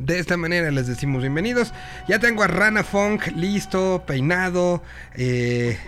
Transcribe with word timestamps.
de 0.00 0.18
esta 0.18 0.36
manera 0.36 0.70
les 0.70 0.86
decimos 0.86 1.20
bienvenidos. 1.20 1.72
Ya 2.08 2.18
tengo 2.18 2.42
a 2.42 2.46
Rana 2.46 2.82
Funk 2.82 3.28
listo, 3.36 4.02
peinado, 4.06 4.82
eh, 5.14 5.78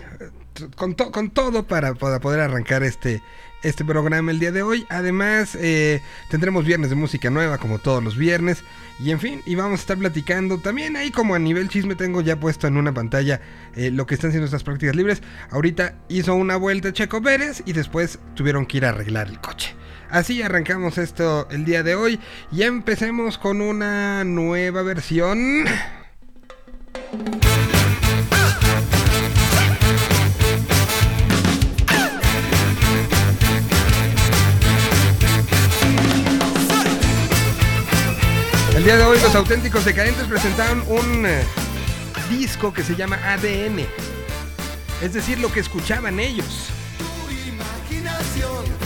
con, 0.75 0.93
con, 0.93 1.31
todo 1.31 1.65
para, 1.65 1.95
poder 1.95 2.39
arrancar 2.39 2.83
este, 2.83 3.21
este 3.63 3.83
programa 3.83 4.31
el 4.31 4.39
día 4.39 4.51
de 4.51 4.61
hoy. 4.61 4.85
Además, 4.89 5.57
eh, 5.59 6.01
tendremos 6.29 6.63
viernes 6.63 6.91
de 6.91 6.95
música 6.95 7.29
nueva 7.31 7.57
como 7.57 7.79
todos 7.79 8.03
los 8.03 8.15
viernes. 8.15 8.63
Y 8.99 9.09
en 9.09 9.19
fin, 9.19 9.41
y 9.45 9.55
vamos 9.55 9.79
a 9.79 9.81
estar 9.81 9.97
platicando 9.97 10.59
también 10.59 10.95
ahí 10.95 11.09
como 11.09 11.33
a 11.33 11.39
nivel 11.39 11.67
chisme 11.67 11.95
tengo 11.95 12.21
ya 12.21 12.39
puesto 12.39 12.67
en 12.67 12.77
una 12.77 12.93
pantalla 12.93 13.41
eh, 13.75 13.89
lo 13.89 14.05
que 14.05 14.13
están 14.13 14.29
haciendo 14.29 14.45
estas 14.45 14.63
prácticas 14.63 14.95
libres. 14.95 15.23
Ahorita 15.49 15.95
hizo 16.09 16.35
una 16.35 16.55
vuelta 16.55 16.93
Checo 16.93 17.21
Pérez 17.21 17.63
y 17.65 17.73
después 17.73 18.19
tuvieron 18.35 18.67
que 18.67 18.77
ir 18.77 18.85
a 18.85 18.89
arreglar 18.89 19.27
el 19.27 19.39
coche. 19.39 19.75
Así 20.13 20.43
arrancamos 20.43 20.99
esto 20.99 21.47
el 21.49 21.65
día 21.65 21.81
de 21.81 21.95
hoy 21.95 22.19
y 22.51 22.61
empecemos 22.61 23.39
con 23.39 23.61
una 23.61 24.23
nueva 24.23 24.83
versión. 24.83 25.65
El 38.75 38.83
día 38.83 38.97
de 38.97 39.03
hoy 39.03 39.17
los 39.19 39.33
auténticos 39.33 39.83
decadentes 39.83 40.27
presentaron 40.27 40.83
un 40.89 41.25
eh, 41.25 41.43
disco 42.29 42.71
que 42.71 42.83
se 42.83 42.95
llama 42.95 43.15
ADN. 43.15 43.79
Es 45.01 45.13
decir, 45.13 45.39
lo 45.39 45.51
que 45.51 45.61
escuchaban 45.61 46.19
ellos. 46.19 46.67
Tu 46.99 47.49
imaginación 47.49 48.82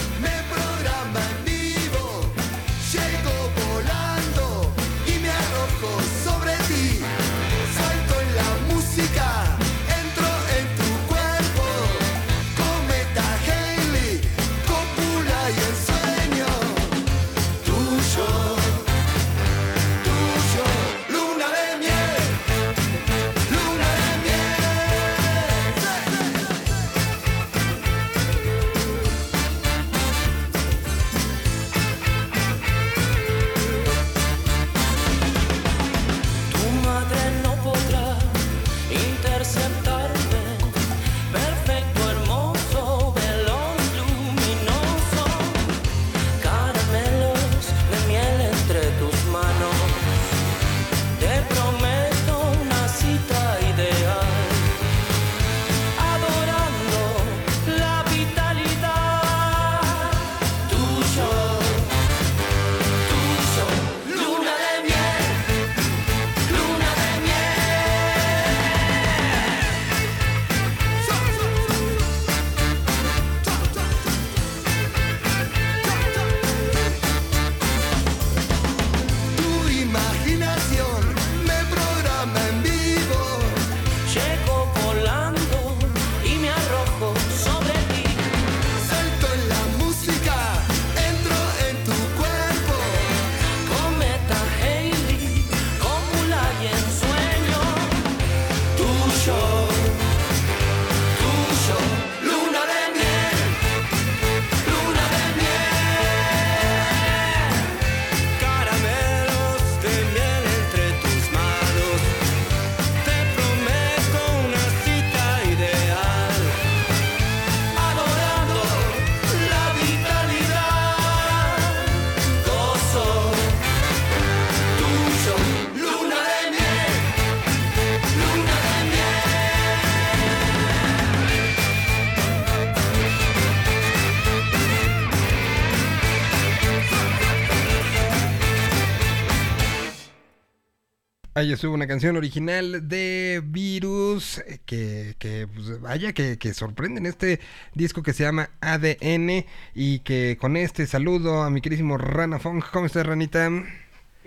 Ahí 141.38 141.54
estuvo 141.54 141.76
una 141.76 141.86
canción 141.86 142.18
original 142.18 142.90
de 142.90 143.44
Virus 143.46 144.40
eh, 144.40 144.58
que, 144.66 145.14
que 145.20 145.46
pues, 145.46 145.80
vaya 145.80 146.12
que, 146.12 146.40
que 146.40 146.52
sorprende 146.56 147.00
en 147.00 147.06
este 147.06 147.40
disco 147.76 148.02
que 148.02 148.14
se 148.14 148.24
llama 148.24 148.50
ADN 148.60 149.46
y 149.76 150.00
que 150.00 150.36
con 150.42 150.58
este 150.58 150.88
saludo 150.88 151.44
a 151.44 151.52
mi 151.52 151.62
queridísimo 151.62 152.00
Rana 152.00 152.40
Fong. 152.40 152.64
¿Cómo 152.72 152.88
estás, 152.88 153.06
Ranita? 153.06 153.52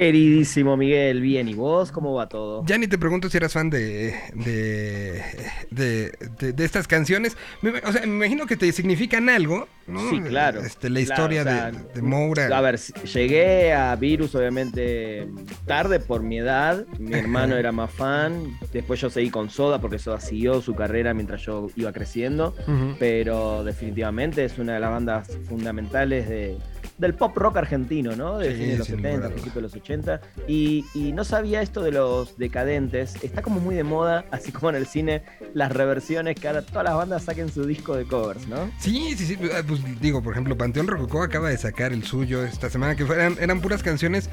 Queridísimo 0.00 0.78
Miguel, 0.78 1.20
bien, 1.20 1.46
¿y 1.46 1.52
vos 1.52 1.92
cómo 1.92 2.14
va 2.14 2.26
todo? 2.26 2.64
Ya 2.64 2.78
ni 2.78 2.88
te 2.88 2.96
pregunto 2.96 3.28
si 3.28 3.36
eras 3.36 3.52
fan 3.52 3.68
de, 3.68 4.14
de, 4.32 5.22
de, 5.70 6.64
estas 6.64 6.88
canciones. 6.88 7.36
o 7.84 7.92
sea, 7.92 8.00
me 8.06 8.26
imagino 8.26 8.46
que 8.46 8.56
te 8.56 8.72
significan 8.72 9.28
algo, 9.28 9.68
¿no? 9.86 10.08
Sí, 10.08 10.22
claro. 10.22 10.62
Este, 10.62 10.88
la 10.88 11.00
historia 11.00 11.44
de, 11.44 12.00
Moura. 12.00 12.48
A 12.56 12.62
ver, 12.62 12.80
llegué 12.80 13.74
a 13.74 13.94
Virus 13.94 14.34
obviamente 14.34 15.28
tarde 15.66 16.00
por 16.00 16.22
mi 16.22 16.38
edad. 16.38 16.86
Mi 16.98 17.12
hermano 17.12 17.56
era 17.58 17.70
más 17.70 17.90
fan. 17.90 18.58
Después 18.72 19.02
yo 19.02 19.10
seguí 19.10 19.28
con 19.28 19.50
Soda 19.50 19.82
porque 19.82 19.98
Soda 19.98 20.18
siguió 20.18 20.62
su 20.62 20.74
carrera 20.74 21.12
mientras 21.12 21.42
yo 21.42 21.66
iba 21.76 21.92
creciendo. 21.92 22.54
Pero 22.98 23.64
definitivamente 23.64 24.46
es 24.46 24.56
una 24.56 24.72
de 24.72 24.80
las 24.80 24.90
bandas 24.92 25.38
fundamentales 25.46 26.26
de 26.26 26.56
del 27.00 27.14
pop 27.14 27.36
rock 27.36 27.56
argentino, 27.56 28.14
¿no? 28.14 28.38
De 28.38 28.54
de 28.54 28.76
los 28.76 28.86
70, 28.86 29.28
principios 29.28 29.54
de 29.54 29.62
los 29.62 29.74
80. 29.74 30.20
Y, 30.46 30.84
no 31.14 31.24
sabía 31.24 31.62
esto 31.62 31.82
de 31.82 31.92
los 31.92 32.36
decadentes. 32.36 33.16
Está 33.22 33.42
como 33.42 33.58
muy 33.58 33.74
de 33.74 33.84
moda, 33.84 34.26
así 34.30 34.52
como 34.52 34.70
en 34.70 34.76
el 34.76 34.86
cine, 34.86 35.22
las 35.54 35.72
reversiones 35.72 36.36
que 36.36 36.46
ahora 36.46 36.62
todas 36.62 36.84
las 36.84 36.94
bandas 36.94 37.24
saquen 37.24 37.50
su 37.50 37.64
disco 37.64 37.96
de 37.96 38.04
covers, 38.04 38.46
¿no? 38.46 38.70
Sí, 38.78 39.14
sí, 39.16 39.26
sí. 39.26 39.38
Ah, 39.52 39.62
pues 39.66 39.80
digo, 40.00 40.22
por 40.22 40.32
ejemplo, 40.32 40.56
Panteón 40.56 40.86
Rococó 40.86 41.22
acaba 41.22 41.48
de 41.48 41.56
sacar 41.56 41.92
el 41.92 42.04
suyo 42.04 42.44
esta 42.44 42.70
semana, 42.70 42.94
que 42.94 43.02
eran, 43.04 43.36
eran 43.40 43.60
puras 43.60 43.82
canciones, 43.82 44.28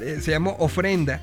eh, 0.00 0.18
se 0.20 0.32
llamó 0.32 0.56
Ofrenda. 0.58 1.20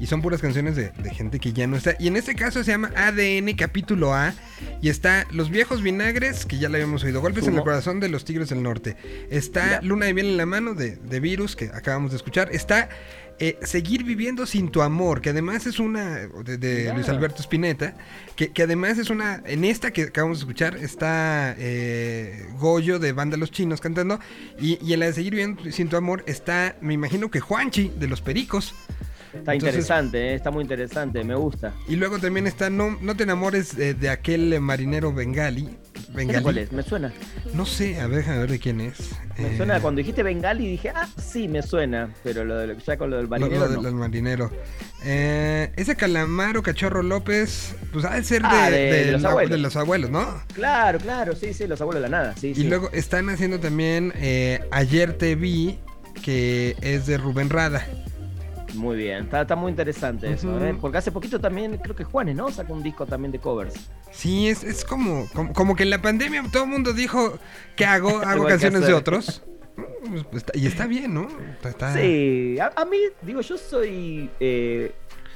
Y 0.00 0.06
son 0.06 0.22
puras 0.22 0.40
canciones 0.40 0.76
de, 0.76 0.92
gente 1.12 1.38
que 1.38 1.52
ya 1.52 1.66
no 1.66 1.76
está. 1.76 1.94
Y 1.98 2.08
en 2.08 2.16
este 2.16 2.34
caso 2.34 2.64
se 2.64 2.70
llama 2.70 2.90
ADN 2.96 3.54
capítulo 3.54 4.14
A. 4.14 4.32
Y 4.80 4.88
está 4.88 5.26
Los 5.30 5.50
viejos 5.50 5.82
vinagres, 5.82 6.46
que 6.46 6.58
ya 6.58 6.70
le 6.70 6.76
habíamos 6.76 7.04
oído. 7.04 7.20
Golpes 7.20 7.46
en 7.46 7.56
el 7.56 7.62
corazón 7.62 8.00
de 8.00 8.08
los 8.08 8.24
Tigres 8.24 8.48
del 8.48 8.62
Norte. 8.62 8.96
Está 9.28 9.82
Luna 9.82 10.06
de 10.06 10.14
miel 10.14 10.26
en 10.28 10.36
la 10.38 10.46
mano 10.46 10.72
de, 10.74 11.20
Virus, 11.20 11.54
que 11.54 11.66
acabamos 11.66 12.12
de 12.12 12.16
escuchar. 12.16 12.48
Está 12.50 12.88
eh, 13.38 13.58
Seguir 13.62 14.04
viviendo 14.04 14.46
sin 14.46 14.70
tu 14.70 14.80
amor, 14.80 15.20
que 15.20 15.30
además 15.30 15.66
es 15.66 15.78
una. 15.78 16.28
de, 16.44 16.90
Luis 16.94 17.10
Alberto 17.10 17.42
Spinetta. 17.42 17.94
Que, 18.36 18.50
además 18.62 18.96
es 18.96 19.10
una. 19.10 19.42
En 19.44 19.66
esta 19.66 19.90
que 19.90 20.04
acabamos 20.04 20.38
de 20.38 20.44
escuchar 20.44 20.76
está 20.78 21.54
eh, 21.58 22.46
Goyo 22.58 22.98
de 22.98 23.12
Banda 23.12 23.36
Los 23.36 23.50
Chinos 23.50 23.82
cantando. 23.82 24.18
Y, 24.58 24.78
y 24.82 24.94
en 24.94 25.00
la 25.00 25.06
de 25.06 25.12
Seguir 25.12 25.32
viviendo 25.32 25.70
sin 25.70 25.90
tu 25.90 25.98
amor 25.98 26.24
está, 26.26 26.76
me 26.80 26.94
imagino 26.94 27.30
que 27.30 27.40
Juanchi 27.40 27.92
de 27.98 28.08
los 28.08 28.22
Pericos. 28.22 28.74
Está 29.32 29.54
interesante, 29.54 30.18
eh, 30.18 30.34
está 30.34 30.50
muy 30.50 30.62
interesante, 30.62 31.22
me 31.22 31.34
gusta. 31.36 31.72
Y 31.88 31.96
luego 31.96 32.18
también 32.18 32.46
está 32.48 32.68
No, 32.68 32.98
no 33.00 33.14
te 33.16 33.22
enamores 33.22 33.76
de, 33.76 34.08
aquel 34.10 34.60
marinero 34.60 35.12
bengali. 35.12 35.68
Bengalí. 36.12 36.42
¿Cuál 36.42 36.58
es? 36.58 36.72
Me 36.72 36.82
suena. 36.82 37.12
No 37.54 37.64
sé, 37.64 38.00
a 38.00 38.08
ver, 38.08 38.28
a 38.28 38.38
ver 38.38 38.50
de 38.50 38.58
quién 38.58 38.80
es. 38.80 39.12
Me 39.38 39.52
Eh, 39.52 39.56
suena 39.56 39.80
cuando 39.80 39.98
dijiste 39.98 40.24
Bengali 40.24 40.66
dije, 40.66 40.90
ah, 40.90 41.08
sí, 41.22 41.46
me 41.46 41.62
suena. 41.62 42.12
Pero 42.24 42.44
lo 42.44 42.56
de- 42.58 42.76
ya 42.84 42.96
con 42.96 43.10
lo 43.10 43.16
del 43.16 43.26
Lo, 43.26 43.30
marinero 43.30 43.66
lo 43.68 43.74
no. 43.76 43.82
del 43.82 43.94
marinero. 43.94 44.50
Eh, 45.04 45.70
ese 45.76 45.94
calamaro 45.94 46.62
cachorro 46.62 47.02
López, 47.02 47.76
pues 47.92 48.04
ha 48.04 48.14
de 48.16 48.24
ser 48.24 48.42
de, 48.42 48.48
Ah, 48.50 48.70
de 48.70 49.12
los 49.12 49.22
la- 49.22 49.28
abuelos. 49.30 49.50
de 49.52 49.58
los 49.58 49.76
abuelos, 49.76 50.10
¿no? 50.10 50.42
Claro, 50.54 50.98
claro, 50.98 51.36
sí, 51.36 51.54
sí, 51.54 51.68
los 51.68 51.80
abuelos 51.80 52.02
de 52.02 52.08
la 52.08 52.18
nada. 52.18 52.34
Sí, 52.36 52.48
Y 52.48 52.54
sí. 52.56 52.64
luego 52.64 52.90
están 52.92 53.28
haciendo 53.30 53.60
también 53.60 54.12
eh, 54.16 54.60
Ayer 54.72 55.16
te 55.16 55.36
vi, 55.36 55.78
que 56.24 56.74
es 56.82 57.06
de 57.06 57.16
Rubén 57.16 57.48
Rada. 57.50 57.86
Muy 58.74 58.96
bien, 58.96 59.24
está, 59.24 59.42
está 59.42 59.56
muy 59.56 59.70
interesante 59.70 60.32
eso, 60.32 60.48
Ujú. 60.48 60.64
¿eh? 60.64 60.76
Porque 60.80 60.98
hace 60.98 61.12
poquito 61.12 61.40
también, 61.40 61.76
creo 61.78 61.94
que 61.96 62.04
Juanes, 62.04 62.36
¿no? 62.36 62.50
Sacó 62.50 62.72
un 62.74 62.82
disco 62.82 63.06
también 63.06 63.32
de 63.32 63.38
covers. 63.38 63.74
Sí, 64.10 64.48
es, 64.48 64.64
es 64.64 64.84
como, 64.84 65.26
como, 65.34 65.52
como 65.52 65.76
que 65.76 65.82
en 65.84 65.90
la 65.90 66.00
pandemia 66.02 66.42
todo 66.52 66.64
el 66.64 66.70
mundo 66.70 66.92
dijo, 66.92 67.38
¿qué 67.76 67.84
hago? 67.84 68.18
Hago 68.24 68.44
que 68.44 68.50
canciones 68.50 68.86
de 68.86 68.92
otros. 68.94 69.42
Pues, 70.08 70.24
pues, 70.24 70.44
y 70.54 70.66
está 70.66 70.86
bien, 70.86 71.14
¿no? 71.14 71.28
Está- 71.62 71.94
Sí, 71.94 72.58
a, 72.58 72.72
a 72.74 72.84
mí, 72.84 72.96
digo, 73.22 73.40
yo 73.40 73.56
soy. 73.58 74.30
eh, 74.40 74.92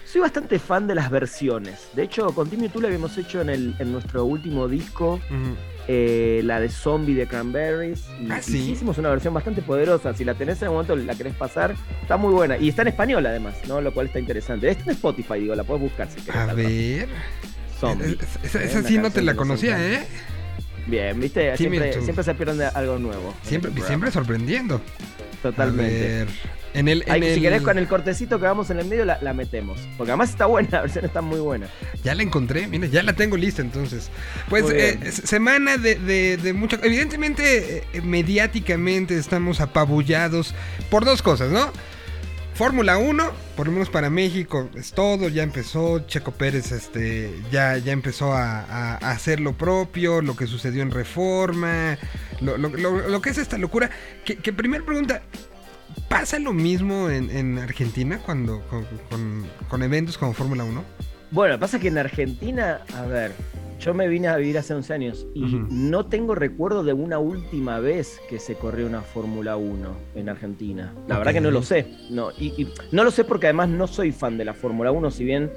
soy 0.07 0.21
bastante 0.21 0.59
fan 0.59 0.87
de 0.87 0.95
las 0.95 1.11
versiones. 1.11 1.89
De 1.95 2.03
hecho, 2.05 2.29
con 2.35 2.49
Timmy 2.49 2.69
tú 2.69 2.81
le 2.81 2.87
habíamos 2.89 3.17
hecho 3.19 3.41
en, 3.41 3.49
el, 3.51 3.75
en 3.79 3.91
nuestro 3.93 4.25
último 4.25 4.69
disco 4.69 5.15
Ujú. 5.15 5.57
Eh, 5.89 6.41
la 6.45 6.61
de 6.61 6.69
Zombie 6.69 7.15
de 7.15 7.27
Cranberries. 7.27 8.05
Y, 8.21 8.31
Ah, 8.31 8.39
y 8.41 8.43
sí. 8.43 8.71
hicimos 8.73 8.99
una 8.99 9.11
versión 9.11 9.35
bastante 9.35 9.63
poderosa. 9.63 10.15
Si 10.15 10.25
la 10.25 10.35
tenés 10.35 10.59
en 10.63 10.65
el 10.69 10.71
momento, 10.73 10.97
la 10.97 11.15
querés 11.15 11.35
pasar, 11.35 11.75
está 12.03 12.17
muy 12.17 12.33
buena. 12.33 12.57
Y 12.59 12.69
está 12.71 12.83
en 12.83 12.89
español 12.89 13.25
además, 13.27 13.55
¿no? 13.69 13.81
Lo 13.81 13.93
cual 13.93 14.07
está 14.07 14.19
interesante. 14.19 14.69
Está 14.71 14.85
en 14.85 14.91
Spotify, 14.91 15.41
digo, 15.41 15.55
la 15.55 15.65
puedes 15.65 15.83
buscar 15.83 16.09
si 16.11 16.21
querés. 16.21 16.41
A 16.41 16.47
tal 16.47 16.57
ver. 16.57 17.09
Zombie. 17.81 18.19
Es- 18.21 18.45
Esa, 18.45 18.63
¿eh? 18.63 18.67
esa 18.67 18.83
sí 18.83 18.99
no 18.99 19.11
te 19.11 19.21
la 19.23 19.35
conocía, 19.35 19.75
80. 19.77 19.95
¿eh? 20.03 20.07
Bien, 20.87 21.19
viste, 21.19 21.57
siempre, 21.57 21.93
siempre 22.03 22.23
se 22.25 22.35
pierde 22.35 22.67
algo 22.67 22.99
nuevo. 22.99 23.35
Siempre, 23.43 23.71
este 23.71 23.83
siempre 23.87 24.11
sorprendiendo. 24.11 24.81
Totalmente. 25.43 26.27
En 26.75 26.89
el, 26.89 27.03
en 27.07 27.13
Ay, 27.13 27.23
el- 27.23 27.35
Si 27.37 27.41
querés 27.41 27.63
con 27.63 27.79
el 27.79 27.87
cortecito 27.89 28.39
que 28.39 28.47
hagamos 28.47 28.69
en 28.71 28.81
el 28.81 28.87
medio 28.87 29.05
la, 29.05 29.19
la 29.23 29.33
metemos. 29.33 29.79
Porque 29.97 30.11
además 30.13 30.31
está 30.31 30.47
buena, 30.47 30.69
la 30.73 30.81
versión 30.83 31.05
está 31.05 31.21
muy 31.23 31.39
buena. 31.41 31.69
Ya 32.03 32.15
la 32.15 32.23
encontré, 32.23 32.67
mira, 32.67 32.87
ya 32.89 33.03
la 33.03 33.15
tengo 33.15 33.37
lista 33.37 33.63
entonces. 33.63 34.11
Pues 34.51 34.67
eh, 34.71 34.99
semana 35.13 35.77
de, 35.79 35.95
de, 35.95 36.37
de 36.37 36.53
mucho... 36.53 36.77
Evidentemente, 36.83 37.85
eh, 37.93 38.01
mediáticamente 38.03 39.17
estamos 39.17 39.61
apabullados 39.61 40.55
por 40.91 41.05
dos 41.05 41.23
cosas, 41.23 41.51
¿no? 41.51 41.73
Fórmula 42.55 42.99
1, 42.99 43.33
por 43.57 43.67
lo 43.67 43.73
menos 43.73 43.91
para 43.91 44.11
México, 44.11 44.71
es 44.77 44.93
todo, 44.93 45.29
ya 45.29 45.43
empezó, 45.43 46.01
Checo 46.07 46.31
Pérez 46.31 46.71
este, 46.71 47.35
ya, 47.51 47.79
ya 47.79 47.91
empezó 47.91 48.33
a, 48.33 48.61
a- 48.61 48.95
a 48.95 49.11
hacer 49.11 49.41
lo 49.41 49.55
propio, 49.55 50.23
lo 50.23 50.37
que 50.37 50.47
sucedió 50.47 50.83
en 50.83 50.93
Reforma, 50.93 51.99
lo, 52.41 52.57
lo- 52.57 52.69
lo- 52.69 53.09
lo 53.09 53.21
que 53.23 53.31
es 53.31 53.39
esta 53.39 53.59
locura. 53.59 53.91
Que, 54.25 54.37
que 54.37 54.53
primer 54.53 54.85
pregunta, 54.85 55.23
¿pasa 56.21 56.39
lo 56.39 56.53
mismo 56.53 57.11
en, 57.11 57.29
en 57.31 57.59
Argentina 57.59 58.21
cuando 58.25 58.61
con, 58.71 58.85
con- 59.11 59.45
con 59.69 59.83
eventos 59.83 60.17
como 60.17 60.33
Fórmula 60.33 60.63
1? 60.63 60.85
Bueno, 61.33 61.59
pasa 61.59 61.81
que 61.81 61.89
en 61.89 61.99
Argentina, 61.99 62.83
a 62.97 63.03
ver, 63.07 63.33
yo 63.81 63.93
me 63.95 64.07
vine 64.07 64.29
a 64.29 64.37
vivir 64.37 64.57
hace 64.57 64.73
11 64.75 64.95
años 64.95 65.27
y 65.35 65.41
no 65.71 66.07
tengo 66.07 66.37
recuerdo 66.37 66.85
de 66.85 66.93
una 66.93 67.19
última 67.19 67.81
vez 67.81 68.21
que 68.31 68.39
se 68.39 68.55
corrió 68.55 68.87
una 68.87 69.01
Fórmula 69.03 69.57
1 69.57 69.89
en 70.15 70.29
Argentina. 70.29 70.93
La 71.09 71.19
verdad 71.19 71.33
que 71.33 71.41
no 71.41 71.51
lo 71.51 71.63
sé. 71.63 71.87
No, 72.11 72.31
y, 72.39 72.47
y 72.63 72.73
no 72.93 73.03
lo 73.03 73.11
sé 73.11 73.25
porque 73.25 73.47
además 73.49 73.69
no 73.71 73.89
soy 73.89 74.13
fan 74.13 74.39
de 74.39 74.45
la 74.45 74.55
Fórmula 74.55 74.93
1, 74.93 75.11
si 75.11 75.25
bien 75.25 75.51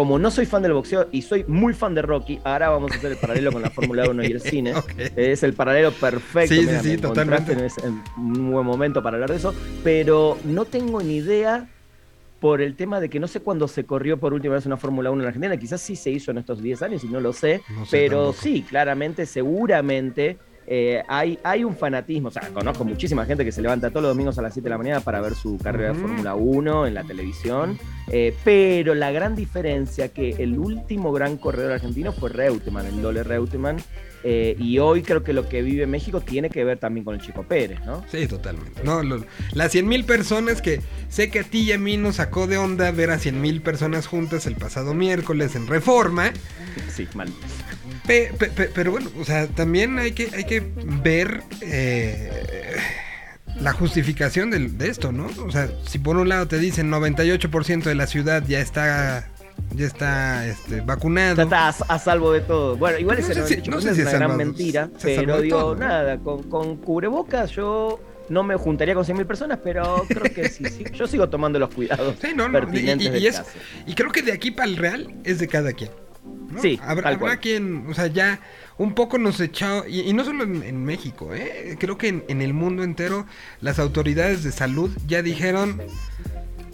como 0.00 0.18
no 0.18 0.30
soy 0.30 0.46
fan 0.46 0.62
del 0.62 0.72
boxeo 0.72 1.08
y 1.12 1.20
soy 1.20 1.44
muy 1.46 1.74
fan 1.74 1.94
de 1.94 2.00
Rocky, 2.00 2.40
ahora 2.42 2.70
vamos 2.70 2.90
a 2.90 2.96
hacer 2.96 3.10
el 3.12 3.18
paralelo 3.18 3.52
con 3.52 3.60
la 3.60 3.68
Fórmula 3.68 4.08
1 4.08 4.24
y 4.24 4.30
el 4.32 4.40
cine. 4.40 4.72
Es 5.14 5.42
el 5.42 5.52
paralelo 5.52 5.92
perfecto. 5.92 6.54
Sí, 6.54 6.60
sí, 6.62 6.66
mira, 6.66 6.82
sí, 6.82 6.88
me 6.92 6.96
totalmente. 6.96 7.52
En, 7.52 7.58
ese- 7.60 7.86
en 7.86 8.02
un 8.16 8.50
buen 8.50 8.64
momento 8.64 9.02
para 9.02 9.16
hablar 9.16 9.28
de 9.28 9.36
eso, 9.36 9.54
pero 9.84 10.38
no 10.46 10.64
tengo 10.64 11.02
ni 11.02 11.16
idea 11.16 11.68
por 12.40 12.62
el 12.62 12.76
tema 12.76 12.98
de 12.98 13.10
que 13.10 13.20
no 13.20 13.28
sé 13.28 13.40
cuándo 13.40 13.68
se 13.68 13.84
corrió 13.84 14.16
por 14.18 14.32
última 14.32 14.54
vez 14.54 14.64
una 14.64 14.78
Fórmula 14.78 15.10
1 15.10 15.20
en 15.22 15.26
Argentina, 15.26 15.54
quizás 15.58 15.82
sí 15.82 15.96
se 15.96 16.10
hizo 16.10 16.30
en 16.30 16.38
estos 16.38 16.62
10 16.62 16.80
años 16.80 17.04
y 17.04 17.08
no 17.08 17.20
lo 17.20 17.34
sé, 17.34 17.60
No 17.76 17.84
sé 17.84 17.90
pero 17.98 18.28
tampoco. 18.28 18.40
sí, 18.42 18.62
claramente, 18.62 19.26
seguramente 19.26 20.38
eh, 20.72 21.02
hay, 21.08 21.36
hay 21.42 21.64
un 21.64 21.76
fanatismo, 21.76 22.28
o 22.28 22.30
sea, 22.30 22.48
conozco 22.54 22.84
muchísima 22.84 23.26
gente 23.26 23.44
que 23.44 23.50
se 23.50 23.60
levanta 23.60 23.90
todos 23.90 24.02
los 24.04 24.10
domingos 24.12 24.38
a 24.38 24.42
las 24.42 24.54
7 24.54 24.64
de 24.64 24.70
la 24.70 24.78
mañana 24.78 25.00
para 25.00 25.20
ver 25.20 25.34
su 25.34 25.58
carrera 25.58 25.92
de. 25.92 26.00
Fórmula 26.00 26.36
1 26.36 26.86
en 26.86 26.94
la 26.94 27.02
televisión, 27.02 27.76
eh, 28.12 28.32
pero 28.44 28.94
la 28.94 29.10
gran 29.10 29.34
diferencia 29.34 30.08
que 30.08 30.30
el 30.38 30.56
último 30.58 31.12
gran 31.12 31.36
corredor 31.38 31.72
argentino 31.72 32.12
fue 32.12 32.30
Reutemann, 32.30 32.86
el 32.86 33.02
Dole 33.02 33.24
Reutemann, 33.24 33.78
eh, 34.22 34.54
y 34.58 34.78
hoy 34.78 35.02
creo 35.02 35.24
que 35.24 35.32
lo 35.32 35.48
que 35.48 35.62
vive 35.62 35.86
México 35.88 36.20
tiene 36.20 36.50
que 36.50 36.62
ver 36.62 36.78
también 36.78 37.04
con 37.04 37.14
el 37.14 37.20
Chico 37.20 37.42
Pérez, 37.42 37.80
¿no? 37.86 38.04
Sí, 38.08 38.26
totalmente. 38.28 38.82
No, 38.84 39.02
lo- 39.02 39.24
las 39.54 39.72
100 39.72 39.88
mil 39.88 40.04
personas 40.04 40.62
que 40.62 40.80
sé 41.08 41.30
que 41.30 41.40
a 41.40 41.42
ti 41.42 41.62
y 41.62 41.72
a 41.72 41.78
mí 41.78 41.96
nos 41.96 42.16
sacó 42.16 42.46
de 42.46 42.58
onda 42.58 42.90
ver 42.92 43.10
a 43.10 43.18
100 43.18 43.40
mil 43.40 43.60
personas 43.60 44.06
juntas 44.06 44.46
el 44.46 44.54
pasado 44.56 44.94
miércoles 44.94 45.56
en 45.56 45.66
Reforma. 45.66 46.32
Sí, 46.94 47.08
mal. 47.14 47.28
Pe- 48.06 48.32
pe- 48.38 48.48
pe- 48.50 48.70
pero 48.74 48.90
bueno, 48.90 49.10
o 49.18 49.24
sea, 49.24 49.46
también 49.46 49.98
hay 49.98 50.12
que, 50.12 50.28
hay 50.34 50.44
que 50.44 50.62
ver 51.02 51.42
eh, 51.60 52.76
la 53.60 53.72
justificación 53.72 54.50
de, 54.50 54.88
esto, 54.88 55.12
¿no? 55.12 55.28
O 55.46 55.50
sea, 55.50 55.68
si 55.86 55.98
por 55.98 56.16
un 56.16 56.28
lado 56.28 56.46
te 56.48 56.58
dicen 56.58 56.90
98% 56.90 57.82
de 57.84 57.94
la 57.94 58.06
ciudad 58.06 58.42
ya 58.46 58.60
está, 58.60 59.28
ya 59.74 59.86
está 59.86 60.46
este, 60.46 60.80
vacunado. 60.80 61.36
Ya 61.36 61.42
está 61.44 61.68
a, 61.68 61.94
a 61.94 61.98
salvo 61.98 62.32
de 62.32 62.40
todo. 62.40 62.76
Bueno, 62.76 62.98
igual 62.98 63.18
No 63.18 63.24
ese 63.24 63.34
sé 63.34 63.46
si- 63.46 63.56
98% 63.62 63.66
no 63.70 63.80
sé 63.80 63.90
es 63.90 63.96
si 63.96 64.02
una 64.02 64.12
gran 64.12 64.36
mentira, 64.36 64.88
pero 65.02 65.40
digo, 65.40 65.58
todo, 65.58 65.74
¿no? 65.74 65.86
nada, 65.86 66.18
con, 66.18 66.44
con 66.44 66.76
cubrebocas 66.76 67.50
yo 67.52 68.00
no 68.28 68.44
me 68.44 68.54
juntaría 68.56 68.94
con 68.94 69.04
100.000 69.04 69.26
personas, 69.26 69.58
pero 69.62 70.04
creo 70.08 70.32
que 70.32 70.48
sí, 70.48 70.64
sí, 70.66 70.84
yo 70.94 71.06
sigo 71.08 71.28
tomando 71.28 71.58
los 71.58 71.74
cuidados 71.74 72.14
Sí, 72.22 72.28
no, 72.34 72.48
no, 72.48 72.58
y- 72.58 72.60
pertinentes 72.62 73.06
y- 73.06 73.10
y 73.10 73.12
del 73.12 73.26
es- 73.26 73.38
caso. 73.38 73.50
Y 73.86 73.94
creo 73.94 74.12
que 74.12 74.22
de 74.22 74.32
aquí 74.32 74.52
para 74.52 74.68
el 74.68 74.76
real 74.76 75.14
es 75.24 75.38
de 75.40 75.48
cada 75.48 75.72
quien. 75.72 75.90
¿No? 76.50 76.60
Sí, 76.62 76.78
habrá, 76.82 77.04
tal 77.04 77.14
habrá 77.14 77.18
cual. 77.18 77.40
quien, 77.40 77.86
o 77.88 77.94
sea, 77.94 78.06
ya 78.08 78.40
un 78.78 78.94
poco 78.94 79.18
nos 79.18 79.38
echó, 79.40 79.86
y, 79.86 80.00
y 80.00 80.12
no 80.12 80.24
solo 80.24 80.44
en, 80.44 80.62
en 80.62 80.84
México, 80.84 81.34
¿eh? 81.34 81.76
creo 81.78 81.96
que 81.98 82.08
en, 82.08 82.24
en 82.28 82.42
el 82.42 82.54
mundo 82.54 82.82
entero 82.82 83.26
las 83.60 83.78
autoridades 83.78 84.42
de 84.42 84.52
salud 84.52 84.90
ya 85.06 85.22
dijeron, 85.22 85.80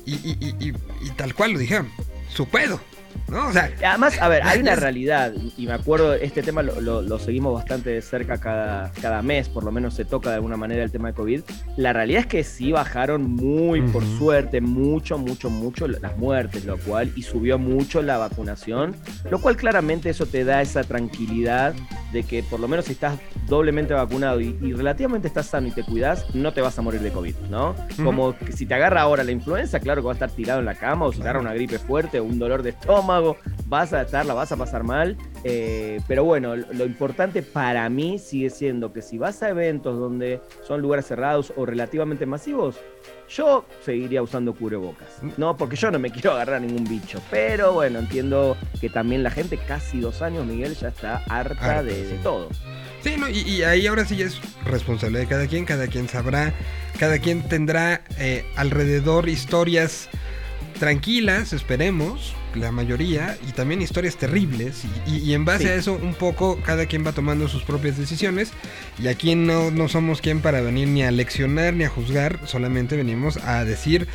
y- 0.05 0.13
y- 0.15 0.55
y 1.03 1.11
tal 1.17 1.35
cual 1.35 1.53
lo 1.53 1.59
dijeron, 1.59 1.89
su 2.29 2.49
pedo, 2.49 2.81
¿no? 3.29 3.49
O 3.49 3.53
sea, 3.53 3.71
Además, 3.85 4.17
a 4.21 4.29
ver, 4.29 4.43
hay 4.45 4.61
una 4.61 4.77
realidad, 4.77 5.33
y 5.57 5.67
me 5.67 5.73
acuerdo, 5.73 6.15
este 6.15 6.43
tema 6.43 6.63
lo, 6.63 6.81
lo- 6.81 7.03
lo 7.03 7.19
seguimos 7.19 7.55
bastante 7.55 7.91
de 7.91 8.03
cerca 8.03 8.39
cada, 8.39 8.91
cada 9.01 9.23
mes, 9.23 9.49
por 9.49 9.65
lo 9.65 9.73
menos 9.73 9.95
se 9.95 10.05
toca 10.05 10.31
de 10.31 10.37
alguna 10.37 10.57
manera 10.57 10.83
el 10.83 10.91
tema 10.91 11.09
de 11.09 11.15
COVID. 11.15 11.41
La 11.77 11.93
realidad 11.93 12.21
es 12.21 12.27
que 12.27 12.45
sí 12.45 12.73
bajaron 12.73 13.31
muy, 13.31 13.83
por 13.83 14.03
Ujú. 14.03 14.19
suerte, 14.19 14.61
mucho, 14.61 15.19
mucho, 15.19 15.51
mucho 15.51 15.89
las 15.89 16.17
muertes, 16.17 16.65
lo 16.65 16.79
cual, 16.79 17.13
y 17.17 17.23
subió 17.23 17.59
mucho 17.59 18.03
la 18.03 18.19
vacunación, 18.19 18.95
lo 19.31 19.41
cual 19.41 19.57
claramente 19.57 20.11
eso 20.11 20.27
te 20.27 20.45
da 20.45 20.63
esa 20.63 20.85
tranquilidad 20.85 21.75
de 22.13 22.23
que 22.23 22.43
por 22.43 22.61
lo 22.61 22.69
menos 22.69 22.87
si 22.87 22.93
estás 22.93 23.19
doblemente 23.49 23.93
vacunado 23.95 24.41
y, 24.41 24.57
y 24.61 24.73
relativamente 24.73 25.29
estás 25.29 25.47
sano 25.47 25.69
y 25.69 25.71
te 25.71 25.83
cuidas, 25.85 26.25
no 26.35 26.53
te 26.53 26.61
vas 26.61 26.79
a 26.79 26.83
morir 26.83 27.01
de 27.01 27.11
COVID, 27.11 27.35
¿no? 27.51 27.71
Ujú. 27.93 28.05
Como 28.05 28.37
que 28.39 28.53
si 28.53 28.67
te 28.67 28.75
agarra 28.75 29.03
ahora 29.03 29.25
la 29.25 29.33
influenza, 29.33 29.81
claro 29.81 30.03
que 30.03 30.07
vas 30.09 30.21
a 30.21 30.25
estar 30.27 30.37
tirado 30.37 30.61
en 30.61 30.67
la 30.67 30.75
cama, 30.75 31.07
o 31.07 31.13
si 31.13 31.19
te 31.19 31.25
agarra 31.25 31.41
una 31.41 31.55
gripe 31.55 31.79
fuerte 31.79 32.21
o 32.21 32.25
un 32.25 32.39
dolor 32.39 32.63
de 32.63 32.71
estómago, 32.71 33.06
vas 33.67 33.93
a 33.93 34.03
estar, 34.03 34.27
la 34.27 34.35
vas 34.35 34.53
a 34.53 34.57
pasar 34.57 34.85
mal. 34.85 35.17
eh, 35.45 36.01
pero 36.07 36.25
bueno, 36.25 36.57
lo, 36.57 36.73
lo 36.73 36.85
importante 36.85 37.43
para 37.43 37.89
mí 37.89 38.19
sigue 38.19 38.51
siendo 38.51 38.93
que 38.93 39.03
si 39.03 39.19
vas 39.19 39.43
a 39.43 39.51
eventos 39.51 39.99
donde 39.99 40.41
son 40.67 40.81
lugares 40.83 41.07
cerrados 41.07 41.53
o 41.57 41.67
relativamente 41.67 42.27
masivos, 42.27 42.77
yo 43.29 43.65
seguiría 43.85 44.23
usando 44.23 44.55
cubrebocas. 44.55 45.09
No, 45.37 45.57
porque 45.57 45.77
yo 45.77 45.91
no 45.91 45.99
me 45.99 46.11
quiero 46.11 46.33
agarrar 46.33 46.61
ningún 46.61 46.85
bicho. 46.85 47.21
Pero 47.31 47.73
bueno, 47.73 47.99
entiendo 47.99 48.57
que 48.81 48.89
también 48.89 49.23
la 49.23 49.31
gente, 49.31 49.59
casi 49.59 50.01
dos 50.01 50.23
años, 50.23 50.47
Miguel, 50.47 50.75
ya 50.77 50.89
está 50.89 51.23
harta 51.29 51.83
de, 51.83 52.19
todo. 52.23 52.49
Sí, 53.03 53.17
no, 53.19 53.29
y, 53.29 53.39
y 53.41 53.63
ahí 53.63 53.87
ahora 53.87 54.05
sí 54.05 54.17
ya 54.17 54.27
es 54.27 54.41
responsabilidad 54.65 55.23
de 55.23 55.29
cada 55.29 55.47
quien, 55.47 55.65
cada 55.65 55.87
quien 55.87 56.09
sabrá, 56.09 56.53
cada 56.99 57.19
quien 57.19 57.43
tendrá 57.49 58.03
eh, 58.19 58.45
alrededor 58.57 59.29
historias 59.29 60.09
tranquilas, 60.79 61.53
esperemos, 61.53 62.35
la 62.57 62.73
mayoría, 62.73 63.37
y 63.49 63.53
también 63.53 63.83
historias 63.83 64.17
terribles, 64.17 64.85
y, 65.07 65.11
y- 65.17 65.19
y 65.31 65.35
en 65.35 65.45
base 65.45 65.65
Sí. 65.65 65.69
a 65.71 65.75
eso 65.75 65.93
un 66.01 66.15
poco 66.15 66.59
cada 66.65 66.87
quien 66.87 67.07
va 67.07 67.13
tomando 67.13 67.49
sus 67.49 67.63
propias 67.65 67.97
decisiones, 67.99 68.53
y 69.03 69.09
aquí 69.09 69.35
no, 69.35 69.71
no 69.71 69.89
somos 69.89 70.21
quien 70.21 70.41
para 70.41 70.61
venir 70.61 70.89
ni 70.89 71.03
a 71.03 71.11
leccionar 71.11 71.75
ni 71.75 71.85
a 71.85 71.89
juzgar, 71.89 72.39
solamente 72.47 72.97
venimos 72.97 73.37
a 73.39 73.65
decir, 73.65 74.07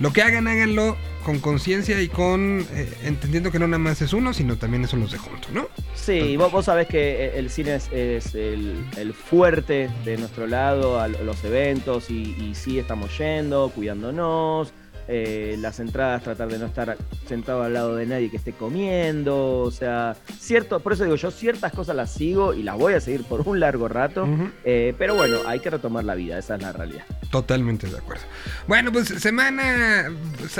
lo 0.00 0.12
que 0.12 0.22
hagan, 0.22 0.46
háganlo 0.48 0.96
con 1.24 1.38
conciencia 1.38 2.00
y 2.00 2.08
con, 2.08 2.66
eh, 2.72 2.88
entendiendo 3.04 3.50
que 3.52 3.58
no 3.58 3.66
nada 3.68 3.78
más 3.78 4.00
es 4.00 4.14
uno, 4.14 4.32
sino 4.32 4.56
también 4.56 4.88
son 4.88 5.00
los 5.00 5.12
de 5.12 5.18
junto, 5.18 5.48
¿no? 5.52 5.68
Sí, 5.94 6.36
vos, 6.38 6.50
vos 6.50 6.64
sabés 6.64 6.86
que 6.88 7.26
eh, 7.26 7.32
el 7.38 7.50
cine 7.50 7.74
es, 7.74 7.90
es 7.92 8.34
el, 8.34 8.82
el 8.96 9.12
fuerte 9.12 9.90
de 10.06 10.16
nuestro 10.16 10.46
lado, 10.46 10.98
a 10.98 11.08
los 11.08 11.44
eventos, 11.44 12.10
y, 12.10 12.14
y 12.40 12.54
sí 12.54 12.78
estamos 12.78 13.16
yendo, 13.18 13.70
cuidándonos. 13.74 14.72
Eh, 15.12 15.56
las 15.58 15.80
entradas, 15.80 16.22
tratar 16.22 16.48
de 16.48 16.56
no 16.56 16.66
estar 16.66 16.96
sentado 17.26 17.64
al 17.64 17.74
lado 17.74 17.96
de 17.96 18.06
nadie 18.06 18.30
que 18.30 18.36
esté 18.36 18.52
comiendo, 18.52 19.58
o 19.58 19.70
sea, 19.72 20.16
cierto, 20.38 20.78
por 20.78 20.92
eso 20.92 21.02
digo 21.02 21.16
yo, 21.16 21.32
ciertas 21.32 21.72
cosas 21.72 21.96
las 21.96 22.12
sigo 22.12 22.54
y 22.54 22.62
las 22.62 22.78
voy 22.78 22.94
a 22.94 23.00
seguir 23.00 23.24
por 23.24 23.40
un 23.40 23.58
largo 23.58 23.88
rato, 23.88 24.28
eh, 24.64 24.94
pero 24.98 25.16
bueno, 25.16 25.38
hay 25.46 25.58
que 25.58 25.68
retomar 25.68 26.04
la 26.04 26.14
vida, 26.14 26.38
esa 26.38 26.54
es 26.54 26.62
la 26.62 26.72
realidad. 26.72 27.04
Totalmente 27.28 27.88
de 27.88 27.98
acuerdo. 27.98 28.22
Bueno, 28.68 28.92
pues 28.92 29.08
semana, 29.08 30.12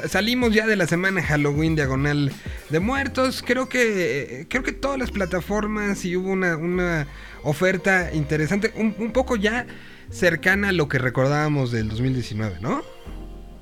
salimos 0.08 0.52
ya 0.52 0.66
de 0.66 0.74
la 0.74 0.88
semana 0.88 1.22
Halloween 1.22 1.76
diagonal 1.76 2.32
de 2.70 2.80
muertos, 2.80 3.44
creo 3.46 3.68
que, 3.68 4.46
creo 4.50 4.64
que 4.64 4.72
todas 4.72 4.98
las 4.98 5.12
plataformas 5.12 6.04
y 6.04 6.16
hubo 6.16 6.28
una, 6.28 6.56
una 6.56 7.06
oferta 7.44 8.12
interesante, 8.12 8.72
un, 8.74 8.96
un 8.98 9.12
poco 9.12 9.36
ya 9.36 9.66
cercana 10.10 10.70
a 10.70 10.72
lo 10.72 10.88
que 10.88 10.98
recordábamos 10.98 11.70
del 11.70 11.88
2019, 11.88 12.58
¿no? 12.60 12.82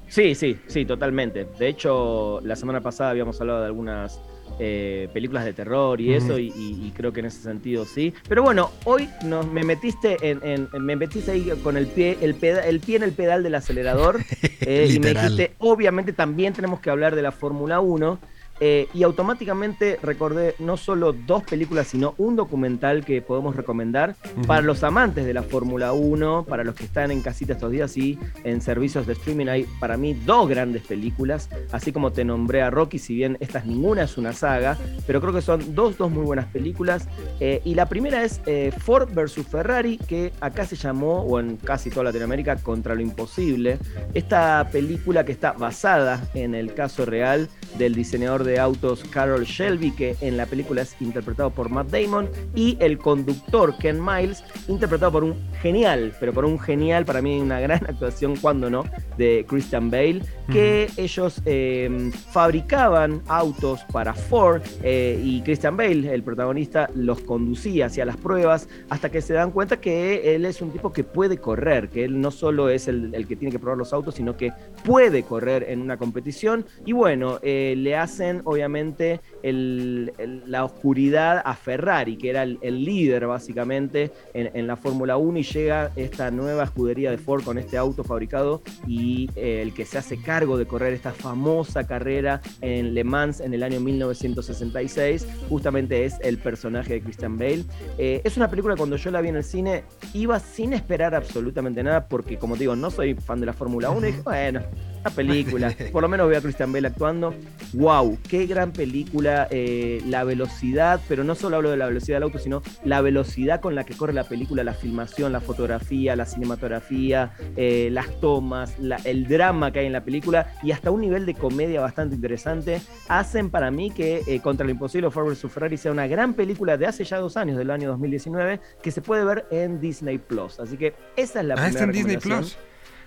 Sí, 0.09 0.35
sí, 0.35 0.59
sí, 0.67 0.85
totalmente. 0.85 1.47
De 1.59 1.69
hecho, 1.69 2.41
la 2.43 2.57
semana 2.57 2.81
pasada 2.81 3.11
habíamos 3.11 3.41
hablado 3.41 3.61
de 3.61 3.67
algunas 3.67 4.21
eh, 4.61 5.09
películas 5.13 5.45
de 5.45 5.53
terror 5.53 6.01
y 6.01 6.15
eso, 6.15 6.39
y, 6.39 6.93
creo 6.97 7.13
que 7.13 7.21
en 7.21 7.27
ese 7.27 7.43
sentido 7.43 7.85
sí. 7.85 8.13
Pero 8.29 8.43
bueno, 8.43 8.71
hoy 8.85 9.09
nos, 9.25 9.47
me 9.47 9.63
metiste 9.63 10.17
en, 10.21 10.69
me 10.81 10.97
metiste 10.97 11.31
ahí 11.31 11.53
con 11.63 11.77
el 11.77 11.87
pie, 11.87 12.19
el, 12.21 12.37
el 12.43 12.81
pie 12.81 12.97
en 12.97 13.03
el 13.05 13.13
pedal 13.13 13.43
del 13.43 13.55
acelerador 13.55 14.21
eh, 14.61 14.89
y 14.91 14.99
me 14.99 15.11
dijiste, 15.15 15.55
obviamente 15.59 16.13
también 16.13 16.55
tenemos 16.55 16.81
que 16.81 16.91
hablar 16.91 17.15
de 17.15 17.23
la 17.23 17.31
Fórmula 17.31 17.81
1. 17.81 18.19
Eh, 18.61 18.89
y 18.93 19.03
automáticamente 19.03 19.99
recordé 20.03 20.55
no 20.59 20.77
solo 20.77 21.13
dos 21.13 21.45
películas, 21.45 21.87
sino 21.89 22.15
un 22.19 22.37
documental 22.37 23.05
que 23.05 23.23
podemos 23.23 23.55
recomendar 23.55 24.17
para 24.47 24.63
los 24.63 24.83
amantes 24.83 25.25
de 25.25 25.35
la 25.35 25.43
Fórmula 25.43 25.93
1, 25.93 26.47
para 26.49 26.65
los 26.65 26.75
que 26.75 26.85
están 26.85 27.11
en 27.11 27.23
casita 27.23 27.53
estos 27.53 27.71
días 27.71 27.97
y 27.97 28.19
en 28.45 28.61
servicios 28.61 29.07
de 29.07 29.13
streaming 29.13 29.47
hay 29.47 29.67
para 29.81 29.97
mí 29.97 30.15
dos 30.15 30.49
grandes 30.49 30.83
películas, 30.83 31.49
así 31.73 31.93
como 31.93 32.13
te 32.13 32.25
nombré 32.25 32.63
a 32.63 32.71
Rocky, 32.71 32.99
si 32.99 33.15
bien 33.15 33.37
esta 33.41 33.61
ninguna 33.61 34.03
es 34.05 34.19
una 34.19 34.33
saga, 34.33 34.77
pero 35.07 35.21
creo 35.21 35.33
que 35.33 35.43
son 35.43 35.75
dos, 35.75 35.97
dos 35.97 36.11
muy 36.11 36.25
buenas 36.25 36.47
películas. 36.47 37.07
Eh, 37.41 37.61
y 37.65 37.75
la 37.75 37.87
primera 37.87 38.25
es 38.25 38.41
eh, 38.47 38.73
Ford 38.79 39.09
vs. 39.13 39.47
Ferrari, 39.47 39.99
que 39.99 40.33
acá 40.41 40.67
se 40.67 40.77
llamó, 40.77 41.23
o 41.23 41.39
en 41.39 41.57
casi 41.57 41.91
toda 41.91 42.05
Latinoamérica, 42.05 42.57
Contra 42.57 42.95
lo 42.95 43.01
Imposible. 43.01 43.79
Esta 44.15 44.69
película 44.73 45.25
que 45.25 45.33
está 45.33 45.53
basada 45.53 46.29
en 46.35 46.55
el 46.55 46.75
caso 46.75 47.05
real 47.05 47.49
del 47.77 47.95
diseñador 47.95 48.45
de 48.45 48.48
autos 48.57 49.03
Carol 49.11 49.45
Shelby, 49.45 49.91
que 49.91 50.15
en 50.21 50.37
la 50.37 50.47
película 50.47 50.83
es 50.83 50.95
interpretado 51.01 51.51
por 51.51 51.71
Matt 51.71 51.91
Damon, 51.91 52.29
y 52.55 52.77
el 52.79 52.99
conductor 52.99 53.77
Ken 53.79 54.01
Miles, 54.01 54.45
interpretado 54.69 55.11
por 55.11 55.25
un 55.25 55.35
genial, 55.61 56.15
pero 56.21 56.33
por 56.33 56.45
un 56.45 56.59
genial, 56.61 57.05
para 57.05 57.21
mí 57.21 57.41
una 57.41 57.59
gran 57.59 57.85
actuación, 57.89 58.37
cuando 58.37 58.71
no, 58.71 58.85
de 59.17 59.45
Christian 59.49 59.91
Bale, 59.91 60.23
que 60.53 60.89
ellos 60.97 61.43
em, 61.45 62.13
fabricaban 62.13 63.23
autos 63.27 63.81
para 63.93 64.15
Ford 64.15 64.63
eh, 64.83 65.21
y 65.23 65.43
Christian 65.43 65.77
Bale, 65.77 66.15
el 66.15 66.23
protagonista, 66.23 66.89
los 66.95 67.21
conducía 67.21 67.87
hacia 67.87 68.05
las 68.05 68.17
pruebas 68.17 68.69
hasta 68.91 69.11
que 69.11 69.21
se 69.21 69.35
dan 69.35 69.51
cuenta 69.51 69.81
que 69.81 70.35
él 70.35 70.45
es 70.45 70.63
un 70.63 70.71
tipo 70.71 70.93
que 70.93 71.05
puede 71.05 71.39
correr, 71.39 71.89
que 71.89 72.05
él 72.05 72.21
no 72.21 72.31
solo 72.31 72.69
es 72.69 72.89
el, 72.89 73.27
que 73.27 73.37
tiene 73.37 73.51
que 73.51 73.59
probar 73.59 73.79
los 73.79 73.93
autos, 73.93 74.15
sino 74.15 74.37
que 74.37 74.53
puede 74.85 75.23
correr 75.23 75.67
en 75.69 75.81
una 75.81 75.97
competición. 75.97 76.65
Y 76.85 76.93
bueno, 76.93 77.39
eh, 77.43 77.75
le 77.77 77.97
hacen 77.97 78.38
obviamente 78.45 79.21
la 79.43 80.65
oscuridad 80.65 81.43
a 81.45 81.55
Ferrari, 81.55 82.17
que 82.17 82.31
era 82.31 82.43
el, 82.43 82.59
líder 82.85 83.27
básicamente 83.27 84.13
en, 84.35 84.67
la 84.67 84.77
Fórmula 84.77 85.17
1 85.17 85.39
y 85.39 85.43
llega 85.43 85.91
esta 85.97 86.31
nueva 86.31 86.65
escudería 86.65 87.11
de 87.11 87.19
Ford 87.19 87.43
con 87.43 87.59
este 87.59 87.77
auto 87.77 88.05
fabricado 88.05 88.63
y 88.87 89.29
eh, 89.35 89.63
el 89.63 89.75
que 89.75 89.85
se 89.85 89.99
hace 89.99 90.21
cargo 90.21 90.57
de 90.57 90.67
correr 90.67 90.93
esta 90.93 91.13
famosa 91.13 91.87
carrera 91.87 92.41
en 92.61 92.95
Le 92.95 93.05
Mans 93.05 93.41
en 93.41 93.55
el 93.55 93.63
año 93.63 93.81
1966, 93.81 95.27
justamente 95.49 96.05
es 96.05 96.17
el 96.23 96.39
personaje 96.39 96.95
de 96.95 97.01
Christian 97.03 97.39
Bale. 97.39 97.65
Eh, 97.99 98.21
es 98.25 98.37
una 98.37 98.49
película 98.49 98.77
cuando 98.77 98.97
yo 98.97 99.11
la 99.11 99.21
vi 99.21 99.29
en 99.29 99.37
el 99.37 99.45
cine, 99.45 99.85
iba 100.15 100.39
sin 100.39 100.73
esperar 100.73 101.15
absolutamente 101.15 101.83
nada, 101.83 102.07
porque 102.07 102.39
como 102.39 102.57
digo, 102.57 102.77
no 102.77 102.91
soy 102.91 103.15
fan 103.15 103.41
de 103.41 103.47
la 103.47 103.53
Fórmula 103.53 103.91
1 103.91 104.07
y 104.07 104.11
dije, 104.11 104.23
bueno, 104.23 104.61
una 105.01 105.11
película, 105.11 105.75
por 105.93 106.03
lo 106.03 106.09
menos 106.09 106.29
veo 106.29 106.39
a 106.39 106.43
Christian 106.43 106.73
Bale 106.73 106.89
actuando. 106.89 107.35
¡Wow! 107.75 108.19
¡Qué 108.29 108.47
gran 108.47 108.73
película! 108.73 109.49
Eh, 109.51 110.03
la 110.07 110.25
velocidad, 110.25 111.01
pero 111.09 111.25
no 111.25 111.35
solo 111.35 111.57
hablo 111.57 111.71
de 111.71 111.77
la 111.77 111.87
velocidad 111.87 112.17
del 112.17 112.25
auto, 112.25 112.39
sino 112.39 112.63
la 112.85 113.01
velocidad 113.01 113.61
con 113.61 113.75
la 113.75 113.85
que 113.85 113.95
corre 113.95 114.13
la 114.13 114.25
película, 114.25 114.65
la 114.65 114.75
filmación, 114.75 115.33
la 115.33 115.41
fotografía, 115.41 116.17
la 116.17 116.27
cinematografía, 116.27 117.33
eh, 117.57 117.89
las 117.93 118.21
tomas, 118.21 118.77
el 119.05 119.29
drama 119.29 119.73
que 119.73 119.81
hay 119.81 119.87
en 119.87 119.93
la 119.93 120.05
película 120.05 120.53
y 120.63 120.73
hasta 120.73 120.91
un 120.91 121.01
nivel 121.01 121.27
de 121.27 121.35
comedia 121.35 121.81
bastante 121.81 122.15
interesante, 122.15 122.81
hacen 123.09 123.51
para 123.51 123.71
mí 123.71 123.91
que 123.91 124.23
eh, 124.27 124.41
Contra 124.41 124.65
lo 124.65 124.73
Imposible, 124.73 125.11
Ford 125.11 125.29
vs. 125.29 125.51
Ferrari 125.51 125.77
sea 125.77 125.93
una 125.93 126.07
gran 126.07 126.35
película 126.35 126.77
de 126.77 126.87
hace 126.87 127.05
ya 127.05 127.19
dos 127.19 127.37
años, 127.37 127.57
del 127.57 127.71
año 127.71 127.89
2019, 127.89 128.61
que 128.83 128.91
se 128.91 129.01
puede 129.01 129.25
ver 129.25 129.47
en 129.51 129.81
Disney 129.81 130.19
Plus. 130.19 130.61
Así 130.61 130.77
que 130.77 130.95
esa 131.17 131.41
es 131.41 131.47
la 131.47 131.55
ah, 131.55 131.57
primera. 131.57 131.69
está 131.69 131.85
en 131.85 131.93
Disney 131.93 132.17
Plus. 132.17 132.57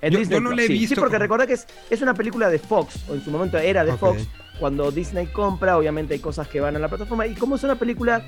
Yo, 0.10 0.40
no 0.40 0.52
la 0.52 0.64
he 0.64 0.68
visto. 0.68 0.96
Sí, 0.96 1.00
porque 1.00 1.20
recordá 1.20 1.46
que 1.46 1.54
es, 1.54 1.68
es, 1.90 2.02
una 2.02 2.14
película 2.14 2.50
de 2.50 2.60
Fox, 2.60 3.04
o 3.10 3.14
en 3.14 3.24
su 3.24 3.32
momento 3.32 3.58
era 3.58 3.84
de 3.84 3.94
Fox, 3.94 4.28
cuando 4.60 4.92
Disney 4.92 5.28
compra, 5.28 5.78
obviamente 5.78 6.14
hay 6.14 6.20
cosas 6.20 6.48
que 6.48 6.60
van 6.60 6.76
a 6.76 6.80
la 6.80 6.88
plataforma. 6.88 7.28
Y 7.28 7.36
como 7.36 7.56
es 7.56 7.64
una 7.64 7.76
película 7.76 8.24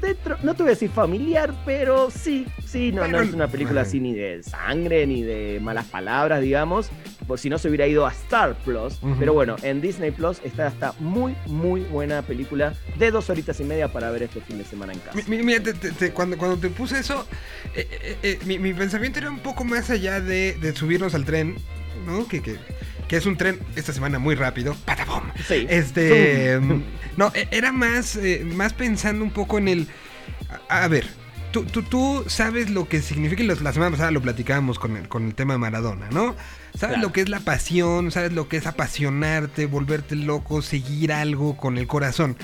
dentro, 0.00 0.36
no 0.42 0.54
te 0.54 0.62
voy 0.62 0.70
a 0.70 0.74
decir 0.74 0.90
familiar, 0.90 1.54
pero 1.64 2.10
sí, 2.10 2.46
sí, 2.66 2.92
no, 2.92 3.06
no 3.06 3.20
es 3.20 3.32
una 3.32 3.48
película 3.48 3.82
así 3.82 4.00
ni 4.00 4.14
de 4.14 4.42
sangre, 4.42 5.06
ni 5.06 5.22
de 5.22 5.60
malas 5.60 5.86
palabras, 5.86 6.40
digamos. 6.40 6.90
Por 7.26 7.38
si 7.38 7.48
no 7.48 7.58
se 7.58 7.68
hubiera 7.68 7.86
ido 7.86 8.06
a 8.06 8.10
Star 8.10 8.54
Plus. 8.64 8.98
Pero 9.18 9.32
bueno, 9.32 9.56
en 9.62 9.80
Disney 9.80 10.10
Plus 10.10 10.40
está 10.44 10.66
esta 10.66 10.92
muy, 10.98 11.36
muy 11.46 11.82
buena 11.82 12.22
película 12.22 12.74
de 12.98 13.10
dos 13.10 13.30
horitas 13.30 13.60
y 13.60 13.64
media 13.64 13.88
para 13.88 14.10
ver 14.10 14.24
este 14.24 14.40
fin 14.40 14.58
de 14.58 14.64
semana 14.64 14.92
en 14.92 14.98
casa. 14.98 15.18
Mira, 15.28 15.62
cuando, 16.12 16.36
cuando 16.36 16.58
te 16.58 16.68
puse 16.68 16.98
eso, 16.98 17.26
eh, 17.74 18.18
eh, 18.22 18.38
mi, 18.44 18.74
pensamiento 18.74 19.20
era 19.20 19.30
un 19.30 19.38
poco 19.38 19.64
más 19.64 19.88
allá 19.90 20.20
de, 20.20 20.56
de 20.60 20.74
subirnos 20.74 21.14
al 21.14 21.24
tren, 21.24 21.56
¿no? 22.06 22.26
Que, 22.26 22.42
que 22.42 22.58
que 23.12 23.18
es 23.18 23.26
un 23.26 23.36
tren 23.36 23.60
esta 23.76 23.92
semana 23.92 24.18
muy 24.18 24.34
rápido. 24.34 24.74
¡Patapum! 24.86 25.24
Sí. 25.46 25.66
Este. 25.68 26.58
no, 27.18 27.30
e, 27.34 27.46
era 27.50 27.70
más, 27.70 28.16
eh, 28.16 28.42
más 28.42 28.72
pensando 28.72 29.22
un 29.22 29.30
poco 29.30 29.58
en 29.58 29.68
el. 29.68 29.86
A, 30.70 30.88
ver, 30.88 31.06
Tú, 31.52 31.64
tú, 31.64 31.82
tú, 31.82 32.24
sabes 32.26 32.70
lo 32.70 32.88
que 32.88 33.02
significa, 33.02 33.42
y 33.42 33.46
la 33.46 33.54
semana 33.74 33.90
pasada 33.90 34.12
lo 34.12 34.22
platicábamos 34.22 34.78
con 34.78 34.96
el, 34.96 35.08
con 35.08 35.26
el 35.26 35.34
tema 35.34 35.52
de 35.52 35.58
Maradona, 35.58 36.08
¿no? 36.10 36.34
Sabes 36.74 37.00
lo 37.00 37.12
que 37.12 37.20
es 37.20 37.28
la 37.28 37.40
pasión, 37.40 38.10
sabes 38.10 38.32
lo 38.32 38.48
que 38.48 38.56
es 38.56 38.66
apasionarte, 38.66 39.66
volverte 39.66 40.16
loco, 40.16 40.62
seguir 40.62 41.12
algo 41.12 41.58
con 41.58 41.76
el 41.76 41.86
corazón. 41.86 42.38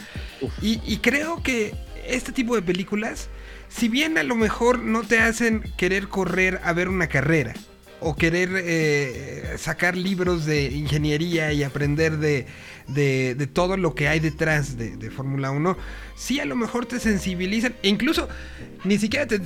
Y, 0.60 0.82
y, 0.84 0.98
creo 0.98 1.42
que 1.42 1.74
este 2.06 2.30
tipo 2.30 2.54
de 2.54 2.60
películas, 2.60 3.30
si 3.70 3.88
bien 3.88 4.18
a 4.18 4.22
lo 4.22 4.34
mejor 4.34 4.80
no 4.80 5.02
te 5.02 5.18
hacen 5.18 5.62
querer 5.78 6.08
correr 6.08 6.60
a 6.62 6.74
ver 6.74 6.90
una 6.90 7.06
carrera, 7.06 7.54
o 8.00 8.14
querer 8.14 8.50
eh, 8.54 9.54
sacar 9.58 9.96
libros 9.96 10.46
de 10.46 10.70
ingeniería 10.70 11.52
y 11.52 11.62
aprender 11.62 12.18
de, 12.18 12.46
de, 12.86 13.46
todo 13.52 13.76
lo 13.76 13.94
que 13.94 14.08
hay 14.08 14.20
detrás 14.20 14.76
de, 14.76 15.10
Fórmula 15.10 15.50
1, 15.50 15.76
sí 16.16 16.40
a 16.40 16.44
lo 16.44 16.56
mejor 16.56 16.86
te 16.86 17.00
sensibilizan 17.00 17.74
e 17.82 17.88
incluso 17.88 18.28
ni 18.84 18.98
siquiera 18.98 19.26
te, 19.26 19.36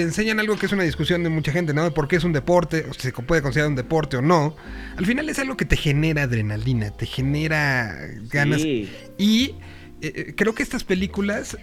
enseñan 0.00 0.40
algo 0.40 0.56
que 0.56 0.66
es 0.66 0.72
una 0.72 0.82
discusión 0.82 1.22
de 1.22 1.28
mucha 1.28 1.52
gente, 1.52 1.72
¿no? 1.72 1.84
De 1.84 1.90
por 1.90 2.08
qué 2.08 2.16
es 2.16 2.24
un 2.24 2.32
deporte, 2.32 2.86
o 2.88 2.94
si 2.94 3.02
se 3.02 3.12
puede 3.12 3.42
considerar 3.42 3.70
un 3.70 3.76
deporte 3.76 4.16
o 4.16 4.22
no. 4.22 4.56
Al 4.96 5.06
final 5.06 5.28
es 5.28 5.38
algo 5.38 5.56
que 5.56 5.64
te 5.64 5.76
genera 5.76 6.22
adrenalina, 6.22 6.90
te 6.90 7.06
genera 7.06 7.96
ganas. 8.30 8.62
Y 8.62 9.54
eh, 10.00 10.34
creo 10.36 10.54
que 10.54 10.62
estas 10.62 10.84
películas 10.84 11.56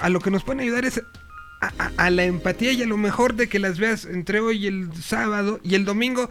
a 0.00 0.08
lo 0.08 0.20
que 0.20 0.30
nos 0.30 0.44
pueden 0.44 0.60
ayudar 0.60 0.84
es 0.84 1.02
a, 1.62 2.10
la 2.10 2.24
empatía 2.24 2.72
y 2.72 2.82
a 2.82 2.86
lo 2.86 2.96
mejor 2.96 3.34
de 3.34 3.48
que 3.48 3.58
las 3.58 3.78
veas 3.78 4.04
entre 4.04 4.40
hoy 4.40 4.64
y 4.64 4.66
el 4.66 4.90
sábado 5.02 5.60
y 5.62 5.74
el 5.74 5.84
domingo. 5.84 6.28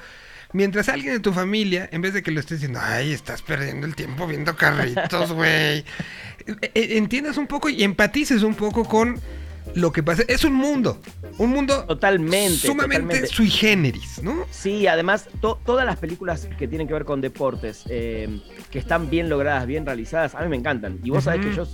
Mientras 0.54 0.90
alguien 0.90 1.14
de 1.14 1.20
tu 1.22 1.32
familia, 1.32 1.88
en 1.94 2.02
vez 2.02 2.14
de 2.14 2.22
que 2.22 2.32
lo 2.32 2.42
esté 2.42 2.56
diciendo, 2.56 2.80
ay, 2.82 3.14
estás 3.14 3.42
perdiendo 3.42 3.88
el 3.88 3.96
tiempo 3.96 4.28
viendo 4.28 4.54
carritos, 4.58 5.32
güey. 5.34 5.86
E, 6.46 6.72
e, 6.74 6.98
entiendas 6.98 7.38
un 7.38 7.48
poco 7.48 7.70
y 7.70 7.84
empatices 7.84 8.44
un 8.44 8.56
poco 8.56 8.84
con 8.84 9.22
lo 9.76 9.94
que 9.94 10.04
pasa. 10.04 10.24
Es 10.28 10.44
un 10.44 10.54
mundo, 10.54 11.00
un 11.38 11.52
mundo 11.52 11.86
totalmente, 11.86 12.68
sumamente 12.68 13.28
sui 13.28 13.50
generis, 13.50 14.22
¿no? 14.22 14.46
Sí, 14.52 14.88
además 14.88 15.30
todas 15.40 15.86
las 15.86 15.98
películas 15.98 16.50
que 16.58 16.68
tienen 16.68 16.88
que 16.88 16.94
ver 16.94 17.06
con 17.06 17.22
deportes, 17.22 17.84
eh, 17.90 18.42
que 18.70 18.80
están 18.80 19.10
bien 19.10 19.30
logradas, 19.30 19.66
bien 19.68 19.86
realizadas, 19.86 20.36
a 20.36 20.42
mí 20.42 20.50
me 20.50 20.58
encantan. 20.58 21.00
Y 21.04 21.12
vos 21.12 21.24
sabés 21.24 21.46
que 21.46 21.56
yo 21.56 21.66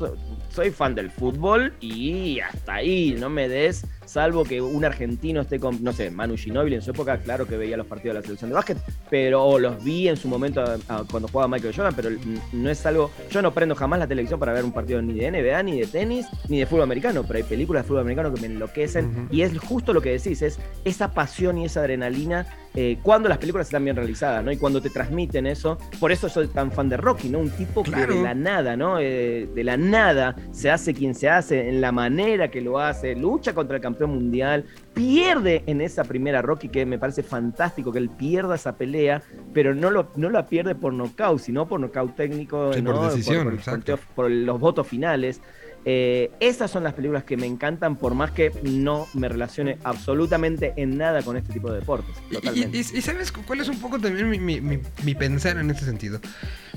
soy 0.58 0.72
fan 0.72 0.96
del 0.96 1.12
fútbol 1.12 1.72
y 1.80 2.40
hasta 2.40 2.74
ahí, 2.74 3.16
no 3.20 3.30
me 3.30 3.48
des, 3.48 3.86
salvo 4.06 4.44
que 4.44 4.60
un 4.60 4.84
argentino 4.84 5.42
esté 5.42 5.60
con, 5.60 5.84
no 5.84 5.94
sé, 5.94 6.10
Manu 6.10 6.36
Ginóbili 6.36 6.78
en 6.78 6.82
su 6.82 6.90
época, 6.90 7.20
claro 7.20 7.46
que 7.46 7.58
veía 7.58 7.78
los 7.78 7.86
partidos 7.86 8.16
de 8.16 8.22
la 8.22 8.26
selección 8.26 8.50
de 8.50 8.56
básquet, 8.56 8.78
pero 9.08 9.60
los 9.60 9.84
vi 9.84 10.08
en 10.08 10.18
su 10.18 10.28
momento 10.28 10.64
cuando 11.12 11.28
jugaba 11.28 11.48
Michael 11.48 11.76
Jordan, 11.76 11.94
pero 11.96 12.10
no 12.54 12.72
es 12.72 12.84
algo, 12.88 13.12
yo 13.30 13.44
no 13.44 13.54
prendo 13.54 13.76
jamás 13.76 14.00
la 14.00 14.08
televisión 14.08 14.40
para 14.40 14.52
ver 14.52 14.66
un 14.66 14.72
partido 14.72 15.00
ni 15.00 15.14
de 15.14 15.30
NBA, 15.30 15.62
ni 15.62 15.80
de 15.80 15.86
tenis, 15.86 16.26
ni 16.50 16.58
de 16.58 16.66
fútbol 16.66 16.82
americano, 16.82 17.24
pero 17.28 17.38
hay 17.38 17.44
películas 17.44 17.84
de 17.84 17.90
fútbol 17.90 18.02
americano 18.02 18.34
que 18.34 18.42
me 18.42 18.48
enloquecen 18.48 19.28
y 19.30 19.42
es 19.42 19.56
justo 19.60 19.94
lo 19.94 20.02
que 20.02 20.10
decís, 20.10 20.42
es 20.42 20.58
esa 20.86 21.12
pasión 21.12 21.60
y 21.60 21.66
esa 21.66 21.82
adrenalina 21.82 22.48
eh, 22.76 23.00
cuando 23.02 23.30
las 23.30 23.38
películas 23.38 23.68
están 23.68 23.84
bien 23.84 23.96
realizadas, 23.96 24.44
¿no? 24.44 24.52
Y 24.52 24.58
cuando 24.58 24.82
te 24.82 24.90
transmiten 24.90 25.48
eso, 25.48 25.78
por 26.00 26.12
eso 26.12 26.30
soy 26.30 26.48
tan 26.48 26.72
fan 26.72 26.90
de 26.90 26.98
Rocky, 26.98 27.30
¿no? 27.30 27.40
Un 27.40 27.50
tipo 27.50 27.84
que 27.84 27.92
de 27.92 28.22
la 28.22 28.34
nada, 28.34 28.76
¿no? 28.76 29.00
Eh, 29.00 29.50
de 29.54 29.64
la 29.64 29.78
nada 29.78 30.36
se 30.52 30.70
hace 30.70 30.94
quien 30.94 31.16
se 31.16 31.30
hace, 31.30 31.70
en 31.70 31.82
la 31.82 31.92
manera 31.92 32.50
que 32.50 32.62
lo 32.62 32.80
hace, 32.80 33.16
lucha 33.16 33.54
contra 33.54 33.78
el 33.78 33.82
campeón 33.82 34.12
mundial, 34.12 34.66
pierde 34.94 35.64
en 35.66 35.82
esa 35.82 36.04
primera 36.04 36.42
Rocky, 36.42 36.70
que 36.70 36.86
me 36.86 37.00
parece 37.00 37.24
fantástico 37.24 37.92
que 37.92 38.00
él 38.00 38.10
pierda 38.10 38.56
esa 38.56 38.78
pelea, 38.78 39.22
pero 39.54 39.74
no, 39.74 39.90
lo, 39.90 40.12
no 40.16 40.30
la 40.30 40.46
pierde 40.46 40.76
por 40.76 40.94
nocaut, 40.94 41.40
sino 41.40 41.68
por 41.68 41.80
nocaut 41.80 42.16
técnico, 42.16 42.74
sí, 42.74 42.82
¿no? 42.82 42.94
por, 42.94 43.10
decisión, 43.10 43.60
por, 43.66 44.00
por 44.16 44.32
los 44.32 44.60
votos 44.60 44.88
finales. 44.88 45.42
Eh, 45.86 46.32
esas 46.40 46.70
son 46.70 46.84
las 46.84 46.94
películas 46.94 47.24
que 47.24 47.38
me 47.38 47.46
encantan, 47.46 47.96
por 47.96 48.14
más 48.14 48.32
que 48.32 48.52
no 48.64 49.08
me 49.14 49.30
relacione 49.30 49.78
absolutamente 49.84 50.74
en 50.76 50.98
nada 50.98 51.22
con 51.24 51.38
este 51.38 51.54
tipo 51.54 51.72
de 51.72 51.80
deportes. 51.80 52.16
Y, 52.54 52.84
sabes 53.02 53.32
cuál 53.32 53.62
es 53.62 53.70
un 53.70 53.80
poco 53.80 53.98
también 54.00 54.30
mi, 54.30 55.16
pensar 55.16 55.58
en 55.58 55.70
este 55.72 55.86
sentido. 55.86 56.20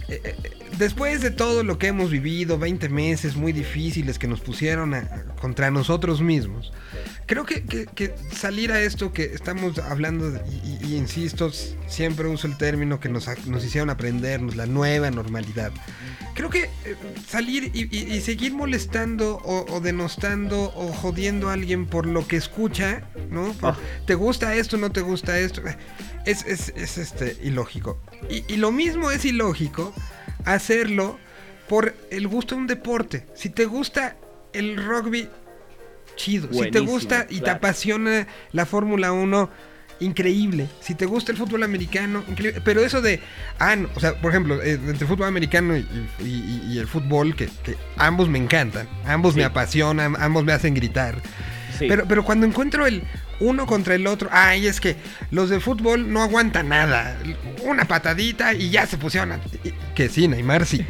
Eh, 0.08 0.20
eh, 0.24 0.36
después 0.78 1.22
de 1.22 1.30
todo 1.30 1.64
lo 1.64 1.78
que 1.78 1.88
hemos 1.88 2.10
vivido, 2.10 2.58
20 2.58 2.88
meses 2.88 3.36
muy 3.36 3.52
difíciles 3.52 4.18
que 4.18 4.28
nos 4.28 4.40
pusieron 4.40 4.94
contra 5.40 5.70
nosotros 5.70 6.20
mismos, 6.20 6.72
creo 7.26 7.44
que, 7.44 8.14
salir 8.32 8.70
a 8.72 8.80
esto 8.80 9.12
que 9.12 9.24
estamos 9.24 9.78
hablando, 9.78 10.40
y, 10.82 10.94
insisto, 10.94 11.50
siempre 11.88 12.28
uso 12.28 12.46
el 12.46 12.56
término 12.56 13.00
que 13.00 13.08
nos, 13.08 13.28
nos 13.46 13.64
hicieron 13.64 13.90
aprendernos, 13.90 14.56
la 14.56 14.66
nueva 14.66 15.10
normalidad 15.10 15.72
creo 16.34 16.50
que 16.50 16.64
eh, 16.64 16.96
salir 17.26 17.70
y, 17.74 18.20
seguir 18.20 18.52
molestando 18.52 19.38
o, 19.44 19.80
denostando 19.80 20.72
o 20.74 20.92
jodiendo 20.92 21.50
a 21.50 21.54
alguien 21.54 21.86
por 21.86 22.06
lo 22.06 22.26
que 22.26 22.36
escucha, 22.36 23.02
¿no? 23.30 23.54
Ah. 23.62 23.76
¿Te 24.06 24.14
gusta 24.14 24.54
esto? 24.54 24.76
¿No 24.76 24.90
te 24.90 25.00
gusta 25.00 25.38
esto? 25.38 25.62
Es, 26.24 26.44
este, 26.46 27.36
ilógico. 27.42 27.98
Y, 28.28 28.56
lo 28.56 28.72
mismo 28.72 29.10
es 29.10 29.24
ilógico 29.24 29.92
hacerlo 30.44 31.18
por 31.68 31.94
el 32.10 32.28
gusto 32.28 32.54
de 32.54 32.60
un 32.62 32.66
deporte. 32.66 33.26
Si 33.34 33.48
te 33.50 33.64
gusta 33.64 34.16
el 34.52 34.76
rugby, 34.76 35.28
chido. 36.16 36.52
si 36.52 36.70
te 36.70 36.80
gusta 36.80 37.26
y 37.30 37.40
te 37.40 37.50
apasiona 37.50 38.26
la 38.52 38.66
Fórmula 38.66 39.12
1, 39.12 39.50
increíble. 40.00 40.68
Si 40.80 40.94
te 40.94 41.06
gusta 41.06 41.32
el 41.32 41.38
fútbol 41.38 41.62
americano, 41.62 42.24
increíble. 42.28 42.60
Pero 42.64 42.84
eso 42.84 43.00
de, 43.00 43.20
ah, 43.58 43.76
o 43.94 44.00
sea, 44.00 44.14
por 44.20 44.30
ejemplo, 44.30 44.60
eh, 44.62 44.72
entre 44.72 44.92
el 44.92 45.06
fútbol 45.06 45.28
americano 45.28 45.76
y, 45.76 46.78
el 46.78 46.86
fútbol, 46.86 47.36
que, 47.36 47.48
ambos 47.96 48.28
me 48.28 48.38
encantan, 48.38 48.88
ambos 49.06 49.36
me 49.36 49.44
apasionan, 49.44 50.16
ambos 50.18 50.44
me 50.44 50.52
hacen 50.52 50.74
gritar. 50.74 51.20
Pero, 51.78 52.04
pero 52.06 52.24
cuando 52.24 52.46
encuentro 52.46 52.86
el 52.86 53.02
uno 53.40 53.66
contra 53.66 53.94
el 53.94 54.06
otro, 54.06 54.28
ay, 54.30 54.66
es 54.66 54.80
que 54.80 54.96
los 55.30 55.48
de 55.48 55.60
fútbol 55.60 56.12
no 56.12 56.22
aguantan 56.22 56.68
nada. 56.68 57.18
Una 57.64 57.86
patadita 57.86 58.52
y 58.54 58.70
ya 58.70 58.86
se 58.86 58.98
pusieron. 58.98 59.40
Que 59.94 60.08
sí, 60.08 60.28
Neymar 60.28 60.66
sí. 60.66 60.84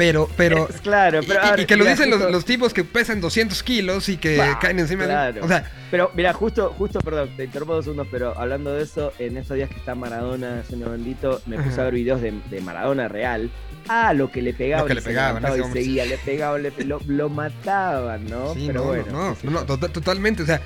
Pero, 0.00 0.30
pero. 0.34 0.66
claro, 0.82 1.20
pero. 1.26 1.60
Y, 1.60 1.66
que 1.66 1.76
lo 1.76 1.84
dicen 1.84 2.08
los, 2.10 2.44
tipos 2.46 2.72
que 2.72 2.84
pesan 2.84 3.20
200 3.20 3.62
kilos 3.62 4.08
y 4.08 4.16
que 4.16 4.40
caen 4.58 4.78
encima 4.78 5.06
de. 5.06 5.40
O 5.42 5.46
sea. 5.46 5.70
Pero, 5.90 6.10
mira, 6.14 6.32
justo, 6.32 6.72
justo, 6.78 7.00
perdón, 7.00 7.28
te 7.36 7.44
interrumpo 7.44 7.74
dos 7.74 7.84
segundos, 7.84 8.06
pero 8.10 8.38
hablando 8.38 8.72
de 8.72 8.84
eso, 8.84 9.12
en 9.18 9.36
esos 9.36 9.56
días 9.56 9.68
que 9.68 9.76
está 9.76 9.94
Maradona, 9.94 10.62
señor 10.64 10.92
bendito, 10.92 11.42
me 11.44 11.58
puse 11.58 11.80
a 11.80 11.84
ver 11.84 11.94
videos 11.94 12.22
de, 12.22 12.60
Maradona 12.62 13.08
real. 13.08 13.50
Ah, 13.88 14.14
lo 14.14 14.30
que 14.30 14.40
le 14.40 14.54
pegaban. 14.54 14.84
Lo 14.84 14.88
que 14.88 14.94
le 14.94 15.02
pegaban. 15.02 15.44
Y 15.60 15.72
seguía, 15.72 16.06
le 16.06 16.16
pegaban, 16.16 16.62
le, 16.62 16.72
lo, 16.84 17.00
lo, 17.06 17.28
mataban, 17.28 18.24
¿no? 18.24 18.54
Sí, 18.54 18.64
pero 18.68 18.80
no, 18.80 18.86
bueno. 18.86 19.12
No, 19.12 19.36
no, 19.42 19.64
no, 19.66 19.76
totalmente. 19.76 20.44
O 20.44 20.46
sea, 20.46 20.62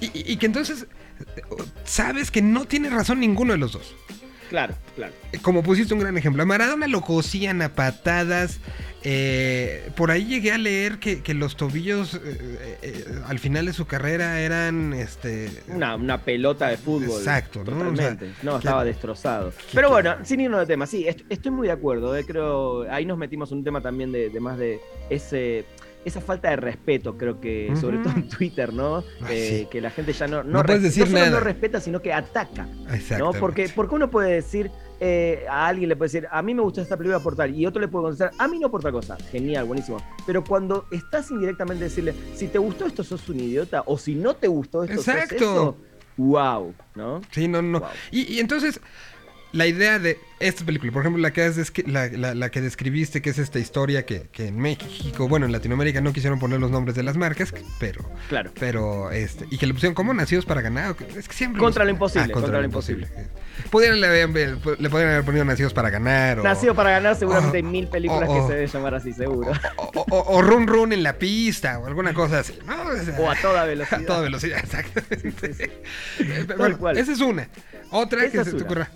y, 0.00 0.10
y 0.14 0.36
que 0.36 0.46
entonces 0.46 0.86
sabes 1.84 2.30
que 2.30 2.40
no 2.40 2.64
tiene 2.64 2.88
razón 2.88 3.20
ninguno 3.20 3.52
de 3.52 3.58
los 3.58 3.72
dos. 3.72 3.94
Claro, 4.48 4.74
claro. 4.96 5.12
Como 5.42 5.62
pusiste 5.62 5.94
un 5.94 6.00
gran 6.00 6.16
ejemplo, 6.16 6.42
a 6.42 6.46
Maradona 6.46 6.86
lo 6.86 7.00
cosían 7.02 7.62
a 7.62 7.74
patadas. 7.74 8.60
Eh, 9.04 9.90
por 9.94 10.10
ahí 10.10 10.24
llegué 10.24 10.50
a 10.50 10.58
leer 10.58 10.98
que, 10.98 11.22
los 11.34 11.56
tobillos 11.56 12.14
eh, 12.14 12.78
eh, 12.82 13.04
al 13.26 13.38
final 13.38 13.66
de 13.66 13.72
su 13.72 13.86
carrera 13.86 14.40
eran 14.40 14.92
este 14.92 15.50
una, 15.68 16.18
pelota 16.18 16.68
de 16.68 16.78
fútbol. 16.78 17.18
Exacto, 17.18 17.60
¿no? 17.60 17.90
Totalmente. 17.90 18.32
no, 18.42 18.56
estaba 18.56 18.84
destrozado. 18.84 19.52
Pero 19.72 19.90
bueno, 19.90 20.16
sin 20.24 20.40
irnos 20.40 20.60
de 20.60 20.66
tema, 20.66 20.86
sí, 20.86 21.06
estoy 21.28 21.52
muy 21.52 21.68
de 21.68 21.72
acuerdo. 21.74 22.14
creo, 22.26 22.90
ahí 22.90 23.04
nos 23.04 23.18
metimos 23.18 23.52
en 23.52 23.58
un 23.58 23.64
tema 23.64 23.80
también 23.80 24.10
de 24.10 24.40
más 24.40 24.58
de 24.58 24.80
ese 25.10 25.64
esa 26.04 26.20
falta 26.20 26.50
de 26.50 26.56
respeto, 26.56 27.16
creo 27.16 27.40
que, 27.40 27.74
sobre 27.80 27.98
todo 27.98 28.12
en 28.14 28.28
Twitter, 28.28 28.72
¿no? 28.72 28.98
Ah, 29.22 29.28
eh, 29.30 29.66
que 29.70 29.80
la 29.80 29.90
gente 29.90 30.12
ya 30.12 30.26
no, 30.26 30.42
no, 30.42 30.62
no 30.62 31.40
respeta, 31.40 31.80
sino 31.80 32.00
que 32.00 32.12
ataca. 32.12 32.66
¿no? 33.18 33.32
Porque, 33.32 33.70
porque 33.74 33.94
uno 33.94 34.10
puede 34.10 34.32
decir, 34.32 34.70
eh, 35.00 35.44
a 35.50 35.68
alguien 35.68 35.88
le 35.88 35.96
puede 35.96 36.10
decir, 36.10 36.28
a 36.30 36.42
mí 36.42 36.54
me 36.54 36.62
gusta 36.62 36.80
esta 36.80 36.96
película 36.96 37.20
por 37.20 37.36
tal, 37.36 37.54
y 37.54 37.66
otro 37.66 37.80
le 37.80 37.88
puede 37.88 38.04
contestar, 38.04 38.30
a 38.38 38.48
mí 38.48 38.58
no 38.58 38.70
por 38.70 38.82
tal 38.82 38.92
cosa. 38.92 39.16
Genial, 39.30 39.66
buenísimo. 39.66 39.98
Pero 40.26 40.42
cuando 40.44 40.86
estás 40.90 41.30
indirectamente 41.30 41.84
decirle, 41.84 42.14
si 42.34 42.48
te 42.48 42.58
gustó 42.58 42.86
esto, 42.86 43.04
sos 43.04 43.28
un 43.28 43.40
idiota, 43.40 43.82
o 43.86 43.98
si 43.98 44.14
no 44.14 44.34
te 44.34 44.48
gustó 44.48 44.84
esto, 44.84 44.96
Exacto. 44.96 45.28
sos 45.28 45.36
eso, 45.36 45.76
wow, 46.16 46.74
¿no? 46.94 47.20
Sí, 47.30 47.48
no, 47.48 47.60
no. 47.60 47.82
y 48.10 48.38
entonces 48.38 48.80
la 49.52 49.66
idea 49.66 49.98
de 49.98 50.18
esta 50.40 50.64
película, 50.64 50.92
por 50.92 51.02
ejemplo, 51.02 51.20
la 51.20 51.32
que, 51.32 51.50
la, 51.86 52.50
que 52.50 52.60
describiste, 52.60 53.22
que 53.22 53.30
es 53.30 53.38
esta 53.38 53.58
historia 53.58 54.04
que, 54.04 54.28
en 54.36 54.58
México, 54.58 55.26
bueno, 55.26 55.46
en 55.46 55.52
Latinoamérica 55.52 56.00
no 56.00 56.12
quisieron 56.12 56.38
poner 56.38 56.60
los 56.60 56.70
nombres 56.70 56.94
de 56.94 57.02
las 57.02 57.16
marcas, 57.16 57.52
pero. 57.80 58.04
Claro. 58.28 58.52
Pero, 58.58 59.10
este, 59.10 59.46
y 59.50 59.58
que 59.58 59.66
le 59.66 59.74
pusieron 59.74 59.94
como 59.94 60.12
nacidos 60.14 60.44
para 60.44 60.60
ganar. 60.60 60.94
Es 61.16 61.28
que 61.28 61.34
siempre. 61.34 61.60
Contra 61.60 61.84
lo 61.84 61.90
imposible. 61.90 62.28
Ah, 62.30 62.32
contra, 62.32 62.58
lo 62.58 62.64
imposible. 62.64 63.08
le, 63.08 63.70
podrían 63.70 65.10
haber 65.10 65.24
ponido 65.24 65.44
nacidos 65.44 65.72
para 65.72 65.90
ganar. 65.90 66.40
O, 66.40 66.42
Nacido 66.42 66.74
para 66.74 66.90
ganar, 66.90 67.16
seguramente 67.16 67.56
hay 67.56 67.62
mil 67.62 67.88
películas 67.88 68.28
que 68.28 68.46
se 68.46 68.52
deben 68.52 68.68
llamar 68.68 68.94
así, 68.94 69.12
seguro. 69.12 69.52
O, 69.76 70.42
Run 70.42 70.66
Run 70.66 70.92
en 70.92 71.02
la 71.02 71.14
pista, 71.14 71.78
o 71.78 71.86
alguna 71.86 72.12
cosa 72.12 72.40
así. 72.40 72.58
O, 73.18 73.30
a 73.30 73.34
toda 73.36 73.64
velocidad. 73.64 73.88
A 73.98 74.06
toda 74.06 74.20
velocidad, 74.20 74.58
exacto. 74.58 75.02
bueno, 76.56 76.90
esa 76.90 77.12
es 77.12 77.20
una. 77.20 77.48
Otra 77.90 78.30
que 78.30 78.44
se 78.44 78.52
te 78.52 78.62
ocurra. 78.62 78.90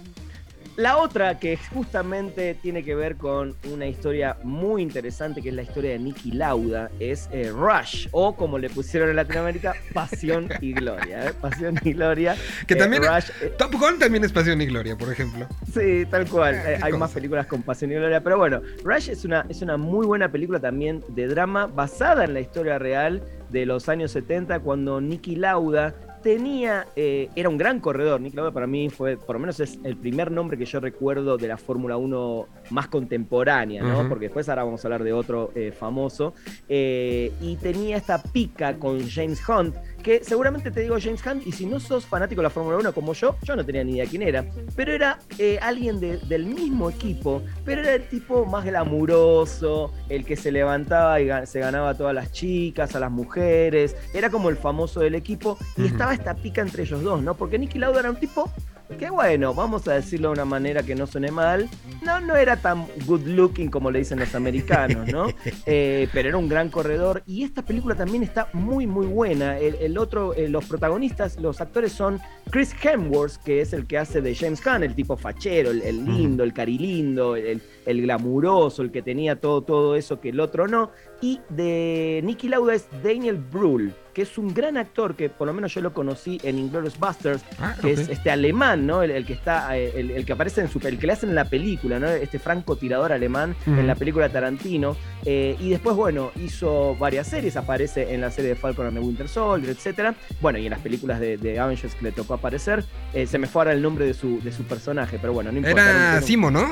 La 0.76 0.96
otra 0.96 1.38
que 1.38 1.58
justamente 1.74 2.54
tiene 2.54 2.82
que 2.82 2.94
ver 2.94 3.16
con 3.16 3.54
una 3.70 3.86
historia 3.86 4.38
muy 4.42 4.80
interesante, 4.80 5.42
que 5.42 5.50
es 5.50 5.54
la 5.54 5.62
historia 5.62 5.90
de 5.90 5.98
Nicky 5.98 6.30
Lauda, 6.30 6.90
es 6.98 7.28
eh, 7.30 7.52
Rush, 7.54 8.08
o 8.10 8.34
como 8.34 8.58
le 8.58 8.70
pusieron 8.70 9.10
en 9.10 9.16
Latinoamérica, 9.16 9.74
Pasión 9.92 10.48
y 10.62 10.72
Gloria. 10.72 11.26
¿eh? 11.26 11.32
Pasión 11.38 11.78
y 11.84 11.92
Gloria. 11.92 12.36
Que 12.66 12.74
también. 12.74 13.02
Eh, 13.04 13.52
Top 13.58 13.74
Gun 13.74 13.98
también 13.98 14.24
es 14.24 14.32
Pasión 14.32 14.62
y 14.62 14.66
Gloria, 14.66 14.96
por 14.96 15.12
ejemplo. 15.12 15.46
Sí, 15.70 16.06
tal 16.10 16.26
cual. 16.26 16.58
hay 16.80 16.92
más 16.94 17.10
películas 17.10 17.46
con 17.46 17.62
Pasión 17.62 17.92
y 17.92 17.96
Gloria, 17.96 18.22
pero 18.22 18.38
bueno, 18.38 18.62
Rush 18.82 19.10
es 19.10 19.26
una, 19.26 19.44
es 19.50 19.60
una 19.60 19.76
muy 19.76 20.06
buena 20.06 20.32
película 20.32 20.58
también 20.58 21.04
de 21.08 21.26
drama 21.26 21.66
basada 21.66 22.24
en 22.24 22.32
la 22.32 22.40
historia 22.40 22.78
real 22.78 23.22
de 23.50 23.66
los 23.66 23.90
años 23.90 24.12
70, 24.12 24.60
cuando 24.60 25.02
Nicky 25.02 25.36
Lauda 25.36 25.94
tenía, 26.22 26.86
eh, 26.96 27.28
era 27.36 27.48
un 27.48 27.58
gran 27.58 27.80
corredor. 27.80 28.20
Nick 28.20 28.34
Lauda 28.34 28.50
para 28.50 28.66
mí 28.66 28.88
fue, 28.88 29.16
por 29.16 29.36
lo 29.36 29.40
menos 29.40 29.60
es 29.60 29.78
el 29.84 29.96
primer 29.96 30.30
nombre 30.30 30.56
que 30.56 30.64
yo 30.64 30.80
recuerdo 30.80 31.36
de 31.36 31.48
la 31.48 31.56
Fórmula 31.56 31.96
1 31.96 32.46
más 32.72 32.88
contemporánea, 32.88 33.82
¿no? 33.82 34.08
Porque 34.08 34.26
después 34.26 34.48
ahora 34.48 34.64
vamos 34.64 34.84
a 34.84 34.88
hablar 34.88 35.04
de 35.04 35.12
otro 35.12 35.52
eh, 35.54 35.72
famoso. 35.72 36.34
Eh, 36.68 37.32
y 37.40 37.56
tenía 37.56 37.96
esta 37.96 38.22
pica 38.22 38.78
con 38.78 39.08
James 39.08 39.40
Hunt, 39.48 39.76
que 40.02 40.24
seguramente 40.24 40.70
te 40.70 40.80
digo 40.80 40.96
James 41.00 41.24
Hunt, 41.24 41.46
y 41.46 41.52
si 41.52 41.66
no 41.66 41.78
sos 41.78 42.06
fanático 42.06 42.40
de 42.40 42.44
la 42.44 42.50
Fórmula 42.50 42.78
1 42.78 42.92
como 42.92 43.12
yo, 43.12 43.36
yo 43.42 43.54
no 43.54 43.64
tenía 43.64 43.84
ni 43.84 43.92
idea 43.92 44.06
quién 44.06 44.22
era, 44.22 44.44
pero 44.74 44.92
era 44.92 45.18
alguien 45.60 46.00
del 46.00 46.46
mismo 46.46 46.90
equipo, 46.90 47.42
pero 47.64 47.82
era 47.82 47.94
el 47.94 48.08
tipo 48.08 48.44
más 48.44 48.64
glamuroso, 48.64 49.92
el 50.08 50.24
que 50.24 50.36
se 50.36 50.50
levantaba 50.50 51.20
y 51.20 51.28
se 51.46 51.60
ganaba 51.60 51.90
a 51.90 51.96
todas 51.96 52.14
las 52.14 52.32
chicas, 52.32 52.96
a 52.96 53.00
las 53.00 53.10
mujeres, 53.10 53.96
era 54.14 54.30
como 54.30 54.48
el 54.48 54.56
famoso 54.56 55.00
del 55.00 55.14
equipo, 55.14 55.58
y 55.76 55.86
estaba 55.86 56.14
esta 56.14 56.34
pica 56.34 56.62
entre 56.62 56.82
ellos 56.82 57.02
dos, 57.02 57.22
¿no? 57.22 57.34
Porque 57.34 57.58
Nicky 57.58 57.78
Lauda 57.78 58.00
era 58.00 58.10
un 58.10 58.16
tipo 58.16 58.50
que, 58.96 59.10
bueno, 59.10 59.54
vamos 59.54 59.86
a 59.88 59.94
decirlo 59.94 60.28
de 60.28 60.34
una 60.34 60.44
manera 60.44 60.82
que 60.82 60.94
no 60.94 61.06
suene 61.06 61.30
mal, 61.30 61.68
no, 62.02 62.20
no 62.20 62.36
era 62.36 62.56
tan 62.56 62.86
good 63.06 63.26
looking 63.26 63.70
como 63.70 63.90
le 63.90 64.00
dicen 64.00 64.18
los 64.18 64.34
americanos, 64.34 65.08
¿no? 65.08 65.26
Eh, 65.66 66.08
pero 66.12 66.28
era 66.28 66.38
un 66.38 66.48
gran 66.48 66.70
corredor 66.70 67.22
y 67.26 67.44
esta 67.44 67.62
película 67.62 67.94
también 67.94 68.22
está 68.22 68.48
muy, 68.52 68.86
muy 68.86 69.06
buena. 69.06 69.58
El, 69.58 69.96
otro, 69.96 70.34
eh, 70.34 70.48
los 70.48 70.64
protagonistas, 70.64 71.38
los 71.38 71.60
actores 71.60 71.92
son 71.92 72.20
Chris 72.50 72.74
Hemsworth, 72.82 73.36
que 73.44 73.60
es 73.60 73.72
el 73.72 73.86
que 73.86 73.98
hace 73.98 74.20
de 74.20 74.34
James 74.34 74.60
Caan, 74.60 74.82
el 74.82 74.94
tipo 74.94 75.16
fachero, 75.16 75.70
el, 75.70 76.04
lindo, 76.04 76.42
el 76.42 76.52
carilindo, 76.52 77.36
el, 77.36 77.62
el 77.86 78.02
glamuroso, 78.02 78.82
el 78.82 78.90
que 78.90 79.02
tenía 79.02 79.36
todo, 79.36 79.62
todo 79.62 79.96
eso 79.96 80.20
que 80.20 80.30
el 80.30 80.40
otro 80.40 80.66
no. 80.66 80.90
Y 81.22 81.40
de 81.48 82.20
Nicky 82.24 82.48
Lauda 82.48 82.74
es 82.74 82.86
Daniel 83.02 83.36
Brühl 83.36 83.94
que 84.12 84.22
es 84.22 84.36
un 84.38 84.52
gran 84.52 84.76
actor 84.76 85.16
que 85.16 85.28
por 85.30 85.46
lo 85.46 85.54
menos 85.54 85.72
yo 85.74 85.80
lo 85.80 85.92
conocí 85.94 86.38
en 86.42 86.58
Inglourious 86.58 86.98
Busters, 86.98 87.42
Ah, 87.58 87.74
que 87.80 87.92
es 87.92 88.08
este 88.08 88.30
alemán, 88.30 88.86
¿no? 88.86 89.02
El, 89.02 89.10
el 89.10 89.24
que 89.24 89.32
está, 89.32 89.76
eh, 89.78 89.92
el, 89.96 90.10
el 90.10 90.26
que 90.26 90.32
aparece 90.34 90.60
en 90.60 90.68
su 90.68 90.78
el 90.86 90.98
que 90.98 91.06
le 91.06 91.12
hacen 91.14 91.30
en 91.30 91.34
la 91.34 91.46
película, 91.46 91.98
¿no? 91.98 92.08
Este 92.08 92.38
francotirador 92.38 93.12
alemán 93.12 93.54
en 93.66 93.86
la 93.86 93.94
película 93.94 94.28
Tarantino. 94.28 94.96
Eh, 95.24 95.56
y 95.58 95.70
después, 95.70 95.96
bueno, 95.96 96.30
hizo 96.36 96.94
varias 96.96 97.28
series, 97.28 97.56
aparece 97.56 98.12
en 98.12 98.20
la 98.20 98.30
serie 98.30 98.50
de 98.50 98.56
Falcon 98.56 98.86
and 98.86 98.98
the 98.98 99.02
Winter 99.02 99.28
Soldier, 99.28 99.70
etcétera. 99.70 100.14
Bueno, 100.40 100.58
y 100.58 100.66
en 100.66 100.70
las 100.72 100.80
películas 100.80 101.20
de, 101.20 101.36
de 101.38 101.58
Avengers 101.58 101.94
que 101.94 102.04
le 102.04 102.12
tocó 102.12 102.34
aparecer. 102.34 102.84
Eh, 103.14 103.26
se 103.26 103.38
me 103.38 103.46
fue 103.46 103.62
ahora 103.62 103.72
el 103.72 103.80
nombre 103.80 104.04
de 104.04 104.14
su, 104.14 104.40
de 104.42 104.52
su 104.52 104.64
personaje, 104.64 105.18
pero 105.20 105.32
bueno, 105.32 105.50
no 105.52 105.58
importa. 105.58 105.80
Era 106.16 106.20
Simo, 106.22 106.50
¿no? 106.50 106.68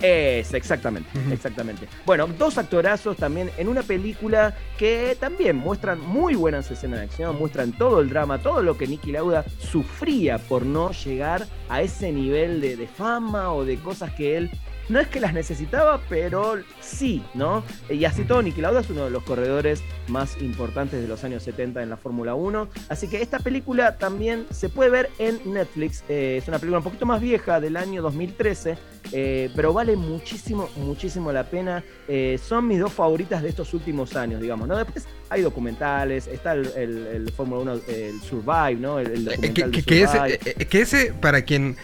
Es, 0.00 0.54
exactamente, 0.54 1.10
exactamente. 1.30 1.86
Bueno, 2.06 2.26
dos 2.26 2.58
actorazos 2.58 3.16
también 3.16 3.50
en 3.58 3.68
una 3.68 3.82
película 3.82 4.54
que 4.78 5.16
también 5.18 5.56
muestran 5.56 6.00
muy 6.00 6.34
buenas 6.34 6.70
escenas 6.70 7.00
de 7.00 7.04
acción, 7.06 7.38
muestran 7.38 7.72
todo 7.72 8.00
el 8.00 8.08
drama, 8.08 8.38
todo 8.38 8.62
lo 8.62 8.76
que 8.76 8.86
Nicky 8.86 9.12
Lauda 9.12 9.44
sufría 9.58 10.38
por 10.38 10.64
no 10.64 10.92
llegar 10.92 11.46
a 11.68 11.82
ese 11.82 12.12
nivel 12.12 12.60
de, 12.60 12.76
de 12.76 12.86
fama 12.86 13.52
o 13.52 13.64
de 13.64 13.76
cosas 13.76 14.12
que 14.14 14.36
él 14.36 14.50
no 14.88 14.98
es 14.98 15.06
que 15.08 15.20
las 15.20 15.32
necesitaba, 15.34 16.00
pero 16.08 16.56
sí, 16.80 17.22
¿no? 17.34 17.62
Y 17.88 18.04
así 18.04 18.24
todo, 18.24 18.42
Niki 18.42 18.60
Lauda 18.60 18.80
es 18.80 18.90
uno 18.90 19.04
de 19.04 19.10
los 19.10 19.22
corredores 19.22 19.82
más 20.08 20.40
importantes 20.40 21.00
de 21.00 21.06
los 21.06 21.22
años 21.22 21.42
70 21.44 21.82
en 21.82 21.90
la 21.90 21.96
Fórmula 21.96 22.34
1. 22.34 22.68
Así 22.88 23.06
que 23.08 23.22
esta 23.22 23.38
película 23.38 23.96
también 23.98 24.46
se 24.50 24.68
puede 24.68 24.90
ver 24.90 25.10
en 25.18 25.38
Netflix. 25.52 26.02
Eh, 26.08 26.38
es 26.42 26.48
una 26.48 26.58
película 26.58 26.78
un 26.78 26.84
poquito 26.84 27.06
más 27.06 27.20
vieja, 27.20 27.60
del 27.60 27.76
año 27.76 28.02
2013, 28.02 28.76
eh, 29.12 29.50
pero 29.54 29.72
vale 29.72 29.94
muchísimo, 29.96 30.68
muchísimo 30.76 31.30
la 31.32 31.44
pena. 31.44 31.84
Eh, 32.08 32.38
son 32.44 32.66
mis 32.66 32.80
dos 32.80 32.92
favoritas 32.92 33.42
de 33.42 33.48
estos 33.50 33.72
últimos 33.74 34.16
años, 34.16 34.40
digamos, 34.40 34.66
¿no? 34.66 34.76
Después 34.76 35.06
hay 35.28 35.42
documentales, 35.42 36.26
está 36.26 36.54
el, 36.54 36.66
el- 36.76 37.06
el 37.06 37.30
Fórmula 37.32 37.62
1, 37.62 37.80
el 37.88 38.20
Survive, 38.22 38.74
¿no? 38.80 38.98
El, 38.98 39.12
el 39.12 39.28
Eh, 39.28 39.36
documental 39.36 39.70
que, 39.70 39.94
de 39.94 40.02
ese, 40.02 40.18
eh, 40.26 40.40
eh, 40.58 40.64
que 40.66 40.80
ese, 40.80 41.12
para 41.12 41.42
quien 41.42 41.76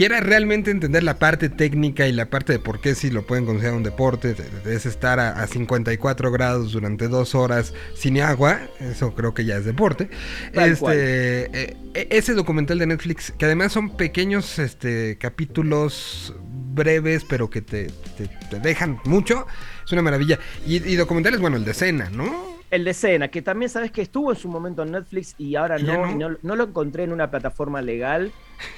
quiera 0.00 0.20
realmente 0.20 0.70
entender 0.70 1.02
la 1.02 1.18
parte 1.18 1.50
técnica 1.50 2.08
y 2.08 2.12
la 2.12 2.24
parte 2.24 2.54
de 2.54 2.58
por 2.58 2.80
qué 2.80 2.94
si 2.94 3.10
lo 3.10 3.26
pueden 3.26 3.44
considerar 3.44 3.76
un 3.76 3.82
deporte, 3.82 4.32
de- 4.32 4.48
de- 4.64 4.74
es 4.74 4.86
estar 4.86 5.20
a, 5.20 5.42
a 5.42 5.46
54 5.46 6.32
grados 6.32 6.72
durante 6.72 7.06
dos 7.06 7.34
horas 7.34 7.74
sin 7.94 8.18
agua, 8.22 8.60
eso 8.80 9.14
creo 9.14 9.34
que 9.34 9.44
ya 9.44 9.58
es 9.58 9.66
deporte. 9.66 10.08
Tal. 10.54 10.70
Este, 10.70 10.94
eh, 11.52 11.76
eh, 11.92 12.06
ese 12.12 12.32
documental 12.32 12.78
de 12.78 12.86
Netflix, 12.86 13.30
que 13.36 13.44
además 13.44 13.72
son 13.72 13.94
pequeños 13.98 14.58
este, 14.58 15.18
capítulos 15.18 16.34
breves, 16.72 17.26
pero 17.28 17.50
que 17.50 17.60
te, 17.60 17.88
te- 18.16 18.28
te 18.48 18.58
dejan 18.58 18.98
mucho, 19.04 19.46
es 19.84 19.92
una 19.92 20.00
maravilla. 20.00 20.38
Y, 20.66 20.76
y 20.76 20.96
documentales, 20.96 21.40
bueno, 21.40 21.58
el 21.58 21.64
de 21.66 21.74
cena, 21.74 22.08
¿no? 22.08 22.58
El 22.70 22.84
de 22.84 22.94
Cena, 22.94 23.28
que 23.28 23.42
también 23.42 23.68
sabes 23.68 23.90
que 23.90 24.00
estuvo 24.00 24.32
en 24.32 24.38
su 24.38 24.48
momento 24.48 24.82
en 24.84 24.92
Netflix 24.92 25.34
y 25.36 25.56
ahora 25.56 25.76
no, 25.78 26.16
no 26.40 26.56
lo 26.56 26.64
encontré 26.64 27.02
en 27.02 27.12
una 27.12 27.30
plataforma 27.30 27.82
legal 27.82 28.32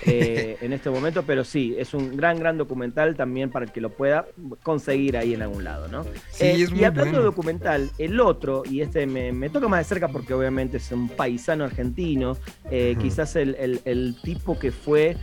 eh, 0.06 0.56
en 0.60 0.72
este 0.72 0.90
momento, 0.90 1.22
pero 1.24 1.44
sí, 1.44 1.74
es 1.78 1.94
un 1.94 2.16
gran, 2.16 2.38
gran 2.38 2.58
documental 2.58 3.14
también 3.16 3.50
para 3.50 3.64
el 3.66 3.72
que 3.72 3.80
lo 3.80 3.90
pueda 3.90 4.26
conseguir 4.62 5.16
ahí 5.16 5.34
en 5.34 5.42
algún 5.42 5.64
lado, 5.64 5.88
¿no? 5.88 6.04
Sí, 6.04 6.10
Eh, 6.40 6.62
es 6.62 6.70
muy 6.70 6.80
y 6.80 6.84
hablando 6.84 7.04
bueno. 7.12 7.18
de 7.18 7.24
documental, 7.24 7.90
el 7.98 8.20
otro, 8.20 8.62
y 8.68 8.80
este 8.80 9.06
me, 9.06 9.32
me 9.32 9.48
toca 9.50 9.68
más 9.68 9.80
de 9.80 9.84
cerca 9.84 10.08
porque 10.08 10.34
obviamente 10.34 10.76
es 10.78 10.90
un 10.92 11.08
paisano 11.08 11.64
argentino, 11.64 12.36
eh, 12.70 12.96
quizás 13.00 13.36
el, 13.36 13.54
el- 13.56 13.80
el 13.84 14.16
tipo 14.22 14.58
que 14.58 14.70
fue 14.72 15.16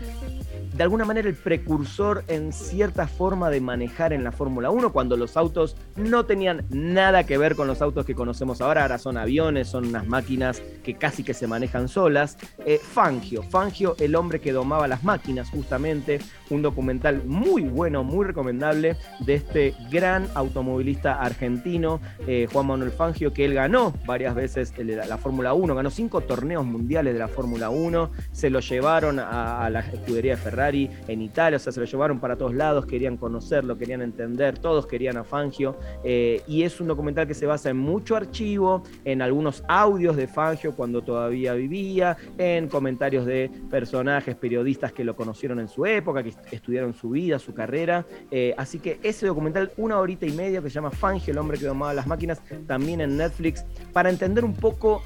de 0.75 0.83
alguna 0.83 1.03
manera 1.03 1.27
el 1.27 1.35
precursor 1.35 2.23
en 2.27 2.53
cierta 2.53 3.07
forma 3.07 3.49
de 3.49 3.59
manejar 3.59 4.13
en 4.13 4.23
la 4.23 4.31
Fórmula 4.31 4.69
1 4.69 4.91
cuando 4.93 5.17
los 5.17 5.35
autos 5.35 5.75
no 5.95 6.25
tenían 6.25 6.63
nada 6.69 7.25
que 7.25 7.37
ver 7.37 7.55
con 7.55 7.67
los 7.67 7.81
autos 7.81 8.05
que 8.05 8.15
conocemos 8.15 8.61
ahora, 8.61 8.83
ahora 8.83 8.97
son 8.97 9.17
aviones, 9.17 9.67
son 9.67 9.87
unas 9.87 10.07
máquinas 10.07 10.61
que 10.83 10.93
casi 10.95 11.23
que 11.23 11.33
se 11.33 11.47
manejan 11.47 11.87
solas. 11.89 12.37
Eh, 12.65 12.79
Fangio, 12.81 13.43
Fangio, 13.43 13.95
el 13.99 14.15
hombre 14.15 14.39
que 14.39 14.48
domaba 14.51 14.87
las 14.87 15.03
máquinas 15.03 15.49
justamente, 15.49 16.19
un 16.49 16.61
documental 16.61 17.23
muy 17.25 17.63
bueno, 17.63 18.03
muy 18.03 18.25
recomendable 18.25 18.95
de 19.19 19.35
este 19.35 19.73
gran 19.91 20.27
automovilista 20.35 21.21
argentino, 21.21 21.99
eh, 22.27 22.47
Juan 22.51 22.67
Manuel 22.67 22.91
Fangio, 22.91 23.33
que 23.33 23.45
él 23.45 23.53
ganó 23.53 23.93
varias 24.05 24.35
veces 24.35 24.73
la, 24.77 25.05
la 25.05 25.17
Fórmula 25.17 25.53
1, 25.53 25.75
ganó 25.75 25.89
cinco 25.89 26.21
torneos 26.21 26.65
mundiales 26.65 27.13
de 27.13 27.19
la 27.19 27.27
Fórmula 27.27 27.69
1, 27.69 28.11
se 28.31 28.49
lo 28.49 28.59
llevaron 28.59 29.19
a, 29.19 29.65
a 29.65 29.69
la 29.69 29.81
escudería 29.81 30.35
de 30.35 30.41
Ferrari 30.41 30.89
en 31.07 31.21
Italia, 31.21 31.57
o 31.57 31.59
sea, 31.59 31.71
se 31.71 31.79
lo 31.79 31.85
llevaron 31.85 32.19
para 32.19 32.35
todos 32.35 32.53
lados, 32.53 32.85
querían 32.85 33.17
conocerlo, 33.17 33.77
querían 33.77 34.01
entender, 34.01 34.57
todos 34.57 34.85
querían 34.85 35.17
a 35.17 35.23
Fangio, 35.23 35.77
eh, 36.03 36.41
y 36.47 36.63
es 36.63 36.79
un 36.81 36.87
documental 36.87 37.27
que 37.27 37.33
se 37.33 37.45
basa 37.45 37.69
en 37.69 37.77
mucho 37.77 38.15
archivo, 38.15 38.83
en 39.05 39.21
algunos 39.21 39.63
audios 39.67 40.15
de 40.15 40.27
Fangio 40.27 40.75
cuando 40.75 41.01
todavía 41.01 41.53
vivía, 41.53 42.17
en 42.37 42.67
comentarios 42.67 43.25
de 43.25 43.51
personajes, 43.69 44.35
periodistas 44.39 44.91
que 44.91 45.03
lo 45.03 45.15
conocieron 45.15 45.59
en 45.59 45.67
su 45.67 45.85
época, 45.85 46.23
que 46.23 46.33
estudiaron 46.51 46.93
su 46.93 47.09
vida, 47.11 47.37
su 47.37 47.53
carrera, 47.53 48.05
eh, 48.31 48.53
así 48.57 48.79
que 48.79 48.99
ese 49.03 49.27
documental, 49.27 49.71
una 49.77 49.99
horita 49.99 50.25
y 50.25 50.31
media, 50.31 50.61
que 50.61 50.69
se 50.69 50.75
llama 50.75 50.91
Fangio, 50.91 51.31
el 51.31 51.37
hombre 51.37 51.57
que 51.59 51.65
domaba 51.65 51.93
las 51.93 52.07
máquinas, 52.07 52.41
también 52.67 53.01
en 53.01 53.17
Netflix, 53.17 53.63
para 53.93 54.09
entender 54.09 54.43
un 54.43 54.55
poco 54.55 55.03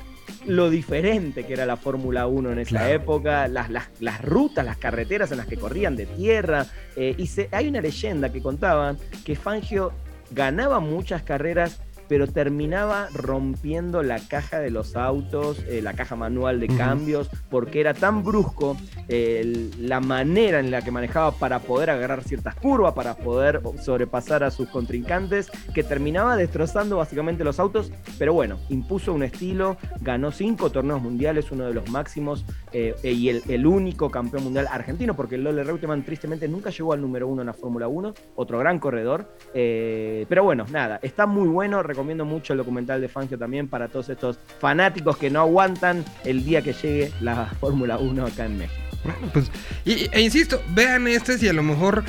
lo 0.48 0.69
diferente 0.69 1.46
que 1.46 1.52
era 1.54 1.65
la 1.65 1.76
Fórmula 1.76 2.28
1 2.28 2.54
en 2.54 2.60
esa 2.60 2.69
Claro. 2.69 2.93
época, 2.93 3.48
las, 3.50 3.69
las, 3.69 3.89
las 4.00 4.22
rutas, 4.22 4.63
las 4.65 4.78
carreteras 4.78 5.32
en 5.32 5.38
las 5.38 5.48
que 5.48 5.58
corrían 5.58 5.96
de 5.98 6.06
tierra. 6.06 6.65
eh, 6.96 7.13
y 7.17 7.28
se- 7.28 7.50
hay 7.52 7.67
una 7.67 7.82
leyenda 7.82 8.32
que 8.32 8.41
contaba 8.41 8.96
que 9.26 9.36
Fangio 9.36 9.91
ganaba 10.32 10.80
muchas 10.80 11.24
carreras, 11.24 11.82
pero 12.08 12.28
terminaba 12.28 13.08
rompiendo 13.13 14.04
la 14.04 14.20
caja 14.20 14.60
de 14.60 14.70
los 14.70 14.96
autos, 14.96 15.63
eh, 15.68 15.82
la 15.82 15.94
caja 15.94 16.16
manual 16.16 16.60
de 16.60 16.68
cambios, 16.68 17.30
porque 17.50 17.80
era 17.80 17.94
tan 17.94 18.24
brusco 18.24 18.78
eh, 19.08 19.70
la 19.80 20.00
manera 20.00 20.60
en 20.60 20.72
la 20.72 20.82
que 20.82 20.92
manejaba 20.92 21.32
para 21.32 21.60
poder 21.60 21.89
agarrar 21.89 22.24
ciertas 22.24 22.56
curvas, 22.56 22.94
para 22.94 23.16
poder 23.16 23.62
sobrepasar 23.82 24.44
a 24.44 24.52
sus 24.52 24.70
contrincantes, 24.70 25.50
que 25.74 25.84
terminaba 25.84 26.38
destrozando 26.38 26.98
básicamente 26.98 27.44
los 27.44 27.60
autos, 27.60 27.92
pero 28.18 28.34
bueno, 28.34 28.60
impuso 28.70 29.13
un 29.13 29.24
estilo, 29.24 29.78
ganó 30.02 30.32
cinco 30.32 30.72
torneos 30.72 31.02
mundiales, 31.02 31.52
uno 31.52 31.66
de 31.66 31.74
los 31.74 31.89
máximos, 31.89 32.46
eh, 32.72 32.96
y 33.04 33.30
el, 33.30 33.44
el 33.48 33.66
único 33.66 34.10
campeón 34.10 34.46
mundial 34.46 34.68
argentino, 34.70 35.16
porque 35.16 35.36
el 35.36 35.44
Lole 35.44 35.63
Reutemann 35.63 36.04
tristemente 36.04 36.48
nunca 36.48 36.70
llegó 36.70 36.94
al 36.94 37.02
número 37.02 37.28
uno 37.28 37.42
en 37.42 37.48
la 37.48 37.54
Fórmula 37.54 37.88
1, 37.88 38.13
otro 38.36 38.60
gran 38.60 38.80
corredor, 38.80 39.28
eh, 39.54 40.26
pero 40.30 40.44
bueno, 40.44 40.66
nada, 40.72 41.00
está 41.02 41.26
muy 41.26 41.48
bueno, 41.48 41.84
recomiendo 41.93 42.25
mucho 42.25 42.53
el 42.53 42.58
documental 42.58 42.99
de 43.01 43.08
Fangio 43.08 43.38
también 43.38 43.67
para 43.67 43.88
todos 43.88 44.10
estos 44.10 44.38
fanáticos 44.60 45.17
que 45.17 45.29
no 45.29 45.39
aguantan 45.39 46.03
el 46.25 46.43
día 46.43 46.62
que 46.62 46.73
llegue 46.73 47.12
la 47.21 47.45
Fórmula 47.60 47.97
1 47.97 48.25
acá 48.25 48.45
en 48.45 48.58
México. 48.58 48.79
Bueno, 49.03 49.19
pues, 49.34 49.51
y- 49.86 50.08
e 50.12 50.21
insisto, 50.21 50.62
vean 50.69 51.08
este 51.08 51.36
y 51.41 51.47
a 51.49 51.53
lo 51.53 51.62
mejor 51.63 52.03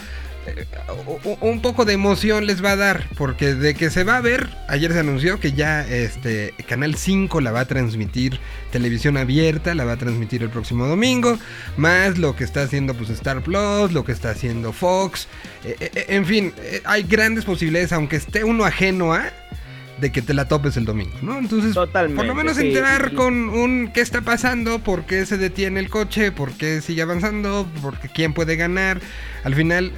eh, 0.47 0.67
un 1.41 1.61
poco 1.63 1.85
de 1.87 1.95
emoción 1.95 2.47
les 2.47 2.63
va 2.63 2.73
a 2.73 2.77
dar, 2.77 3.09
porque 3.17 3.55
de 3.55 3.75
que 3.75 3.89
se 3.91 4.05
va 4.05 4.19
a 4.19 4.21
ver, 4.21 4.49
ayer 4.69 4.93
se 4.93 5.01
anunció 5.01 5.41
que 5.41 5.53
ya 5.53 5.81
este 5.89 6.53
Canal 6.69 6.95
5 6.95 7.41
la 7.41 7.51
va 7.51 7.61
a 7.61 7.65
transmitir 7.65 8.39
televisión 8.71 9.17
abierta, 9.17 9.75
la 9.75 9.85
va 9.85 9.93
a 9.93 9.97
transmitir 9.97 10.43
el 10.43 10.51
próximo 10.51 10.87
domingo, 10.87 11.39
más 11.79 12.19
lo 12.19 12.37
que 12.37 12.45
está 12.45 12.63
haciendo 12.63 12.95
pues 12.95 13.09
Star 13.11 13.41
Plus, 13.43 13.91
lo 13.93 14.05
que 14.05 14.13
está 14.13 14.31
haciendo 14.31 14.73
Fox, 14.73 15.27
eh, 15.65 15.77
eh, 15.81 16.05
en 16.11 16.27
fin, 16.27 16.53
hay 16.85 17.03
grandes 17.05 17.45
posibilidades, 17.45 17.93
aunque 17.93 18.17
esté 18.17 18.45
uno 18.45 18.65
ajeno 18.67 19.15
a 19.15 19.25
de 20.01 20.11
que 20.13 20.23
te 20.23 20.35
la 20.35 20.47
topes 20.49 20.77
el 20.77 20.85
domingo, 20.85 21.17
¿no? 21.23 21.39
Entonces, 21.39 21.73
Totalmente, 21.75 22.17
por 22.17 22.27
lo 22.27 22.35
menos 22.35 22.57
sí, 22.57 22.67
enterar 22.69 23.11
sí. 23.11 23.17
con 23.17 23.49
un 23.49 23.91
qué 23.95 24.01
está 24.01 24.23
pasando, 24.23 24.81
por 24.81 25.07
qué 25.07 25.25
se 25.27 25.37
detiene 25.39 25.79
el 25.81 25.89
coche, 25.89 26.33
por 26.33 26.53
qué 26.53 26.81
sigue 26.81 27.03
avanzando, 27.03 27.69
por 27.81 27.99
qué 28.01 28.09
quién 28.09 28.35
puede 28.35 28.57
ganar. 28.57 29.01
Al 29.45 29.55
final, 29.55 29.93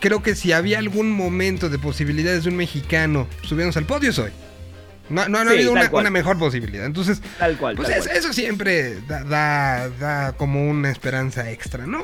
creo 0.00 0.22
que 0.22 0.34
si 0.34 0.52
había 0.52 0.78
algún 0.78 1.10
momento 1.10 1.68
de 1.70 1.78
posibilidades 1.78 2.44
de 2.44 2.50
un 2.50 2.56
mexicano 2.56 3.26
subiéndose 3.42 3.78
al 3.78 3.86
podio 3.86 4.10
es 4.10 4.18
hoy. 4.18 4.30
No, 5.08 5.28
no, 5.28 5.38
ha 5.38 5.42
habido 5.42 5.72
una, 5.72 6.10
mejor 6.10 6.38
posibilidad. 6.38 6.86
Entonces, 6.86 7.20
Tal 7.38 7.56
cual. 7.56 7.76
pues 7.76 7.88
tal 7.88 7.98
es- 7.98 8.04
cual. 8.06 8.16
eso 8.16 8.32
siempre 8.32 9.00
da, 9.08 9.24
da, 9.24 9.88
da 9.90 10.32
como 10.34 10.68
una 10.70 10.90
esperanza 10.90 11.50
extra, 11.50 11.86
¿no? 11.86 12.02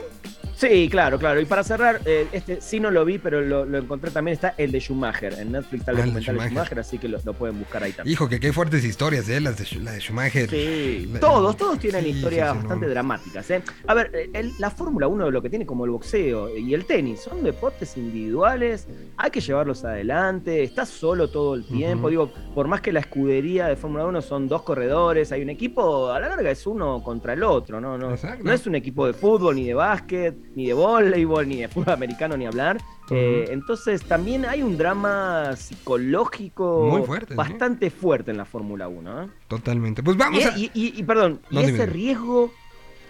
Sí, 0.59 0.89
claro, 0.91 1.21
claro. 1.21 1.41
Y 1.41 1.45
para 1.45 1.63
cerrar, 1.63 2.01
eh, 2.05 2.27
este 2.33 2.61
sí 2.61 2.81
no 2.81 2.91
lo 2.91 3.05
vi, 3.05 3.19
pero 3.19 3.41
lo, 3.43 3.65
lo 3.65 3.79
encontré 3.79 4.11
también. 4.11 4.33
Está 4.35 4.55
el 4.59 4.73
de 4.73 4.81
Schumacher. 4.81 5.35
En 5.35 5.53
Netflix 5.53 5.81
está 5.83 5.93
el 5.93 5.99
Ah, 5.99 6.01
el 6.01 6.07
de 6.07 6.11
documental 6.21 6.35
de 6.35 6.41
Schumacher. 6.41 6.51
Schumacher, 6.51 6.79
así 6.81 6.99
que 6.99 7.09
lo, 7.09 7.19
lo 7.25 7.33
pueden 7.33 7.61
buscar 7.61 7.85
ahí 7.85 7.93
también. 7.93 8.13
Hijo, 8.13 8.29
que 8.29 8.41
qué 8.41 8.53
fuertes 8.53 8.85
historias, 8.85 9.29
¿eh? 9.29 9.41
Las 9.41 9.57
de, 9.57 9.79
la 9.81 9.93
de 9.93 10.01
Schumacher. 10.01 10.51
Sí, 10.51 11.09
La- 11.13 11.21
todos, 11.21 11.57
todos 11.57 11.79
tienen 11.79 12.03
Sí, 12.03 12.11
historias 12.11 12.49
sí, 12.49 12.53
sí, 12.55 12.59
bastante 12.59 12.87
no. 12.87 12.91
dramáticas. 12.93 13.51
¿eh? 13.53 13.63
A 13.87 13.95
ver, 13.95 14.11
eh, 14.15 14.31
el- 14.33 14.53
la 14.59 14.71
Fórmula 14.73 15.07
1 15.07 15.31
lo 15.31 15.41
que 15.43 15.49
tiene 15.49 15.65
como 15.65 15.85
el 15.85 15.93
boxeo 15.93 16.57
y 16.57 16.75
el 16.75 16.85
tenis 16.87 17.21
son 17.21 17.45
deportes 17.45 17.97
individuales, 17.97 18.89
hay 19.17 19.31
que 19.31 19.41
llevarlos 19.41 19.85
adelante, 19.85 20.65
estás 20.65 20.89
solo 20.89 21.29
todo 21.31 21.55
el 21.55 21.65
tiempo. 21.67 22.11
Digo, 22.11 22.33
por 22.55 22.67
más 22.67 22.81
que 22.81 22.91
la 22.93 22.99
escudería 23.01 23.69
de 23.69 23.77
Fórmula 23.77 24.07
1 24.07 24.21
son 24.23 24.49
dos 24.49 24.63
corredores, 24.63 25.31
hay 25.31 25.43
un 25.43 25.51
equipo, 25.51 26.11
a 26.11 26.19
la 26.19 26.29
larga 26.31 26.51
es 26.51 26.67
uno 26.67 27.01
contra 27.05 27.35
el 27.35 27.45
otro, 27.45 27.81
¿no? 27.81 27.97
No, 27.97 28.11
Exacto. 28.11 28.43
no 28.43 28.53
es 28.53 28.67
un 28.67 28.75
equipo 28.75 29.07
de 29.07 29.13
fútbol, 29.13 29.55
ni 29.55 29.65
de 29.67 29.75
básquet, 29.75 30.37
ni 30.59 30.67
de 30.67 30.73
voleibol, 30.75 31.49
ni 31.49 31.59
de 31.61 31.69
fútbol 31.69 31.95
americano, 31.95 32.37
ni 32.37 32.45
hablar. 32.45 32.79
Eh, 33.11 33.47
entonces 33.53 34.03
también 34.03 34.45
hay 34.45 34.63
un 34.65 34.77
drama 34.77 35.55
psicológico 35.57 36.89
Muy 36.91 37.03
fuerte, 37.07 37.29
¿sí? 37.29 37.35
bastante 37.37 37.91
fuerte 37.91 38.33
en 38.33 38.37
la 38.39 38.45
Fórmula 38.45 38.89
1. 38.89 39.23
¿eh? 39.23 39.27
Totalmente. 39.47 40.03
Pues 40.03 40.17
vamos 40.17 40.41
Y, 40.41 40.43
a. 40.43 40.59
y- 40.59 40.71
y- 40.75 40.95
y, 40.99 41.03
perdón, 41.05 41.41
No, 41.51 41.61
y 41.63 41.67
dime, 41.67 41.79
ese 41.79 41.87
riesgo 41.87 42.53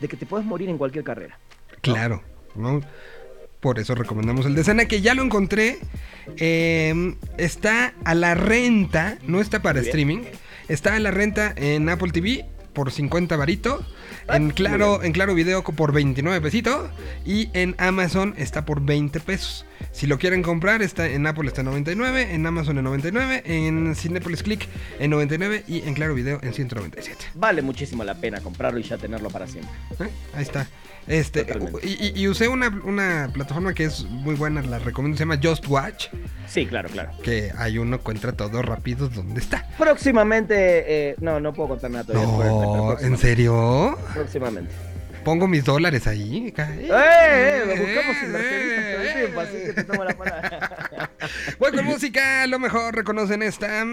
de 0.01 0.09
que 0.09 0.17
te 0.19 0.27
puedes 0.27 0.47
morir 0.47 0.69
en 0.69 0.77
cualquier 0.77 1.05
carrera. 1.05 1.39
Claro, 1.81 2.23
¿no? 2.55 2.83
Por 3.61 3.79
eso 3.79 3.95
recomendamos 3.95 4.45
el 4.45 4.55
de 4.55 4.63
Cena, 4.63 4.85
que 4.85 5.01
ya 5.01 5.15
lo 5.15 5.23
encontré. 5.23 5.79
eh, 6.37 7.15
está 7.39 7.95
a 8.05 8.15
la 8.15 8.35
renta, 8.35 9.17
no 9.27 9.41
está 9.41 9.63
para 9.63 9.81
streaming. 9.81 10.19
Está 10.69 10.95
a 10.97 10.99
la 11.01 11.11
renta 11.11 11.55
en 11.57 11.89
Apple 11.89 12.13
TV 12.13 12.45
por 12.79 12.93
50 12.93 13.37
varito. 13.37 13.85
Ah, 14.29 14.37
En 14.37 14.51
claro, 14.51 15.03
en 15.03 15.11
claro 15.11 15.35
video 15.35 15.65
por 15.65 15.93
29 15.93 16.41
pesitos. 16.41 16.89
Y 17.27 17.49
en 17.53 17.75
Amazon 17.79 18.35
está 18.39 18.65
por 18.65 18.81
20 18.83 19.19
pesos. 19.19 19.67
Si 19.91 20.07
lo 20.07 20.17
quieren 20.17 20.45
comprar, 20.45 20.81
está 20.81 21.09
en 21.09 21.27
Apple 21.27 21.49
está 21.49 21.63
en 21.63 21.67
99, 21.67 22.35
en 22.35 22.47
Amazon 22.47 22.79
en 22.79 22.85
99, 22.85 23.43
en 23.47 23.97
Cinepolis 23.97 24.45
Click 24.45 24.69
en 25.01 25.11
99 25.11 25.65
y 25.67 25.83
en 25.89 25.95
claro 25.95 26.15
video 26.15 26.39
en 26.41 26.55
197. 26.55 27.25
Vale 27.35 27.63
muchísimo 27.63 28.05
la 28.05 28.15
pena 28.15 28.41
comprarlo 28.41 28.79
y 28.79 28.85
ya 28.85 28.97
tenerlo 28.97 29.29
para 29.29 29.49
siempre. 29.49 29.75
¿Eh? 29.99 30.09
Ahí 30.35 30.43
está. 30.43 30.69
Este, 31.09 31.47
y, 31.83 32.29
usé 32.29 32.49
una, 32.49 32.69
una 32.85 33.31
plataforma 33.33 33.73
que 33.73 33.85
es 33.85 34.05
muy 34.05 34.35
buena, 34.35 34.61
la 34.63 34.79
recomiendo, 34.79 35.17
se 35.17 35.25
llama 35.25 35.41
Just 35.43 35.67
Watch, 35.67 36.09
Sí, 36.47 36.67
claro, 36.67 36.89
claro. 36.89 37.11
que 37.23 37.51
hay 37.57 37.79
uno 37.79 37.97
encuentra 37.97 38.33
todo 38.33 38.63
rápido 38.63 39.09
donde 39.09 39.41
está. 39.41 39.67
Próximamente, 39.79 41.11
eh, 41.11 41.17
no, 41.21 41.41
no 41.41 41.53
puedo 41.53 41.71
contar 41.71 41.91
nada 41.91 42.05
todavía. 42.05 42.45
No, 42.45 42.99
¿en 42.99 43.17
serio? 43.17 43.99
Próximamente. 44.15 44.73
Pongo 45.25 45.47
mis 45.47 45.65
dólares 45.65 46.07
ahí. 46.07 46.55
¡Eh! 46.57 46.89
eh! 46.91 47.63
Lo 47.67 47.77
buscamos 47.77 48.17
inversionistas 48.23 48.95
todo 48.95 49.03
el 49.03 49.15
tiempo, 49.15 49.41
así 49.41 49.53
que 49.53 49.73
te 49.73 49.85
tomo 49.85 50.05
la 50.05 50.17
palabra. 50.17 51.11
Voy 51.59 51.73
con 51.73 51.85
música, 51.85 52.43
a 52.43 52.47
lo 52.47 52.59
mejor 52.59 52.95
reconocen 52.95 53.43
esta. 53.43 53.85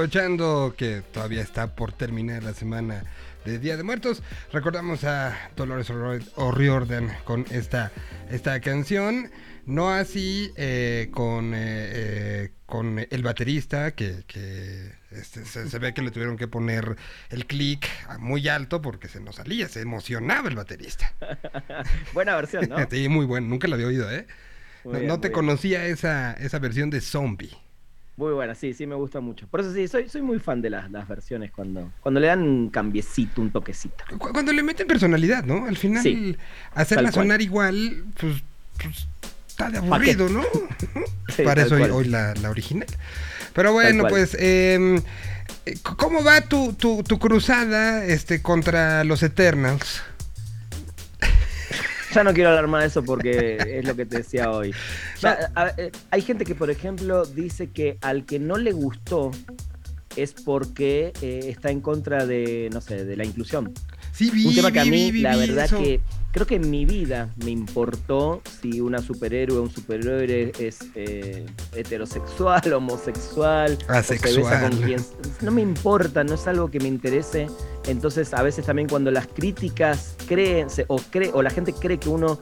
Aprovechando 0.00 0.74
que 0.78 1.02
todavía 1.12 1.42
está 1.42 1.74
por 1.74 1.92
terminar 1.92 2.42
la 2.42 2.54
semana 2.54 3.04
de 3.44 3.58
Día 3.58 3.76
de 3.76 3.82
Muertos, 3.82 4.22
recordamos 4.50 5.04
a 5.04 5.50
Dolores 5.56 5.90
O'Riordan 5.90 7.12
con 7.24 7.44
esta, 7.50 7.92
esta 8.30 8.58
canción. 8.62 9.30
No 9.66 9.90
así 9.90 10.52
eh, 10.56 11.10
con, 11.12 11.52
eh, 11.52 11.58
eh, 11.58 12.50
con 12.64 12.98
el 12.98 13.22
baterista, 13.22 13.90
que, 13.90 14.24
que 14.26 14.90
este, 15.10 15.44
se, 15.44 15.68
se 15.68 15.78
ve 15.78 15.92
que 15.92 16.00
le 16.00 16.10
tuvieron 16.10 16.38
que 16.38 16.48
poner 16.48 16.96
el 17.28 17.44
clic 17.44 17.86
muy 18.18 18.48
alto 18.48 18.80
porque 18.80 19.06
se 19.06 19.20
nos 19.20 19.36
salía, 19.36 19.68
se 19.68 19.82
emocionaba 19.82 20.48
el 20.48 20.56
baterista. 20.56 21.12
Buena 22.14 22.36
versión, 22.36 22.70
¿no? 22.70 22.76
Sí, 22.90 23.06
muy 23.10 23.26
bueno, 23.26 23.48
nunca 23.48 23.68
la 23.68 23.74
había 23.74 23.88
oído, 23.88 24.10
¿eh? 24.10 24.26
Muy 24.82 24.94
No, 24.94 24.98
bien, 25.00 25.08
no 25.08 25.20
te 25.20 25.30
conocía 25.30 25.84
esa, 25.84 26.32
esa 26.32 26.58
versión 26.58 26.88
de 26.88 27.02
Zombie. 27.02 27.50
Muy 28.20 28.34
buena, 28.34 28.54
sí, 28.54 28.74
sí, 28.74 28.86
me 28.86 28.94
gusta 28.96 29.20
mucho. 29.20 29.46
Por 29.46 29.60
eso 29.60 29.72
sí, 29.72 29.88
soy, 29.88 30.10
soy 30.10 30.20
muy 30.20 30.38
fan 30.38 30.60
de 30.60 30.68
las, 30.68 30.90
las 30.90 31.08
versiones 31.08 31.50
cuando, 31.52 31.90
cuando 32.00 32.20
le 32.20 32.26
dan 32.26 32.42
un 32.42 32.68
cambiecito, 32.68 33.40
un 33.40 33.50
toquecito. 33.50 34.04
Cu- 34.18 34.30
Cuando 34.30 34.52
le 34.52 34.62
meten 34.62 34.86
personalidad, 34.86 35.42
¿no? 35.44 35.64
Al 35.64 35.78
final, 35.78 36.02
Sí, 36.02 36.36
hacerla 36.74 37.12
sonar 37.12 37.40
igual, 37.40 38.04
pues, 38.20 38.42
pues, 38.82 39.08
está 39.48 39.70
de 39.70 39.78
aburrido, 39.78 40.28
¿no? 40.28 40.42
Sí, 41.34 41.44
Para 41.44 41.62
eso 41.62 41.76
hoy, 41.76 42.08
la, 42.08 42.34
la 42.34 42.50
original. 42.50 42.86
Pero 43.54 43.72
bueno, 43.72 44.04
pues, 44.06 44.36
eh, 44.38 45.00
¿cómo 45.96 46.22
va 46.22 46.42
tu, 46.42 46.74
tu, 46.74 47.02
tu 47.02 47.18
cruzada 47.18 48.04
este, 48.04 48.42
contra 48.42 49.02
los 49.04 49.22
Eternals? 49.22 50.02
Ya 52.12 52.24
no 52.24 52.32
quiero 52.34 52.50
hablar 52.50 52.66
más 52.66 52.82
de 52.82 52.88
eso 52.88 53.04
porque 53.04 53.56
es 53.78 53.86
lo 53.86 53.94
que 53.94 54.04
te 54.06 54.18
decía 54.18 54.50
hoy. 54.50 54.74
Ya, 55.20 55.50
a- 55.54 55.62
a- 55.66 55.74
eh, 55.76 55.92
hay 56.10 56.22
gente 56.22 56.44
que, 56.44 56.54
por 56.54 56.70
ejemplo, 56.70 57.24
dice 57.24 57.70
que 57.70 57.98
al 58.00 58.24
que 58.24 58.38
no 58.38 58.56
le 58.56 58.72
gustó 58.72 59.30
es 60.16 60.32
porque 60.32 61.12
eh, 61.22 61.40
está 61.48 61.70
en 61.70 61.80
contra 61.80 62.26
de, 62.26 62.68
no 62.72 62.80
sé, 62.80 63.04
de 63.04 63.16
la 63.16 63.24
inclusión. 63.24 63.72
Sí, 64.12 64.30
vi, 64.30 64.46
Un 64.46 64.54
tema 64.54 64.72
que 64.72 64.80
a 64.80 64.84
mí, 64.84 65.12
vi, 65.12 65.20
la 65.20 65.36
verdad 65.36 65.66
eso. 65.66 65.78
que 65.78 66.00
creo 66.32 66.46
que 66.46 66.56
en 66.56 66.70
mi 66.70 66.84
vida 66.84 67.30
me 67.44 67.50
importó 67.50 68.42
si 68.60 68.80
una 68.80 69.00
superhéroe 69.00 69.58
o 69.58 69.62
un 69.62 69.70
superhéroe 69.70 70.52
es 70.58 70.78
eh, 70.94 71.46
heterosexual, 71.74 72.72
homosexual, 72.72 73.72
o 73.72 73.76
se 73.76 73.86
besa 73.86 73.98
Asexual. 73.98 74.70
con 74.70 74.82
quien... 74.82 75.04
No 75.40 75.50
me 75.50 75.62
importa, 75.62 76.24
no 76.24 76.34
es 76.34 76.46
algo 76.46 76.70
que 76.70 76.80
me 76.80 76.88
interese. 76.88 77.48
Entonces, 77.86 78.32
a 78.34 78.42
veces 78.42 78.66
también 78.66 78.88
cuando 78.88 79.10
las 79.10 79.26
críticas 79.26 80.16
creen 80.28 80.68
o, 80.88 80.98
cree, 81.10 81.30
o 81.32 81.42
la 81.42 81.50
gente 81.50 81.72
cree 81.72 81.98
que 81.98 82.08
uno 82.08 82.40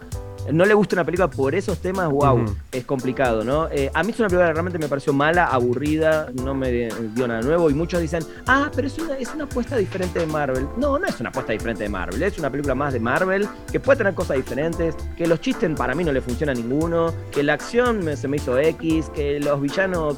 no 0.52 0.64
le 0.64 0.74
gusta 0.74 0.96
una 0.96 1.04
película 1.04 1.28
por 1.28 1.54
esos 1.54 1.78
temas, 1.78 2.11
wow, 2.11 2.38
es 2.72 2.84
complicado, 2.84 3.44
¿no? 3.44 3.68
Eh, 3.70 3.90
a 3.92 4.02
mí 4.02 4.11
es 4.12 4.18
una 4.18 4.28
película 4.28 4.46
que 4.48 4.52
realmente 4.54 4.78
me 4.78 4.88
pareció 4.88 5.12
mala, 5.12 5.46
aburrida, 5.46 6.28
no 6.42 6.54
me 6.54 6.88
dio 7.14 7.28
nada 7.28 7.40
nuevo 7.42 7.70
y 7.70 7.74
muchos 7.74 8.00
dicen, 8.00 8.24
ah, 8.46 8.70
pero 8.74 8.87
es 8.88 8.98
una, 8.98 9.16
es 9.18 9.34
una 9.34 9.44
apuesta 9.44 9.76
diferente 9.76 10.18
de 10.20 10.26
Marvel. 10.26 10.66
No, 10.76 10.98
no 10.98 11.06
es 11.06 11.18
una 11.20 11.28
apuesta 11.30 11.52
diferente 11.52 11.82
de 11.84 11.88
Marvel, 11.88 12.22
es 12.22 12.38
una 12.38 12.50
película 12.50 12.74
más 12.74 12.92
de 12.92 13.00
Marvel 13.00 13.48
que 13.70 13.80
puede 13.80 13.98
tener 13.98 14.14
cosas 14.14 14.37
diferentes, 14.37 14.94
que 15.16 15.26
los 15.26 15.40
chistes 15.40 15.70
para 15.76 15.94
mí 15.94 16.04
no 16.04 16.12
le 16.12 16.20
funciona 16.20 16.52
a 16.52 16.54
ninguno, 16.54 17.12
que 17.30 17.42
la 17.42 17.54
acción 17.54 18.04
me- 18.04 18.16
se 18.16 18.28
me 18.28 18.37
hizo 18.38 18.58
X, 18.58 19.11
que 19.14 19.40
los 19.40 19.61
villanos 19.61 20.16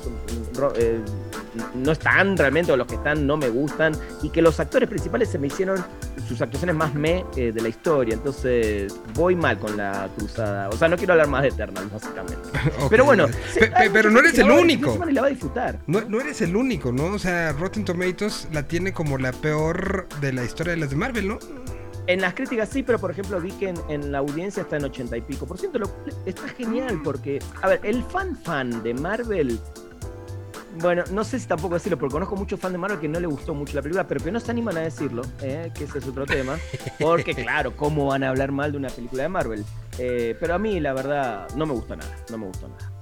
ro- 0.54 0.72
eh, 0.76 1.00
no 1.74 1.92
están 1.92 2.36
realmente 2.36 2.72
o 2.72 2.76
los 2.76 2.86
que 2.86 2.94
están 2.94 3.26
no 3.26 3.36
me 3.36 3.48
gustan 3.48 3.92
y 4.22 4.30
que 4.30 4.40
los 4.42 4.60
actores 4.60 4.88
principales 4.88 5.28
se 5.30 5.38
me 5.38 5.46
hicieron 5.48 5.84
sus 6.28 6.40
actuaciones 6.40 6.76
más 6.76 6.94
me 6.94 7.24
eh, 7.36 7.50
de 7.52 7.60
la 7.60 7.68
historia. 7.68 8.14
Entonces 8.14 8.94
voy 9.14 9.34
mal 9.36 9.58
con 9.58 9.76
la 9.76 10.08
cruzada. 10.16 10.68
O 10.68 10.76
sea, 10.76 10.88
no 10.88 10.96
quiero 10.96 11.12
hablar 11.14 11.28
más 11.28 11.42
de 11.42 11.48
Eternal, 11.48 11.88
básicamente. 11.92 12.36
Pero 12.90 13.04
bueno, 13.04 13.26
Pe- 13.58 13.66
pe- 13.68 13.90
pero 13.90 14.10
no 14.10 14.20
eres 14.20 14.38
el 14.38 14.50
único. 14.50 14.96
la 15.10 15.22
va 15.22 15.26
a 15.26 15.30
disfrutar. 15.30 15.78
No, 15.86 16.00
no 16.02 16.20
eres 16.20 16.40
el 16.40 16.54
único, 16.56 16.92
¿no? 16.92 17.06
O 17.06 17.18
sea, 17.18 17.52
Rotten 17.52 17.84
Tomatoes 17.84 18.48
la 18.52 18.62
tiene 18.64 18.92
como 18.92 19.18
la 19.18 19.32
peor 19.32 20.06
de 20.20 20.32
la 20.32 20.44
historia 20.44 20.72
de 20.74 20.80
las 20.80 20.90
de 20.90 20.96
Marvel, 20.96 21.28
¿no? 21.28 21.38
En 22.06 22.20
las 22.20 22.34
críticas 22.34 22.68
sí, 22.68 22.82
pero 22.82 22.98
por 22.98 23.10
ejemplo 23.12 23.40
vi 23.40 23.52
que 23.52 23.68
en, 23.68 23.76
en 23.88 24.10
la 24.12 24.18
audiencia 24.18 24.62
está 24.62 24.76
en 24.78 24.84
80 24.84 25.16
y 25.16 25.20
pico 25.20 25.46
por 25.46 25.58
ciento, 25.58 25.78
lo 25.78 25.88
cual 25.88 26.12
está 26.26 26.48
genial 26.48 27.00
porque, 27.04 27.38
a 27.62 27.68
ver, 27.68 27.80
el 27.84 28.02
fan 28.04 28.36
fan 28.36 28.82
de 28.82 28.94
Marvel, 28.94 29.60
bueno, 30.78 31.04
no 31.11 31.24
sé 31.24 31.38
si 31.40 31.46
tampoco 31.46 31.74
decirlo, 31.74 31.98
porque 31.98 32.12
conozco 32.12 32.37
muchos 32.37 32.61
fans 32.61 32.72
de 32.72 32.78
Marvel 32.78 33.00
que 33.00 33.09
no 33.09 33.18
le 33.20 33.26
gustó 33.26 33.54
mucho 33.54 33.74
la 33.74 33.83
película, 33.83 34.06
pero 34.06 34.22
que 34.24 34.30
no 34.30 34.38
se 34.40 34.50
animan 34.50 34.76
a 34.76 34.80
decirlo, 34.80 35.22
eh, 35.42 35.70
que 35.74 35.85
ese 35.85 35.98
es 35.98 36.06
otro 36.06 36.26
tema, 36.26 36.56
porque 37.00 37.35
claro, 37.35 37.76
¿cómo 37.76 38.06
van 38.06 38.22
a 38.24 38.28
hablar 38.30 38.52
mal 38.52 38.72
de 38.72 38.78
una 38.78 38.88
película 38.88 39.24
de 39.24 39.28
Marvel? 39.28 39.64
Eh, 39.98 40.37
pero 40.38 40.54
a 40.54 40.59
mí 40.59 40.78
la 40.80 40.92
verdad 40.92 41.48
no 41.56 41.66
me 41.66 41.72
gustó 41.72 41.96
nada, 41.96 42.16
no 42.30 42.38
me 42.38 42.46
gustó 42.46 42.68
nada. 42.68 42.92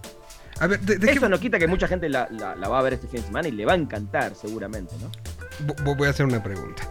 A 0.61 0.67
ver, 0.67 0.81
¿de, 0.81 0.99
de 0.99 1.07
qué 1.07 1.13
Eso 1.15 1.29
no 1.29 1.39
quita 1.39 1.59
que 1.59 1.69
mucha 1.69 1.87
gente 1.87 2.09
la, 2.09 2.27
la- 2.33 2.57
la 2.57 2.69
va 2.69 2.79
a 2.81 2.83
ver 2.83 2.95
este 2.95 3.07
fin 3.07 3.21
de 3.21 3.27
semana 3.27 3.47
y 3.49 3.53
le 3.53 3.65
va 3.65 3.75
a 3.75 3.77
encantar 3.77 4.35
seguramente, 4.35 4.95
¿no? 5.01 5.75
Vo- 5.85 5.97
voy 5.97 6.09
a 6.09 6.11
hacer 6.11 6.27
una 6.27 6.43
pregunta. 6.43 6.83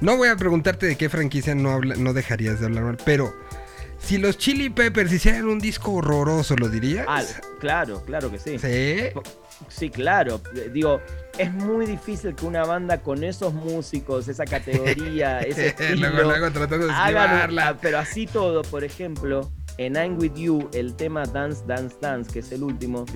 No 0.00 0.16
voy 0.16 0.28
a 0.28 0.36
preguntarte 0.36 0.86
de 0.86 0.96
qué 0.96 1.08
franquicia 1.08 1.54
no, 1.54 1.70
habla- 1.72 1.96
no 1.96 2.12
dejarías 2.12 2.60
de 2.60 2.66
hablar 2.66 2.84
mal, 2.84 2.98
pero 3.04 3.32
si 3.98 4.16
los 4.18 4.38
Chili 4.38 4.70
Peppers 4.70 5.12
hicieran 5.12 5.46
un 5.48 5.58
disco 5.58 5.92
horroroso, 5.92 6.54
¿lo 6.56 6.68
dirías? 6.68 7.04
Ah, 7.08 7.22
claro, 7.58 8.02
claro 8.04 8.30
que 8.30 8.38
sí. 8.38 8.58
Sí. 8.58 9.10
Sí, 9.68 9.90
claro. 9.90 10.40
Eh, 10.54 10.70
Digo, 10.72 11.00
es 11.38 11.52
muy 11.52 11.86
difícil 11.86 12.34
que 12.34 12.46
una 12.46 12.64
banda 12.64 12.98
con 13.02 13.24
esos 13.24 13.52
músicos, 13.54 14.28
esa 14.28 14.44
categoría, 14.44 15.40
ese 15.40 15.68
estilo, 15.68 16.10
luego, 16.10 16.28
luego 16.28 16.50
tratando 16.50 16.86
de 16.86 16.92
hagan 16.92 17.58
ah, 17.58 17.76
pero 17.80 17.98
así 17.98 18.26
todo, 18.26 18.62
por 18.62 18.84
ejemplo, 18.84 19.50
en 19.78 19.94
I'm 19.94 20.18
With 20.18 20.34
You, 20.34 20.68
el 20.74 20.94
tema 20.94 21.24
Dance, 21.24 21.62
Dance, 21.66 21.96
Dance, 22.00 22.30
que 22.30 22.40
es 22.40 22.52
el 22.52 22.62
último, 22.62 23.06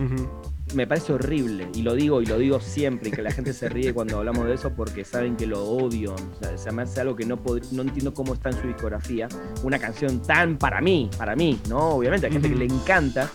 me 0.75 0.87
parece 0.87 1.13
horrible. 1.13 1.69
Y 1.75 1.83
lo 1.83 1.95
digo, 1.95 2.23
y 2.23 2.27
lo 2.27 2.39
digo 2.39 2.61
siempre, 2.61 3.11
y 3.11 3.13
que 3.13 3.23
la 3.23 3.31
gente 3.31 3.53
se 3.53 3.69
ríe 3.69 3.93
cuando 3.93 4.19
hablamos 4.19 4.47
de 4.47 4.55
eso 4.55 4.71
porque 4.71 5.05
saben 5.05 5.37
que 5.37 5.47
lo 5.47 5.63
odio. 5.63 6.15
O 6.15 6.43
sea, 6.43 6.57
se 6.57 6.73
me 6.73 6.83
hace 6.83 7.01
algo 7.01 7.15
que 7.17 7.27
no, 7.27 7.39
no 7.73 7.83
entiendo 7.83 8.15
cómo 8.15 8.35
está 8.35 8.51
en 8.51 8.61
su 8.61 8.67
discografía. 8.67 9.29
Una 9.63 9.79
canción 9.79 10.23
tan 10.23 10.57
para 10.57 10.81
mí, 10.81 11.11
para 11.19 11.37
mí, 11.37 11.61
¿no? 11.69 11.91
Obviamente 11.91 12.27
hay 12.27 12.33
gente 12.33 12.49
que 12.49 12.57
le 12.57 12.65
encanta. 12.65 13.31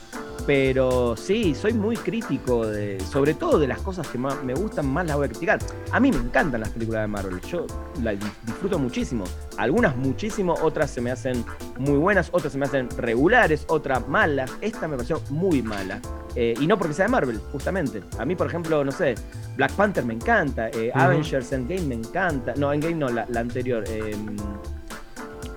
Pero 0.49 1.15
sí, 1.15 1.53
soy 1.53 1.73
muy 1.73 1.95
crítico 1.95 2.65
de, 2.65 2.99
sobre 3.01 3.35
todo 3.35 3.59
de 3.59 3.67
las 3.67 3.77
cosas 3.81 4.07
que 4.07 4.17
más 4.17 4.43
me 4.43 4.55
gustan, 4.55 4.87
más 4.91 5.05
las 5.05 5.15
voy 5.15 5.27
a 5.27 5.29
criticar. 5.29 5.59
A 5.91 5.99
mí 5.99 6.09
me 6.09 6.17
encantan 6.17 6.61
las 6.61 6.69
películas 6.69 7.03
de 7.03 7.07
Marvel, 7.07 7.39
yo 7.41 7.67
las 8.01 8.19
di- 8.19 8.25
disfruto 8.47 8.79
muchísimo. 8.79 9.25
Algunas 9.57 9.95
muchísimo, 9.95 10.55
otras 10.63 10.89
se 10.89 11.01
me 11.01 11.11
hacen 11.11 11.45
muy 11.77 11.99
buenas, 11.99 12.29
otras 12.31 12.53
se 12.53 12.57
me 12.57 12.65
hacen 12.65 12.89
regulares, 12.97 13.63
otras 13.67 14.07
malas. 14.07 14.49
Esta 14.59 14.87
me 14.87 14.95
pareció 14.95 15.21
muy 15.29 15.61
mala. 15.61 15.99
Eh, 16.35 16.55
y 16.59 16.65
no 16.65 16.79
porque 16.79 16.95
sea 16.95 17.05
de 17.05 17.11
Marvel, 17.11 17.39
justamente. 17.51 18.01
A 18.17 18.25
mí, 18.25 18.35
por 18.35 18.47
ejemplo, 18.47 18.83
no 18.83 18.91
sé, 18.91 19.13
Black 19.55 19.73
Panther 19.73 20.03
me 20.03 20.15
encanta, 20.15 20.69
eh. 20.69 20.89
Avengers 20.95 21.51
Endgame 21.51 21.81
me 21.81 21.93
encanta. 21.95 22.55
No, 22.57 22.73
Endgame 22.73 22.95
no, 22.95 23.09
la, 23.09 23.27
la 23.29 23.41
anterior. 23.41 23.83
eh, 23.87 24.15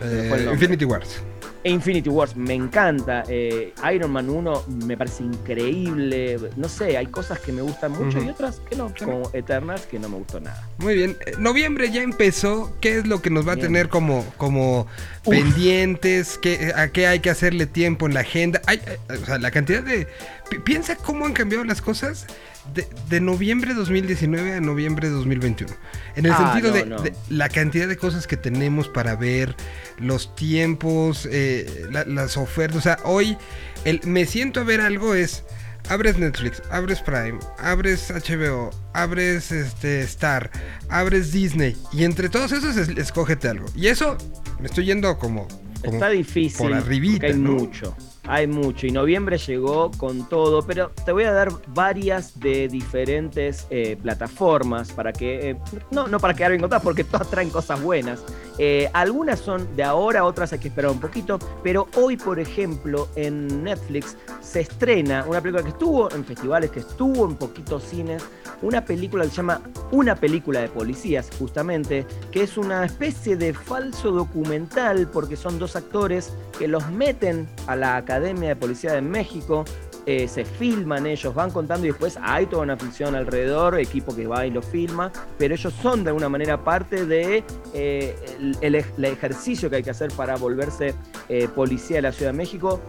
el 0.02 0.48
Eh. 0.48 0.48
Infinity 0.52 0.84
Wars. 0.84 1.22
Infinity 1.64 2.08
Wars 2.08 2.36
me 2.36 2.54
encanta. 2.54 3.24
eh, 3.28 3.72
Iron 3.94 4.10
Man 4.12 4.28
1 4.28 4.64
me 4.84 4.96
parece 4.96 5.22
increíble. 5.22 6.38
No 6.56 6.68
sé, 6.68 6.96
hay 6.96 7.06
cosas 7.06 7.38
que 7.40 7.52
me 7.52 7.62
gustan 7.62 7.92
mucho 7.92 8.22
y 8.22 8.28
otras 8.28 8.60
que 8.68 8.76
no, 8.76 8.92
como 8.98 9.30
Eternals, 9.32 9.86
que 9.86 9.98
no 9.98 10.08
me 10.08 10.16
gustó 10.18 10.40
nada. 10.40 10.68
Muy 10.78 10.94
bien. 10.94 11.16
Eh, 11.26 11.32
Noviembre 11.38 11.90
ya 11.90 12.02
empezó. 12.02 12.72
¿Qué 12.80 12.98
es 12.98 13.06
lo 13.06 13.22
que 13.22 13.30
nos 13.30 13.46
va 13.46 13.52
a 13.52 13.56
tener 13.56 13.88
como, 13.88 14.24
como 14.36 14.80
Uf. 14.80 14.88
pendientes? 15.28 16.38
¿Qué, 16.38 16.72
¿A 16.74 16.88
qué 16.88 17.06
hay 17.06 17.20
que 17.20 17.30
hacerle 17.30 17.66
tiempo 17.66 18.06
en 18.06 18.14
la 18.14 18.20
agenda? 18.20 18.60
Hay, 18.66 18.78
eh, 18.86 18.98
o 19.22 19.24
sea, 19.24 19.38
la 19.38 19.50
cantidad 19.50 19.82
de... 19.82 20.06
pi- 20.52 20.58
Piensa 20.60 20.96
cómo 20.96 21.26
han 21.26 21.32
cambiado 21.32 21.64
las 21.64 21.80
cosas 21.82 22.26
de, 22.74 22.86
de 23.08 23.20
noviembre 23.20 23.74
2019 23.74 24.54
a 24.54 24.60
noviembre 24.60 25.08
2021. 25.08 25.72
En 26.16 26.26
el 26.26 26.32
Ah, 26.32 26.52
sentido 26.52 26.70
no, 26.70 26.76
de, 26.76 26.86
no. 26.86 27.02
de 27.02 27.12
la 27.28 27.48
cantidad 27.48 27.88
de 27.88 27.96
cosas 27.96 28.26
que 28.26 28.36
tenemos 28.36 28.88
para 28.88 29.16
ver, 29.16 29.54
los 29.98 30.34
tiempos, 30.36 31.28
eh, 31.30 31.86
la- 31.90 32.04
las 32.04 32.36
ofertas. 32.36 32.78
O 32.78 32.80
sea, 32.82 32.98
hoy 33.04 33.36
el 33.84 34.00
me 34.04 34.26
siento 34.26 34.60
a 34.60 34.64
ver 34.64 34.80
algo 34.80 35.14
es... 35.14 35.44
Abres 35.88 36.16
Netflix, 36.16 36.62
abres 36.70 37.00
Prime, 37.00 37.40
abres 37.58 38.08
HBO, 38.12 38.70
abres 38.92 39.50
este 39.50 40.02
Star, 40.02 40.48
abres 40.88 41.32
Disney 41.32 41.76
y 41.92 42.04
entre 42.04 42.28
todos 42.28 42.52
esos 42.52 42.76
es- 42.76 42.90
escógete 42.90 43.48
algo. 43.48 43.66
Y 43.74 43.88
eso 43.88 44.16
me 44.60 44.66
estoy 44.68 44.84
yendo 44.84 45.18
como, 45.18 45.48
como 45.80 45.94
Está 45.94 46.10
difícil. 46.10 46.56
por 46.56 46.72
arribita, 46.72 47.14
porque 47.26 47.32
hay 47.32 47.38
¿no? 47.40 47.50
mucho. 47.54 47.96
Hay 48.28 48.46
mucho. 48.46 48.86
Y 48.86 48.92
noviembre 48.92 49.36
llegó 49.36 49.90
con 49.96 50.28
todo. 50.28 50.62
Pero 50.62 50.90
te 51.04 51.12
voy 51.12 51.24
a 51.24 51.32
dar 51.32 51.50
varias 51.68 52.38
de 52.38 52.68
diferentes 52.68 53.66
eh, 53.70 53.96
plataformas 54.00 54.92
para 54.92 55.12
que. 55.12 55.50
eh, 55.50 55.56
no, 55.90 56.06
no 56.06 56.20
para 56.20 56.34
quedar 56.34 56.52
bien 56.52 56.60
contadas, 56.60 56.84
porque 56.84 57.04
todas 57.04 57.28
traen 57.28 57.50
cosas 57.50 57.82
buenas. 57.82 58.24
Eh, 58.58 58.88
algunas 58.92 59.40
son 59.40 59.74
de 59.74 59.82
ahora, 59.82 60.24
otras 60.24 60.52
hay 60.52 60.60
que 60.60 60.68
esperar 60.68 60.92
un 60.92 61.00
poquito. 61.00 61.38
Pero 61.64 61.88
hoy, 61.96 62.16
por 62.16 62.38
ejemplo, 62.38 63.08
en 63.16 63.64
Netflix 63.64 64.16
se 64.40 64.60
estrena 64.60 65.24
una 65.26 65.40
película 65.40 65.64
que 65.64 65.70
estuvo 65.70 66.10
en 66.12 66.24
festivales, 66.24 66.70
que 66.70 66.80
estuvo 66.80 67.26
en 67.26 67.34
poquitos 67.34 67.82
cines. 67.82 68.22
Una 68.62 68.84
película 68.84 69.24
que 69.24 69.30
se 69.30 69.36
llama 69.36 69.60
Una 69.90 70.14
película 70.14 70.60
de 70.60 70.68
policías, 70.68 71.28
justamente, 71.36 72.06
que 72.30 72.44
es 72.44 72.56
una 72.56 72.84
especie 72.84 73.36
de 73.36 73.52
falso 73.52 74.12
documental, 74.12 75.08
porque 75.08 75.34
son 75.34 75.58
dos 75.58 75.74
actores 75.74 76.32
que 76.56 76.68
los 76.68 76.88
meten 76.90 77.48
a 77.66 77.74
la 77.74 77.96
Academia 77.96 78.11
de 78.20 78.56
Policía 78.56 78.92
de 78.92 79.02
México 79.02 79.64
eh, 80.04 80.26
se 80.26 80.44
filman 80.44 81.06
ellos, 81.06 81.32
van 81.32 81.50
contando 81.52 81.86
y 81.86 81.90
después 81.90 82.18
hay 82.20 82.46
toda 82.46 82.62
una 82.62 82.76
ficción 82.76 83.14
alrededor, 83.14 83.78
equipo 83.78 84.14
que 84.16 84.26
va 84.26 84.44
y 84.44 84.50
lo 84.50 84.60
filma, 84.60 85.12
pero 85.38 85.54
ellos 85.54 85.72
son 85.80 86.02
de 86.02 86.10
alguna 86.10 86.28
manera 86.28 86.64
parte 86.64 87.06
de 87.06 87.44
eh, 87.72 88.16
el 88.60 89.04
ejercicio 89.04 89.70
que 89.70 89.76
hay 89.76 89.82
que 89.84 89.90
hacer 89.90 90.10
para 90.12 90.34
volverse 90.36 90.94
eh, 91.28 91.46
policía 91.54 91.96
de 91.96 92.02
la 92.02 92.12
Ciudad 92.12 92.32
de 92.32 92.38
México. 92.38 92.80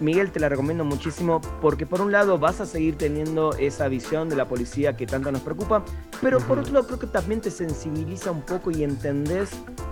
Miguel, 0.00 0.30
te 0.30 0.40
la 0.40 0.48
recomiendo 0.48 0.84
muchísimo 0.84 1.40
porque 1.60 1.86
por 1.86 2.00
un 2.00 2.12
lado 2.12 2.38
vas 2.38 2.60
a 2.60 2.66
seguir 2.66 2.96
teniendo 2.98 3.54
esa 3.54 3.88
visión 3.88 4.28
de 4.28 4.36
la 4.36 4.46
policía 4.46 4.96
que 4.96 5.06
tanto 5.06 5.32
nos 5.32 5.40
preocupa, 5.42 5.84
pero 6.20 6.38
por 6.40 6.58
otro 6.58 6.72
lado 6.74 6.86
creo 6.86 6.98
que 6.98 7.06
también 7.06 7.40
te 7.40 7.50
sensibiliza 7.50 8.30
un 8.30 8.42
poco 8.42 8.70
y 8.70 8.84
entendés 8.84 9.50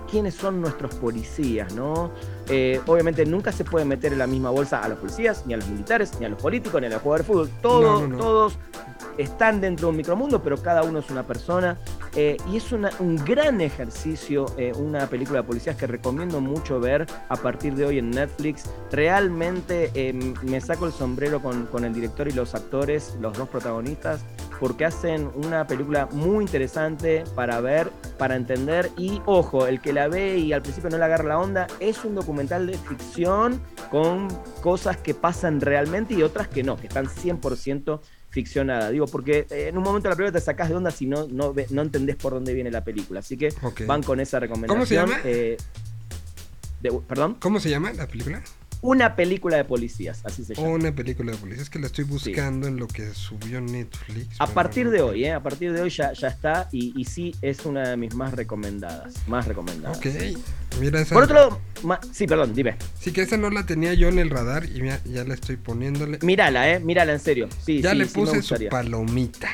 quiénes 0.09 0.35
son 0.35 0.61
nuestros 0.61 0.95
policías, 0.95 1.73
¿no? 1.73 2.11
Eh, 2.47 2.79
obviamente 2.85 3.25
nunca 3.25 3.51
se 3.51 3.63
puede 3.63 3.85
meter 3.85 4.13
en 4.13 4.19
la 4.19 4.27
misma 4.27 4.51
bolsa 4.51 4.79
a 4.79 4.87
los 4.87 4.99
policías, 4.99 5.43
ni 5.47 5.55
a 5.55 5.57
los 5.57 5.67
militares, 5.67 6.11
ni 6.19 6.25
a 6.25 6.29
los 6.29 6.39
políticos, 6.41 6.79
ni 6.79 6.87
a 6.87 6.91
los 6.91 7.01
jugadores 7.01 7.27
de 7.27 7.33
fútbol. 7.33 7.49
Todos, 7.61 8.01
No, 8.01 8.07
no, 8.07 8.15
no. 8.15 8.17
todos 8.17 8.57
están 9.17 9.61
dentro 9.61 9.87
de 9.87 9.91
un 9.91 9.97
micromundo, 9.97 10.41
pero 10.41 10.57
cada 10.57 10.83
uno 10.83 10.99
es 10.99 11.09
una 11.09 11.25
persona. 11.25 11.77
Eh, 12.15 12.37
y 12.51 12.57
es 12.57 12.71
un 12.71 13.17
gran 13.25 13.59
ejercicio, 13.59 14.45
eh, 14.57 14.71
una 14.75 15.07
película 15.07 15.41
de 15.41 15.47
policías 15.47 15.75
que 15.75 15.85
recomiendo 15.85 16.39
mucho 16.39 16.79
ver 16.79 17.05
a 17.27 17.35
partir 17.35 17.75
de 17.75 17.85
hoy 17.85 17.99
en 17.99 18.11
Netflix. 18.11 18.69
Realmente 18.91 19.91
eh, 19.93 20.13
me 20.43 20.61
saco 20.61 20.85
el 20.85 20.93
sombrero 20.93 21.41
con, 21.41 21.65
con 21.65 21.83
el 21.83 21.93
director 21.93 22.27
y 22.27 22.31
los 22.31 22.55
actores, 22.55 23.17
los 23.19 23.37
dos 23.37 23.49
protagonistas, 23.49 24.23
porque 24.59 24.85
hacen 24.85 25.29
una 25.35 25.67
película 25.67 26.07
muy 26.11 26.45
interesante 26.45 27.23
para 27.35 27.59
ver, 27.59 27.89
para 28.17 28.35
entender. 28.35 28.89
Y 28.97 29.21
ojo, 29.25 29.67
el 29.67 29.81
que 29.81 29.93
la 29.93 30.07
ve 30.07 30.37
y 30.37 30.53
al 30.53 30.61
principio 30.61 30.89
no 30.89 30.97
le 30.97 31.05
agarra 31.05 31.25
la 31.25 31.39
onda, 31.39 31.67
es 31.79 32.05
un 32.05 32.15
documental 32.15 32.67
de 32.67 32.77
ficción 32.77 33.61
con 33.91 34.27
cosas 34.61 34.97
que 34.97 35.13
pasan 35.13 35.61
realmente 35.61 36.13
y 36.13 36.23
otras 36.23 36.47
que 36.47 36.63
no, 36.63 36.77
que 36.77 36.87
están 36.87 37.07
100% 37.07 37.99
ficcionadas. 38.35 38.91
Digo, 38.91 39.07
porque 39.07 39.47
eh, 39.49 39.69
en 39.69 39.77
un 39.77 39.83
momento 39.83 40.09
de 40.09 40.13
la 40.13 40.17
película 40.17 40.37
te 40.39 40.43
sacás 40.45 40.67
de 40.67 40.75
onda 40.75 40.91
si 40.91 41.05
no, 41.07 41.25
no, 41.27 41.55
no 41.69 41.81
entendés 41.81 42.17
por 42.17 42.33
dónde 42.33 42.53
viene 42.53 42.69
la 42.69 42.83
película. 42.83 43.21
Así 43.21 43.37
que 43.37 43.47
van 43.87 44.03
con 44.03 44.19
esa 44.19 44.41
recomendación. 44.41 44.75
¿Cómo 44.77 44.85
se 44.85 44.95
llama? 44.95 45.19
Eh, 45.23 45.55
de- 46.81 46.91
perdón, 47.07 47.37
¿Cómo 47.39 47.59
se 47.61 47.69
llama 47.69 47.93
la 47.93 48.05
película? 48.07 48.41
Una 48.85 49.15
película 49.15 49.57
de 49.57 49.65
policías, 49.65 50.21
así 50.25 50.43
se 50.43 50.55
llama. 50.55 50.67
Una 50.69 50.91
película 50.93 51.31
de 51.31 51.37
policía. 51.37 51.63
Es 51.63 51.69
que 51.69 51.79
la 51.79 51.87
estoy 51.87 52.05
buscando 52.05 52.67
en 52.67 52.77
lo 52.77 52.87
que 52.87 53.13
subió 53.13 53.59
Netflix. 53.61 54.35
A 54.39 54.47
partir 54.47 54.85
no- 54.85 54.91
de 54.91 55.01
hoy, 55.01 55.25
¿eh? 55.25 55.33
A 55.33 55.41
partir 55.43 55.73
de 55.73 55.81
hoy 55.81 55.89
ya, 55.89 56.13
ya 56.13 56.27
está 56.27 56.69
y, 56.71 56.93
y 56.99 57.05
sí 57.05 57.35
es 57.41 57.65
una 57.65 57.89
de 57.89 57.97
mis 57.97 58.13
más 58.15 58.33
recomendadas. 58.33 59.13
Más 59.27 59.47
recomendadas. 59.47 59.97
Ok. 59.97 60.05
Mira 60.79 60.99
esa. 61.01 61.13
Por 61.15 61.23
otro 61.23 61.35
lado, 61.35 61.61
ma- 61.83 61.99
sí, 62.11 62.27
perdón, 62.27 62.53
dime. 62.53 62.75
Sí, 62.99 63.11
que 63.11 63.21
esa 63.21 63.37
no 63.37 63.49
la 63.49 63.65
tenía 63.65 63.93
yo 63.93 64.09
en 64.09 64.19
el 64.19 64.29
radar 64.29 64.65
y 64.65 64.81
ya 65.11 65.23
la 65.23 65.33
estoy 65.33 65.55
poniéndole. 65.57 66.19
Mírala, 66.21 66.71
¿eh? 66.71 66.79
Mírala 66.79 67.13
en 67.13 67.19
serio. 67.19 67.47
Sí, 67.63 67.81
ya 67.81 67.91
sí, 67.91 67.97
le 67.97 68.05
puse 68.07 68.41
su 68.41 68.55
palomita. 68.69 69.49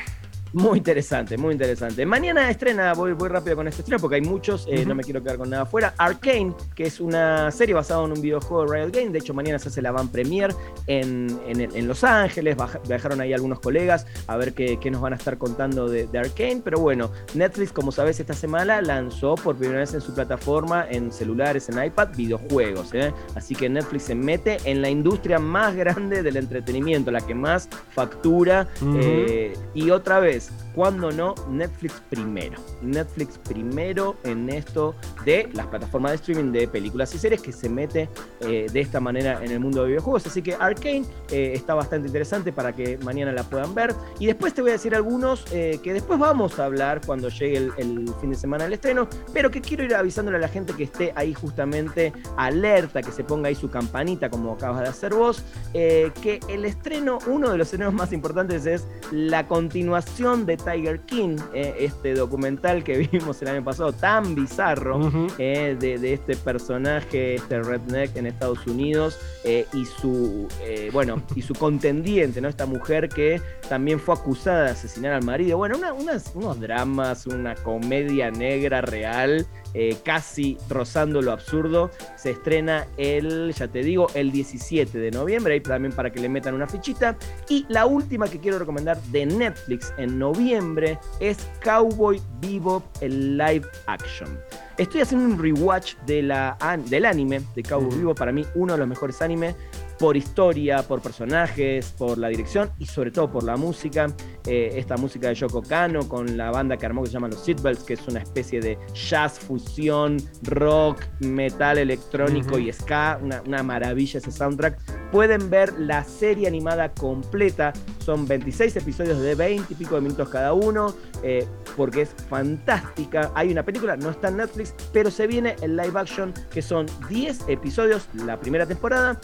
Muy 0.54 0.78
interesante, 0.78 1.38
muy 1.38 1.52
interesante. 1.52 2.04
Mañana 2.04 2.50
estrena, 2.50 2.92
voy, 2.92 3.12
voy 3.14 3.30
rápido 3.30 3.56
con 3.56 3.68
este 3.68 3.80
estreno 3.80 3.98
porque 4.00 4.16
hay 4.16 4.20
muchos, 4.20 4.66
eh, 4.68 4.84
no 4.84 4.94
me 4.94 5.02
quiero 5.02 5.22
quedar 5.22 5.38
con 5.38 5.48
nada 5.48 5.62
afuera. 5.62 5.94
Arcane, 5.96 6.52
que 6.74 6.84
es 6.84 7.00
una 7.00 7.50
serie 7.50 7.74
basada 7.74 8.04
en 8.04 8.12
un 8.12 8.20
videojuego 8.20 8.66
de 8.70 8.76
Riot 8.84 8.90
Game. 8.94 9.08
De 9.12 9.18
hecho, 9.20 9.32
mañana 9.32 9.58
se 9.58 9.68
hace 9.68 9.80
la 9.80 9.92
van 9.92 10.08
premier 10.08 10.54
en, 10.86 11.40
en- 11.46 11.62
en 11.74 11.88
Los 11.88 12.04
Ángeles. 12.04 12.56
Viajaron 12.86 13.22
ahí 13.22 13.32
algunos 13.32 13.60
colegas 13.60 14.06
a 14.26 14.36
ver 14.36 14.52
qué, 14.52 14.78
qué 14.78 14.90
nos 14.90 15.00
van 15.00 15.14
a 15.14 15.16
estar 15.16 15.38
contando 15.38 15.88
de, 15.88 16.06
de 16.06 16.18
Arcane. 16.18 16.60
Pero 16.62 16.80
bueno, 16.80 17.10
Netflix, 17.34 17.72
como 17.72 17.90
sabes, 17.90 18.20
esta 18.20 18.34
semana 18.34 18.82
lanzó 18.82 19.36
por 19.36 19.56
primera 19.56 19.80
vez 19.80 19.94
en 19.94 20.02
su 20.02 20.12
plataforma, 20.14 20.86
en 20.90 21.12
celulares, 21.12 21.70
en 21.70 21.82
iPad, 21.82 22.08
videojuegos. 22.14 22.92
¿eh? 22.92 23.10
Así 23.36 23.54
que 23.54 23.70
Netflix 23.70 24.02
se 24.02 24.14
mete 24.14 24.58
en 24.64 24.82
la 24.82 24.90
industria 24.90 25.38
más 25.38 25.74
grande 25.74 26.22
del 26.22 26.36
entretenimiento, 26.36 27.10
la 27.10 27.22
que 27.22 27.34
más 27.34 27.70
factura. 27.94 28.68
Eh, 29.00 29.54
y 29.74 29.88
otra 29.90 30.20
vez, 30.20 30.41
cuando 30.74 31.10
no, 31.12 31.34
Netflix 31.48 32.02
primero. 32.08 32.58
Netflix 32.80 33.38
primero 33.38 34.16
en 34.24 34.48
esto 34.48 34.94
de 35.24 35.48
las 35.52 35.66
plataformas 35.66 36.12
de 36.12 36.16
streaming 36.16 36.52
de 36.52 36.66
películas 36.68 37.14
y 37.14 37.18
series 37.18 37.42
que 37.42 37.52
se 37.52 37.68
mete 37.68 38.08
eh, 38.40 38.66
de 38.72 38.80
esta 38.80 39.00
manera 39.00 39.44
en 39.44 39.50
el 39.50 39.60
mundo 39.60 39.82
de 39.82 39.88
videojuegos. 39.88 40.26
Así 40.26 40.42
que 40.42 40.54
Arcane 40.54 41.04
eh, 41.30 41.52
está 41.54 41.74
bastante 41.74 42.06
interesante 42.06 42.52
para 42.52 42.74
que 42.74 42.98
mañana 42.98 43.32
la 43.32 43.44
puedan 43.44 43.74
ver. 43.74 43.94
Y 44.18 44.26
después 44.26 44.54
te 44.54 44.62
voy 44.62 44.70
a 44.70 44.74
decir 44.74 44.94
algunos 44.94 45.44
eh, 45.52 45.78
que 45.82 45.92
después 45.92 46.18
vamos 46.18 46.58
a 46.58 46.64
hablar 46.64 47.00
cuando 47.04 47.28
llegue 47.28 47.58
el, 47.58 47.72
el 47.76 48.10
fin 48.20 48.30
de 48.30 48.36
semana 48.36 48.64
del 48.64 48.72
estreno, 48.72 49.08
pero 49.32 49.50
que 49.50 49.60
quiero 49.60 49.84
ir 49.84 49.94
avisándole 49.94 50.38
a 50.38 50.40
la 50.40 50.48
gente 50.48 50.72
que 50.72 50.84
esté 50.84 51.12
ahí 51.16 51.34
justamente 51.34 52.12
alerta, 52.36 53.02
que 53.02 53.12
se 53.12 53.24
ponga 53.24 53.48
ahí 53.48 53.54
su 53.54 53.70
campanita 53.70 54.30
como 54.30 54.52
acabas 54.52 54.82
de 54.82 54.88
hacer 54.88 55.14
vos, 55.14 55.44
que 55.72 56.40
el 56.48 56.64
estreno, 56.64 57.18
uno 57.26 57.50
de 57.50 57.58
los 57.58 57.66
estrenos 57.66 57.92
más 57.92 58.12
importantes 58.12 58.66
es 58.66 58.86
la 59.10 59.46
continuación 59.46 60.31
de 60.36 60.56
Tiger 60.56 61.00
King, 61.00 61.36
eh, 61.54 61.74
este 61.80 62.14
documental 62.14 62.82
que 62.82 62.96
vimos 63.12 63.40
el 63.42 63.48
año 63.48 63.64
pasado 63.64 63.92
tan 63.92 64.34
bizarro 64.34 65.00
eh, 65.38 65.76
de, 65.78 65.98
de 65.98 66.12
este 66.14 66.36
personaje, 66.36 67.34
este 67.36 67.62
redneck 67.62 68.16
en 68.16 68.26
Estados 68.26 68.66
Unidos 68.66 69.18
eh, 69.44 69.66
y 69.72 69.84
su 69.84 70.48
bueno 70.92 71.22
y 71.36 71.42
su 71.42 71.54
contendiente, 71.54 72.40
¿no? 72.40 72.48
Esta 72.48 72.66
mujer 72.66 73.08
que 73.08 73.40
también 73.68 74.00
fue 74.00 74.14
acusada 74.14 74.64
de 74.64 74.70
asesinar 74.70 75.12
al 75.12 75.24
marido. 75.24 75.56
Bueno, 75.58 75.76
una- 75.78 75.92
unas- 75.92 76.32
unos 76.34 76.58
dramas, 76.60 77.26
una 77.26 77.54
comedia 77.54 78.30
negra 78.30 78.80
real, 78.80 79.46
eh, 79.74 79.96
casi 80.04 80.58
rozando 80.68 81.22
lo 81.22 81.32
absurdo. 81.32 81.90
Se 82.16 82.30
estrena 82.30 82.86
el, 82.96 83.52
ya 83.54 83.68
te 83.68 83.80
digo, 83.80 84.08
el 84.14 84.30
17 84.32 84.98
de 84.98 85.10
noviembre, 85.10 85.54
ahí 85.54 85.60
también 85.60 85.92
para 85.94 86.10
que 86.10 86.20
le 86.20 86.28
metan 86.28 86.54
una 86.54 86.66
fichita. 86.66 87.16
Y 87.48 87.66
la 87.68 87.86
última 87.86 88.28
que 88.28 88.38
quiero 88.38 88.58
recomendar 88.58 89.00
de 89.04 89.26
Netflix 89.26 89.92
en 89.98 90.18
noviembre 90.18 90.98
es 91.20 91.38
Cowboy 91.62 92.20
Bebop, 92.40 92.84
el 93.00 93.36
live 93.36 93.66
action. 93.86 94.38
Estoy 94.78 95.02
haciendo 95.02 95.34
un 95.34 95.42
rewatch 95.42 95.96
de 96.06 96.22
la, 96.22 96.56
del 96.86 97.04
anime 97.04 97.42
de 97.54 97.62
Cowboy 97.62 97.88
Ujú. 97.88 97.98
Bebop, 97.98 98.18
para 98.18 98.32
mí 98.32 98.44
uno 98.54 98.72
de 98.72 98.78
los 98.78 98.88
mejores 98.88 99.20
animes 99.22 99.54
por 99.98 100.16
historia, 100.16 100.82
por 100.82 101.00
personajes, 101.00 101.94
por 101.96 102.18
la 102.18 102.28
dirección 102.28 102.70
y 102.78 102.86
sobre 102.86 103.10
todo 103.10 103.30
por 103.30 103.44
la 103.44 103.56
música. 103.56 104.06
Eh, 104.46 104.70
esta 104.74 104.96
música 104.96 105.28
de 105.28 105.34
Yoko 105.34 105.62
Kano 105.62 106.08
con 106.08 106.36
la 106.36 106.50
banda 106.50 106.76
que 106.76 106.86
armó 106.86 107.02
que 107.02 107.08
se 107.08 107.14
llama 107.14 107.28
los 107.28 107.44
Seatbelts, 107.44 107.84
que 107.84 107.94
es 107.94 108.08
una 108.08 108.20
especie 108.20 108.60
de 108.60 108.78
jazz 108.94 109.38
fusión, 109.38 110.16
rock, 110.42 111.02
metal 111.20 111.78
electrónico 111.78 112.58
y 112.58 112.72
ska, 112.72 113.18
una, 113.22 113.42
una 113.46 113.62
maravilla 113.62 114.18
ese 114.18 114.32
soundtrack. 114.32 115.10
Pueden 115.10 115.50
ver 115.50 115.78
la 115.78 116.04
serie 116.04 116.48
animada 116.48 116.92
completa, 116.92 117.72
son 117.98 118.26
26 118.26 118.76
episodios 118.76 119.20
de 119.20 119.34
20 119.34 119.72
y 119.72 119.76
pico 119.76 119.94
de 119.94 120.00
minutos 120.00 120.28
cada 120.28 120.52
uno, 120.52 120.94
eh, 121.22 121.46
porque 121.76 122.02
es 122.02 122.14
fantástica. 122.28 123.30
Hay 123.34 123.50
una 123.50 123.62
película, 123.62 123.96
no 123.96 124.10
está 124.10 124.28
en 124.28 124.38
Netflix, 124.38 124.74
pero 124.92 125.10
se 125.10 125.26
viene 125.26 125.56
el 125.62 125.76
live 125.76 125.98
action, 125.98 126.32
que 126.50 126.62
son 126.62 126.86
10 127.08 127.48
episodios, 127.48 128.08
la 128.14 128.38
primera 128.40 128.66
temporada. 128.66 129.20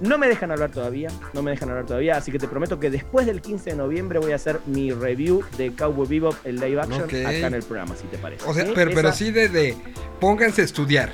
No 0.00 0.18
me 0.18 0.28
dejan 0.28 0.50
hablar 0.50 0.70
todavía, 0.70 1.08
no 1.32 1.42
me 1.42 1.50
dejan 1.52 1.70
hablar 1.70 1.86
todavía, 1.86 2.16
así 2.16 2.30
que 2.30 2.38
te 2.38 2.48
prometo 2.48 2.78
que 2.78 2.90
después 2.90 3.26
del 3.26 3.40
15 3.40 3.70
de 3.70 3.76
noviembre 3.76 4.18
voy 4.18 4.32
a 4.32 4.36
hacer 4.36 4.60
mi 4.66 4.92
review 4.92 5.42
de 5.56 5.72
Cowboy 5.74 6.06
Bebop, 6.06 6.34
el 6.44 6.56
live 6.56 6.80
action, 6.80 7.04
acá 7.04 7.32
en 7.32 7.54
el 7.54 7.62
programa, 7.62 7.96
si 7.96 8.06
te 8.08 8.18
parece. 8.18 8.44
O 8.46 8.52
sea, 8.52 8.66
¿sí? 8.66 8.72
pero, 8.74 8.90
pero 8.94 9.08
Esa- 9.08 9.18
sí 9.18 9.30
de, 9.30 9.48
de 9.48 9.74
pónganse 10.20 10.60
a 10.62 10.64
estudiar. 10.64 11.10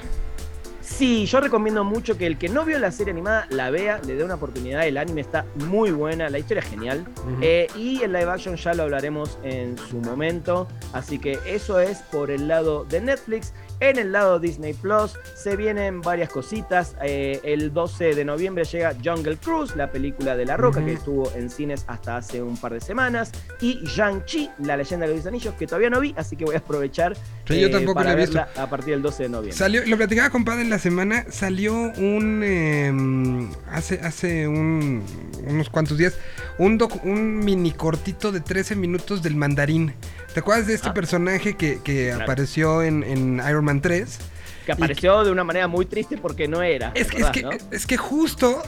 Sí, 0.81 1.27
yo 1.27 1.41
recomiendo 1.41 1.85
mucho 1.85 2.19
que 2.19 2.27
el 2.27 2.37
que 2.39 2.49
no 2.49 2.65
vio 2.65 2.79
la 2.79 2.91
serie 2.91 3.13
animada 3.13 3.47
la 3.51 3.71
vea, 3.71 4.01
le 4.05 4.15
dé 4.15 4.25
una 4.25 4.35
oportunidad. 4.35 4.87
El 4.87 4.99
anime 4.99 5.21
está 5.21 5.47
muy 5.55 5.91
buena, 5.93 6.29
la 6.29 6.39
historia 6.39 6.61
es 6.63 6.69
genial. 6.69 7.05
Eh, 7.41 7.69
y 7.77 8.03
el 8.03 8.13
live 8.13 8.31
action 8.31 8.57
ya 8.57 8.75
lo 8.75 8.83
hablaremos 8.83 9.39
en 9.45 9.79
su 9.79 9.99
momento. 9.99 10.67
Así 10.93 11.19
que 11.19 11.39
eso 11.47 11.79
es 11.81 11.99
por 12.11 12.31
el 12.31 12.49
lado 12.49 12.85
de 12.85 13.01
Netflix. 13.01 13.55
En 13.83 13.99
el 13.99 14.13
lado 14.13 14.39
Disney 14.39 14.75
Plus 14.75 15.15
se 15.35 15.57
vienen 15.57 16.03
varias 16.03 16.29
cositas. 16.29 16.95
Eh, 17.03 17.41
el 17.43 17.73
12 17.75 18.15
de 18.15 18.25
noviembre 18.25 18.63
llega 18.63 18.95
Jungle 19.05 19.37
Cruise, 19.39 19.75
la 19.75 19.91
película 19.91 20.37
de 20.37 20.47
La 20.47 20.57
Roca, 20.57 20.85
que 20.85 20.93
estuvo 20.93 21.33
en 21.35 21.51
cines 21.51 21.85
hasta 21.89 22.17
hace 22.19 22.41
un 22.41 22.57
par 22.57 22.75
de 22.75 22.81
semanas. 22.81 23.33
Y 23.61 23.81
Shang-Chi, 23.85 24.51
la 24.61 24.77
leyenda 24.77 25.09
de 25.09 25.17
los 25.17 25.27
anillos, 25.27 25.53
que 25.55 25.67
todavía 25.67 25.91
no 25.91 25.99
vi, 25.99 26.15
así 26.17 26.37
que 26.37 26.45
voy 26.45 26.55
a 26.55 26.59
aprovechar 26.59 27.17
Sí, 27.49 27.61
yo 27.61 27.67
eh, 27.67 27.71
tampoco 27.71 27.95
para 27.95 28.11
la 28.11 28.15
visto. 28.15 28.35
verla 28.39 28.63
a 28.63 28.71
partir 28.71 28.95
del 28.95 29.03
12 29.03 29.25
de 29.25 29.29
noviembre. 29.29 29.59
Salió, 29.59 29.85
lo 29.85 29.97
platicaba 29.97 30.31
con 30.31 30.45
padre 30.45 30.63
en 30.63 30.71
la 30.71 30.79
semana, 30.79 31.27
salió 31.29 31.75
un 31.75 32.45
em, 32.45 33.51
hace, 33.69 33.99
hace 34.01 34.47
un- 34.47 35.03
unos 35.45 35.69
cuantos 35.71 35.99
días, 35.99 36.17
un, 36.59 36.79
doc- 36.79 37.05
un 37.05 37.41
mini 37.41 37.73
cortito 37.73 38.31
de 38.31 38.39
13 38.41 38.77
minutos 38.77 39.25
del 39.25 39.35
mandarín. 39.35 39.93
¿Te 40.35 40.41
acuerdas 40.41 40.67
de 40.67 40.75
este 40.75 40.89
Ah. 40.89 40.95
personaje 40.95 41.57
que, 41.57 41.81
que 41.83 42.09
Claro. 42.09 42.23
apareció 42.25 42.83
en, 42.83 43.03
en 43.03 43.43
Iron 43.49 43.65
Man 43.65 43.81
3? 43.81 44.19
Que 44.67 44.73
apareció 44.73 45.25
de 45.25 45.31
una 45.33 45.45
manera 45.45 45.67
muy 45.69 45.87
triste 45.87 46.17
porque 46.17 46.47
no 46.49 46.63
era. 46.63 46.93
Es 46.95 47.09
que, 47.09 47.17
es, 47.19 47.23
¿verdad, 47.23 47.33
que, 47.33 47.43
no? 47.43 47.51
es 47.71 47.87
que 47.87 47.97
justo 47.97 48.63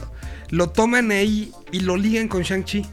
lo 0.49 0.69
toman 0.69 1.09
ahí 1.11 1.51
y 1.71 1.79
lo 1.81 1.95
ligan 1.97 2.27
con 2.27 2.41
Shang-Chi. 2.43 2.85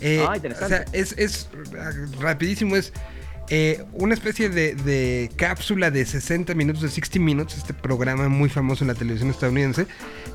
Eh, 0.00 0.26
Ah, 0.28 0.36
interesante. 0.36 0.74
O 0.74 0.78
sea, 0.78 0.84
es, 0.92 1.14
es 1.16 1.48
ah, 1.78 1.90
rapidísimo, 2.20 2.74
es 2.76 2.92
eh, 3.48 3.84
una 3.92 4.14
especie 4.14 4.48
de, 4.48 4.74
de 4.74 5.30
cápsula 5.36 5.90
de 5.90 6.06
60 6.06 6.54
minutos, 6.54 6.82
de 6.82 6.88
60 6.88 7.18
Minutes, 7.18 7.58
este 7.58 7.74
programa 7.74 8.28
muy 8.28 8.48
famoso 8.48 8.84
en 8.84 8.88
la 8.88 8.94
televisión 8.94 9.30
estadounidense, 9.30 9.86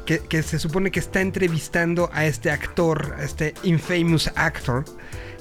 que, 0.06 0.20
que 0.20 0.44
se 0.44 0.60
supone 0.60 0.92
que 0.92 1.00
está 1.00 1.22
entrevistando 1.22 2.10
a 2.14 2.26
este 2.26 2.52
actor, 2.52 3.16
a 3.18 3.24
este 3.24 3.54
infamous 3.64 4.32
actor, 4.36 4.86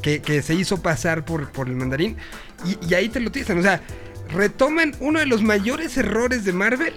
que, 0.02 0.22
que 0.22 0.42
se 0.42 0.54
hizo 0.54 0.80
pasar 0.80 1.24
por, 1.24 1.50
por 1.52 1.68
el 1.68 1.76
mandarín, 1.76 2.16
y, 2.64 2.78
y 2.88 2.94
ahí 2.94 3.08
te 3.08 3.20
lo 3.20 3.30
dicen, 3.30 3.58
o 3.58 3.62
sea, 3.62 3.82
retoman 4.28 4.94
uno 5.00 5.18
de 5.18 5.26
los 5.26 5.42
mayores 5.42 5.96
errores 5.96 6.44
de 6.44 6.52
Marvel 6.52 6.94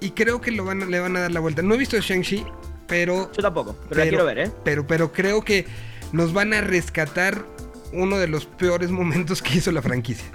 y 0.00 0.10
creo 0.10 0.40
que 0.40 0.50
lo 0.50 0.64
van, 0.64 0.90
le 0.90 1.00
van 1.00 1.16
a 1.16 1.20
dar 1.20 1.32
la 1.32 1.40
vuelta. 1.40 1.62
No 1.62 1.74
he 1.74 1.78
visto 1.78 1.98
Shang-Chi, 1.98 2.44
pero 2.86 3.30
Yo 3.32 3.42
tampoco, 3.42 3.76
pero, 3.88 4.04
la 4.04 4.08
quiero 4.08 4.24
ver, 4.24 4.38
¿eh? 4.38 4.50
pero, 4.64 4.86
pero 4.86 5.12
creo 5.12 5.42
que 5.42 5.66
nos 6.12 6.32
van 6.32 6.54
a 6.54 6.60
rescatar 6.60 7.44
uno 7.92 8.18
de 8.18 8.28
los 8.28 8.46
peores 8.46 8.90
momentos 8.90 9.42
que 9.42 9.58
hizo 9.58 9.72
la 9.72 9.82
franquicia. 9.82 10.26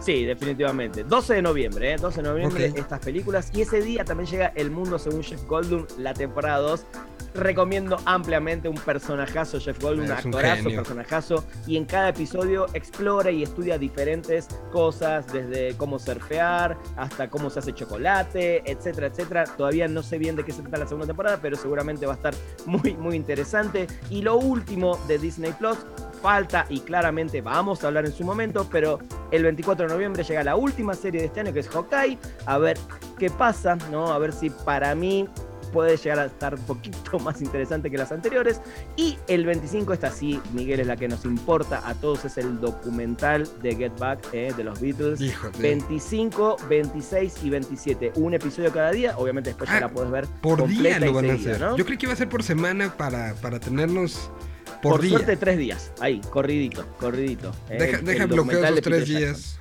Sí, 0.00 0.24
definitivamente. 0.24 1.02
12 1.02 1.34
de 1.34 1.42
noviembre, 1.42 1.94
¿eh? 1.94 1.96
12 1.96 2.22
de 2.22 2.28
noviembre, 2.28 2.72
estas 2.76 3.00
películas. 3.00 3.50
Y 3.52 3.62
ese 3.62 3.80
día 3.80 4.04
también 4.04 4.30
llega 4.30 4.46
El 4.54 4.70
Mundo 4.70 5.00
según 5.00 5.24
Jeff 5.24 5.42
Goldblum, 5.46 5.84
la 5.98 6.14
temporada 6.14 6.58
2. 6.58 6.86
Recomiendo 7.34 7.98
ampliamente 8.06 8.68
un 8.68 8.76
personajazo, 8.78 9.58
Jeff 9.60 9.78
Goldblum, 9.82 10.06
un 10.06 10.12
Es 10.12 10.24
un 10.24 10.28
actorazo, 10.34 10.62
genio. 10.62 10.78
personajazo. 10.78 11.44
Y 11.66 11.76
en 11.76 11.86
cada 11.86 12.10
episodio 12.10 12.66
explora 12.72 13.32
y 13.32 13.42
estudia 13.42 13.78
diferentes 13.78 14.46
cosas, 14.72 15.26
desde 15.32 15.76
cómo 15.76 15.98
surfear 15.98 16.78
hasta 16.96 17.28
cómo 17.28 17.50
se 17.50 17.58
hace 17.58 17.74
chocolate, 17.74 18.62
etcétera, 18.70 19.08
etcétera. 19.08 19.44
Todavía 19.44 19.88
no 19.88 20.04
sé 20.04 20.18
bien 20.18 20.36
de 20.36 20.44
qué 20.44 20.52
se 20.52 20.62
trata 20.62 20.78
la 20.78 20.86
segunda 20.86 21.08
temporada, 21.08 21.40
pero 21.42 21.56
seguramente 21.56 22.06
va 22.06 22.12
a 22.12 22.16
estar 22.16 22.34
muy, 22.64 22.94
muy 22.94 23.16
interesante. 23.16 23.88
Y 24.08 24.22
lo 24.22 24.36
último 24.36 24.98
de 25.08 25.18
Disney 25.18 25.52
Plus, 25.58 25.78
falta 26.16 26.66
y 26.68 26.80
claramente 26.80 27.40
vamos 27.40 27.84
a 27.84 27.88
hablar 27.88 28.06
en 28.06 28.12
su 28.12 28.24
momento, 28.24 28.66
pero 28.70 28.98
el 29.30 29.42
24 29.42 29.86
de 29.86 29.92
noviembre 29.94 30.24
llega 30.24 30.42
la 30.42 30.56
última 30.56 30.94
serie 30.94 31.20
de 31.20 31.26
este 31.26 31.40
año 31.40 31.52
que 31.52 31.60
es 31.60 31.68
Hawkeye, 31.68 32.18
a 32.46 32.58
ver 32.58 32.78
qué 33.18 33.30
pasa, 33.30 33.76
¿no? 33.90 34.12
A 34.12 34.18
ver 34.18 34.32
si 34.32 34.50
para 34.50 34.94
mí 34.94 35.28
puede 35.72 35.96
llegar 35.96 36.20
a 36.20 36.26
estar 36.26 36.54
un 36.54 36.60
poquito 36.62 37.18
más 37.18 37.42
interesante 37.42 37.90
que 37.90 37.98
las 37.98 38.10
anteriores. 38.12 38.60
Y 38.96 39.18
el 39.26 39.44
25, 39.44 39.92
esta 39.92 40.10
sí, 40.10 40.40
Miguel, 40.52 40.80
es 40.80 40.86
la 40.86 40.96
que 40.96 41.08
nos 41.08 41.24
importa 41.24 41.82
a 41.86 41.94
todos, 41.94 42.24
es 42.24 42.38
el 42.38 42.60
documental 42.60 43.46
de 43.62 43.74
Get 43.74 43.98
Back 43.98 44.28
eh, 44.32 44.54
de 44.56 44.64
los 44.64 44.80
Beatles. 44.80 45.20
Hijo 45.20 45.50
de- 45.50 45.58
25, 45.58 46.56
26 46.68 47.34
y 47.44 47.50
27. 47.50 48.12
Un 48.14 48.34
episodio 48.34 48.72
cada 48.72 48.90
día, 48.92 49.18
obviamente 49.18 49.50
después 49.50 49.68
ya 49.68 49.76
Ah, 49.76 49.80
la 49.80 49.88
puedes 49.88 50.10
ver 50.10 50.26
Por 50.40 50.66
día 50.68 50.98
lo 51.00 51.12
van 51.12 51.30
a 51.30 51.34
hacer. 51.34 51.60
¿no? 51.60 51.76
Yo 51.76 51.84
creí 51.84 51.98
que 51.98 52.06
iba 52.06 52.12
a 52.12 52.16
ser 52.16 52.28
por 52.28 52.42
semana 52.42 52.94
para, 52.96 53.34
para 53.42 53.58
tenernos 53.60 54.30
por, 54.82 54.92
Por, 54.92 55.00
día. 55.02 55.10
suerte, 55.10 55.36
tres 55.36 55.58
días. 55.58 55.92
Ahí, 56.00 56.20
corridito, 56.30 56.86
corridito. 56.98 57.54
deja 57.68 57.98
el- 57.98 58.04
deja 58.04 58.24
el 58.24 58.28
documental 58.30 58.72
esos 58.74 58.82
tres 58.84 59.08
días. 59.08 59.58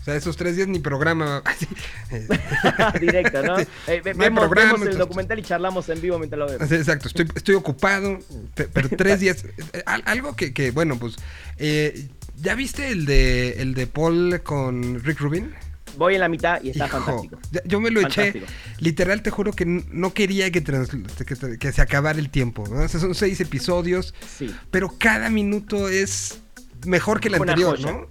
O 0.00 0.04
sea, 0.04 0.16
esos 0.16 0.36
tres 0.36 0.56
días 0.56 0.68
ni 0.68 0.80
programa. 0.80 1.38
Así, 1.46 1.66
eh. 2.10 2.26
Directo, 3.00 3.42
¿no? 3.42 3.58
Sí. 3.58 3.64
Eh, 3.86 4.02
No 4.04 4.14
vemos, 4.18 4.40
programa, 4.44 4.72
vemos 4.72 4.82
el 4.82 4.88
entonces- 4.88 4.98
documental 4.98 5.38
y 5.38 5.42
charlamos 5.42 5.88
en 5.88 6.00
vivo 6.00 6.18
mientras 6.18 6.38
lo 6.38 6.46
vemos. 6.46 6.70
exacto, 6.70 7.08
estoy, 7.08 7.26
estoy 7.34 7.54
ocupado, 7.54 8.18
pe- 8.54 8.68
pero 8.72 8.88
tres 8.96 9.20
días. 9.20 9.44
eh, 9.72 9.82
al- 9.86 10.02
algo 10.06 10.36
que, 10.36 10.52
que, 10.52 10.70
bueno, 10.72 10.98
pues. 10.98 11.16
eh, 11.58 12.08
¿Ya 12.36 12.54
viste 12.56 12.88
el 12.90 13.06
de, 13.06 13.62
el 13.62 13.74
de 13.74 13.86
Paul 13.86 14.42
con 14.42 15.00
Rick 15.04 15.20
Rubin? 15.20 15.54
Voy 15.96 16.14
en 16.14 16.20
la 16.20 16.28
mitad 16.28 16.62
y 16.62 16.70
está 16.70 16.86
Hijo, 16.86 16.98
fantástico. 17.00 17.38
Yo 17.64 17.80
me 17.80 17.90
lo 17.90 18.00
eché. 18.00 18.42
Literal, 18.80 19.22
te 19.22 19.30
juro 19.30 19.52
que 19.52 19.64
no 19.66 20.12
quería 20.12 20.50
que, 20.50 20.60
trans- 20.60 20.90
que, 20.90 21.58
que 21.58 21.72
se 21.72 21.82
acabara 21.82 22.18
el 22.18 22.30
tiempo. 22.30 22.64
¿no? 22.68 22.80
O 22.84 22.88
sea, 22.88 23.00
son 23.00 23.14
seis 23.14 23.40
episodios, 23.40 24.14
Sí. 24.36 24.54
pero 24.70 24.92
cada 24.98 25.30
minuto 25.30 25.88
es 25.88 26.40
mejor 26.86 27.20
que 27.20 27.28
el 27.28 27.34
Una 27.34 27.52
anterior, 27.52 27.76
joya. 27.76 27.92
¿no? 27.92 28.06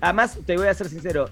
Además, 0.00 0.38
te 0.46 0.56
voy 0.56 0.68
a 0.68 0.74
ser 0.74 0.88
sincero, 0.88 1.28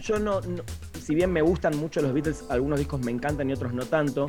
yo 0.00 0.18
no, 0.18 0.40
no- 0.40 0.62
si 1.04 1.14
bien 1.14 1.32
me 1.32 1.42
gustan 1.42 1.76
mucho 1.76 2.00
los 2.00 2.12
Beatles, 2.14 2.44
algunos 2.48 2.78
discos 2.78 3.00
me 3.00 3.10
encantan 3.10 3.50
y 3.50 3.52
otros 3.52 3.74
no 3.74 3.84
tanto, 3.84 4.28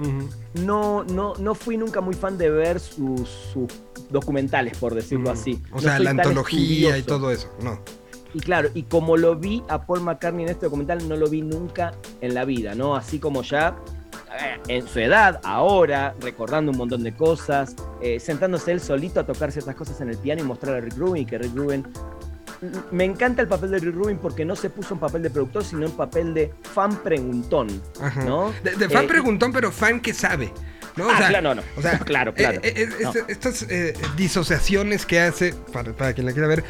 no, 0.55 1.03
no, 1.05 1.35
no 1.35 1.55
fui 1.55 1.77
nunca 1.77 2.01
muy 2.01 2.13
fan 2.15 2.37
de 2.37 2.49
ver 2.49 2.79
sus, 2.79 3.29
sus 3.53 3.67
documentales, 4.09 4.77
por 4.77 4.93
decirlo 4.95 5.29
así. 5.31 5.61
O 5.71 5.75
No 5.75 5.81
sea, 5.81 5.99
la 5.99 6.09
antología 6.09 6.97
y 6.97 7.03
todo 7.03 7.31
eso, 7.31 7.49
no. 7.61 7.79
Y 8.33 8.39
claro, 8.39 8.69
y 8.73 8.83
como 8.83 9.17
lo 9.17 9.35
vi 9.35 9.61
a 9.67 9.85
Paul 9.85 10.01
McCartney 10.01 10.43
en 10.45 10.51
este 10.51 10.65
documental, 10.67 11.07
no 11.09 11.15
lo 11.17 11.27
vi 11.29 11.41
nunca 11.41 11.93
en 12.21 12.33
la 12.33 12.45
vida, 12.45 12.75
¿no? 12.75 12.95
Así 12.95 13.19
como 13.19 13.41
ya 13.43 13.75
en 14.67 14.87
su 14.87 14.99
edad, 14.99 15.41
ahora, 15.43 16.15
recordando 16.21 16.71
un 16.71 16.77
montón 16.77 17.03
de 17.03 17.13
cosas, 17.13 17.75
eh, 18.01 18.19
sentándose 18.19 18.71
él 18.71 18.79
solito 18.79 19.19
a 19.19 19.25
tocar 19.25 19.51
ciertas 19.51 19.75
cosas 19.75 19.99
en 20.01 20.09
el 20.09 20.17
piano 20.17 20.41
y 20.41 20.45
mostrar 20.45 20.75
a 20.75 20.79
Rick 20.79 20.95
Rubin 20.97 21.23
y 21.23 21.25
que 21.25 21.37
Rick 21.37 21.55
Rubin... 21.55 21.85
Me 22.91 23.05
encanta 23.05 23.41
el 23.41 23.47
papel 23.47 23.71
de 23.71 23.79
Rick 23.79 23.95
Rubin 23.95 24.17
porque 24.19 24.45
no 24.45 24.55
se 24.55 24.69
puso 24.69 24.93
en 24.93 24.99
papel 24.99 25.23
de 25.23 25.31
productor, 25.31 25.63
sino 25.63 25.85
en 25.85 25.91
papel 25.93 26.33
de 26.35 26.53
fan 26.61 26.95
preguntón, 26.97 27.67
Ajá. 27.99 28.23
¿no? 28.23 28.53
De, 28.63 28.75
de 28.75 28.87
fan 28.87 29.05
Eh, 29.05 29.07
preguntón, 29.07 29.51
pero 29.51 29.71
fan 29.71 29.99
que 29.99 30.13
sabe. 30.13 30.53
¿no? 30.95 31.09
Ah, 31.09 31.15
claro, 31.17 31.41
no, 31.41 31.55
no. 31.55 31.63
O 31.75 31.81
sea, 31.81 31.97
Claro, 32.05 32.33
claro. 32.35 32.59
eh, 32.63 32.73
eh, 32.75 32.89
No. 33.01 33.09
este- 33.09 33.31
Estas 33.31 33.63
eh, 33.63 33.93
disociaciones 34.15 35.05
que 35.07 35.19
hace, 35.19 35.53
para, 35.73 35.93
para 35.93 36.13
quien 36.13 36.27
la 36.27 36.33
quiera 36.33 36.47
ver, 36.47 36.63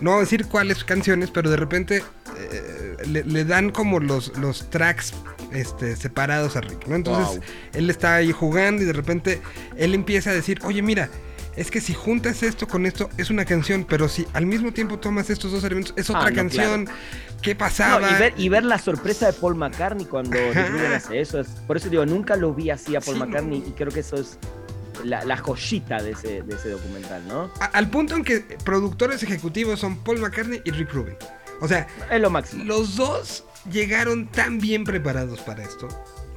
no 0.00 0.10
voy 0.12 0.18
a 0.18 0.20
decir 0.22 0.46
cuáles 0.46 0.84
canciones, 0.84 1.30
pero 1.30 1.50
de 1.50 1.56
repente 1.56 2.02
eh, 2.38 2.96
le, 3.06 3.24
le 3.24 3.44
dan 3.44 3.70
como 3.70 4.00
los, 4.00 4.36
los 4.38 4.68
tracks 4.70 5.12
este, 5.52 5.96
separados 5.96 6.56
a 6.56 6.60
Rick, 6.62 6.86
¿no? 6.86 6.96
Entonces 6.96 7.36
Wow. 7.36 7.44
él 7.74 7.90
está 7.90 8.16
ahí 8.16 8.32
jugando 8.32 8.82
y 8.82 8.86
de 8.86 8.92
repente 8.92 9.40
él 9.76 9.94
empieza 9.94 10.30
a 10.30 10.34
decir, 10.34 10.60
oye, 10.64 10.82
mira, 10.82 11.08
es 11.56 11.70
que 11.70 11.80
si 11.80 11.94
juntas 11.94 12.42
esto 12.42 12.66
con 12.66 12.84
esto 12.84 13.08
es 13.16 13.30
una 13.30 13.44
canción, 13.44 13.86
pero 13.88 14.08
si 14.08 14.26
al 14.32 14.44
mismo 14.46 14.72
tiempo 14.72 14.98
tomas 14.98 15.30
estos 15.30 15.52
dos 15.52 15.62
elementos 15.62 15.94
es 15.96 16.10
otra 16.10 16.24
Ah, 16.24 16.30
no, 16.30 16.36
canción. 16.36 16.88
¿Qué 17.42 17.52
No, 17.54 17.58
pasaba? 17.58 18.10
y, 18.10 18.14
ver, 18.18 18.34
y 18.36 18.48
ver 18.48 18.64
la 18.64 18.78
sorpresa 18.78 19.26
de 19.26 19.34
Paul 19.34 19.54
McCartney 19.54 20.06
cuando 20.06 20.36
Ajá. 20.50 20.96
Hace 20.96 21.20
eso. 21.20 21.38
Es, 21.38 21.46
por 21.66 21.76
eso 21.76 21.88
digo, 21.90 22.04
nunca 22.06 22.34
lo 22.34 22.52
vi 22.52 22.70
así 22.70 22.96
a 22.96 23.00
Paul 23.00 23.16
Sí, 23.18 23.22
McCartney 23.22 23.60
no. 23.60 23.68
y 23.68 23.70
creo 23.72 23.92
que 23.92 24.00
eso 24.00 24.16
es 24.16 24.36
la, 25.04 25.24
la 25.24 25.36
joyita 25.36 26.02
de 26.02 26.12
ese, 26.12 26.42
de 26.42 26.54
ese 26.54 26.70
documental, 26.70 27.26
¿no? 27.26 27.50
A- 27.60 27.66
al 27.66 27.88
punto 27.90 28.14
en 28.16 28.24
que 28.24 28.40
productores 28.64 29.22
ejecutivos 29.22 29.80
son 29.80 29.96
Paul 29.98 30.20
McCartney 30.20 30.60
y 30.64 30.70
Rick 30.70 30.92
Rubin. 30.92 31.16
O 31.60 31.68
sea, 31.68 31.86
Es 32.10 32.20
lo 32.20 32.30
máximo. 32.30 32.64
los 32.64 32.96
dos 32.96 33.44
llegaron 33.70 34.26
tan 34.30 34.58
bien 34.58 34.84
preparados 34.84 35.40
para 35.40 35.62
esto. 35.64 35.88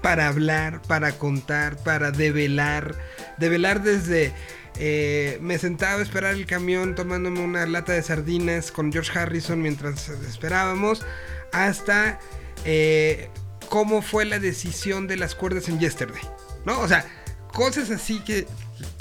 Para 0.01 0.28
hablar, 0.28 0.82
para 0.84 1.12
contar, 1.18 1.76
para 1.78 2.12
develar. 2.12 2.95
Develar 3.38 3.82
desde... 3.84 4.32
eh, 4.80 5.39
me 5.41 5.58
sentaba 5.58 5.99
a 5.99 6.03
esperar 6.03 6.36
el 6.36 6.45
camión 6.45 6.93
tomándome 6.95 7.39
una 7.39 7.66
lata 7.66 7.93
de 7.93 8.03
sardinas 8.03 8.72
con 8.72 8.91
George 8.93 9.18
Harrison 9.18 9.62
mientras 9.62 10.08
esperábamos. 10.10 11.03
Hasta 11.51 12.20
eh, 12.64 13.30
cómo 13.70 14.01
fue 14.03 14.26
la 14.26 14.38
decisión 14.39 15.08
de 15.08 15.18
las 15.18 15.34
cuerdas 15.34 15.68
en 15.68 15.80
Yesterday. 15.80 16.22
¿No? 16.66 16.80
O 16.82 16.88
sea, 16.88 17.05
cosas 17.54 17.89
así 17.91 18.20
que... 18.20 18.48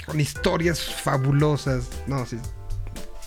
Con 0.05 0.19
historias 0.19 0.81
fabulosas. 0.81 1.89
No, 2.07 2.25
sí. 2.25 2.37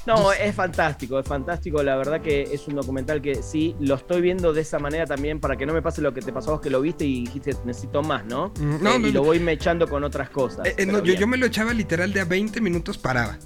No, 0.06 0.32
es 0.32 0.54
fantástico, 0.54 1.18
es 1.18 1.26
fantástico. 1.26 1.82
La 1.82 1.96
verdad 1.96 2.20
que 2.20 2.42
es 2.42 2.66
un 2.66 2.74
documental 2.74 3.20
que 3.20 3.42
sí, 3.42 3.76
lo 3.80 3.96
estoy 3.96 4.20
viendo 4.20 4.52
de 4.52 4.62
esa 4.62 4.78
manera 4.78 5.06
también 5.06 5.40
para 5.40 5.56
que 5.56 5.66
no 5.66 5.74
me 5.74 5.82
pase 5.82 6.00
lo 6.00 6.14
que 6.14 6.22
te 6.22 6.32
pasó 6.32 6.50
a 6.50 6.52
vos 6.54 6.62
que 6.62 6.70
lo 6.70 6.80
viste 6.80 7.04
y 7.04 7.26
dijiste 7.26 7.54
necesito 7.64 8.02
más, 8.02 8.24
¿no? 8.24 8.52
Mm, 8.58 8.82
no, 8.82 8.94
Eh, 8.94 8.98
no, 8.98 9.06
y 9.08 9.12
lo 9.12 9.22
voy 9.22 9.38
mechando 9.40 9.88
con 9.88 10.02
otras 10.04 10.30
cosas. 10.30 10.66
Eh, 10.66 10.74
eh, 10.78 10.86
no, 10.86 11.02
yo, 11.04 11.26
me 11.26 11.36
lo 11.36 11.46
echaba 11.46 11.74
literal 11.74 12.12
de 12.12 12.20
a 12.20 12.24
20 12.24 12.60
minutos 12.60 12.98
paraba. 12.98 13.38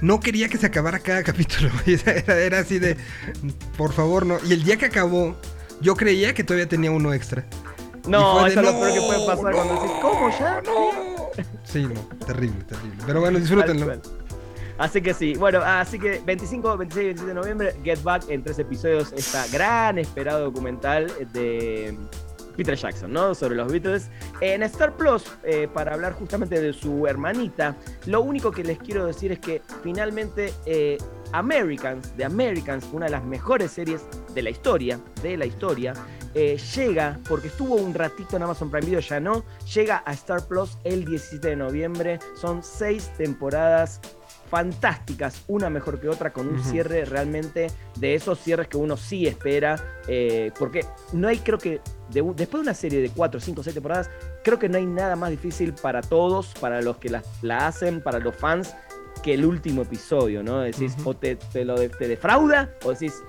No 0.00 0.18
quería 0.18 0.48
que 0.48 0.58
se 0.58 0.66
acabara 0.66 0.98
cada 0.98 1.22
capítulo. 1.24 1.70
era 1.86 2.60
así 2.60 2.78
de, 2.78 2.96
por 3.76 3.92
favor, 3.92 4.24
no. 4.24 4.38
Y 4.44 4.54
el 4.54 4.64
día 4.64 4.78
que 4.78 4.86
acabó, 4.86 5.36
yo 5.80 5.94
creía 5.94 6.32
que 6.34 6.42
todavía 6.42 6.68
tenía 6.68 6.90
uno 6.90 7.12
extra. 7.12 7.44
No, 8.06 8.46
eso 8.46 8.60
es 8.60 8.66
lo 8.66 8.72
peor 8.72 8.92
que 8.92 9.00
puede 9.00 9.26
pasar 9.26 9.54
cuando 9.54 9.74
decís, 9.74 9.90
¿cómo 10.00 10.30
ya? 10.30 10.62
no". 10.62 11.44
Sí, 11.64 11.82
no, 11.84 12.00
terrible, 12.26 12.62
terrible. 12.64 13.02
Pero 13.06 13.20
bueno, 13.20 13.38
disfrútenlo. 13.38 13.92
Así 14.78 15.00
que 15.00 15.14
sí, 15.14 15.34
bueno, 15.34 15.60
así 15.64 15.98
que 15.98 16.20
25, 16.24 16.76
26 16.76 17.02
y 17.02 17.06
27 17.06 17.28
de 17.28 17.34
noviembre, 17.34 17.76
Get 17.84 18.02
Back 18.02 18.24
en 18.28 18.42
tres 18.42 18.58
episodios, 18.58 19.12
esta 19.12 19.46
gran 19.48 19.98
esperado 19.98 20.40
documental 20.44 21.12
de 21.32 21.96
Peter 22.56 22.74
Jackson, 22.74 23.12
¿no? 23.12 23.34
Sobre 23.34 23.54
los 23.54 23.70
Beatles. 23.70 24.08
En 24.40 24.62
Star 24.64 24.96
Plus, 24.96 25.24
eh, 25.44 25.68
para 25.72 25.94
hablar 25.94 26.14
justamente 26.14 26.60
de 26.60 26.72
su 26.72 27.06
hermanita, 27.06 27.76
lo 28.06 28.22
único 28.22 28.50
que 28.50 28.64
les 28.64 28.78
quiero 28.78 29.06
decir 29.06 29.32
es 29.32 29.38
que 29.38 29.62
finalmente 29.82 30.52
eh, 30.66 30.98
Americans, 31.32 32.16
de 32.16 32.24
Americans, 32.24 32.88
una 32.92 33.06
de 33.06 33.12
las 33.12 33.24
mejores 33.24 33.70
series 33.70 34.02
de 34.34 34.42
la 34.42 34.50
historia, 34.50 35.00
de 35.22 35.36
la 35.36 35.46
historia, 35.46 35.94
eh, 36.34 36.58
llega, 36.74 37.18
porque 37.28 37.48
estuvo 37.48 37.74
un 37.74 37.92
ratito 37.92 38.36
en 38.36 38.42
Amazon 38.42 38.70
Prime 38.70 38.86
Video, 38.86 39.00
ya 39.00 39.20
no, 39.20 39.44
llega 39.74 40.02
a 40.06 40.12
Star 40.12 40.46
Plus 40.46 40.78
el 40.84 41.04
17 41.04 41.48
de 41.48 41.56
noviembre. 41.56 42.18
Son 42.40 42.62
seis 42.62 43.10
temporadas 43.18 44.00
fantásticas, 44.48 45.44
una 45.48 45.70
mejor 45.70 45.98
que 45.98 46.08
otra, 46.08 46.32
con 46.32 46.46
un 46.46 46.62
cierre 46.62 47.06
realmente 47.06 47.68
de 47.96 48.14
esos 48.14 48.38
cierres 48.38 48.68
que 48.68 48.76
uno 48.76 48.98
sí 48.98 49.26
espera, 49.26 49.82
eh, 50.08 50.52
porque 50.58 50.84
no 51.14 51.28
hay, 51.28 51.38
creo 51.38 51.56
que, 51.56 51.80
de 52.10 52.22
después 52.36 52.50
de 52.50 52.58
una 52.60 52.74
serie 52.74 53.00
de 53.00 53.08
cuatro, 53.08 53.40
cinco, 53.40 53.62
seis 53.62 53.72
temporadas, 53.72 54.10
creo 54.44 54.58
que 54.58 54.68
no 54.68 54.76
hay 54.76 54.84
nada 54.84 55.16
más 55.16 55.30
difícil 55.30 55.72
para 55.72 56.02
todos, 56.02 56.52
para 56.60 56.82
los 56.82 56.98
que 56.98 57.08
la, 57.08 57.22
la 57.40 57.66
hacen, 57.66 58.02
para 58.02 58.18
los 58.18 58.36
fans, 58.36 58.74
que 59.22 59.34
el 59.34 59.44
último 59.44 59.82
episodio, 59.82 60.42
¿no? 60.42 60.60
Decís, 60.60 60.94
o 61.04 61.14
te, 61.14 61.36
te 61.36 61.64
lo 61.64 61.78
de- 61.78 61.88
te 61.88 62.08
defrauda, 62.08 62.74
o 62.84 62.90
decís, 62.90 63.22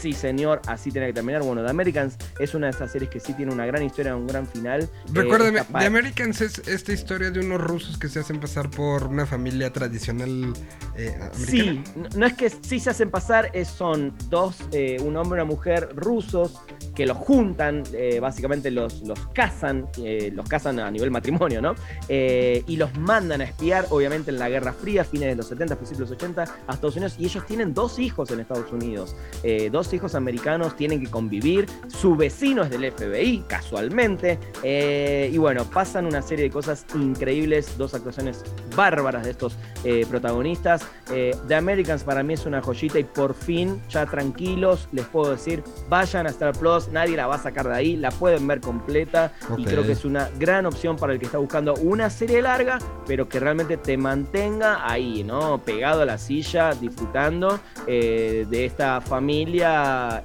sí 0.00 0.12
señor, 0.12 0.60
así 0.66 0.90
tiene 0.90 1.06
que 1.08 1.12
terminar. 1.12 1.42
Bueno, 1.42 1.62
The 1.64 1.70
Americans 1.70 2.16
es 2.38 2.54
una 2.54 2.66
de 2.66 2.72
esas 2.72 2.90
series 2.92 3.10
que 3.10 3.20
sí 3.20 3.32
tiene 3.34 3.52
una 3.52 3.66
gran 3.66 3.82
historia, 3.82 4.14
un 4.16 4.26
gran 4.26 4.46
final. 4.46 4.82
Eh, 4.82 4.88
Recuérdame, 5.12 5.62
The 5.78 5.86
Americans 5.86 6.40
es 6.40 6.58
esta 6.66 6.92
historia 6.92 7.30
de 7.30 7.40
unos 7.40 7.60
rusos 7.60 7.98
que 7.98 8.08
se 8.08 8.20
hacen 8.20 8.40
pasar 8.40 8.70
por 8.70 9.06
una 9.06 9.26
familia 9.26 9.72
tradicional 9.72 10.52
eh, 10.96 11.18
Sí, 11.32 11.60
americana. 11.60 12.08
no, 12.12 12.18
no 12.18 12.26
es 12.26 12.34
que 12.34 12.50
sí 12.50 12.80
se 12.80 12.90
hacen 12.90 13.10
pasar, 13.10 13.50
es, 13.52 13.68
son 13.68 14.14
dos, 14.30 14.56
eh, 14.72 14.96
un 15.00 15.16
hombre 15.16 15.38
y 15.38 15.42
una 15.42 15.44
mujer 15.44 15.88
rusos 15.94 16.58
que 16.94 17.06
los 17.06 17.16
juntan, 17.16 17.82
eh, 17.92 18.18
básicamente 18.20 18.70
los, 18.70 19.02
los 19.02 19.18
casan, 19.28 19.86
eh, 20.02 20.32
los 20.34 20.48
casan 20.48 20.80
a 20.80 20.90
nivel 20.90 21.10
matrimonio, 21.10 21.60
¿no? 21.62 21.74
Eh, 22.08 22.64
y 22.66 22.76
los 22.76 22.92
mandan 22.98 23.40
a 23.40 23.44
espiar, 23.44 23.86
obviamente 23.90 24.30
en 24.30 24.38
la 24.38 24.48
Guerra 24.48 24.72
Fría, 24.72 25.04
fines 25.04 25.28
de 25.28 25.36
los 25.36 25.46
70, 25.48 25.76
principios 25.76 26.08
de 26.08 26.14
los 26.16 26.22
80, 26.22 26.42
a 26.66 26.72
Estados 26.72 26.96
Unidos, 26.96 27.14
y 27.18 27.24
ellos 27.26 27.46
tienen 27.46 27.72
dos 27.74 27.98
hijos 27.98 28.30
en 28.30 28.40
Estados 28.40 28.72
Unidos, 28.72 29.14
Eh, 29.42 29.68
hijos 29.92 30.14
americanos, 30.14 30.76
tienen 30.76 31.00
que 31.00 31.10
convivir, 31.10 31.66
su 31.88 32.16
vecino 32.16 32.62
es 32.62 32.70
del 32.70 32.90
FBI, 32.92 33.44
casualmente, 33.46 34.38
eh, 34.62 35.30
y 35.32 35.38
bueno, 35.38 35.64
pasan 35.64 36.06
una 36.06 36.22
serie 36.22 36.44
de 36.44 36.50
cosas 36.50 36.86
increíbles, 36.94 37.76
dos 37.78 37.94
actuaciones 37.94 38.44
bárbaras 38.74 39.24
de 39.24 39.30
estos 39.30 39.56
eh, 39.84 40.06
protagonistas. 40.08 40.86
Eh, 41.12 41.34
The 41.46 41.54
Americans 41.54 42.04
para 42.04 42.22
mí 42.22 42.34
es 42.34 42.46
una 42.46 42.60
joyita 42.60 42.98
y 42.98 43.04
por 43.04 43.34
fin, 43.34 43.80
ya 43.88 44.06
tranquilos, 44.06 44.88
les 44.92 45.06
puedo 45.06 45.32
decir, 45.32 45.62
vayan 45.88 46.26
a 46.26 46.30
Star 46.30 46.56
Plus, 46.56 46.88
nadie 46.88 47.16
la 47.16 47.26
va 47.26 47.36
a 47.36 47.38
sacar 47.38 47.68
de 47.68 47.74
ahí, 47.74 47.96
la 47.96 48.10
pueden 48.10 48.46
ver 48.46 48.60
completa 48.60 49.32
y 49.56 49.64
creo 49.64 49.84
que 49.84 49.92
es 49.92 50.04
una 50.04 50.28
gran 50.38 50.66
opción 50.66 50.96
para 50.96 51.12
el 51.12 51.18
que 51.18 51.26
está 51.26 51.38
buscando 51.38 51.74
una 51.74 52.10
serie 52.10 52.42
larga, 52.42 52.78
pero 53.06 53.28
que 53.28 53.40
realmente 53.40 53.76
te 53.76 53.96
mantenga 53.96 54.88
ahí, 54.90 55.24
¿no? 55.24 55.58
Pegado 55.58 56.02
a 56.02 56.04
la 56.04 56.18
silla, 56.18 56.72
disfrutando 56.74 57.60
de 57.86 58.64
esta 58.64 59.00
familia 59.00 59.77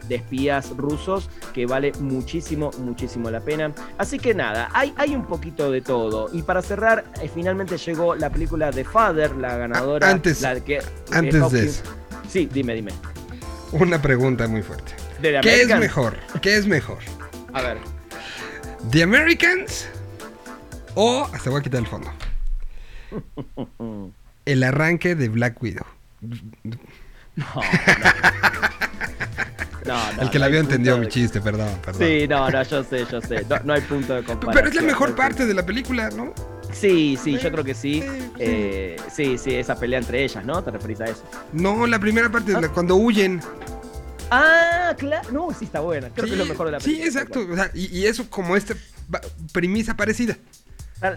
de 0.08 0.16
espías 0.16 0.70
rusos 0.78 1.30
que 1.54 1.66
vale 1.66 1.92
muchísimo, 2.00 2.72
muchísimo 2.80 3.30
la 3.30 3.40
pena. 3.42 3.72
Así 3.98 4.20
que 4.20 4.34
nada, 4.34 4.70
hay, 4.74 4.94
hay 4.98 5.16
un 5.16 5.26
poquito 5.26 5.72
de 5.72 5.82
todo. 5.82 6.30
Y 6.34 6.42
para 6.44 6.62
cerrar, 6.62 7.06
eh, 7.22 7.30
finalmente 7.34 7.78
llegó 7.78 8.16
la 8.16 8.30
película 8.30 8.72
The 8.72 8.84
Father, 8.84 9.36
la 9.36 9.58
ganadora. 9.58 10.10
Antes- 10.10 10.42
la 10.42 10.60
que, 10.60 10.80
antes 11.12 11.52
de 11.52 11.66
eso. 11.66 11.84
Sí, 12.30 12.50
dime, 12.52 12.74
dime. 12.76 12.92
Una 13.72 14.02
pregunta 14.02 14.48
muy 14.48 14.62
fuerte. 14.62 14.94
¿De 15.22 15.40
¿Qué 15.42 15.62
es 15.62 15.80
mejor? 15.80 16.18
¿Qué 16.42 16.58
es 16.58 16.68
mejor? 16.68 17.00
A 17.54 17.62
ver. 17.62 17.78
¿The 18.92 19.04
Americans 19.04 19.88
o 20.96 21.28
hasta 21.34 21.50
voy 21.50 21.60
a 21.60 21.64
quitar 21.64 21.80
el 21.80 21.88
fondo? 21.88 22.12
El 24.46 24.64
arranque 24.64 25.16
de 25.16 25.30
Black 25.30 25.62
Widow. 25.64 25.86
No, 27.36 27.46
no. 27.56 27.62
No, 29.86 30.14
no, 30.14 30.22
el 30.22 30.30
que 30.30 30.40
la 30.40 30.48
vio 30.48 30.60
entendió 30.60 30.96
de- 30.96 31.02
mi 31.02 31.08
chiste, 31.08 31.42
perdón, 31.42 31.68
perdón. 31.84 32.02
Sí, 32.08 32.28
no, 32.28 32.50
no, 32.50 32.64
yo 32.64 32.84
sé, 32.84 33.06
yo 33.12 33.22
sé. 33.22 33.46
No, 33.66 33.74
hay 33.74 33.82
punto 33.82 34.14
de 34.14 34.24
comparación. 34.24 34.54
Pero 34.54 34.68
es 34.70 34.76
la 34.76 34.82
mejor 34.82 35.16
parte 35.16 35.46
de 35.46 35.54
la 35.54 35.66
película, 35.66 36.10
¿no? 36.12 36.34
Sí, 36.72 37.18
sí, 37.22 37.38
yo 37.38 37.52
creo 37.52 37.64
que 37.64 37.74
sí. 37.74 38.02
Sí, 38.02 38.08
sí. 38.10 38.32
Eh, 38.40 38.96
sí, 39.14 39.38
sí, 39.38 39.56
esa 39.56 39.76
pelea 39.76 40.00
entre 40.00 40.24
ellas, 40.24 40.44
¿no? 40.46 40.64
¿Te 40.64 40.72
referís 40.72 41.02
a 41.02 41.06
eso? 41.06 41.24
No, 41.52 41.86
la 41.86 42.00
primera 42.00 42.30
parte, 42.32 42.54
de 42.54 42.62
la- 42.62 42.70
cuando 42.70 42.96
huyen. 42.96 43.42
Ah, 44.32 44.96
claro. 44.98 45.30
No, 45.32 45.50
sí 45.58 45.66
está 45.66 45.82
buena. 45.82 46.10
Creo 46.10 46.26
sí, 46.26 46.32
que 46.32 46.34
es 46.34 46.40
lo 46.40 46.46
mejor 46.46 46.68
de 46.68 46.72
la 46.72 46.80
Sí, 46.80 46.86
película. 46.96 47.08
exacto. 47.08 47.46
o 47.52 47.56
sea, 47.56 47.70
y, 47.74 47.98
y 48.00 48.06
eso 48.08 48.28
como 48.30 48.56
esta 48.56 48.74
premisa 49.52 49.96
parecida. 49.96 50.38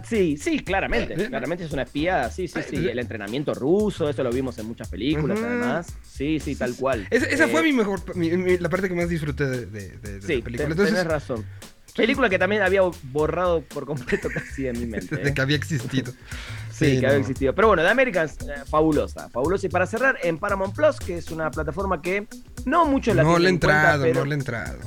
Sí, 0.05 0.37
sí, 0.37 0.61
claramente. 0.61 1.15
Bien. 1.15 1.29
Claramente 1.29 1.65
es 1.65 1.73
una 1.73 1.83
espía. 1.83 2.31
Sí, 2.31 2.49
sí, 2.49 2.61
sí. 2.69 2.89
El 2.89 2.99
entrenamiento 2.99 3.55
ruso, 3.55 4.09
eso 4.09 4.23
lo 4.23 4.31
vimos 4.31 4.59
en 4.59 4.67
muchas 4.67 4.89
películas, 4.89 5.39
además. 5.43 5.87
Sí, 6.03 6.41
sí, 6.41 6.55
tal 6.57 6.75
cual. 6.75 7.07
Esa, 7.11 7.27
esa 7.27 7.45
Eh, 7.45 7.49
fue 7.49 7.63
mi 7.63 7.73
mejor, 7.73 8.01
mi- 8.17 8.31
mi- 8.37 8.59
la 8.59 8.69
parte 8.69 8.89
que 8.89 8.95
más 8.95 9.09
disfruté 9.09 9.47
de, 9.47 9.67
de- 9.67 9.89
de- 9.99 10.21
de 10.21 10.27
Sí, 10.27 10.39
la 10.39 10.45
película. 10.45 10.69
Entonces, 10.71 10.95
tenés 10.95 11.07
razón. 11.07 11.45
Película 11.97 12.29
que 12.29 12.39
también 12.39 12.61
había 12.63 12.83
borrado 13.05 13.63
por 13.63 13.87
completo 13.87 14.29
casi 14.35 14.65
de 14.65 14.73
mi 14.75 14.87
mente. 14.87 15.17
de 15.17 15.29
¿eh? 15.31 15.35
que 15.35 15.41
había 15.41 15.57
existido. 15.57 16.13
Sí, 16.77 17.01
que 17.01 17.07
había 17.07 17.21
existido. 17.21 17.55
Pero 17.55 17.69
bueno, 17.69 17.83
The 17.83 17.89
Americans, 17.89 18.37
eh, 18.43 18.53
fabulosa, 18.69 19.31
fabulosa. 19.31 19.67
Y 19.67 19.71
para 19.71 19.87
cerrar, 19.87 20.19
en 20.23 20.37
Paramount 20.37 20.75
Plus, 20.75 20.99
que 20.99 21.17
es 21.17 21.31
una 21.31 21.51
plataforma 21.51 22.03
que 22.03 22.27
no 22.67 22.85
muchos 22.85 23.17
la 23.17 23.23
No 23.23 23.39
le 23.39 23.49
he 23.49 23.49
cuenta, 23.53 23.67
entrado, 23.69 24.03
pero 24.05 24.21
no 24.21 24.25
le 24.27 24.35
he 24.35 24.39
entrado. 24.39 24.79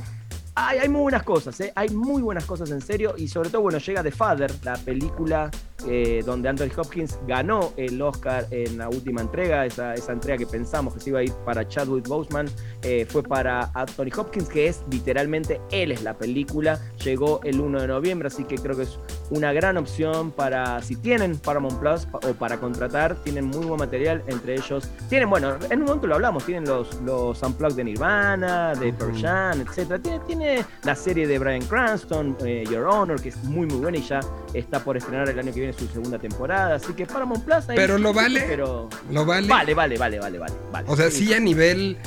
Hay, 0.67 0.79
hay 0.79 0.89
muy 0.89 1.01
buenas 1.01 1.23
cosas, 1.23 1.59
¿eh? 1.61 1.71
Hay 1.75 1.89
muy 1.89 2.21
buenas 2.21 2.45
cosas 2.45 2.71
en 2.71 2.81
serio. 2.81 3.13
Y 3.17 3.27
sobre 3.27 3.49
todo, 3.49 3.61
bueno, 3.63 3.77
llega 3.77 4.03
The 4.03 4.11
Father, 4.11 4.51
la 4.63 4.75
película 4.77 5.49
eh, 5.87 6.21
donde 6.25 6.49
Anthony 6.49 6.69
Hopkins 6.75 7.17
ganó 7.27 7.71
el 7.77 8.01
Oscar 8.01 8.45
en 8.51 8.77
la 8.77 8.89
última 8.89 9.21
entrega. 9.21 9.65
Esa, 9.65 9.93
esa 9.93 10.11
entrega 10.11 10.37
que 10.37 10.45
pensamos 10.45 10.93
que 10.93 10.99
se 10.99 11.09
iba 11.09 11.19
a 11.19 11.23
ir 11.23 11.31
para 11.45 11.67
Chadwick 11.67 12.07
Boseman, 12.07 12.47
eh, 12.83 13.05
fue 13.09 13.23
para 13.23 13.71
Anthony 13.73 14.09
Hopkins, 14.17 14.49
que 14.49 14.67
es 14.67 14.81
literalmente 14.91 15.61
él 15.71 15.91
es 15.91 16.03
la 16.03 16.17
película. 16.17 16.79
Llegó 17.03 17.39
el 17.43 17.59
1 17.61 17.81
de 17.81 17.87
noviembre, 17.87 18.27
así 18.27 18.43
que 18.43 18.55
creo 18.55 18.75
que 18.75 18.83
es 18.83 18.99
una 19.29 19.53
gran 19.53 19.77
opción 19.77 20.31
para, 20.31 20.81
si 20.81 20.95
tienen 20.95 21.37
Paramount 21.37 21.79
Plus 21.79 22.05
pa- 22.05 22.19
o 22.27 22.33
para 22.33 22.59
contratar, 22.59 23.15
tienen 23.23 23.45
muy 23.45 23.65
buen 23.65 23.79
material, 23.79 24.23
entre 24.27 24.55
ellos, 24.55 24.89
tienen, 25.07 25.29
bueno, 25.29 25.55
en 25.69 25.79
un 25.79 25.85
momento 25.85 26.07
lo 26.07 26.15
hablamos, 26.15 26.45
tienen 26.45 26.65
los, 26.65 26.95
los 27.01 27.41
Unplugged 27.41 27.75
de 27.75 27.83
Nirvana, 27.85 28.73
de 28.75 28.91
Pearl. 28.93 29.09
Jam, 29.19 29.61
etc. 29.61 30.01
Tiene, 30.01 30.19
tiene 30.27 30.48
la 30.83 30.95
serie 30.95 31.27
de 31.27 31.39
Brian 31.39 31.61
Cranston, 31.61 32.37
eh, 32.45 32.63
Your 32.69 32.85
Honor, 32.85 33.21
que 33.21 33.29
es 33.29 33.37
muy 33.43 33.67
muy 33.67 33.79
buena 33.79 33.97
y 33.97 34.01
ya 34.01 34.19
está 34.53 34.83
por 34.83 34.97
estrenar 34.97 35.29
el 35.29 35.37
año 35.39 35.53
que 35.53 35.59
viene 35.59 35.73
su 35.73 35.87
segunda 35.87 36.17
temporada, 36.19 36.75
así 36.75 36.93
que 36.93 37.05
Paramount 37.05 37.43
Plus... 37.43 37.65
Pero 37.67 37.97
lo 37.97 38.13
vale. 38.13 38.43
Pero... 38.47 38.89
¿Lo 39.11 39.25
vale? 39.25 39.47
Vale, 39.47 39.73
vale, 39.73 39.97
vale, 39.97 40.19
vale, 40.19 40.39
vale. 40.39 40.53
vale. 40.71 40.87
O 40.89 40.95
sea, 40.95 41.09
sí 41.11 41.33
a 41.33 41.39
nivel 41.39 41.97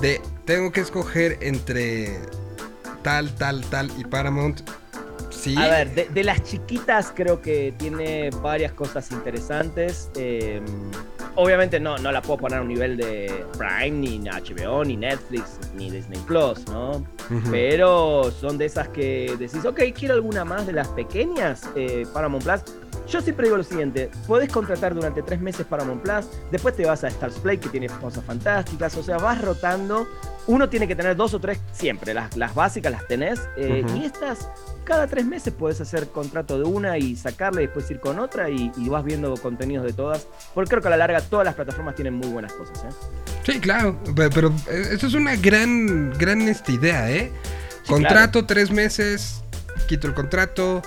de 0.00 0.20
tengo 0.44 0.72
que 0.72 0.80
escoger 0.80 1.38
entre 1.40 2.18
tal, 3.02 3.34
tal, 3.34 3.64
tal 3.66 3.90
y 3.98 4.04
Paramount. 4.04 4.60
Sí. 5.30 5.56
A 5.56 5.68
ver, 5.68 5.94
de, 5.94 6.08
de 6.08 6.24
las 6.24 6.42
chiquitas 6.42 7.12
creo 7.14 7.40
que 7.40 7.72
tiene 7.78 8.30
varias 8.42 8.72
cosas 8.72 9.10
interesantes. 9.10 10.10
eh, 10.16 10.60
obviamente 11.36 11.80
no, 11.80 11.98
no 11.98 12.12
la 12.12 12.22
puedo 12.22 12.38
poner 12.38 12.58
a 12.58 12.62
un 12.62 12.68
nivel 12.68 12.96
de 12.96 13.44
Prime, 13.56 13.90
ni 13.90 14.18
HBO, 14.18 14.84
ni 14.84 14.96
Netflix, 14.96 15.58
ni 15.74 15.90
Disney 15.90 16.20
Plus, 16.26 16.66
¿no? 16.68 17.04
Pero 17.50 18.30
son 18.32 18.58
de 18.58 18.66
esas 18.66 18.88
que 18.88 19.36
decís, 19.38 19.64
ok, 19.64 19.80
quiero 19.94 20.14
alguna 20.14 20.44
más 20.44 20.66
de 20.66 20.72
las 20.72 20.88
pequeñas 20.88 21.68
eh, 21.76 22.06
Paramount 22.12 22.44
Plus. 22.44 22.62
Yo 23.10 23.20
siempre 23.20 23.46
digo 23.46 23.56
lo 23.56 23.64
siguiente, 23.64 24.08
podés 24.26 24.52
contratar 24.52 24.94
durante 24.94 25.22
tres 25.22 25.40
meses 25.40 25.66
Paramount 25.66 26.02
Plus, 26.02 26.26
después 26.52 26.76
te 26.76 26.86
vas 26.86 27.02
a 27.02 27.08
Stars 27.08 27.38
Play 27.38 27.58
que 27.58 27.68
tiene 27.68 27.88
cosas 27.88 28.24
fantásticas, 28.24 28.96
o 28.96 29.02
sea, 29.02 29.18
vas 29.18 29.40
rotando. 29.40 30.06
Uno 30.46 30.68
tiene 30.68 30.88
que 30.88 30.96
tener 30.96 31.16
dos 31.16 31.34
o 31.34 31.40
tres 31.40 31.58
siempre, 31.72 32.14
las, 32.14 32.36
las 32.36 32.54
básicas 32.54 32.92
las 32.92 33.06
tenés, 33.06 33.40
eh, 33.56 33.84
y 33.96 34.04
estas 34.04 34.48
cada 34.84 35.06
tres 35.06 35.24
meses 35.24 35.52
puedes 35.56 35.80
hacer 35.80 36.08
contrato 36.08 36.58
de 36.58 36.64
una 36.64 36.98
y 36.98 37.14
sacarla 37.14 37.62
y 37.62 37.66
después 37.66 37.88
ir 37.90 38.00
con 38.00 38.18
otra 38.18 38.48
y, 38.48 38.72
y 38.76 38.88
vas 38.88 39.04
viendo 39.04 39.34
contenidos 39.36 39.86
de 39.86 39.92
todas, 39.92 40.26
porque 40.54 40.70
creo 40.70 40.82
que 40.82 40.88
a 40.88 40.90
la 40.92 40.96
larga 40.96 41.20
todas 41.20 41.44
las 41.44 41.54
plataformas 41.54 41.94
tienen 41.94 42.14
muy 42.14 42.28
buenas 42.28 42.52
cosas. 42.52 42.84
¿eh? 42.84 42.88
Sí, 43.44 43.60
claro. 43.60 43.98
Pero, 44.16 44.30
pero, 44.30 44.48
eh, 44.68 44.88
eso 44.92 45.06
es 45.06 45.14
una 45.14 45.36
gran, 45.36 46.10
gran 46.18 46.42
esta 46.42 46.72
idea, 46.72 47.10
¿eh? 47.10 47.30
Sí, 47.82 47.92
contrato, 47.92 48.46
tres 48.46 48.70
meses, 48.70 49.42
quito 49.86 50.06
el 50.06 50.14
contrato. 50.14 50.82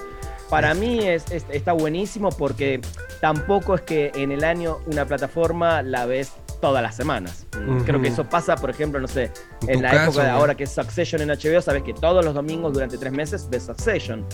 Para 0.49 0.73
mí 0.73 0.99
es, 0.99 1.25
es- 1.31 1.45
está 1.51 1.73
buenísimo 1.73 2.29
porque 2.29 2.79
tampoco 3.21 3.75
es 3.75 3.81
que 3.81 4.11
en 4.15 4.31
el 4.31 4.43
año 4.43 4.79
una 4.85 5.05
plataforma 5.05 5.81
la 5.81 6.05
ves 6.05 6.31
todas 6.61 6.81
las 6.81 6.95
semanas. 6.95 7.45
Creo 7.85 8.01
que 8.01 8.07
eso 8.07 8.23
pasa, 8.29 8.55
por 8.55 8.69
ejemplo, 8.69 8.99
no 8.99 9.07
sé, 9.07 9.31
En 9.67 9.81
la 9.81 9.91
caso, 9.91 10.11
época 10.11 10.23
de 10.23 10.29
¿no? 10.31 10.37
ahora 10.37 10.55
que 10.55 10.63
es 10.63 10.71
Succession 10.71 11.21
en 11.21 11.29
HBO, 11.29 11.61
sabes 11.61 11.83
que 11.83 11.93
todos 11.93 12.23
los 12.23 12.33
domingos 12.33 12.71
durante 12.73 12.97
tres 12.97 13.11
meses 13.11 13.47
ves 13.49 13.63
Succession. 13.63 14.25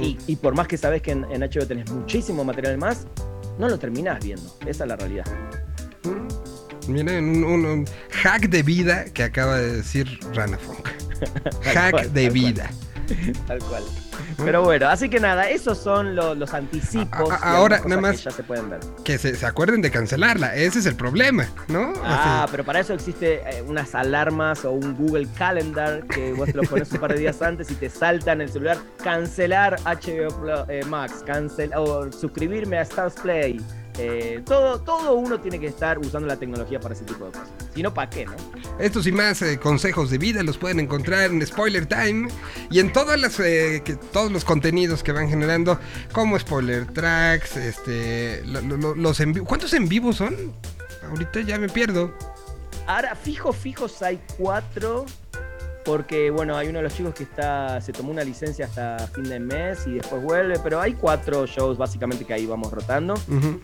Y, 0.00 0.16
y 0.26 0.36
por 0.36 0.54
más 0.54 0.66
que 0.66 0.78
sabes 0.78 1.02
que 1.02 1.10
en, 1.12 1.24
en 1.30 1.42
HBO 1.42 1.66
tenés 1.66 1.90
muchísimo 1.90 2.42
material 2.42 2.78
más, 2.78 3.06
no 3.58 3.68
lo 3.68 3.78
terminás 3.78 4.24
viendo. 4.24 4.50
Esa 4.66 4.84
es 4.84 4.88
la 4.88 4.96
realidad. 4.96 5.26
Mm. 6.04 6.90
Miren, 6.92 7.24
un, 7.24 7.44
un- 7.44 7.66
un 7.66 7.84
hack 8.22 8.48
de 8.48 8.62
vida 8.62 9.04
que 9.06 9.22
acaba 9.22 9.56
de 9.58 9.76
decir 9.76 10.18
Rana 10.34 10.56
Funk. 10.58 10.88
hack 11.64 11.90
cual, 11.90 12.12
de 12.12 12.22
tal 12.24 12.32
cual. 12.32 12.32
vida. 12.32 12.70
Tal 13.46 13.58
cual. 13.60 13.82
Pero 14.36 14.62
bueno, 14.62 14.88
así 14.88 15.08
que 15.08 15.20
nada, 15.20 15.48
esos 15.48 15.78
son 15.78 16.14
lo- 16.16 16.34
los 16.34 16.52
anticipos. 16.54 17.30
A- 17.30 17.34
a- 17.36 17.52
y 17.54 17.56
ahora, 17.56 17.80
nada 17.86 18.00
más- 18.00 18.16
que 18.16 18.22
ya 18.22 18.30
se 18.30 18.42
pueden 18.42 18.70
ver. 18.70 18.80
Que 19.04 19.18
se, 19.18 19.34
se 19.36 19.46
acuerden 19.46 19.82
de 19.82 19.90
cancelarla. 19.90 20.54
Ese 20.54 20.78
es 20.80 20.86
el 20.86 20.96
problema, 20.96 21.46
¿no? 21.68 21.92
Ah, 22.02 22.42
Así. 22.44 22.50
pero 22.50 22.64
para 22.64 22.80
eso 22.80 22.94
existe 22.94 23.42
eh, 23.48 23.62
unas 23.66 23.94
alarmas 23.94 24.64
o 24.64 24.72
un 24.72 24.94
Google 24.96 25.26
Calendar 25.38 26.04
que 26.06 26.32
vos 26.32 26.46
te 26.46 26.54
lo 26.56 26.62
pones 26.64 26.90
un 26.92 26.98
par 26.98 27.12
de 27.12 27.20
días 27.20 27.40
antes 27.42 27.70
y 27.70 27.74
te 27.74 27.88
salta 27.90 28.32
en 28.32 28.40
el 28.40 28.48
celular 28.50 28.78
cancelar 29.02 29.76
HBO 29.84 30.66
eh, 30.68 30.84
Max, 30.86 31.22
cancel 31.26 31.70
o 31.76 32.10
suscribirme 32.12 32.78
a 32.78 32.82
Stars 32.82 33.14
Play. 33.22 33.60
Eh, 33.98 34.42
todo, 34.44 34.80
todo 34.80 35.14
uno 35.14 35.40
tiene 35.40 35.60
que 35.60 35.68
estar 35.68 35.98
usando 36.00 36.26
la 36.26 36.36
tecnología 36.36 36.80
para 36.80 36.94
ese 36.94 37.04
tipo 37.04 37.26
de 37.26 37.30
cosas. 37.30 37.48
Si 37.74 37.82
no, 37.82 37.94
¿para 37.94 38.10
qué, 38.10 38.26
no? 38.26 38.32
Estos 38.80 39.06
y 39.06 39.12
más 39.12 39.40
eh, 39.42 39.58
consejos 39.60 40.10
de 40.10 40.18
vida 40.18 40.42
los 40.42 40.58
pueden 40.58 40.80
encontrar 40.80 41.30
en 41.30 41.46
Spoiler 41.46 41.86
Time 41.86 42.28
y 42.70 42.80
en 42.80 42.92
todas 42.92 43.20
las, 43.20 43.38
eh, 43.38 43.82
que- 43.84 43.94
todos 43.94 44.32
los 44.32 44.44
contenidos 44.44 45.02
que 45.04 45.12
van 45.12 45.28
generando, 45.28 45.78
como 46.12 46.36
Spoiler 46.38 46.86
Tracks, 46.92 47.56
este, 47.56 48.42
lo- 48.46 48.60
lo- 48.62 48.76
lo- 48.76 48.94
los 48.96 49.20
en 49.20 49.32
vivo. 49.32 49.46
¿Cuántos 49.46 49.72
en 49.74 49.88
vivo 49.88 50.12
son? 50.12 50.34
Ahorita 51.08 51.40
ya 51.42 51.58
me 51.58 51.68
pierdo. 51.68 52.12
Ahora, 52.88 53.14
fijo, 53.14 53.52
fijos 53.52 54.02
hay 54.02 54.20
cuatro. 54.36 55.06
Porque 55.84 56.30
bueno, 56.30 56.56
hay 56.56 56.68
uno 56.68 56.78
de 56.78 56.84
los 56.84 56.94
chicos 56.94 57.14
que 57.14 57.22
está, 57.24 57.80
se 57.80 57.92
tomó 57.92 58.10
una 58.10 58.24
licencia 58.24 58.66
hasta 58.66 59.06
fin 59.08 59.24
de 59.24 59.38
mes 59.40 59.86
y 59.86 59.92
después 59.94 60.22
vuelve, 60.22 60.58
pero 60.62 60.80
hay 60.80 60.94
cuatro 60.94 61.46
shows 61.46 61.76
básicamente 61.78 62.24
que 62.24 62.34
ahí 62.34 62.46
vamos 62.46 62.72
rotando. 62.72 63.14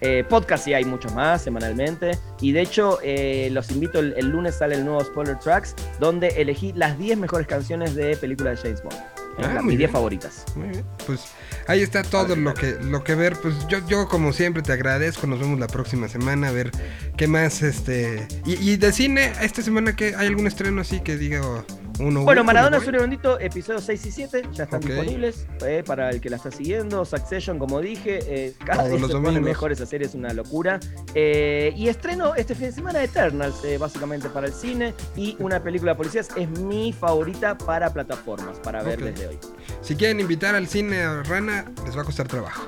Eh, 0.01 0.25
podcast 0.29 0.65
sí 0.65 0.75
hay 0.75 0.85
muchos 0.85 1.15
más 1.15 1.43
semanalmente. 1.43 2.19
Y 2.41 2.53
de 2.53 2.61
hecho, 2.63 2.99
eh, 3.03 3.49
los 3.53 3.71
invito, 3.71 3.99
el, 4.01 4.15
el 4.17 4.29
lunes 4.29 4.57
sale 4.57 4.75
el 4.77 4.85
nuevo 4.85 5.03
Spoiler 5.05 5.39
Tracks, 5.39 5.75
donde 5.99 6.29
elegí 6.29 6.73
las 6.75 6.99
10 6.99 7.19
mejores 7.19 7.47
canciones 7.47 7.95
de 7.95 8.17
películas 8.17 8.63
de 8.63 8.69
James 8.69 8.83
Bond. 8.83 8.97
Ah, 9.39 9.55
las- 9.55 9.63
muy 9.63 9.73
mis 9.73 9.79
10 9.79 9.79
bien. 9.79 9.91
favoritas. 9.91 10.45
Muy 10.57 10.69
bien. 10.69 10.85
Pues 11.07 11.21
ahí 11.67 11.81
está 11.83 12.03
todo 12.03 12.37
lo 12.37 12.53
que, 12.53 12.77
lo 12.83 13.03
que 13.05 13.15
ver. 13.15 13.37
Pues 13.41 13.55
yo, 13.69 13.79
yo 13.87 14.07
como 14.09 14.33
siempre 14.35 14.63
te 14.63 14.73
agradezco. 14.73 15.27
Nos 15.27 15.39
vemos 15.41 15.59
la 15.59 15.67
próxima 15.69 16.09
semana 16.09 16.49
a 16.49 16.53
ver 16.53 16.71
qué 17.17 17.27
más 17.27 17.63
este. 17.63 18.27
Y, 18.45 18.55
y 18.73 18.77
de 18.77 18.93
cine, 18.93 19.33
esta 19.41 19.63
semana 19.63 19.97
que 19.97 20.15
hay 20.17 20.27
algún 20.27 20.47
estreno 20.47 20.81
así 20.83 21.01
que 21.01 21.17
diga 21.17 21.41
oh, 21.47 21.65
uno. 21.99 22.23
Bueno, 22.23 22.45
Maradona 22.45 22.79
y 22.79 22.91
Bendito, 22.91 23.39
episodios 23.41 23.85
6 23.85 24.07
y 24.07 24.11
7, 24.13 24.43
ya 24.53 24.65
están 24.65 24.81
disponibles 24.81 25.47
eh, 25.67 25.83
para 25.85 26.11
el 26.11 26.21
que 26.21 26.31
la 26.31 26.37
está 26.37 26.51
siguiendo. 26.51 27.05
Succession, 27.05 27.59
como 27.59 27.81
dije, 27.81 28.21
eh, 28.27 28.55
cada 28.65 28.85
Todos 28.85 28.93
vez 28.93 29.01
los 29.01 29.11
se 29.11 29.17
pone 29.17 29.27
domingos. 29.29 29.49
mejor 29.49 29.73
esa 29.73 29.87
serie, 29.87 30.07
es 30.07 30.15
una 30.15 30.33
locura. 30.33 30.81
Eh, 31.15 31.73
y 31.77 31.89
estreno 31.89 32.35
este 32.35 32.55
fin 32.55 32.67
de 32.67 32.73
semana 32.73 33.03
Eternals, 33.03 33.65
eh, 33.65 33.79
básicamente 33.79 34.29
para 34.29 34.47
el 34.47 34.53
cine. 34.53 34.95
Y 35.17 35.37
una 35.41 35.63
película 35.63 35.93
de 35.93 35.97
policías 35.97 36.29
es 36.37 36.49
mi 36.61 36.93
favorita 36.93 37.57
para 37.59 37.93
plataformas, 37.93 38.59
para 38.61 38.83
ver 38.83 38.99
Ok. 38.99 39.05
desde 39.07 39.27
hoy. 39.29 39.39
Si 39.83 39.97
quieren 39.97 40.21
invitar 40.21 40.55
al 40.55 40.67
cine 40.69 41.03
a 41.03 41.23
Rana, 41.23 41.71
les 41.85 41.97
va 41.97 42.03
a 42.03 42.05
costar 42.05 42.29
trabajo. 42.29 42.63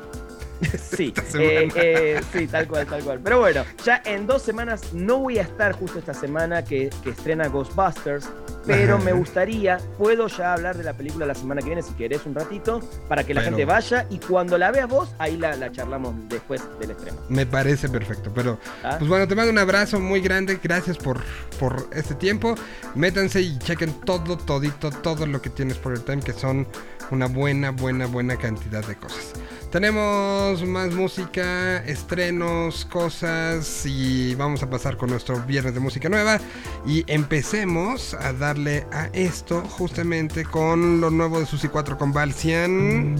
Sí, 0.62 1.12
eh, 1.34 1.68
eh, 1.74 2.20
sí, 2.32 2.46
tal 2.46 2.68
cual, 2.68 2.86
tal 2.86 3.02
cual. 3.02 3.20
Pero 3.22 3.40
bueno, 3.40 3.64
ya 3.84 4.02
en 4.04 4.26
dos 4.26 4.42
semanas 4.42 4.92
no 4.92 5.18
voy 5.18 5.38
a 5.38 5.42
estar 5.42 5.72
justo 5.72 5.98
esta 5.98 6.14
semana 6.14 6.64
que, 6.64 6.90
que 7.02 7.10
estrena 7.10 7.48
Ghostbusters, 7.48 8.28
pero 8.66 8.98
me 8.98 9.12
gustaría, 9.22 9.78
puedo 9.98 10.28
ya 10.28 10.54
hablar 10.54 10.76
de 10.76 10.84
la 10.84 10.94
película 10.94 11.26
la 11.26 11.34
semana 11.34 11.60
que 11.60 11.66
viene 11.66 11.82
si 11.82 11.92
querés 11.94 12.26
un 12.26 12.34
ratito, 12.34 12.80
para 13.08 13.24
que 13.24 13.34
la 13.34 13.42
gente 13.42 13.64
vaya 13.64 14.06
y 14.10 14.18
cuando 14.18 14.58
la 14.58 14.70
veas 14.70 14.88
vos, 14.88 15.14
ahí 15.18 15.36
la, 15.36 15.56
la 15.56 15.70
charlamos 15.72 16.14
después 16.28 16.62
del 16.78 16.92
estreno. 16.92 17.18
Me 17.28 17.46
parece 17.46 17.88
perfecto. 17.88 18.32
Pero, 18.34 18.58
¿ah? 18.84 18.96
pues 18.98 19.08
bueno, 19.08 19.26
te 19.26 19.34
mando 19.34 19.50
un 19.50 19.58
abrazo 19.58 20.00
muy 20.00 20.20
grande. 20.20 20.58
Gracias 20.62 20.96
por, 20.96 21.20
por 21.58 21.88
este 21.92 22.14
tiempo. 22.14 22.54
Métanse 22.94 23.40
y 23.40 23.58
chequen 23.58 23.92
todo, 24.00 24.36
todito, 24.36 24.90
todo 24.90 25.26
lo 25.26 25.40
que 25.42 25.50
tienes 25.50 25.76
por 25.76 25.92
el 25.92 26.02
time, 26.02 26.22
que 26.22 26.32
son 26.32 26.66
una 27.10 27.26
buena, 27.26 27.70
buena, 27.70 28.06
buena 28.06 28.36
cantidad 28.36 28.84
de 28.86 28.96
cosas. 28.96 29.32
Tenemos 29.72 30.62
más 30.66 30.92
música, 30.92 31.78
estrenos, 31.86 32.84
cosas 32.84 33.86
y 33.86 34.34
vamos 34.34 34.62
a 34.62 34.68
pasar 34.68 34.98
con 34.98 35.08
nuestro 35.08 35.40
viernes 35.44 35.72
de 35.72 35.80
música 35.80 36.10
nueva. 36.10 36.38
Y 36.86 37.10
empecemos 37.10 38.12
a 38.12 38.34
darle 38.34 38.86
a 38.92 39.06
esto 39.14 39.62
justamente 39.62 40.44
con 40.44 41.00
lo 41.00 41.08
nuevo 41.08 41.40
de 41.40 41.46
Susi 41.46 41.68
4 41.68 41.96
con 41.96 42.12
Valcian. 42.12 43.16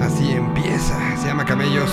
Así 0.00 0.32
empieza, 0.32 1.16
se 1.18 1.28
llama 1.28 1.44
Camellos. 1.44 1.92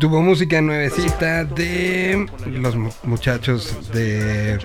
Tuvo 0.00 0.20
música 0.22 0.60
nuevecita 0.60 1.44
de 1.44 2.26
los 2.46 2.74
mu- 2.74 2.90
muchachos 3.04 3.90
de. 3.92 4.58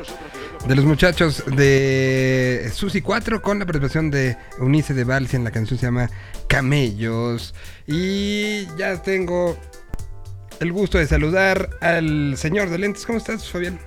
De 0.66 0.76
los 0.76 0.84
muchachos 0.86 1.44
de 1.46 2.72
Susi 2.74 3.02
4 3.02 3.40
con 3.44 3.60
la 3.60 3.66
participación 3.68 4.10
de 4.10 4.36
Eunice 4.58 4.96
de 4.96 5.04
Valsi 5.04 5.36
en 5.36 5.44
la 5.44 5.52
canción 5.52 5.78
se 5.80 5.86
llama 5.86 6.10
Camellos. 6.48 7.54
Y 7.86 8.66
ya 8.76 9.00
tengo 9.04 9.56
el 10.60 10.72
gusto 10.72 10.98
de 10.98 11.06
saludar 11.06 11.70
al 11.82 12.36
señor 12.38 12.70
de 12.72 12.80
lentes. 12.80 13.06
¿Cómo 13.06 13.20
estás, 13.20 13.48
Fabián? 13.48 13.78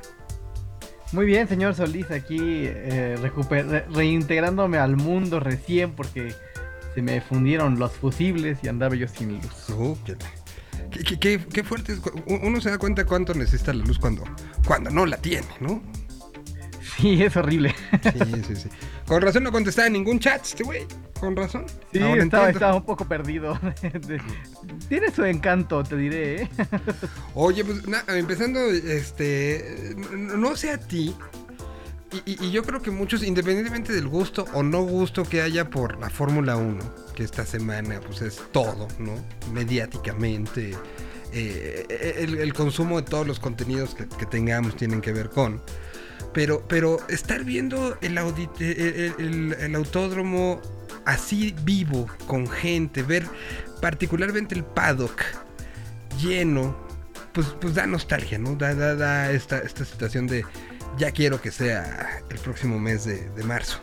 Muy 1.11 1.27
bien, 1.27 1.49
señor 1.49 1.75
Solís, 1.75 2.13
aquí 2.13 2.39
eh, 2.41 3.17
re- 3.21 3.85
reintegrándome 3.93 4.79
al 4.79 4.95
mundo 4.97 5.41
recién 5.41 5.93
porque 5.93 6.33
se 6.95 7.03
me 7.03 7.21
fundieron 7.21 7.79
los 7.81 7.91
fusibles 7.93 8.59
y 8.63 8.69
andaba 8.69 8.95
yo 8.95 9.09
sin 9.09 9.33
luz. 9.41 9.69
Uh, 9.71 9.97
qué, 11.17 11.39
qué- 11.53 11.65
fuerte 11.65 11.95
es. 11.95 12.01
Uno 12.27 12.61
se 12.61 12.71
da 12.71 12.79
cuenta 12.79 13.05
cuánto 13.07 13.33
necesita 13.35 13.73
la 13.73 13.85
luz 13.85 13.99
cuando, 13.99 14.25
cuando 14.67 14.91
no 14.91 15.07
la 15.07 15.17
tiene, 15.17 15.47
¿no? 15.61 15.83
Sí, 16.99 17.23
es 17.23 17.37
horrible. 17.37 17.75
Sí, 18.03 18.43
sí, 18.49 18.57
sí. 18.57 18.69
Con 19.07 19.23
razón 19.23 19.45
no 19.45 19.53
contestaba 19.53 19.89
ningún 19.89 20.19
chat 20.19 20.43
este 20.45 20.65
güey. 20.65 20.85
Con 21.21 21.37
razón. 21.37 21.65
Sí, 21.93 22.01
Ahora 22.01 22.23
estaba, 22.23 22.51
estaba 22.51 22.75
un 22.75 22.85
poco 22.85 23.05
perdido. 23.07 23.59
Tiene 24.89 25.11
su 25.13 25.25
encanto, 25.25 25.83
te 25.85 25.97
diré. 25.97 26.43
¿eh? 26.43 26.49
Oye, 27.35 27.65
pues 27.65 27.87
na- 27.87 28.05
empezando, 28.09 28.61
este, 28.71 29.95
no 29.97 30.57
sé 30.57 30.71
a 30.73 30.79
ti, 30.79 31.15
y, 32.27 32.51
yo 32.51 32.63
creo 32.63 32.81
que 32.81 32.91
muchos, 32.91 33.23
independientemente 33.23 33.93
del 33.93 34.09
gusto 34.09 34.47
o 34.55 34.63
no 34.63 34.83
gusto 34.83 35.25
que 35.25 35.43
haya 35.43 35.69
por 35.69 35.99
la 35.99 36.09
Fórmula 36.09 36.57
1, 36.57 36.95
que 37.15 37.23
esta 37.25 37.45
semana 37.45 38.01
pues 38.01 38.23
es 38.23 38.41
todo, 38.53 38.89
¿no? 38.99 39.13
Mediáticamente, 39.53 40.75
eh, 41.33 42.15
el, 42.19 42.55
consumo 42.55 43.01
de 43.01 43.03
todos 43.09 43.27
los 43.27 43.39
contenidos 43.39 43.95
que, 43.95 44.27
tengamos 44.27 44.77
tienen 44.77 45.01
que 45.01 45.13
ver 45.13 45.29
con. 45.29 45.61
Pero, 46.33 46.67
pero 46.67 46.99
estar 47.09 47.45
viendo 47.45 47.97
el, 48.01 48.17
audit- 48.19 48.61
el- 48.61 49.53
el 49.59 49.75
autódromo 49.75 50.61
así 51.05 51.55
vivo, 51.63 52.07
con 52.27 52.47
gente, 52.49 53.03
ver 53.03 53.27
particularmente 53.81 54.55
el 54.55 54.65
paddock 54.65 55.23
lleno, 56.21 56.77
pues, 57.33 57.49
pues 57.61 57.75
da 57.75 57.87
nostalgia, 57.87 58.39
¿no? 58.39 58.55
Da, 58.57 58.75
da, 58.75 58.95
da 58.95 59.31
esta, 59.33 59.59
esta 59.59 59.85
situación 59.85 60.27
de 60.27 60.45
ya 60.99 61.11
quiero 61.13 61.41
que 61.41 61.51
sea 61.51 62.21
el 62.31 62.39
próximo 62.39 62.79
mes 62.79 63.05
de, 63.05 63.29
de 63.31 63.45
marzo. 63.45 63.81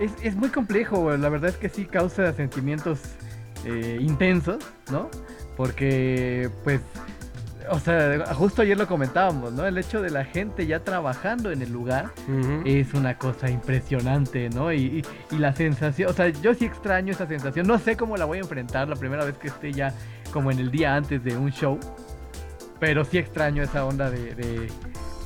Es, 0.00 0.10
es 0.22 0.34
muy 0.34 0.48
complejo, 0.48 1.16
la 1.16 1.28
verdad 1.28 1.50
es 1.50 1.56
que 1.56 1.68
sí 1.68 1.84
causa 1.84 2.32
sentimientos 2.32 2.98
eh, 3.64 3.98
intensos, 4.00 4.58
¿no? 4.90 5.08
Porque, 5.56 6.50
pues, 6.64 6.80
o 7.70 7.78
sea, 7.78 8.34
justo 8.34 8.62
ayer 8.62 8.76
lo 8.76 8.88
comentábamos, 8.88 9.52
¿no? 9.52 9.64
El 9.64 9.78
hecho 9.78 10.02
de 10.02 10.10
la 10.10 10.24
gente 10.24 10.66
ya 10.66 10.80
trabajando 10.80 11.52
en 11.52 11.62
el 11.62 11.72
lugar 11.72 12.10
es 12.66 12.92
una 12.92 13.16
cosa 13.18 13.48
impresionante, 13.48 14.50
¿no? 14.50 14.72
Y, 14.72 14.78
y- 15.30 15.34
y 15.34 15.38
la 15.38 15.54
sensación, 15.54 16.10
o 16.10 16.12
sea, 16.12 16.28
yo 16.28 16.54
sí 16.54 16.64
extraño 16.64 17.12
esa 17.12 17.26
sensación, 17.28 17.66
no 17.68 17.78
sé 17.78 17.96
cómo 17.96 18.16
la 18.16 18.24
voy 18.24 18.38
a 18.38 18.40
enfrentar 18.40 18.88
la 18.88 18.96
primera 18.96 19.24
vez 19.24 19.38
que 19.38 19.46
esté 19.48 19.72
ya 19.72 19.94
como 20.34 20.50
en 20.50 20.58
el 20.58 20.70
día 20.72 20.96
antes 20.96 21.22
de 21.24 21.36
un 21.36 21.50
show, 21.52 21.78
pero 22.80 23.04
sí 23.04 23.16
extraño 23.18 23.62
esa 23.62 23.86
onda 23.86 24.10
de... 24.10 24.34
de- 24.34 24.66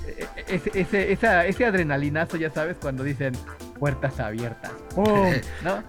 e- 0.07 0.27
ese, 0.55 0.71
ese, 0.75 1.13
esa- 1.13 1.47
ese 1.47 1.65
adrenalinazo, 1.65 2.37
ya 2.37 2.51
sabes, 2.51 2.77
cuando 2.81 3.03
dicen 3.03 3.33
puertas 3.79 4.21
abiertas. 4.21 4.71
¡Pum! 4.95 5.33
¿No? 5.65 5.83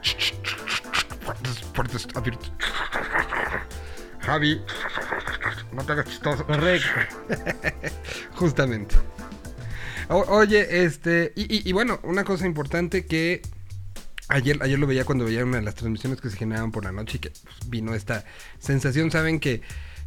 Puertas, 1.26 1.62
puertas 1.76 2.08
abiertas. 2.16 2.52
Javi, 4.22 4.62
no 5.74 5.84
te 5.84 5.92
hagas 5.92 6.06
chistoso. 6.08 6.46
Correcto. 6.46 6.88
Justamente. 8.36 8.96
O- 10.08 10.26
oye, 10.30 10.84
este, 10.86 11.34
y, 11.36 11.44
y- 11.58 11.70
y 11.70 11.74
bueno, 11.74 12.00
una 12.04 12.24
cosa 12.24 12.46
importante 12.46 13.06
que 13.06 13.42
ayer, 14.30 14.58
ayer 14.62 14.80
lo 14.80 14.88
veía 14.88 15.04
cuando 15.06 15.26
veía 15.26 15.44
una 15.44 15.58
de 15.58 15.64
las 15.64 15.76
transmisiones 15.76 16.22
que 16.22 16.30
se 16.30 16.38
generaban 16.38 16.72
por 16.72 16.84
la 16.86 16.92
noche 16.92 17.18
y 17.18 17.20
que 17.20 17.30
pues, 17.32 17.70
vino 17.70 17.94
esta 17.94 18.24
sensación, 18.60 19.12
saben 19.12 19.40
que, 19.40 19.62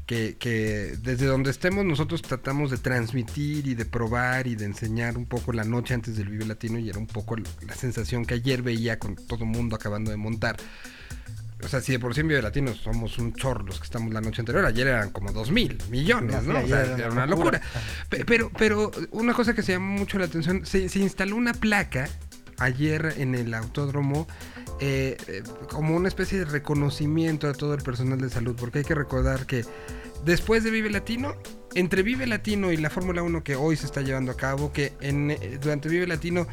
que, 0.06 0.36
que 0.38 0.96
desde 1.02 1.26
donde 1.26 1.50
estemos 1.50 1.84
nosotros 1.84 2.22
tratamos 2.22 2.70
de 2.70 2.78
transmitir 2.78 3.66
y 3.66 3.74
de 3.74 3.84
probar 3.84 4.46
y 4.46 4.54
de 4.56 4.64
enseñar 4.64 5.16
un 5.18 5.26
poco 5.26 5.52
la 5.52 5.64
noche 5.64 5.94
antes 5.94 6.16
del 6.16 6.28
Vive 6.28 6.46
Latino 6.46 6.78
y 6.78 6.88
era 6.88 6.98
un 6.98 7.06
poco 7.06 7.36
la 7.36 7.74
sensación 7.74 8.24
que 8.24 8.34
ayer 8.34 8.62
veía 8.62 8.98
con 8.98 9.14
todo 9.16 9.44
mundo 9.44 9.76
acabando 9.76 10.10
de 10.10 10.16
montar. 10.16 10.56
O 11.64 11.68
sea, 11.68 11.80
si 11.80 11.92
de 11.92 12.00
por 12.00 12.12
sí 12.12 12.22
en 12.22 12.28
Vive 12.28 12.42
Latino 12.42 12.74
somos 12.74 13.18
un 13.18 13.34
chorro 13.34 13.64
los 13.64 13.78
que 13.78 13.84
estamos 13.84 14.12
la 14.12 14.20
noche 14.20 14.40
anterior, 14.42 14.64
ayer 14.66 14.88
eran 14.88 15.10
como 15.10 15.30
dos 15.30 15.52
mil 15.52 15.78
millones, 15.90 16.42
¿no? 16.42 16.58
O 16.58 16.66
sea, 16.66 16.82
era 16.96 17.10
una 17.12 17.24
locura. 17.26 17.60
Pe- 18.08 18.24
Pero, 18.24 18.50
pero 18.58 18.90
una 19.12 19.32
cosa 19.32 19.54
que 19.54 19.62
se 19.62 19.72
llamó 19.72 19.96
mucho 19.96 20.18
la 20.18 20.24
atención, 20.24 20.66
se, 20.66 20.88
se 20.88 20.98
instaló 20.98 21.36
una 21.36 21.54
placa 21.54 22.08
ayer 22.62 23.14
en 23.18 23.34
el 23.34 23.54
autódromo 23.54 24.26
eh, 24.80 25.16
eh, 25.28 25.42
como 25.70 25.94
una 25.94 26.08
especie 26.08 26.38
de 26.38 26.44
reconocimiento 26.44 27.48
a 27.48 27.52
todo 27.52 27.74
el 27.74 27.82
personal 27.82 28.18
de 28.18 28.28
salud, 28.30 28.56
porque 28.58 28.78
hay 28.80 28.84
que 28.84 28.94
recordar 28.94 29.46
que 29.46 29.64
después 30.24 30.64
de 30.64 30.70
Vive 30.70 30.90
Latino, 30.90 31.36
entre 31.74 32.02
Vive 32.02 32.26
Latino 32.26 32.72
y 32.72 32.76
la 32.76 32.90
Fórmula 32.90 33.22
1 33.22 33.44
que 33.44 33.54
hoy 33.54 33.76
se 33.76 33.86
está 33.86 34.00
llevando 34.00 34.32
a 34.32 34.36
cabo, 34.36 34.72
que 34.72 34.92
en, 35.00 35.30
eh, 35.30 35.58
durante 35.60 35.88
Vive 35.88 36.06
Latino 36.06 36.48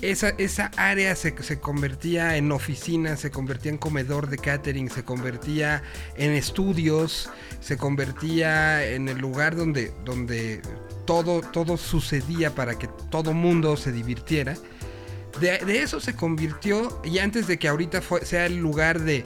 esa, 0.00 0.30
esa 0.30 0.70
área 0.76 1.14
se, 1.14 1.34
se 1.42 1.60
convertía 1.60 2.36
en 2.36 2.50
oficina, 2.52 3.16
se 3.16 3.30
convertía 3.30 3.72
en 3.72 3.78
comedor 3.78 4.28
de 4.28 4.38
catering, 4.38 4.90
se 4.90 5.04
convertía 5.04 5.82
en 6.16 6.30
estudios, 6.30 7.28
se 7.60 7.76
convertía 7.76 8.86
en 8.86 9.08
el 9.08 9.18
lugar 9.18 9.56
donde, 9.56 9.92
donde 10.04 10.62
todo, 11.04 11.40
todo 11.40 11.76
sucedía 11.76 12.54
para 12.54 12.78
que 12.78 12.88
todo 13.10 13.32
mundo 13.32 13.76
se 13.76 13.92
divirtiera. 13.92 14.56
De, 15.40 15.58
eso 15.82 16.00
se 16.00 16.14
convirtió, 16.14 17.00
y 17.04 17.18
antes 17.18 17.46
de 17.46 17.58
que 17.58 17.68
ahorita 17.68 18.00
sea 18.22 18.46
el 18.46 18.56
lugar 18.58 19.00
de, 19.00 19.24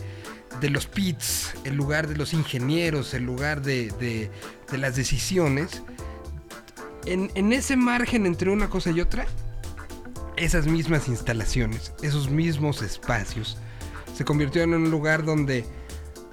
de 0.60 0.70
los 0.70 0.86
pits, 0.86 1.52
el 1.64 1.74
lugar 1.74 2.08
de 2.08 2.16
los 2.16 2.32
ingenieros, 2.32 3.12
el 3.14 3.24
lugar 3.24 3.60
de, 3.62 3.92
de- 4.00 4.30
de 4.70 4.78
las 4.78 4.96
decisiones, 4.96 5.82
en, 7.04 7.30
en 7.34 7.52
ese 7.52 7.76
margen 7.76 8.26
entre 8.26 8.50
una 8.50 8.68
cosa 8.70 8.90
y 8.90 9.00
otra, 9.00 9.26
esas 10.36 10.66
mismas 10.66 11.08
instalaciones, 11.08 11.92
esos 12.02 12.30
mismos 12.30 12.82
espacios, 12.82 13.58
se 14.14 14.24
convirtieron 14.24 14.74
en 14.74 14.82
un 14.82 14.90
lugar 14.90 15.24
donde 15.24 15.64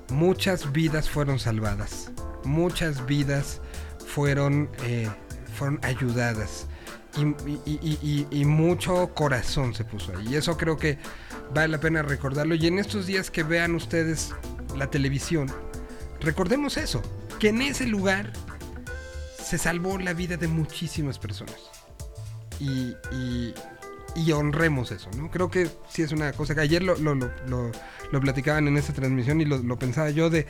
muchas 0.09 0.71
vidas 0.71 1.09
fueron 1.09 1.39
salvadas, 1.39 2.11
muchas 2.43 3.05
vidas 3.05 3.61
fueron, 4.07 4.69
eh, 4.83 5.09
fueron 5.57 5.79
ayudadas 5.83 6.67
y, 7.17 8.45
mucho 8.45 9.13
corazón 9.13 9.73
se 9.73 9.83
puso 9.85 10.11
ahí. 10.17 10.29
Y 10.29 10.35
eso 10.35 10.57
creo 10.57 10.77
que 10.77 10.97
vale 11.53 11.69
la 11.69 11.79
pena 11.79 12.01
recordarlo. 12.01 12.55
Y 12.55 12.67
en 12.67 12.79
estos 12.79 13.05
días 13.05 13.31
que 13.31 13.43
vean 13.43 13.75
ustedes 13.75 14.33
la 14.75 14.89
televisión, 14.89 15.51
recordemos 16.19 16.77
eso, 16.77 17.01
que 17.39 17.49
en 17.49 17.61
ese 17.61 17.85
lugar 17.87 18.33
se 19.41 19.57
salvó 19.57 19.97
la 19.97 20.13
vida 20.13 20.37
de 20.37 20.47
muchísimas 20.47 21.19
personas. 21.19 21.55
Y, 22.59 22.95
y- 23.11 23.53
honremos 24.33 24.91
eso, 24.91 25.09
¿no? 25.17 25.29
Creo 25.29 25.51
que 25.51 25.69
sí 25.89 26.01
es 26.01 26.11
una 26.13 26.31
cosa 26.31 26.55
que 26.55 26.61
ayer 26.61 26.81
lo, 26.81 26.95
lo, 26.95 27.15
lo- 27.15 27.29
lo- 27.47 28.21
platicaban 28.21 28.65
en 28.67 28.77
esta 28.77 28.93
transmisión 28.93 29.41
y 29.41 29.45
lo 29.45 29.77
pensaba 29.77 30.09
yo 30.09 30.29
de 30.29 30.47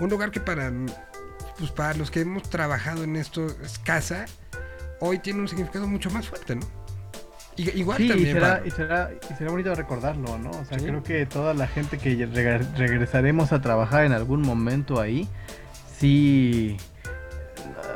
un 0.00 0.08
lugar 0.08 0.30
que 0.30 0.40
para, 0.40 0.72
pues 1.58 1.70
para 1.72 1.92
los 1.94 2.10
que 2.10 2.20
hemos 2.22 2.48
trabajado 2.48 3.04
en 3.04 3.16
esto 3.16 3.46
es 3.62 3.78
casa, 3.78 4.24
hoy 5.04 5.18
tiene 5.18 5.40
un 5.40 5.48
significado 5.48 5.86
mucho 5.86 6.10
más 6.10 6.28
fuerte, 6.28 6.54
¿no? 6.56 6.62
I- 7.56 7.70
igual 7.80 7.98
Sí, 7.98 8.04
y 8.04 8.08
también 8.08 8.32
será, 8.34 8.62
y, 8.64 8.70
será, 8.70 9.10
y 9.30 9.34
será 9.34 9.50
bonito 9.50 9.74
recordarlo, 9.74 10.38
¿no? 10.38 10.50
O 10.50 10.64
sea, 10.64 10.78
Sí. 10.78 10.86
creo 10.86 11.02
que 11.02 11.26
toda 11.26 11.52
la 11.54 11.66
gente 11.66 11.98
que 11.98 12.16
reg- 12.28 12.74
regresaremos 12.76 13.52
a 13.52 13.60
trabajar 13.60 14.04
en 14.04 14.12
algún 14.12 14.40
momento 14.42 15.00
ahí, 15.00 15.28
sí... 15.98 16.76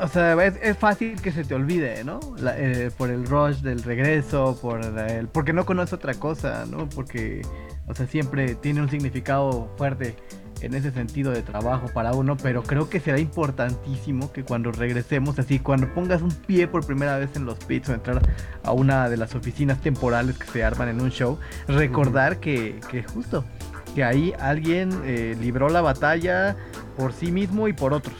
O 0.02 0.08
sea, 0.08 0.32
es, 0.44 0.54
es 0.62 0.76
fácil 0.76 1.20
que 1.22 1.32
se 1.32 1.42
te 1.44 1.54
olvide, 1.54 2.04
¿no? 2.04 2.20
La- 2.38 2.58
eh, 2.58 2.90
por 2.96 3.08
el 3.10 3.24
rush 3.26 3.60
del 3.60 3.82
regreso, 3.82 4.58
por 4.60 4.84
el, 4.84 5.28
porque 5.28 5.54
no 5.54 5.64
conoce 5.64 5.94
otra 5.94 6.12
cosa, 6.14 6.66
¿no? 6.66 6.86
Porque, 6.90 7.40
o 7.86 7.94
sea, 7.94 8.06
siempre 8.06 8.56
tiene 8.56 8.82
un 8.82 8.90
significado 8.90 9.72
fuerte 9.78 10.14
en 10.60 10.74
ese 10.74 10.90
sentido 10.90 11.32
de 11.32 11.42
trabajo 11.42 11.88
para 11.88 12.12
uno, 12.12 12.36
pero 12.36 12.62
creo 12.62 12.88
que 12.88 13.00
será 13.00 13.18
importantísimo 13.18 14.32
que 14.32 14.44
cuando 14.44 14.72
regresemos, 14.72 15.38
así, 15.38 15.58
cuando 15.58 15.92
pongas 15.92 16.22
un 16.22 16.30
pie 16.30 16.66
por 16.66 16.86
primera 16.86 17.18
vez 17.18 17.30
en 17.36 17.44
los 17.44 17.58
pits 17.58 17.88
o 17.90 17.94
entrar 17.94 18.22
a 18.62 18.72
una 18.72 19.08
de 19.08 19.16
las 19.16 19.34
oficinas 19.34 19.80
temporales 19.80 20.38
que 20.38 20.46
se 20.46 20.64
arman 20.64 20.88
en 20.88 21.00
un 21.00 21.10
show, 21.10 21.38
recordar 21.68 22.40
que, 22.40 22.80
que 22.90 23.02
justo, 23.02 23.44
que 23.94 24.04
ahí 24.04 24.32
alguien 24.38 24.90
eh, 25.04 25.36
libró 25.40 25.68
la 25.68 25.82
batalla 25.82 26.56
por 26.96 27.12
sí 27.12 27.30
mismo 27.30 27.68
y 27.68 27.72
por 27.72 27.92
otros. 27.92 28.14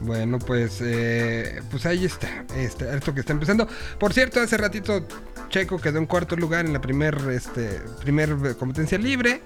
Bueno, 0.00 0.38
pues, 0.38 0.80
eh, 0.80 1.60
pues 1.70 1.84
ahí 1.86 2.04
está, 2.04 2.44
este, 2.56 2.94
esto 2.94 3.12
que 3.12 3.20
está 3.20 3.32
empezando. 3.32 3.66
Por 3.98 4.12
cierto, 4.12 4.40
hace 4.40 4.56
ratito 4.56 5.04
Checo 5.48 5.80
quedó 5.80 5.98
en 5.98 6.06
cuarto 6.06 6.36
lugar 6.36 6.66
en 6.66 6.72
la 6.72 6.80
primer, 6.80 7.16
este, 7.30 7.80
primer 8.00 8.56
competencia 8.58 8.98
libre, 8.98 9.42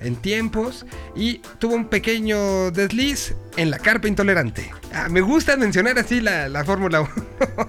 en 0.00 0.16
tiempos, 0.16 0.84
y 1.14 1.38
tuvo 1.58 1.74
un 1.74 1.88
pequeño 1.88 2.70
desliz 2.70 3.34
en 3.56 3.70
la 3.70 3.78
carpa 3.78 4.08
intolerante. 4.08 4.70
Ah, 4.92 5.08
me 5.08 5.20
gusta 5.20 5.56
mencionar 5.56 5.98
así 5.98 6.20
la, 6.20 6.48
la 6.48 6.64
Fórmula 6.64 7.00
1. 7.00 7.10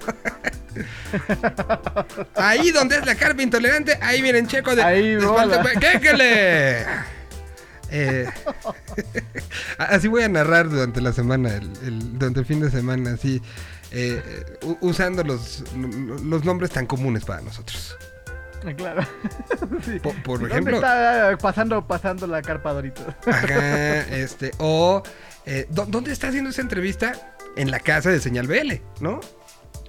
ahí 2.35 2.71
donde 2.71 2.97
es 2.97 3.05
la 3.05 3.15
carpa 3.15 3.41
intolerante, 3.41 3.97
ahí 4.01 4.21
miren 4.21 4.47
Checo 4.47 4.75
de... 4.75 4.83
Ahí. 4.83 5.17
Eh, 7.89 8.27
así 9.77 10.09
voy 10.09 10.21
a 10.23 10.27
narrar 10.27 10.67
durante 10.69 10.99
la 10.99 11.13
semana, 11.13 11.55
el, 11.55 11.71
el- 11.85 12.19
durante 12.19 12.41
el 12.41 12.45
fin 12.45 12.59
de 12.59 12.69
semana, 12.69 13.11
así, 13.13 13.41
eh, 13.91 14.21
usando 14.81 15.23
los, 15.23 15.63
los 15.75 16.43
nombres 16.43 16.71
tan 16.71 16.85
comunes 16.85 17.25
para 17.25 17.41
nosotros. 17.41 17.95
Ah, 18.65 18.73
Claro. 18.75 19.05
Sí. 19.85 19.99
Po- 19.99 20.13
por 20.23 20.39
¿Dónde 20.39 20.55
ejemplo- 20.55 20.77
está 20.77 21.37
pasando, 21.39 21.85
pasando 21.85 22.25
la 22.27 22.41
carpa 22.41 22.73
Dorito? 22.73 23.03
Ajá, 23.27 23.99
este, 24.15 24.51
o, 24.57 25.03
eh, 25.45 25.67
¿dó- 25.69 25.85
¿dónde 25.85 26.11
está 26.11 26.29
haciendo 26.29 26.49
esa 26.49 26.61
entrevista? 26.61 27.33
En 27.55 27.69
la 27.71 27.79
casa 27.79 28.09
de 28.09 28.19
Señal 28.19 28.47
BL, 28.47 28.81
¿no? 28.99 29.19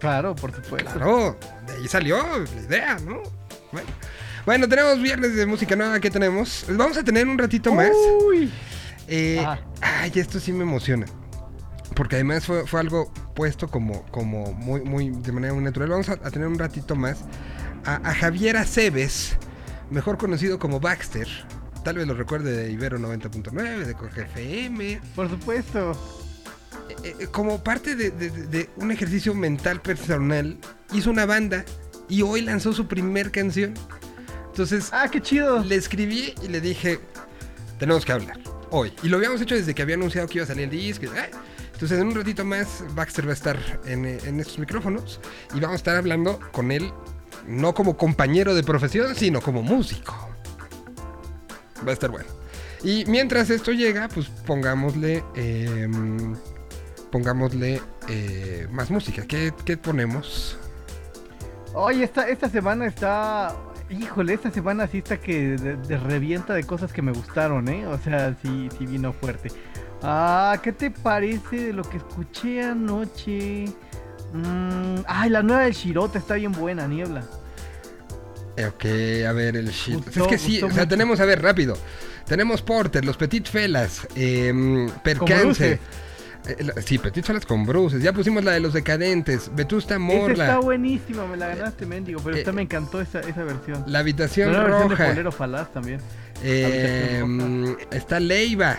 Claro, 0.00 0.34
por 0.36 0.54
supuesto. 0.54 0.90
Claro, 0.92 1.36
de 1.66 1.72
ahí 1.74 1.88
salió 1.88 2.18
la 2.22 2.60
idea, 2.62 2.98
¿no? 3.04 3.22
Bueno, 3.72 3.88
bueno 4.46 4.68
tenemos 4.68 5.00
viernes 5.02 5.34
de 5.34 5.44
música 5.46 5.74
nueva, 5.74 5.98
¿qué 6.00 6.10
tenemos? 6.10 6.64
Vamos 6.68 6.96
a 6.98 7.02
tener 7.02 7.26
un 7.26 7.36
ratito 7.38 7.74
más. 7.74 7.90
Uy. 8.26 8.50
Eh, 9.08 9.44
ay, 9.80 10.12
esto 10.14 10.38
sí 10.38 10.52
me 10.52 10.62
emociona. 10.64 11.06
Porque 11.98 12.14
además 12.14 12.46
fue, 12.46 12.64
fue 12.66 12.78
algo 12.80 13.12
puesto 13.34 13.68
como, 13.68 14.04
como 14.06 14.52
muy, 14.52 14.80
muy 14.82 15.10
de 15.10 15.32
manera 15.32 15.52
muy 15.52 15.64
natural. 15.64 15.88
Vamos 15.90 16.08
a, 16.08 16.12
a 16.12 16.30
tener 16.30 16.46
un 16.48 16.58
ratito 16.58 16.94
más 16.94 17.18
a, 17.84 17.96
a 18.08 18.14
Javier 18.14 18.56
Aceves, 18.56 19.36
mejor 19.90 20.16
conocido 20.16 20.58
como 20.60 20.78
Baxter. 20.80 21.26
Tal 21.82 21.96
vez 21.96 22.06
lo 22.06 22.14
recuerde 22.14 22.56
de 22.56 22.70
Ibero 22.70 22.98
90.9, 23.00 23.84
de 23.84 23.94
Coge 23.94 24.22
FM. 24.22 25.00
Por 25.16 25.28
supuesto. 25.28 25.92
Eh, 27.02 27.14
eh, 27.20 27.26
como 27.32 27.62
parte 27.64 27.96
de, 27.96 28.10
de- 28.12 28.30
de- 28.30 28.46
de 28.46 28.70
un 28.76 28.92
ejercicio 28.92 29.34
mental 29.34 29.82
personal, 29.82 30.56
hizo 30.92 31.10
una 31.10 31.26
banda 31.26 31.64
y 32.08 32.22
hoy 32.22 32.42
lanzó 32.42 32.72
su 32.72 32.86
primer 32.86 33.32
canción. 33.32 33.74
Entonces, 34.50 34.88
Ah, 34.92 35.08
qué 35.10 35.20
chido. 35.20 35.64
le 35.64 35.74
escribí 35.74 36.32
y 36.44 36.48
le 36.48 36.60
dije, 36.60 37.00
tenemos 37.80 38.04
que 38.04 38.12
hablar 38.12 38.38
hoy. 38.70 38.92
Y 39.02 39.08
lo 39.08 39.16
habíamos 39.16 39.40
hecho 39.40 39.56
desde 39.56 39.74
que 39.74 39.82
había 39.82 39.96
anunciado 39.96 40.28
que 40.28 40.38
iba 40.38 40.44
a 40.44 40.46
salir 40.46 40.64
el 40.64 40.70
disco. 40.70 41.06
y, 41.06 41.08
ay. 41.08 41.30
Entonces 41.78 42.00
en 42.00 42.08
un 42.08 42.14
ratito 42.16 42.44
más 42.44 42.82
Baxter 42.96 43.24
va 43.24 43.30
a 43.30 43.34
estar 43.34 43.56
en, 43.84 44.04
eh, 44.04 44.18
en 44.24 44.40
estos 44.40 44.58
micrófonos 44.58 45.20
y 45.54 45.60
vamos 45.60 45.74
a 45.74 45.76
estar 45.76 45.94
hablando 45.96 46.40
con 46.50 46.72
él, 46.72 46.92
no 47.46 47.72
como 47.72 47.96
compañero 47.96 48.56
de 48.56 48.64
profesión, 48.64 49.14
sino 49.14 49.40
como 49.40 49.62
músico. 49.62 50.12
Va 51.86 51.90
a 51.90 51.92
estar 51.92 52.10
bueno. 52.10 52.26
Y 52.82 53.04
mientras 53.06 53.48
esto 53.50 53.70
llega, 53.70 54.08
pues 54.08 54.26
pongámosle... 54.44 55.22
em, 55.36 56.34
pongámosle 57.12 57.80
eh, 58.08 58.66
más 58.72 58.90
música. 58.90 59.22
¿Qué, 59.24 59.52
qué 59.64 59.76
ponemos? 59.76 60.58
Oye, 61.74 62.02
esta, 62.02 62.28
esta 62.28 62.48
semana 62.48 62.86
está. 62.86 63.54
Híjole, 63.88 64.34
esta 64.34 64.50
semana 64.50 64.88
sí 64.88 64.98
está 64.98 65.16
que 65.18 65.56
revienta 66.06 66.54
de 66.54 66.64
cosas 66.64 66.92
que 66.92 67.02
me 67.02 67.12
gustaron, 67.12 67.68
¿eh? 67.68 67.86
O 67.86 67.96
sea, 67.98 68.36
sí, 68.42 68.68
sí 68.76 68.84
vino 68.84 69.12
fuerte. 69.12 69.50
Ah, 70.02 70.58
¿qué 70.62 70.72
te 70.72 70.90
parece 70.90 71.56
de 71.66 71.72
lo 71.72 71.82
que 71.82 71.96
escuché 71.98 72.62
anoche? 72.62 73.64
Mm, 74.32 75.00
ay, 75.06 75.30
la 75.30 75.42
nueva 75.42 75.62
del 75.62 75.72
Shirota 75.72 76.18
está 76.18 76.34
bien 76.34 76.52
buena, 76.52 76.86
Niebla. 76.86 77.22
Eh, 78.56 78.66
Ok, 78.66 78.84
a 79.28 79.32
ver, 79.32 79.56
el 79.56 79.68
shit. 79.70 79.94
Gustó, 79.94 80.22
es 80.22 80.26
que 80.28 80.38
sí, 80.38 80.56
o 80.58 80.66
sea, 80.68 80.68
mucho. 80.84 80.88
tenemos, 80.88 81.20
a 81.20 81.24
ver, 81.24 81.40
rápido. 81.42 81.76
Tenemos 82.26 82.60
Porter, 82.62 83.04
los 83.04 83.16
Petit 83.16 83.46
Felas, 83.48 84.06
em, 84.14 84.90
Percance. 85.02 85.78
Eh, 86.46 86.56
la- 86.64 86.80
sí, 86.82 86.98
Petit 86.98 87.24
Felas 87.24 87.46
con 87.46 87.64
bruces. 87.66 88.02
Ya 88.02 88.12
pusimos 88.12 88.44
la 88.44 88.52
de 88.52 88.60
los 88.60 88.72
decadentes, 88.72 89.50
Vetusta 89.54 89.94
Esa 89.94 89.98
Morla, 89.98 90.44
está 90.46 90.58
buenísima, 90.60 91.26
me 91.26 91.36
la 91.36 91.48
ganaste, 91.48 91.86
mendigo, 91.86 92.20
pero 92.22 92.36
eh, 92.36 92.40
esta 92.40 92.52
me 92.52 92.62
encantó 92.62 93.00
esa, 93.00 93.20
esa 93.20 93.44
versión. 93.44 93.84
la 93.86 94.00
habitación 94.00 94.52
versión 94.52 94.88
de 94.88 94.88
roja. 94.94 95.06
Bolero 95.08 95.32
Falaz 95.32 95.72
también. 95.72 96.00
em, 96.42 97.76
está 97.90 98.20
Leiva. 98.20 98.78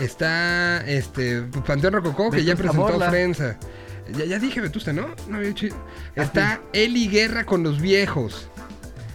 Está 0.00 0.84
este 0.86 1.42
Panteón 1.66 1.94
Rococó, 1.94 2.30
que 2.30 2.44
ya 2.44 2.54
presentó 2.54 2.82
Morla. 2.82 3.08
Frenza. 3.10 3.58
Ya, 4.16 4.24
ya 4.24 4.38
dije 4.38 4.60
Vetusta, 4.60 4.92
¿no? 4.92 5.08
No 5.28 5.38
había 5.38 5.52
Ah, 6.16 6.22
Está 6.22 6.60
Eli 6.72 7.08
Guerra 7.08 7.44
con 7.44 7.62
los 7.62 7.80
viejos. 7.80 8.48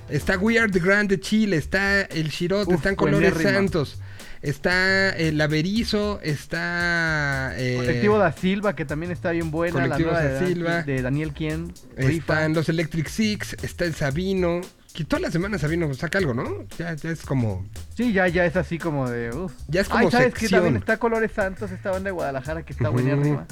Está 0.09 0.37
We 0.37 0.59
Are 0.59 0.69
the 0.71 0.79
Grand 0.79 1.09
de 1.09 1.19
Chile. 1.19 1.55
Está 1.57 2.01
el 2.01 2.29
Chirote. 2.29 2.73
Están 2.73 2.95
Colores. 2.95 3.33
Santos. 3.41 4.01
Está 4.41 5.11
el 5.11 5.39
Averizo. 5.39 6.19
Está. 6.23 7.53
eh, 7.57 7.75
Colectivo 7.77 8.17
da 8.17 8.31
Silva, 8.33 8.75
que 8.75 8.83
también 8.85 9.11
está 9.11 9.31
bien 9.31 9.51
buena. 9.51 9.73
Colectivo 9.73 10.11
la 10.11 10.21
nueva 10.23 10.33
Da 10.33 10.41
de, 10.41 10.47
Silva. 10.47 10.81
de 10.83 11.01
Daniel 11.01 11.31
Quien. 11.31 11.73
Están 11.95 12.53
los 12.53 12.67
Electric 12.67 13.07
Six. 13.07 13.55
Está 13.61 13.85
el 13.85 13.93
Sabino. 13.95 14.59
Que 14.93 15.05
todas 15.05 15.21
las 15.21 15.31
semanas 15.31 15.61
Sabino 15.61 15.93
saca 15.93 16.17
algo, 16.17 16.33
¿no? 16.33 16.65
Ya, 16.77 16.93
ya 16.95 17.11
es 17.11 17.21
como. 17.21 17.65
Sí, 17.95 18.11
ya, 18.11 18.27
ya 18.27 18.45
es 18.45 18.55
así 18.57 18.77
como 18.77 19.09
de. 19.09 19.29
uf. 19.35 19.53
Ya 19.67 19.81
es 19.81 19.87
como 19.89 20.05
Ay, 20.05 20.11
¿sabes 20.11 20.33
que 20.33 20.49
también 20.49 20.75
está 20.77 20.97
Colores 20.97 21.31
Santos, 21.31 21.71
esta 21.71 21.91
banda 21.91 22.09
de 22.09 22.11
Guadalajara 22.11 22.63
que 22.63 22.73
está 22.73 22.89
Ujú. 22.89 22.99
buenérrima? 23.01 23.45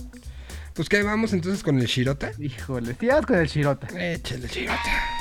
Pues 0.73 0.89
que 0.89 1.01
vamos 1.03 1.33
entonces 1.33 1.63
con 1.63 1.79
el 1.79 1.85
Shirota. 1.87 2.31
Híjole, 2.37 2.95
sí, 2.99 3.07
vamos 3.07 3.25
con 3.25 3.37
el 3.37 3.47
Shirota. 3.47 3.87
Échale 3.97 4.45
el 4.45 4.49
Shirota. 4.49 5.18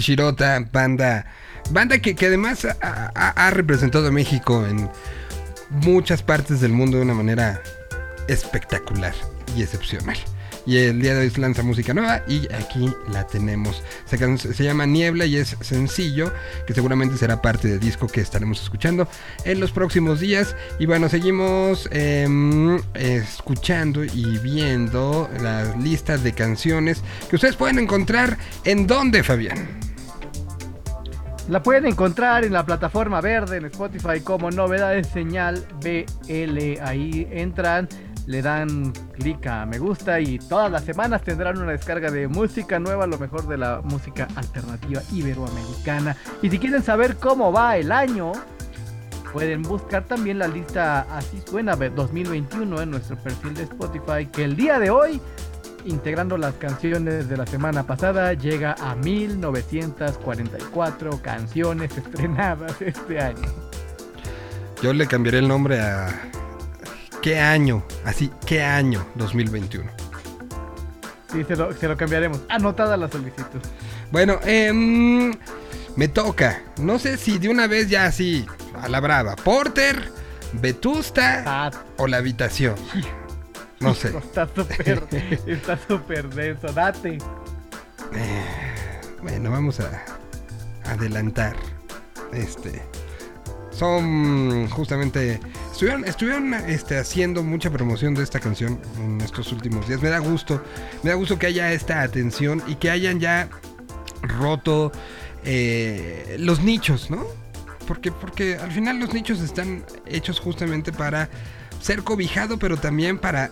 Shirota, 0.00 0.64
banda, 0.72 1.26
banda 1.70 1.98
que, 1.98 2.14
que 2.14 2.26
además 2.26 2.66
ha, 2.80 3.50
representado 3.50 4.08
a 4.08 4.10
México 4.10 4.66
en 4.66 4.88
muchas 5.70 6.22
partes 6.22 6.60
del 6.60 6.72
mundo 6.72 6.96
de 6.96 7.04
una 7.04 7.14
manera 7.14 7.62
espectacular 8.28 9.14
y 9.56 9.62
excepcional. 9.62 10.16
Y 10.66 10.76
el 10.76 11.00
día 11.00 11.14
de 11.14 11.20
hoy 11.20 11.32
lanza 11.36 11.62
música 11.62 11.94
nueva 11.94 12.22
y 12.28 12.52
aquí 12.52 12.92
la 13.10 13.26
tenemos. 13.26 13.82
Se, 14.04 14.62
llama 14.62 14.86
Niebla 14.86 15.24
y 15.24 15.36
es 15.36 15.56
sencillo, 15.60 16.32
que 16.66 16.74
seguramente 16.74 17.16
será 17.16 17.40
parte 17.40 17.68
del 17.68 17.80
disco 17.80 18.06
que 18.06 18.20
estaremos 18.20 18.62
escuchando 18.62 19.08
en 19.44 19.58
los 19.58 19.72
próximos 19.72 20.20
días. 20.20 20.54
Y 20.78 20.86
bueno, 20.86 21.08
seguimos 21.08 21.88
em, 21.92 22.80
escuchando 22.94 24.04
y 24.04 24.38
viendo 24.38 25.30
las 25.40 25.76
listas 25.78 26.22
de 26.22 26.32
canciones 26.32 27.02
que 27.28 27.36
ustedes 27.36 27.56
pueden 27.56 27.78
encontrar 27.78 28.36
en 28.64 28.86
dónde, 28.86 29.22
Fabián. 29.22 29.89
La 31.50 31.60
pueden 31.64 31.84
encontrar 31.84 32.44
en 32.44 32.52
la 32.52 32.64
plataforma 32.64 33.20
verde 33.20 33.56
en 33.56 33.64
Spotify 33.64 34.20
como 34.22 34.52
novedades 34.52 35.08
señal 35.08 35.66
BL. 35.82 36.80
Ahí 36.80 37.26
entran, 37.28 37.88
le 38.28 38.40
dan 38.40 38.92
clic 39.14 39.44
a 39.48 39.66
me 39.66 39.80
gusta 39.80 40.20
y 40.20 40.38
todas 40.38 40.70
las 40.70 40.84
semanas 40.84 41.22
tendrán 41.22 41.58
una 41.58 41.72
descarga 41.72 42.08
de 42.12 42.28
música 42.28 42.78
nueva, 42.78 43.08
lo 43.08 43.18
mejor 43.18 43.48
de 43.48 43.58
la 43.58 43.80
música 43.82 44.28
alternativa 44.36 45.02
iberoamericana. 45.10 46.16
Y 46.40 46.50
si 46.50 46.60
quieren 46.60 46.84
saber 46.84 47.16
cómo 47.16 47.50
va 47.50 47.76
el 47.76 47.90
año, 47.90 48.30
pueden 49.32 49.62
buscar 49.62 50.04
también 50.04 50.38
la 50.38 50.46
lista 50.46 51.00
Así 51.16 51.42
Suena 51.50 51.74
2021 51.74 52.80
en 52.80 52.90
nuestro 52.92 53.16
perfil 53.16 53.54
de 53.54 53.64
Spotify, 53.64 54.24
que 54.32 54.44
el 54.44 54.54
día 54.54 54.78
de 54.78 54.90
hoy 54.90 55.20
integrando 55.84 56.38
las 56.38 56.54
canciones 56.54 57.28
de 57.28 57.36
la 57.36 57.46
semana 57.46 57.84
pasada, 57.84 58.32
llega 58.34 58.74
a 58.78 58.94
1944 58.96 61.22
canciones 61.22 61.96
estrenadas 61.98 62.80
este 62.80 63.20
año. 63.20 63.48
Yo 64.82 64.92
le 64.92 65.06
cambiaré 65.06 65.38
el 65.38 65.46
nombre 65.48 65.80
a... 65.80 66.08
¿Qué 67.22 67.38
año? 67.38 67.84
Así, 68.04 68.30
¿qué 68.46 68.62
año 68.62 69.06
2021? 69.16 69.90
Sí, 71.30 71.44
se 71.44 71.54
lo, 71.54 71.72
se 71.72 71.86
lo 71.86 71.96
cambiaremos. 71.96 72.40
Anotada 72.48 72.96
la 72.96 73.08
solicitud. 73.08 73.60
Bueno, 74.10 74.40
em, 74.44 75.32
me 75.96 76.08
toca. 76.08 76.62
No 76.78 76.98
sé 76.98 77.18
si 77.18 77.38
de 77.38 77.50
una 77.50 77.66
vez 77.66 77.90
ya 77.90 78.06
así, 78.06 78.46
a 78.74 78.88
la 78.88 79.00
brava. 79.00 79.36
Porter, 79.36 80.10
Vetusta 80.54 81.44
Ah, 81.46 81.70
o 81.96 82.06
la 82.06 82.16
habitación. 82.16 82.74
No 83.80 83.94
sé. 83.94 84.16
Está 84.16 84.46
súper, 84.54 85.06
está 85.46 85.78
súper 85.88 86.28
denso. 86.28 86.68
Date. 86.68 87.18
Eh, 88.14 88.44
bueno, 89.22 89.50
vamos 89.50 89.80
a 89.80 90.04
adelantar. 90.84 91.56
Este. 92.32 92.82
Son 93.70 94.68
justamente. 94.68 95.40
Estuvieron, 95.72 96.04
estuvieron 96.04 96.52
este, 96.54 96.98
haciendo 96.98 97.42
mucha 97.42 97.70
promoción 97.70 98.14
de 98.14 98.22
esta 98.22 98.38
canción 98.38 98.78
en 98.98 99.20
estos 99.22 99.50
últimos 99.52 99.88
días. 99.88 100.02
Me 100.02 100.10
da 100.10 100.18
gusto. 100.18 100.62
Me 101.02 101.10
da 101.10 101.16
gusto 101.16 101.38
que 101.38 101.46
haya 101.46 101.72
esta 101.72 102.02
atención 102.02 102.62
y 102.66 102.74
que 102.74 102.90
hayan 102.90 103.18
ya 103.18 103.48
roto 104.22 104.92
eh, 105.44 106.36
los 106.38 106.60
nichos, 106.60 107.10
¿no? 107.10 107.24
Porque, 107.86 108.12
porque 108.12 108.56
al 108.56 108.70
final 108.70 109.00
los 109.00 109.14
nichos 109.14 109.40
están 109.40 109.84
hechos 110.04 110.38
justamente 110.38 110.92
para 110.92 111.30
ser 111.80 112.02
cobijado, 112.02 112.58
pero 112.58 112.76
también 112.76 113.18
para 113.18 113.50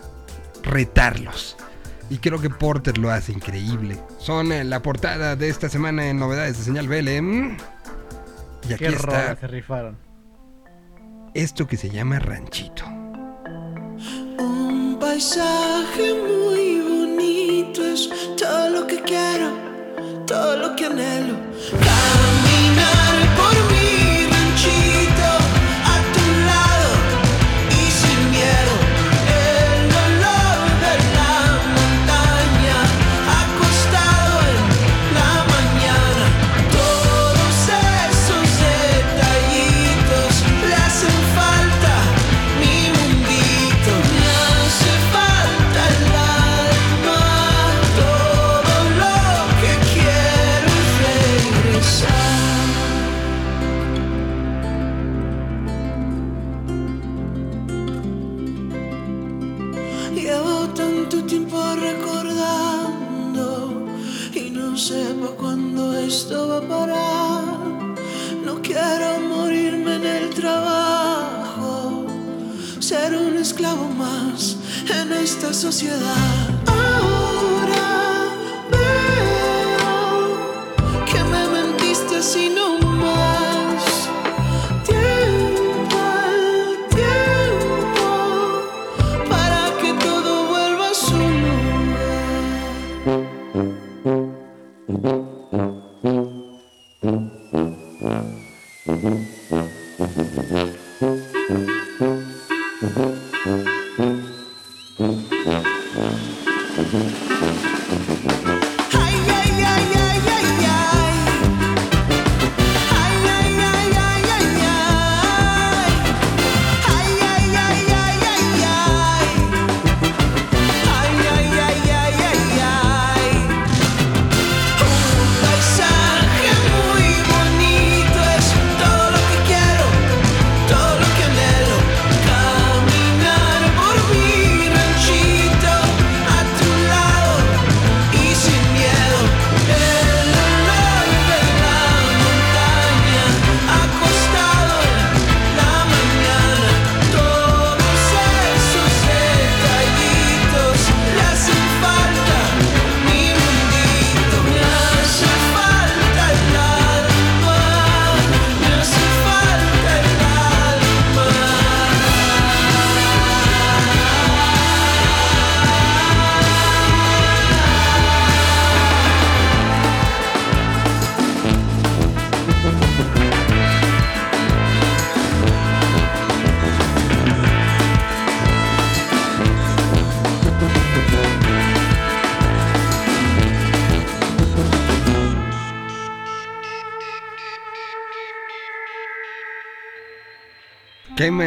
retarlos. 0.68 1.56
Y 2.10 2.18
creo 2.18 2.40
que 2.40 2.48
Porter 2.48 2.96
lo 2.96 3.10
hace 3.10 3.32
increíble. 3.32 3.98
Son 4.18 4.50
eh, 4.52 4.64
la 4.64 4.80
portada 4.80 5.36
de 5.36 5.48
esta 5.48 5.68
semana 5.68 6.08
en 6.08 6.18
novedades 6.18 6.56
de 6.58 6.64
señal 6.64 6.88
BLM. 6.88 7.56
Y 8.68 8.72
aquí 8.72 8.84
Qué 8.84 8.88
está 8.88 9.36
se 9.36 9.46
rifaron. 9.46 9.98
esto 11.34 11.66
que 11.66 11.76
se 11.76 11.90
llama 11.90 12.18
Ranchito. 12.18 12.84
Un 14.38 14.96
paisaje 15.00 16.14
muy 16.14 16.80
bonito 16.80 17.84
es 17.84 18.08
todo 18.38 18.70
lo 18.70 18.86
que 18.86 19.02
quiero, 19.02 19.50
todo 20.26 20.56
lo 20.56 20.76
que 20.76 20.86
anhelo. 20.86 21.34
Caminar 21.70 22.37
en 74.90 75.12
esta 75.12 75.52
sociedad. 75.52 76.48
Ahora 76.66 78.30
veo 78.70 80.36
que 81.06 81.24
me 81.24 81.48
mentiste 81.48 82.16
así 82.16 82.48
no 82.48 82.67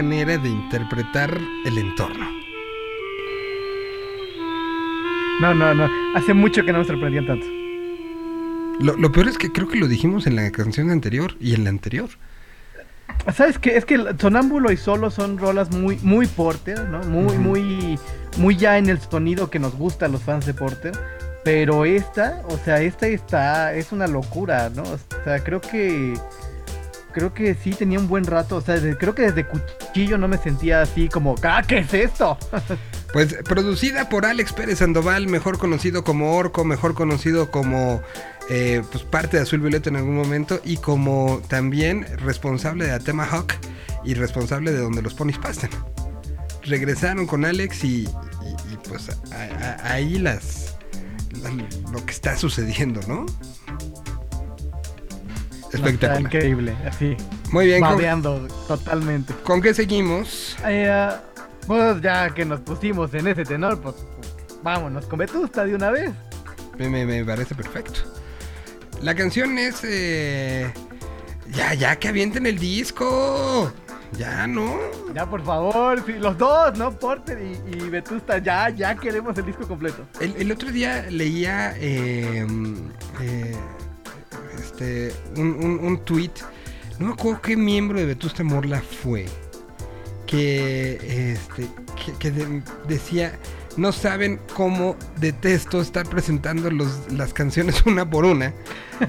manera 0.02 0.38
de 0.38 0.50
interpretar 0.50 1.38
el 1.66 1.78
entorno. 1.78 2.26
No, 5.40 5.54
no, 5.54 5.74
no. 5.74 5.88
Hace 6.16 6.34
mucho 6.34 6.64
que 6.66 6.72
no 6.72 6.80
me 6.80 6.86
sorprendían 6.86 7.28
tanto. 7.28 7.46
Lo, 8.80 8.96
lo 8.98 9.12
peor 9.12 9.28
es 9.28 9.38
que 9.38 9.52
creo 9.52 9.68
que 9.68 9.78
lo 9.78 9.88
dijimos 9.88 10.26
en 10.26 10.36
la 10.36 10.52
canción 10.52 10.90
anterior 10.90 11.36
y 11.40 11.54
en 11.54 11.64
la 11.66 11.70
anterior. 11.70 12.10
¿Sabes 13.34 13.60
qué? 13.60 13.78
Es 13.78 13.86
que 13.86 14.00
Sonámbulo 14.20 14.72
y 14.72 14.78
Solo 14.78 15.12
son 15.12 15.38
rolas 15.38 15.70
muy, 15.72 15.98
muy 16.02 16.26
Porter, 16.26 16.80
¿no? 16.90 17.00
Muy, 17.04 17.26
Ujú. 17.36 17.36
muy, 17.42 18.00
muy 18.38 18.56
ya 18.58 18.78
en 18.80 18.90
el 18.90 19.00
sonido 19.00 19.50
que 19.50 19.60
nos 19.60 19.76
gusta 19.76 20.08
a 20.08 20.10
los 20.10 20.24
fans 20.24 20.46
de 20.48 20.54
Porter. 20.56 20.94
Pero 21.44 21.86
esta, 21.86 22.42
o 22.50 22.58
sea, 22.58 22.82
esta 22.82 23.08
está, 23.08 23.74
es 23.74 23.92
una 23.92 24.08
locura, 24.08 24.70
¿no? 24.76 24.84
O 24.84 24.98
sea, 25.24 25.44
creo 25.44 25.60
que, 25.62 26.14
creo 27.12 27.34
que 27.34 27.54
sí 27.56 27.72
tenía 27.72 28.00
un 28.00 28.08
buen 28.08 28.26
rato. 28.26 28.58
O 28.58 28.62
sea, 28.62 28.76
creo 28.98 29.14
que 29.16 29.24
desde 29.24 29.46
Cuchillo 29.48 30.18
no 30.18 30.28
me 30.28 30.38
sentía 30.38 30.82
así 30.82 31.08
como, 31.10 31.36
¡ah, 31.44 31.64
qué 31.68 31.80
es 31.80 31.94
esto! 31.94 32.38
Pues 33.14 33.36
producida 33.44 34.08
por 34.08 34.26
Alex 34.26 34.54
Pérez 34.54 34.80
Sandoval, 34.80 35.28
mejor 35.28 35.58
conocido 35.58 36.06
como 36.06 36.38
Orco, 36.38 36.64
mejor 36.64 36.94
conocido 36.94 37.52
como 37.52 38.02
eh, 38.50 38.82
pues 38.90 39.04
parte 39.04 39.36
de 39.36 39.44
Azul 39.44 39.60
Violeta 39.60 39.90
en 39.90 39.98
algún 39.98 40.16
momento 40.16 40.62
y 40.64 40.78
como 40.78 41.42
también 41.50 42.06
responsable 42.20 42.86
de 42.86 42.94
Atema 42.94 43.26
Hawk 43.26 43.52
y 44.06 44.14
responsable 44.14 44.72
de 44.72 44.78
donde 44.80 45.02
los 45.02 45.14
ponis 45.14 45.38
pasan. 45.38 45.70
Regresaron 46.64 47.28
con 47.28 47.44
Alex 47.44 47.84
y, 47.84 48.04
y- 48.04 48.08
pues 48.88 49.10
a- 49.10 49.92
ahí 49.94 50.18
las 50.18 50.78
la- 51.44 51.50
lo 51.92 52.06
que 52.06 52.12
está 52.14 52.38
sucediendo, 52.38 53.02
¿no? 53.10 53.26
Espectacular. 55.74 56.22
increíble, 56.22 56.76
así, 56.88 57.16
Muy 57.52 57.66
bien, 57.68 57.82
¿con, 57.82 57.92
babeando 57.92 58.48
totalmente. 58.68 59.34
con 59.44 59.62
qué 59.62 59.74
seguimos? 59.74 60.58
Eh, 60.66 61.10
pues 61.68 62.02
ya 62.02 62.30
que 62.34 62.44
nos 62.46 62.60
pusimos 62.62 63.14
en 63.14 63.28
ese 63.28 63.46
tenor, 63.46 63.80
pues, 63.82 63.96
pues, 64.18 64.62
vámonos 64.64 65.06
con 65.06 65.20
Vetusta 65.20 65.64
de 65.66 65.76
una 65.76 65.92
vez. 65.92 66.12
Me, 66.78 66.90
me- 67.06 67.24
parece 67.24 67.54
perfecto. 67.56 68.00
La 69.02 69.14
canción 69.16 69.58
es. 69.58 69.82
eh, 69.84 70.72
ya, 71.54 71.74
ya 71.74 71.96
que 71.98 72.08
avienten 72.08 72.46
el 72.46 72.58
disco. 72.60 73.72
Ya, 74.18 74.46
¿no? 74.46 74.78
Ya, 75.14 75.26
por 75.30 75.42
favor, 75.44 76.04
los 76.20 76.38
dos, 76.38 76.78
¿no? 76.78 76.92
Porter 76.92 77.40
y, 77.42 77.78
y 77.78 77.90
Vetusta, 77.90 78.40
ya, 78.40 78.70
ya 78.70 78.94
queremos 78.96 79.38
el 79.38 79.46
disco 79.46 79.66
completo. 79.68 80.06
El, 80.20 80.36
el 80.38 80.52
otro 80.52 80.70
día 80.72 81.06
leía 81.10 81.74
eh, 81.78 82.46
eh, 83.22 83.56
este, 84.82 85.14
un, 85.40 85.80
un, 85.82 86.00
tweet. 86.06 86.32
No 87.00 87.08
me 87.08 87.14
acuerdo 87.14 87.42
qué 87.42 87.56
miembro 87.58 88.00
de 88.00 88.06
Vetusta 88.06 88.44
Morla 88.44 88.82
fue. 88.82 89.26
Que, 90.28 91.32
este, 91.34 91.68
que, 92.06 92.14
que 92.20 92.32
de- 92.32 92.62
decía. 92.88 93.38
No 93.78 93.94
saben 93.94 94.38
cómo 94.54 94.98
detesto 95.18 95.82
estar 95.82 96.06
presentando 96.08 96.70
los- 96.70 97.10
las 97.14 97.34
canciones 97.34 97.82
una 97.86 98.10
por 98.10 98.26
una. 98.26 98.54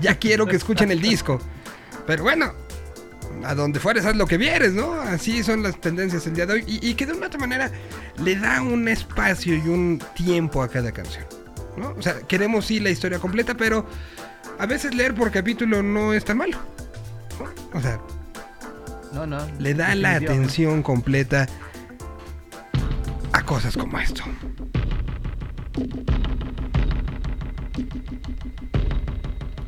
Ya 0.01 0.19
quiero 0.19 0.47
que 0.47 0.57
escuchen 0.57 0.91
el 0.93 1.01
disco. 1.01 1.41
Pero 2.07 2.23
bueno, 2.23 2.53
a 3.45 3.55
donde 3.57 3.81
fueres 3.81 4.05
haz 4.05 4.15
lo 4.17 4.27
que 4.27 4.39
vieres, 4.39 4.73
¿no? 4.73 4.93
Así 4.95 5.43
son 5.43 5.63
las 5.65 5.81
tendencias 5.81 6.27
el 6.29 6.35
día 6.35 6.47
de 6.47 6.55
hoy. 6.55 6.65
Y, 6.67 6.91
y 6.91 6.95
que 6.95 7.07
de 7.07 7.13
una 7.13 7.27
otra 7.27 7.41
manera 7.41 7.71
le 8.23 8.37
da 8.37 8.63
un 8.63 8.87
espacio 8.89 9.55
y 9.57 9.69
un 9.69 10.01
tiempo 10.15 10.63
a 10.63 10.69
cada 10.69 10.93
canción. 10.93 11.25
¿no? 11.77 11.95
O 11.99 12.03
sea, 12.03 12.21
queremos 12.21 12.67
sí 12.67 12.79
la 12.81 12.91
historia 12.91 13.19
completa, 13.19 13.55
pero 13.57 13.85
a 14.59 14.67
veces 14.67 14.95
leer 14.95 15.15
por 15.15 15.31
capítulo 15.31 15.83
no 15.83 16.13
es 16.13 16.25
tan 16.25 16.39
malo. 16.39 16.59
O 17.75 17.81
sea, 17.81 17.99
No, 19.13 19.27
no. 19.27 19.39
le 19.59 19.75
da 19.75 19.95
la 19.95 20.17
atención 20.17 20.83
completa 20.83 21.47
a 23.33 23.43
cosas 23.45 23.77
como 23.77 23.99
esto. 23.99 24.23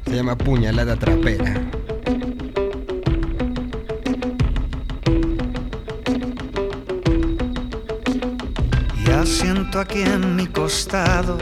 Se 0.06 0.14
llama 0.16 0.36
Puñalada 0.36 0.96
Trapera. 0.96 1.54
Ya 9.06 9.24
siento 9.26 9.80
aquí 9.80 10.00
en 10.02 10.36
mi 10.36 10.46
costado 10.46 11.38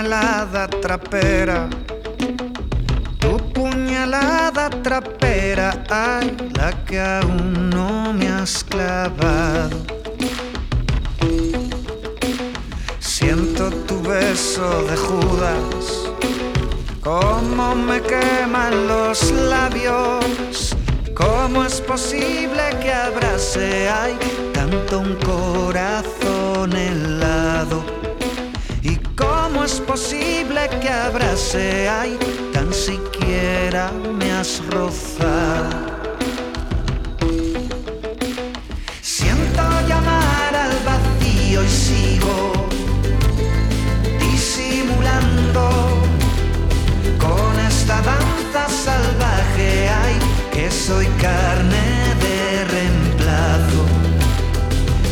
puñalada 0.00 0.66
trapera, 0.66 1.68
tu 3.18 3.36
puñalada 3.52 4.70
trapera, 4.82 5.84
ay, 5.90 6.34
la 6.56 6.72
que 6.86 6.98
aún 6.98 7.68
no 7.68 8.10
me 8.14 8.26
has 8.28 8.64
clavado. 8.64 9.76
Siento 12.98 13.70
tu 13.86 14.00
beso 14.00 14.84
de 14.84 14.96
Judas, 14.96 16.08
cómo 17.02 17.74
me 17.74 18.00
queman 18.00 18.88
los 18.88 19.30
labios. 19.32 20.74
¿Cómo 21.14 21.62
es 21.62 21.78
posible 21.82 22.62
que 22.80 22.90
abrace 22.90 23.90
hay 23.90 24.16
tanto 24.54 25.00
un 25.00 25.14
corazón 25.16 26.72
helado? 26.72 27.99
¿Y 29.50 29.52
cómo 29.52 29.64
es 29.64 29.80
posible 29.80 30.68
que 30.80 30.88
abrace 30.88 31.88
hay 31.88 32.16
tan 32.52 32.72
siquiera 32.72 33.90
me 33.90 34.30
has 34.32 34.62
rozado? 34.70 35.70
Siento 39.00 39.62
llamar 39.88 40.54
al 40.54 40.72
vacío 40.84 41.64
y 41.64 41.68
sigo 41.68 42.68
disimulando 44.20 45.68
con 47.18 47.58
esta 47.60 48.00
danza 48.02 48.68
salvaje 48.68 49.88
hay 49.88 50.18
que 50.52 50.70
soy 50.70 51.06
carne 51.20 52.14
de 52.24 52.64
reemplazo. 52.64 53.82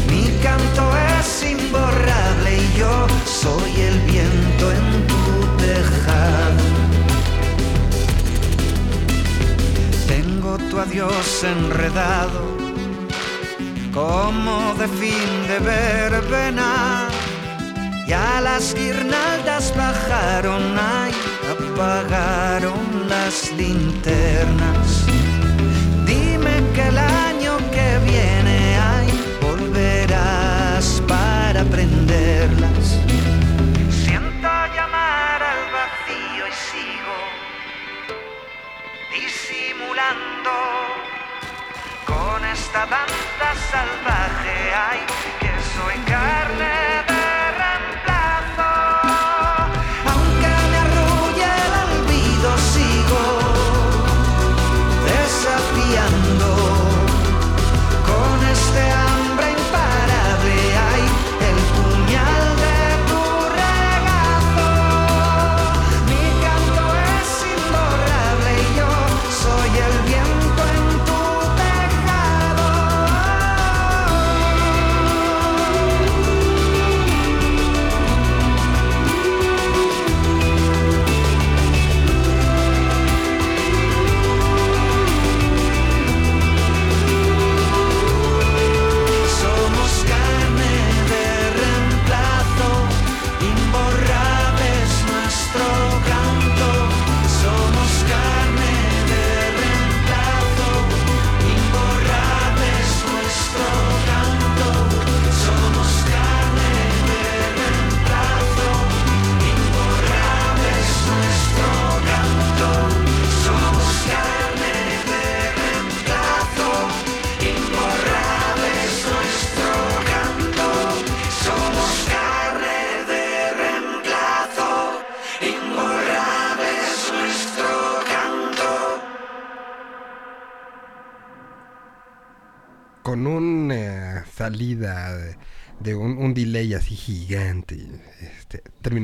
Mi 0.09 0.29
canto 0.43 0.91
es 1.19 1.43
imborrable 1.51 2.57
y 2.57 2.79
yo 2.79 3.07
soy 3.25 3.81
el 3.81 3.99
viento 4.01 4.18
tu 10.79 10.83
adiós 10.83 11.45
enredado 11.45 12.57
como 13.93 14.75
de 14.75 14.87
fin 14.87 15.31
de 15.49 15.59
verbena. 15.59 17.09
Ya 18.07 18.41
las 18.41 18.75
guirnaldas 18.75 19.75
bajaron, 19.77 20.63
ay, 20.79 21.13
apagaron 21.51 23.09
las 23.09 23.53
linternas. 23.57 25.05
Dime 26.07 26.55
que 26.75 26.89
el 26.93 26.99
año 26.99 27.57
que 27.75 27.89
viene, 28.11 28.79
ay, 28.95 29.09
volverás 29.43 31.03
para 31.09 31.65
prenderlas. 31.65 32.85
Con 42.05 42.45
esta 42.45 42.87
danza 42.87 43.49
salvaje, 43.71 44.73
ay, 44.75 45.01
que 45.41 45.51
soy 45.75 45.99
carne 46.05 46.88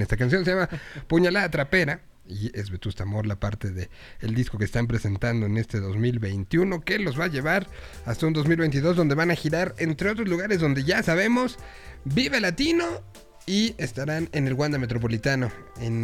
esta 0.04 0.16
canción, 0.16 0.44
se 0.44 0.52
llama 0.52 0.68
Puñalada 1.08 1.50
Trapera. 1.50 2.00
Y 2.26 2.50
es 2.58 2.70
Vetusta 2.70 3.02
Amor, 3.02 3.26
la 3.26 3.38
parte 3.38 3.70
de 3.70 3.90
el 4.20 4.34
disco 4.34 4.56
que 4.56 4.64
están 4.64 4.86
presentando 4.86 5.44
en 5.44 5.58
este 5.58 5.78
2021, 5.78 6.80
que 6.80 6.98
los 6.98 7.20
va 7.20 7.24
a 7.24 7.28
llevar 7.28 7.66
hasta 8.06 8.26
un 8.26 8.32
2022, 8.32 8.96
donde 8.96 9.14
van 9.14 9.30
a 9.30 9.34
girar, 9.34 9.74
entre 9.76 10.08
otros 10.08 10.26
lugares 10.26 10.58
donde 10.60 10.84
ya 10.84 11.02
sabemos, 11.02 11.58
Vive 12.06 12.40
Latino 12.40 12.86
y 13.44 13.74
estarán 13.76 14.30
en 14.32 14.46
el 14.46 14.54
Wanda 14.54 14.78
Metropolitano, 14.78 15.50
en, 15.82 16.00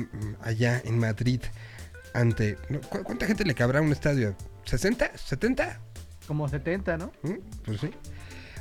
mm, 0.00 0.36
allá 0.42 0.80
en 0.84 1.00
Madrid, 1.00 1.40
ante... 2.14 2.56
¿no? 2.68 2.80
¿cu- 2.82 3.02
¿Cuánta 3.02 3.26
gente 3.26 3.44
le 3.44 3.56
cabrá 3.56 3.80
a 3.80 3.82
un 3.82 3.90
estadio? 3.90 4.36
¿60? 4.66 5.14
¿70? 5.14 5.78
Como 6.28 6.48
70, 6.48 6.96
¿no? 6.96 7.12
¿Mm? 7.22 7.34
Pues 7.64 7.80
sí. 7.80 7.90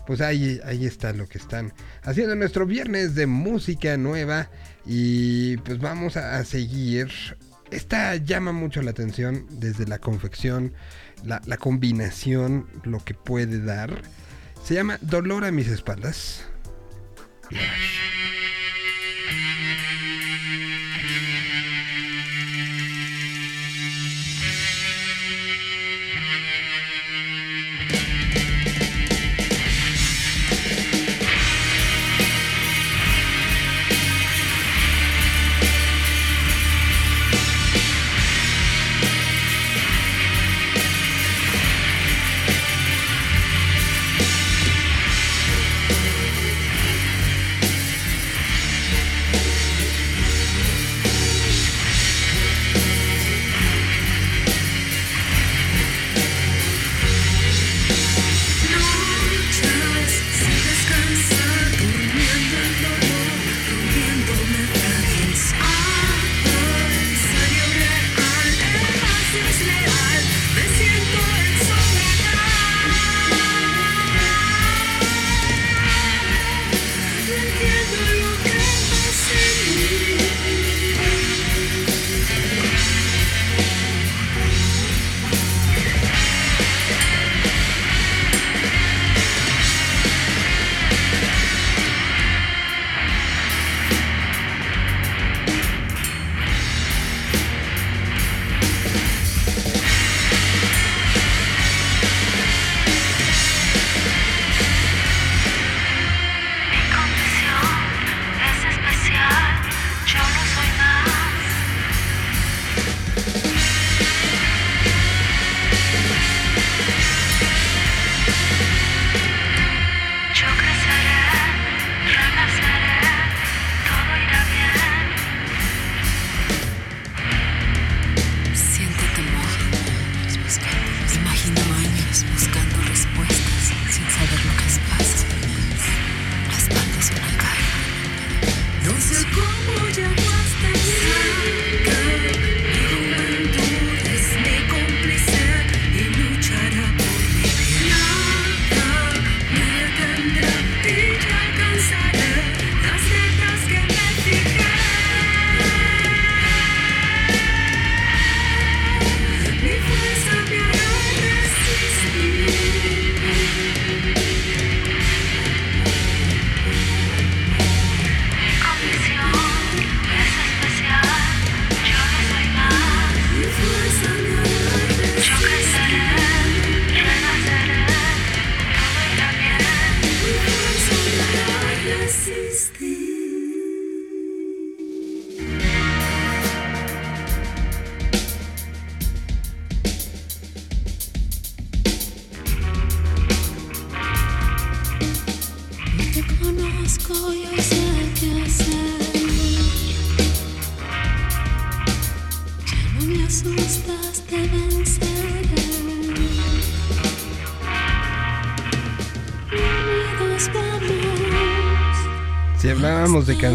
Pues 0.07 0.21
ahí, 0.21 0.59
ahí 0.65 0.87
está 0.87 1.13
lo 1.13 1.27
que 1.27 1.37
están 1.37 1.71
haciendo 2.01 2.35
nuestro 2.35 2.65
viernes 2.65 3.13
de 3.13 3.27
música 3.27 3.95
nueva. 3.97 4.49
Y 4.85 5.57
pues 5.57 5.79
vamos 5.79 6.17
a, 6.17 6.43
seguir. 6.43 7.11
Esta 7.71 8.15
llama 8.15 8.51
mucho 8.51 8.81
la 8.81 8.91
atención 8.91 9.47
desde 9.49 9.87
la 9.87 9.99
confección, 9.99 10.73
la, 11.23 11.41
la 11.45 11.57
combinación, 11.57 12.67
lo 12.83 13.03
que 13.03 13.13
puede 13.13 13.61
dar. 13.61 14.01
Se 14.63 14.75
llama 14.75 14.97
Dolor 15.01 15.45
a 15.45 15.51
mis 15.51 15.67
espaldas. 15.67 16.45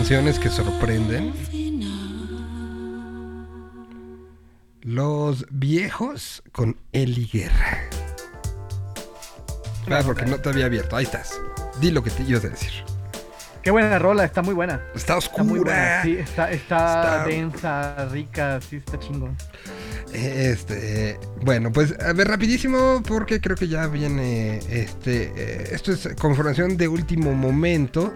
Canciones 0.00 0.38
que 0.38 0.48
sorprenden, 0.48 1.34
Los 4.80 5.44
Viejos 5.50 6.42
con 6.52 6.74
Eli 6.92 7.28
Guerra. 7.30 7.80
Ah, 9.90 10.00
porque 10.02 10.24
no 10.24 10.38
te 10.38 10.48
había 10.48 10.64
abierto. 10.64 10.96
Ahí 10.96 11.04
estás. 11.04 11.38
Di 11.82 11.90
lo 11.90 12.02
que 12.02 12.08
te 12.08 12.22
ibas 12.22 12.46
a 12.46 12.48
decir. 12.48 12.70
Qué 13.62 13.70
buena 13.70 13.98
rola, 13.98 14.24
está 14.24 14.40
muy 14.40 14.54
buena. 14.54 14.80
Está 14.94 15.18
Está 15.18 15.42
muy 15.42 15.58
buena. 15.58 15.98
oscura. 15.98 16.02
Sí, 16.02 16.16
está, 16.16 16.50
está, 16.50 16.86
Está- 17.18 17.24
densa, 17.26 18.08
rica, 18.10 18.58
sí, 18.62 18.76
está 18.76 18.98
chingón. 18.98 19.36
Este, 20.14 21.20
bueno, 21.42 21.70
pues 21.72 21.94
a 22.00 22.14
ver 22.14 22.26
rapidísimo 22.28 23.02
porque 23.06 23.38
creo 23.42 23.54
que 23.54 23.68
ya 23.68 23.86
viene 23.86 24.60
este, 24.70 25.30
eh, 25.36 25.68
esto 25.72 25.92
es 25.92 26.08
conformación 26.18 26.78
de 26.78 26.88
último 26.88 27.34
momento. 27.34 28.14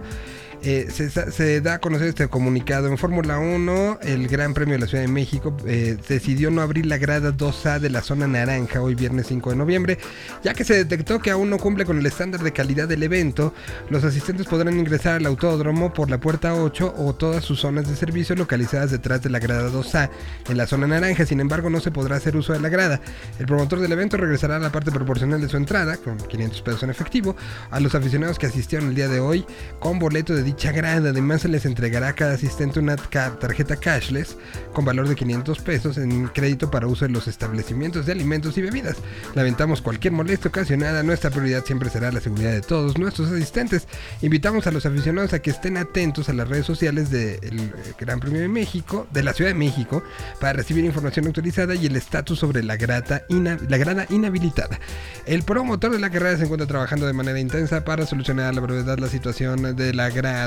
Eh, 0.67 0.87
se, 0.89 1.61
da 1.61 1.75
a 1.75 1.79
conocer 1.79 2.07
este 2.07 2.27
comunicado. 2.27 2.87
En 2.87 2.97
Fórmula 2.97 3.37
1, 3.37 3.99
el 4.01 4.27
Gran 4.27 4.55
Premio 4.55 4.73
de 4.73 4.79
la 4.79 4.87
Ciudad 4.87 5.03
de 5.03 5.07
México 5.07 5.55
eh, 5.67 5.95
decidió 6.09 6.49
no 6.49 6.63
abrir 6.63 6.87
la 6.87 6.97
grada 6.97 7.31
2A 7.31 7.77
de 7.77 7.91
la 7.91 8.01
zona 8.01 8.25
naranja 8.25 8.81
hoy 8.81 8.95
viernes 8.95 9.27
5 9.27 9.51
de 9.51 9.55
noviembre, 9.57 9.99
ya 10.43 10.55
que 10.55 10.63
se 10.63 10.73
detectó 10.73 11.19
que 11.19 11.29
aún 11.29 11.51
no 11.51 11.59
cumple 11.59 11.85
con 11.85 11.99
el 11.99 12.05
estándar 12.07 12.41
de 12.41 12.51
calidad 12.51 12.87
del 12.87 13.03
evento. 13.03 13.53
Los 13.91 14.03
asistentes 14.03 14.47
podrán 14.47 14.79
ingresar 14.79 15.17
al 15.17 15.27
autódromo 15.27 15.93
por 15.93 16.09
la 16.09 16.19
puerta 16.19 16.55
8 16.55 16.95
o 16.97 17.13
todas 17.13 17.43
sus 17.43 17.59
zonas 17.59 17.87
de 17.87 17.95
servicio 17.95 18.35
localizadas 18.35 18.89
detrás 18.89 19.21
de 19.21 19.29
la 19.29 19.37
grada 19.37 19.69
2A 19.69 20.09
en 20.49 20.57
la 20.57 20.65
zona 20.65 20.87
naranja. 20.87 21.27
Sin 21.27 21.41
embargo, 21.41 21.69
no 21.69 21.79
se 21.79 21.91
podrá 21.91 22.15
hacer 22.15 22.35
uso 22.35 22.53
de 22.53 22.59
la 22.59 22.69
grada. 22.69 23.01
El 23.37 23.45
promotor 23.45 23.81
del 23.81 23.91
evento 23.91 24.17
regresará 24.17 24.55
a 24.55 24.59
la 24.59 24.71
parte 24.71 24.89
proporcional 24.89 25.39
de 25.39 25.47
su 25.47 25.57
entrada, 25.57 25.97
con 25.97 26.17
500 26.17 26.61
pesos 26.63 26.81
en 26.81 26.89
efectivo, 26.89 27.35
a 27.69 27.79
los 27.79 27.93
aficionados 27.93 28.39
que 28.39 28.47
asistieron 28.47 28.89
el 28.89 28.95
día 28.95 29.07
de 29.07 29.19
hoy 29.19 29.45
con 29.79 29.99
boleto 29.99 30.33
de 30.33 30.54
dicha 30.55 30.71
grada. 30.71 31.09
Además, 31.09 31.41
se 31.41 31.49
les 31.49 31.65
entregará 31.65 32.09
a 32.09 32.13
cada 32.13 32.35
asistente 32.35 32.79
una 32.79 32.95
tarjeta 32.95 33.75
cashless 33.75 34.37
con 34.73 34.85
valor 34.85 35.07
de 35.07 35.15
500 35.15 35.59
pesos 35.59 35.97
en 35.97 36.27
crédito 36.27 36.71
para 36.71 36.87
uso 36.87 37.05
en 37.05 37.11
los 37.11 37.27
establecimientos 37.27 38.05
de 38.05 38.13
alimentos 38.13 38.57
y 38.57 38.61
bebidas. 38.61 38.95
Lamentamos 39.35 39.81
cualquier 39.81 40.13
molestia 40.13 40.47
ocasionada. 40.47 41.03
Nuestra 41.03 41.29
prioridad 41.29 41.65
siempre 41.65 41.89
será 41.89 42.11
la 42.11 42.21
seguridad 42.21 42.51
de 42.51 42.61
todos 42.61 42.97
nuestros 42.97 43.31
asistentes. 43.31 43.87
Invitamos 44.21 44.65
a 44.65 44.71
los 44.71 44.85
aficionados 44.85 45.33
a 45.33 45.39
que 45.39 45.49
estén 45.49 45.75
atentos 45.75 46.29
a 46.29 46.33
las 46.33 46.47
redes 46.47 46.65
sociales 46.65 47.09
del 47.09 47.73
Gran 47.99 48.21
Premio 48.21 48.39
de 48.39 48.47
México, 48.47 49.07
de 49.11 49.23
la 49.23 49.33
Ciudad 49.33 49.51
de 49.51 49.55
México, 49.55 50.03
para 50.39 50.53
recibir 50.53 50.85
información 50.85 51.27
actualizada 51.27 51.75
y 51.75 51.85
el 51.85 51.97
estatus 51.97 52.39
sobre 52.39 52.63
la, 52.63 52.77
grata 52.77 53.23
la 53.29 53.77
grada 53.77 54.05
inhabilitada. 54.09 54.79
El 55.25 55.43
promotor 55.43 55.91
de 55.91 55.99
la 55.99 56.09
carrera 56.09 56.37
se 56.37 56.43
encuentra 56.43 56.67
trabajando 56.67 57.07
de 57.07 57.13
manera 57.13 57.39
intensa 57.39 57.83
para 57.83 58.05
solucionar 58.05 58.45
a 58.45 58.53
la 58.53 58.61
brevedad 58.61 58.97
la 58.99 59.09
situación 59.09 59.75
de 59.75 59.93
la 59.93 60.09
grada. 60.09 60.44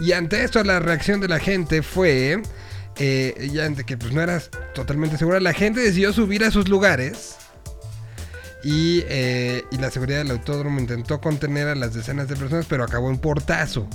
Y 0.00 0.12
ante 0.12 0.44
esto 0.44 0.62
la 0.64 0.80
reacción 0.80 1.20
de 1.20 1.28
la 1.28 1.38
gente 1.38 1.82
fue... 1.82 2.40
eh, 2.96 3.50
ya 3.52 3.64
ante 3.66 3.84
que 3.84 3.96
pues 3.96 4.12
no 4.12 4.20
eras 4.20 4.50
totalmente 4.74 5.18
segura, 5.18 5.40
la 5.40 5.52
gente 5.52 5.80
decidió 5.80 6.12
subir 6.12 6.44
a 6.44 6.50
sus 6.50 6.68
lugares. 6.68 7.36
Y, 8.62 9.04
eh, 9.08 9.62
y 9.70 9.76
la 9.76 9.90
seguridad 9.90 10.18
del 10.18 10.30
autódromo 10.30 10.80
intentó 10.80 11.20
contener 11.20 11.68
a 11.68 11.74
las 11.74 11.92
decenas 11.92 12.28
de 12.28 12.36
personas, 12.36 12.64
pero 12.66 12.84
acabó 12.84 13.10
en 13.10 13.18
portazo. 13.18 13.86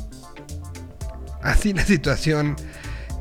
Así 1.41 1.73
la 1.73 1.83
situación 1.83 2.55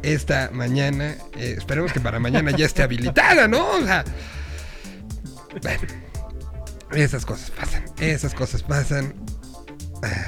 esta 0.03 0.51
mañana. 0.53 1.17
Eh, 1.37 1.55
esperemos 1.57 1.93
que 1.93 2.01
para 2.01 2.19
mañana 2.19 2.51
ya 2.51 2.67
esté 2.67 2.83
habilitada, 2.83 3.49
¿no? 3.49 3.67
O 3.67 3.83
sea, 3.83 4.05
bueno, 5.63 5.83
esas 6.93 7.25
cosas 7.25 7.51
pasan. 7.51 7.85
Esas 7.99 8.35
cosas 8.35 8.63
pasan. 8.63 9.15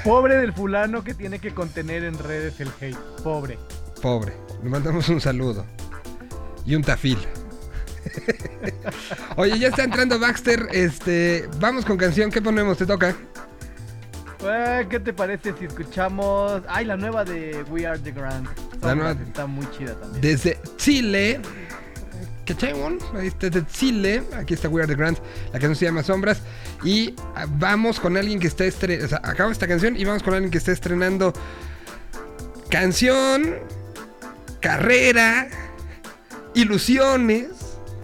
Pobre 0.03 0.37
del 0.37 0.53
fulano 0.53 1.03
que 1.03 1.13
tiene 1.13 1.39
que 1.39 1.53
contener 1.53 2.03
en 2.03 2.17
redes 2.17 2.59
el 2.59 2.69
hate. 2.81 2.97
Pobre. 3.23 3.57
Pobre. 4.01 4.33
Le 4.63 4.69
mandamos 4.69 5.07
un 5.09 5.21
saludo. 5.21 5.65
Y 6.65 6.75
un 6.75 6.83
tafil. 6.83 7.17
Oye, 9.37 9.57
ya 9.59 9.67
está 9.69 9.83
entrando 9.83 10.19
Baxter. 10.19 10.67
Este, 10.71 11.47
vamos 11.59 11.85
con 11.85 11.97
canción. 11.97 12.29
¿Qué 12.31 12.41
ponemos? 12.41 12.77
¿Te 12.77 12.85
toca? 12.85 13.15
Eh, 14.43 14.87
¿Qué 14.89 14.99
te 14.99 15.13
parece 15.13 15.53
si 15.57 15.65
escuchamos. 15.65 16.63
Ay, 16.67 16.85
la 16.85 16.97
nueva 16.97 17.23
de 17.23 17.63
We 17.69 17.85
Are 17.85 17.99
the 17.99 18.11
Grand. 18.11 18.47
La 18.81 18.95
nueva- 18.95 19.11
Está 19.11 19.45
muy 19.45 19.69
chida 19.71 19.93
también. 19.95 20.21
Desde 20.21 20.59
Chile. 20.77 21.39
¿Cachai, 22.51 22.73
mon? 22.73 22.99
Ahí 23.15 23.27
está, 23.27 23.49
Desde 23.49 23.65
Chile. 23.67 24.23
Aquí 24.35 24.53
está 24.53 24.67
We 24.67 24.81
Are 24.81 24.87
the 24.87 24.99
Grand. 24.99 25.17
La 25.53 25.59
canción 25.59 25.75
se 25.75 25.85
llama 25.85 26.03
Sombras. 26.03 26.41
Y 26.83 27.15
ah, 27.33 27.45
vamos 27.47 27.97
con 27.97 28.17
alguien 28.17 28.41
que 28.41 28.47
está 28.47 28.65
estrenando. 28.65 29.05
O 29.05 29.09
sea, 29.09 29.21
acaba 29.23 29.53
esta 29.53 29.69
canción 29.69 29.95
y 29.95 30.03
vamos 30.03 30.21
con 30.21 30.33
alguien 30.33 30.51
que 30.51 30.57
está 30.57 30.73
estrenando. 30.73 31.31
Canción. 32.69 33.55
Carrera. 34.59 35.47
Ilusiones. 36.53 37.47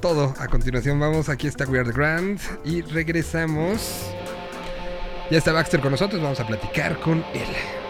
Todo 0.02 0.34
a 0.40 0.48
continuación. 0.48 0.98
Vamos. 0.98 1.28
Aquí 1.28 1.48
está 1.48 1.66
We 1.66 1.80
Are 1.80 1.90
the 1.90 1.94
Grand. 1.94 2.40
Y 2.64 2.84
regresamos. 2.84 4.06
Ya 5.30 5.40
está 5.40 5.52
Baxter 5.52 5.82
con 5.82 5.92
nosotros. 5.92 6.22
Vamos 6.22 6.40
a 6.40 6.48
platicar 6.48 6.98
con 7.02 7.18
él. 7.34 7.87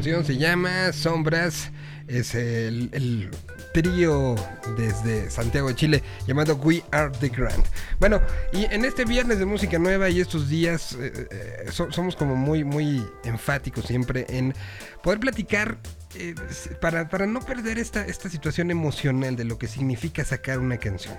Canción 0.00 0.24
se 0.24 0.38
llama 0.38 0.94
Sombras. 0.94 1.70
Es 2.08 2.34
el, 2.34 2.88
el 2.92 3.30
trío 3.74 4.34
desde 4.78 5.30
Santiago 5.30 5.68
de 5.68 5.74
Chile 5.74 6.02
llamado 6.26 6.56
We 6.56 6.82
Are 6.90 7.10
the 7.20 7.28
Grand. 7.28 7.62
Bueno, 7.98 8.18
y 8.50 8.64
en 8.64 8.86
este 8.86 9.04
viernes 9.04 9.38
de 9.38 9.44
música 9.44 9.78
nueva 9.78 10.08
y 10.08 10.20
estos 10.20 10.48
días 10.48 10.96
eh, 10.98 11.28
eh, 11.30 11.66
so- 11.70 11.92
somos 11.92 12.16
como 12.16 12.34
muy, 12.34 12.64
muy 12.64 13.04
enfáticos 13.24 13.84
siempre 13.84 14.24
en 14.30 14.54
poder 15.02 15.20
platicar 15.20 15.76
eh, 16.14 16.34
para, 16.80 17.08
para 17.10 17.26
no 17.26 17.40
perder 17.40 17.78
esta, 17.78 18.04
esta 18.06 18.30
situación 18.30 18.70
emocional 18.70 19.36
de 19.36 19.44
lo 19.44 19.58
que 19.58 19.68
significa 19.68 20.24
sacar 20.24 20.60
una 20.60 20.78
canción. 20.78 21.16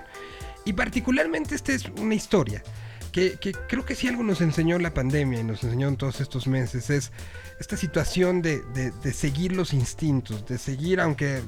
Y 0.64 0.72
particularmente 0.72 1.54
esta 1.54 1.72
es 1.72 1.84
una 2.00 2.16
historia 2.16 2.64
que, 3.12 3.38
creo 3.68 3.84
que 3.84 3.94
si 3.94 4.08
algo 4.08 4.22
nos 4.22 4.40
enseñó 4.40 4.78
la 4.78 4.92
pandemia 4.94 5.40
y 5.40 5.44
nos 5.44 5.62
enseñó 5.62 5.88
en 5.88 5.96
todos 5.96 6.20
estos 6.20 6.46
meses 6.46 6.88
es 6.90 7.12
esta 7.60 7.76
situación 7.76 8.40
de, 8.42 8.62
de- 8.72 9.12
seguir 9.12 9.52
los 9.54 9.72
instintos, 9.74 10.46
de 10.46 10.56
seguir 10.58 10.98
aunque 11.00 11.42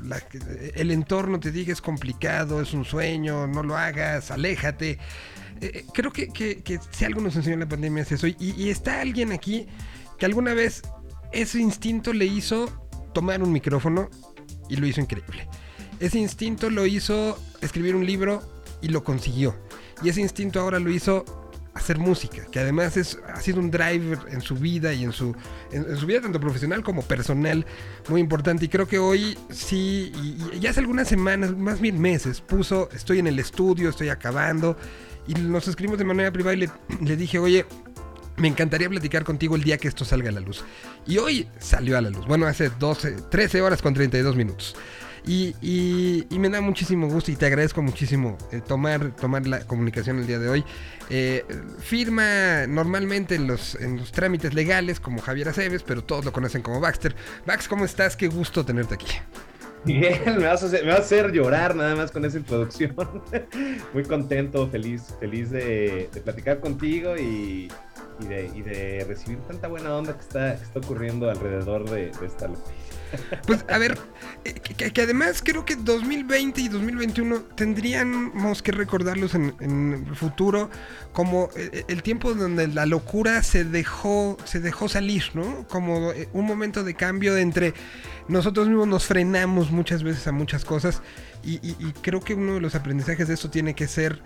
el 0.75 0.91
entorno 0.91 1.41
te 1.41 1.51
diga 1.51 1.73
es 1.73 1.81
complicado, 1.81 2.61
es 2.61 2.73
un 2.75 2.85
sueño, 2.85 3.47
no 3.47 3.63
lo 3.63 3.77
hagas, 3.77 4.31
aléjate. 4.31 4.91
Eh, 4.91 4.99
eh, 5.61 5.85
creo 5.95 6.13
que, 6.13 6.29
que- 6.29 6.63
que 6.63 6.79
si 6.91 7.05
algo 7.07 7.21
nos 7.23 7.35
enseñó 7.37 7.57
la 7.57 7.69
pandemia 7.69 8.03
es 8.03 8.13
eso. 8.13 8.27
Y 8.29 8.69
está 8.69 9.01
alguien 9.01 9.33
aquí 9.33 9.67
que 10.19 10.27
alguna 10.27 10.53
vez 10.55 10.83
ese 11.33 11.59
instinto 11.61 12.13
le 12.13 12.27
hizo 12.27 12.67
tomar 13.15 13.43
un 13.43 13.51
micrófono 13.51 14.11
y 14.69 14.77
lo 14.77 14.87
hizo 14.87 15.01
increíble. 15.01 15.49
Ese 15.99 16.19
instinto 16.19 16.69
lo 16.71 16.87
hizo 16.87 17.39
escribir 17.63 17.97
un 17.97 18.05
libro 18.07 18.43
y 18.83 18.89
lo 18.89 19.03
consiguió. 19.03 19.57
Y 20.03 20.09
ese 20.11 20.21
instinto 20.21 20.61
ahora 20.61 20.79
lo 20.79 20.91
hizo 20.91 21.25
hacer 21.75 21.99
música, 21.99 22.45
que 22.51 22.61
además 22.61 22.97
es, 22.97 23.19
ha 23.27 23.41
sido 23.41 23.59
un 23.59 23.71
driver 23.71 24.19
en 24.31 24.41
su 24.41 24.55
vida 24.55 24.93
y 24.93 25.05
en 25.05 25.13
su, 25.13 25.35
en, 25.73 25.97
su 25.97 26.07
vida 26.07 26.21
tanto 26.21 26.41
profesional 26.41 26.83
como 26.83 27.03
personal 27.03 27.67
muy 28.09 28.21
importante. 28.21 28.65
Y 28.65 28.69
creo 28.69 28.87
que 28.87 28.99
hoy 28.99 29.37
sí, 29.51 30.13
y, 30.61 30.67
hace 30.67 30.81
algunas 30.81 31.09
semanas, 31.09 31.57
más 31.57 31.81
bien 31.81 32.01
meses, 32.01 32.41
puso, 32.41 32.89
estoy 32.93 33.19
en 33.19 33.27
el 33.27 33.39
estudio, 33.39 33.91
estoy 33.91 34.09
acabando, 34.09 34.77
y 35.27 35.35
nos 35.35 35.69
escribimos 35.69 35.99
de 35.99 36.05
manera 36.05 36.33
privada 36.33 36.55
y 36.55 36.61
le, 36.61 36.71
le 37.03 37.17
dije, 37.17 37.39
oye, 37.39 37.67
me 38.37 38.49
encantaría 38.49 38.89
platicar 38.89 39.25
contigo 39.25 39.57
el 39.57 39.63
día 39.63 39.79
que 39.79 39.89
esto 39.89 40.05
salga 40.05 40.29
a 40.31 40.33
la 40.33 40.41
luz. 40.41 40.65
Y 41.07 41.19
hoy 41.19 41.49
salió 41.59 41.99
a 41.99 42.01
la 42.01 42.11
luz. 42.11 42.27
Bueno, 42.27 42.47
hace 42.47 42.71
12, 42.71 43.13
13 43.31 43.63
horas 43.63 43.83
con 43.83 43.95
32 43.95 44.37
minutos. 44.37 44.77
Y, 45.27 45.55
y- 45.63 46.39
me 46.39 46.51
da 46.51 46.61
muchísimo 46.61 47.09
gusto 47.09 47.31
y 47.31 47.37
te 47.37 47.47
agradezco 47.47 47.81
muchísimo 47.81 48.37
eh, 48.53 48.61
tomar, 48.61 49.13
tomar 49.17 49.47
la 49.47 49.61
comunicación 49.61 50.19
el 50.19 50.27
día 50.27 50.39
de 50.39 50.49
hoy. 50.51 50.65
Eh, 51.09 51.45
firma 51.79 52.67
normalmente 52.67 53.35
en 53.35 53.47
los, 53.47 53.75
en 53.77 53.97
los 53.97 54.13
trámites 54.13 54.53
legales 54.53 55.01
como 55.01 55.23
Javier 55.23 55.49
Aceves, 55.49 55.83
pero 55.83 56.05
todos 56.05 56.27
lo 56.27 56.33
conocen 56.33 56.61
como 56.61 56.81
Baxter. 56.81 57.17
Bax, 57.47 57.69
¿cómo 57.69 57.87
estás? 57.87 58.17
Qué 58.17 58.29
gusto 58.29 58.65
tenerte 58.67 58.95
aquí. 58.95 59.07
Miguel, 59.87 60.21
me 60.39 60.45
vas, 60.47 60.63
a 60.63 60.67
hacer, 60.67 60.83
me 60.85 60.91
vas 60.91 61.01
a 61.01 61.03
hacer 61.03 61.33
llorar 61.33 61.75
nada 61.75 61.97
más 61.97 62.11
con 62.11 62.25
esa 62.27 62.37
introducción. 62.39 62.95
Muy 63.95 64.03
contento, 64.05 64.69
feliz, 64.69 65.05
feliz 65.21 65.51
de, 65.51 66.11
de 66.13 66.21
platicar 66.21 66.61
contigo 66.61 67.17
y, 67.17 67.71
y 68.21 68.27
de, 68.27 68.51
y 68.55 68.63
de 68.63 69.05
recibir 69.09 69.39
tanta 69.41 69.69
buena 69.69 69.95
onda 69.95 70.15
que 70.15 70.21
está, 70.21 70.59
ocurriendo 70.75 71.31
alrededor 71.31 71.89
de, 71.89 72.11
de 72.11 72.27
esta. 72.27 72.49
Pues 73.47 73.65
a 73.69 73.79
ver, 73.79 73.97
eh, 74.45 74.55
que, 74.55 75.01
además 75.03 75.41
creo 75.45 75.65
que 75.65 75.77
2020 75.77 76.63
y 76.63 76.69
2021 76.69 77.43
tendríamos 77.55 78.61
que 78.61 78.73
recordarlos 78.73 79.37
en, 79.37 79.55
el 80.09 80.17
futuro 80.17 80.69
como 81.13 81.49
eh, 81.57 81.85
el 81.87 82.03
tiempo 82.03 82.35
donde 82.35 82.67
la 82.67 82.87
locura 82.87 83.41
se 83.45 83.63
dejó, 83.65 84.37
se 84.45 84.59
dejó 84.59 84.89
salir, 84.89 85.23
¿no? 85.35 85.65
Como 85.69 86.11
eh, 86.11 86.29
un 86.33 86.45
momento 86.45 86.83
de 86.83 86.95
cambio 86.95 87.37
entre 87.37 87.75
nosotros 88.27 88.67
mismos 88.67 88.89
nos 88.89 89.05
frenamos 89.07 89.71
muchas 89.71 90.03
veces 90.03 90.27
a 90.27 90.33
muchas 90.33 90.65
cosas 90.65 91.01
y, 91.45 91.55
y- 91.57 91.77
y 91.79 91.93
creo 92.03 92.21
que 92.21 92.35
uno 92.35 92.55
de 92.55 92.61
los 92.61 92.75
aprendizajes 92.75 93.29
de 93.29 93.35
esto 93.35 93.49
tiene 93.51 93.75
que 93.75 93.87
ser 93.87 94.23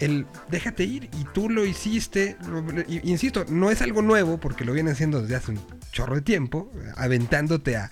el 0.00 0.26
déjate 0.50 0.84
ir 0.84 1.04
y 1.04 1.24
tú 1.32 1.48
lo 1.48 1.64
hiciste, 1.64 2.36
lo- 2.48 2.64
y- 2.88 3.00
insisto, 3.04 3.44
no 3.48 3.70
es 3.70 3.80
algo 3.82 4.02
nuevo 4.02 4.38
porque 4.38 4.64
lo 4.64 4.72
vienen 4.72 4.92
haciendo 4.94 5.22
desde 5.22 5.36
hace 5.36 5.52
un 5.52 5.60
chorro 5.92 6.16
de 6.16 6.22
tiempo, 6.22 6.70
aventándote 6.96 7.76
a, 7.76 7.90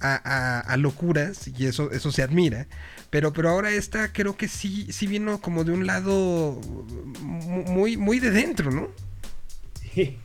a- 0.00 0.20
a- 0.24 0.60
a 0.60 0.76
locuras 0.76 1.46
y 1.48 1.66
eso, 1.66 1.90
eso 1.92 2.10
se 2.10 2.22
admira. 2.22 2.66
Pero, 3.10 3.32
pero 3.32 3.48
ahora 3.50 3.70
esta 3.72 4.12
creo 4.12 4.36
que 4.36 4.48
sí, 4.48 4.86
sí 4.90 5.06
vino 5.06 5.40
como 5.40 5.64
de 5.64 5.72
un 5.72 5.86
lado 5.86 6.60
mu- 7.20 7.64
muy, 7.64 7.96
muy 7.96 8.18
de 8.20 8.30
dentro, 8.30 8.70
¿no? 8.70 8.88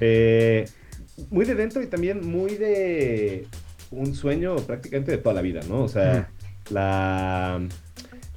Eh, 0.00 0.68
muy 1.30 1.44
de 1.46 1.54
dentro 1.54 1.82
y 1.82 1.86
también 1.86 2.26
muy 2.28 2.56
de 2.56 3.46
un 3.90 4.14
sueño 4.14 4.56
prácticamente 4.56 5.12
de 5.12 5.18
toda 5.18 5.34
la 5.34 5.42
vida, 5.42 5.60
¿no? 5.68 5.82
O 5.82 5.88
sea, 5.88 6.30
la, 6.70 7.60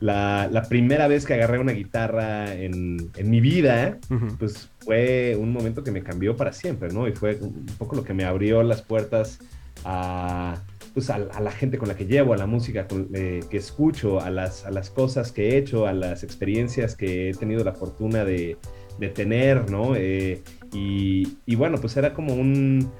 la, 0.02 0.50
la 0.52 0.64
primera 0.64 1.08
vez 1.08 1.26
que 1.26 1.36
agarré 1.36 1.60
una 1.60 1.72
guitarra 1.72 2.54
en, 2.54 2.98
en 3.16 3.30
mi 3.30 3.40
vida, 3.40 4.00
pues 4.38 4.70
fue 4.80 5.38
un 5.40 5.54
momento 5.54 5.84
que 5.84 5.92
me 5.92 6.04
cambió 6.04 6.36
para 6.36 6.52
siempre, 6.52 6.90
¿no? 6.92 7.08
Y 7.08 7.14
fue 7.14 7.38
un 7.40 7.66
poco 7.78 7.96
lo 7.96 8.04
que 8.04 8.14
me 8.14 8.26
abrió 8.26 8.64
las 8.64 8.82
puertas 8.82 9.40
a, 9.86 10.62
pues, 10.94 11.10
a, 11.10 11.16
a 11.16 11.40
la 11.40 11.52
gente 11.52 11.78
con 11.78 11.88
la 11.88 11.96
que 11.96 12.06
llevo, 12.06 12.34
a 12.34 12.38
la 12.38 12.48
música 12.48 12.88
con- 12.88 13.08
eh, 13.14 13.42
que 13.50 13.58
escucho, 13.58 14.20
a 14.20 14.30
las, 14.30 14.66
a 14.66 14.72
las 14.72 14.90
cosas 14.90 15.32
que 15.32 15.50
he 15.52 15.58
hecho, 15.58 15.88
a 15.88 15.94
las 15.94 16.24
experiencias 16.24 16.96
que 16.96 17.30
he 17.30 17.34
tenido 17.34 17.64
la 17.64 17.74
fortuna 17.74 18.26
de, 18.26 18.58
de 19.00 19.10
tener, 19.10 19.70
¿no? 19.70 19.96
Eh, 19.96 20.42
y, 20.74 21.38
y 21.46 21.56
bueno, 21.56 21.78
pues 21.80 21.96
era 21.98 22.14
como 22.14 22.34
un, 22.34 22.92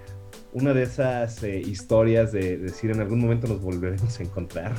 una 0.54 0.74
de 0.74 0.84
esas 0.84 1.42
eh, 1.44 1.60
historias 1.60 2.32
de, 2.32 2.58
decir 2.58 2.92
en 2.92 3.00
algún 3.00 3.20
momento 3.20 3.48
nos 3.48 3.62
volveremos 3.62 4.20
a 4.20 4.24
encontrar. 4.24 4.74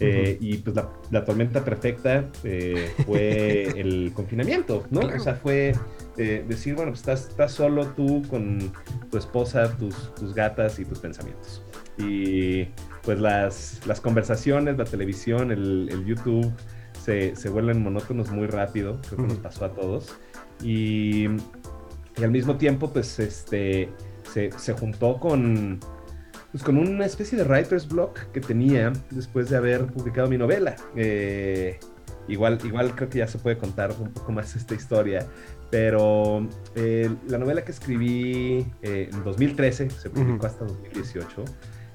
Eh, 0.00 0.36
Y 0.40 0.58
pues 0.58 0.74
la, 0.74 0.88
la 1.10 1.24
tormenta 1.24 1.64
perfecta 1.64 2.24
eh, 2.44 2.90
fue 3.06 3.64
el 3.76 4.12
confinamiento, 4.14 4.84
¿no? 4.90 5.00
Claro. 5.00 5.16
O 5.16 5.20
sea, 5.20 5.34
fue 5.34 5.74
eh, 6.16 6.44
decir, 6.48 6.74
bueno, 6.74 6.90
pues 6.90 7.00
estás, 7.00 7.28
estás 7.28 7.52
solo 7.52 7.86
tú 7.88 8.22
con 8.28 8.72
tu 9.10 9.18
esposa, 9.18 9.76
tus, 9.76 10.14
tus 10.14 10.34
gatas 10.34 10.78
y 10.78 10.84
tus 10.84 10.98
pensamientos. 10.98 11.62
Y 11.98 12.64
pues 13.04 13.20
las, 13.20 13.80
las 13.86 14.00
conversaciones, 14.00 14.76
la 14.78 14.84
televisión, 14.84 15.50
el, 15.52 15.88
el 15.90 16.04
YouTube 16.04 16.50
se, 17.04 17.36
se 17.36 17.48
vuelven 17.48 17.82
monótonos 17.82 18.30
muy 18.30 18.46
rápido, 18.46 19.00
creo 19.08 19.16
que 19.18 19.22
nos 19.24 19.32
Ujú. 19.34 19.42
pasó 19.42 19.64
a 19.66 19.72
todos. 19.72 20.14
Y, 20.62 21.26
y 21.26 22.22
al 22.24 22.30
mismo 22.30 22.56
tiempo, 22.56 22.90
pues, 22.92 23.18
este, 23.18 23.88
se, 24.32 24.50
se 24.56 24.72
juntó 24.74 25.18
con, 25.18 25.80
pues, 26.52 26.62
con 26.62 26.76
una 26.76 27.06
especie 27.06 27.36
de 27.36 27.44
writer's 27.44 27.88
block 27.88 28.30
que 28.32 28.40
tenía 28.40 28.92
después 29.10 29.48
de 29.48 29.56
haber 29.56 29.86
publicado 29.86 30.28
mi 30.28 30.36
novela. 30.36 30.76
Eh, 30.94 31.80
igual, 32.28 32.58
igual 32.64 32.94
creo 32.94 33.08
que 33.08 33.18
ya 33.18 33.26
se 33.26 33.38
puede 33.38 33.56
contar 33.56 33.90
un 33.98 34.12
poco 34.12 34.32
más 34.32 34.54
esta 34.54 34.74
historia, 34.74 35.26
pero 35.70 36.46
eh, 36.74 37.10
la 37.26 37.38
novela 37.38 37.64
que 37.64 37.72
escribí 37.72 38.66
eh, 38.82 39.08
en 39.10 39.24
2013, 39.24 39.90
se 39.90 40.10
publicó 40.10 40.46
hasta 40.46 40.66
2018, 40.66 41.44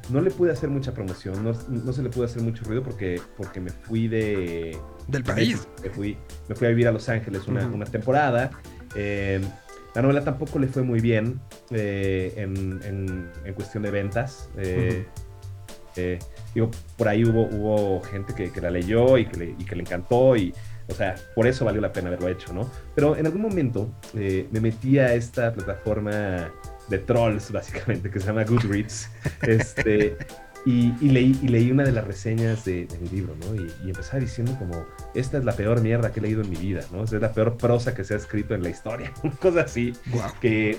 no 0.09 0.21
le 0.21 0.31
pude 0.31 0.51
hacer 0.51 0.69
mucha 0.69 0.93
promoción, 0.93 1.43
no, 1.43 1.51
no 1.69 1.93
se 1.93 2.01
le 2.01 2.09
pudo 2.09 2.25
hacer 2.25 2.41
mucho 2.41 2.63
ruido 2.65 2.81
porque, 2.81 3.21
porque 3.35 3.59
me 3.59 3.69
fui 3.69 4.07
de, 4.07 4.75
Del 5.07 5.21
de 5.21 5.34
país. 5.34 5.67
Me 5.84 5.89
fui, 5.91 6.17
me 6.49 6.55
fui 6.55 6.65
a 6.65 6.69
vivir 6.71 6.88
a 6.88 6.91
Los 6.91 7.07
Ángeles 7.09 7.47
una, 7.47 7.67
una 7.67 7.85
temporada. 7.85 8.49
La 9.97 10.03
novela 10.03 10.23
tampoco 10.23 10.59
le 10.59 10.67
fue 10.67 10.83
muy 10.83 10.99
bien 10.99 11.39
eh, 11.71 12.31
en, 12.37 12.79
en- 12.83 13.31
en 13.43 13.53
cuestión 13.55 13.81
de 13.81 13.89
ventas. 13.89 14.47
Eh, 14.55 15.07
eh, 15.95 16.19
digo, 16.53 16.69
por 16.97 17.07
ahí 17.07 17.25
hubo, 17.25 17.47
hubo 17.47 18.03
gente 18.03 18.35
que, 18.35 18.51
que 18.51 18.61
la 18.61 18.69
leyó 18.69 19.17
y 19.17 19.25
que, 19.25 19.37
le, 19.39 19.55
que 19.57 19.75
le 19.75 19.81
encantó 19.81 20.35
y, 20.35 20.53
o 20.87 20.93
sea, 20.93 21.15
por 21.33 21.47
eso 21.47 21.65
valió 21.65 21.81
la 21.81 21.91
pena 21.91 22.09
haberlo 22.09 22.27
hecho, 22.27 22.53
¿no? 22.53 22.69
Pero 22.93 23.17
en 23.17 23.25
algún 23.25 23.41
momento 23.41 23.89
eh, 24.13 24.47
me 24.51 24.59
metí 24.61 24.99
a 24.99 25.15
esta 25.15 25.51
plataforma 25.51 26.51
de 26.89 26.99
trolls, 26.99 27.51
básicamente, 27.51 28.11
que 28.11 28.19
se 28.19 28.27
llama 28.27 28.43
Goodreads, 28.43 29.09
este, 29.41 30.15
y, 30.68 30.94
y 30.99 31.10
leí, 31.10 31.39
y 31.41 31.48
leí 31.48 31.72
una 31.72 31.84
de 31.84 31.91
las 31.94 32.06
reseñas 32.06 32.65
de, 32.65 32.85
de 32.88 32.98
mi 32.99 33.07
libro, 33.10 33.35
¿no? 33.39 33.56
Y, 33.56 33.72
y 33.85 33.89
empezaba 33.89 34.19
diciendo 34.19 34.56
como, 34.60 34.85
esta 35.15 35.38
es 35.38 35.45
la 35.45 35.53
peor 35.53 35.81
mierda 35.81 36.11
que 36.11 36.19
he 36.19 36.23
leído 36.23 36.41
en 36.41 36.49
mi 36.49 36.57
vida, 36.57 36.81
¿no? 36.91 37.03
Esta 37.03 37.15
es 37.15 37.22
la 37.22 37.31
peor 37.31 37.56
prosa 37.57 37.94
que 37.95 38.03
se 38.03 38.14
ha 38.15 38.18
escrito 38.18 38.53
en 38.53 38.64
la 38.64 38.69
historia, 38.69 39.14
una 39.23 39.35
cosa 39.35 39.61
así 39.61 39.94
Guau. 40.11 40.31
que, 40.41 40.77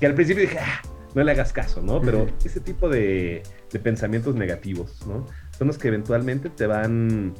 que 0.00 0.06
al 0.06 0.14
principio 0.14 0.42
dije, 0.42 0.58
"Ah, 0.58 0.80
no 1.14 1.22
le 1.22 1.30
hagas 1.30 1.52
caso, 1.52 1.82
¿no? 1.82 2.00
Pero 2.00 2.24
Ujú. 2.24 2.32
ese 2.44 2.60
tipo 2.60 2.88
de, 2.88 3.42
de 3.70 3.78
pensamientos 3.78 4.34
negativos, 4.34 5.06
¿no? 5.06 5.26
Son 5.56 5.66
los 5.68 5.76
que 5.78 5.88
eventualmente 5.88 6.48
te 6.50 6.66
van, 6.66 7.34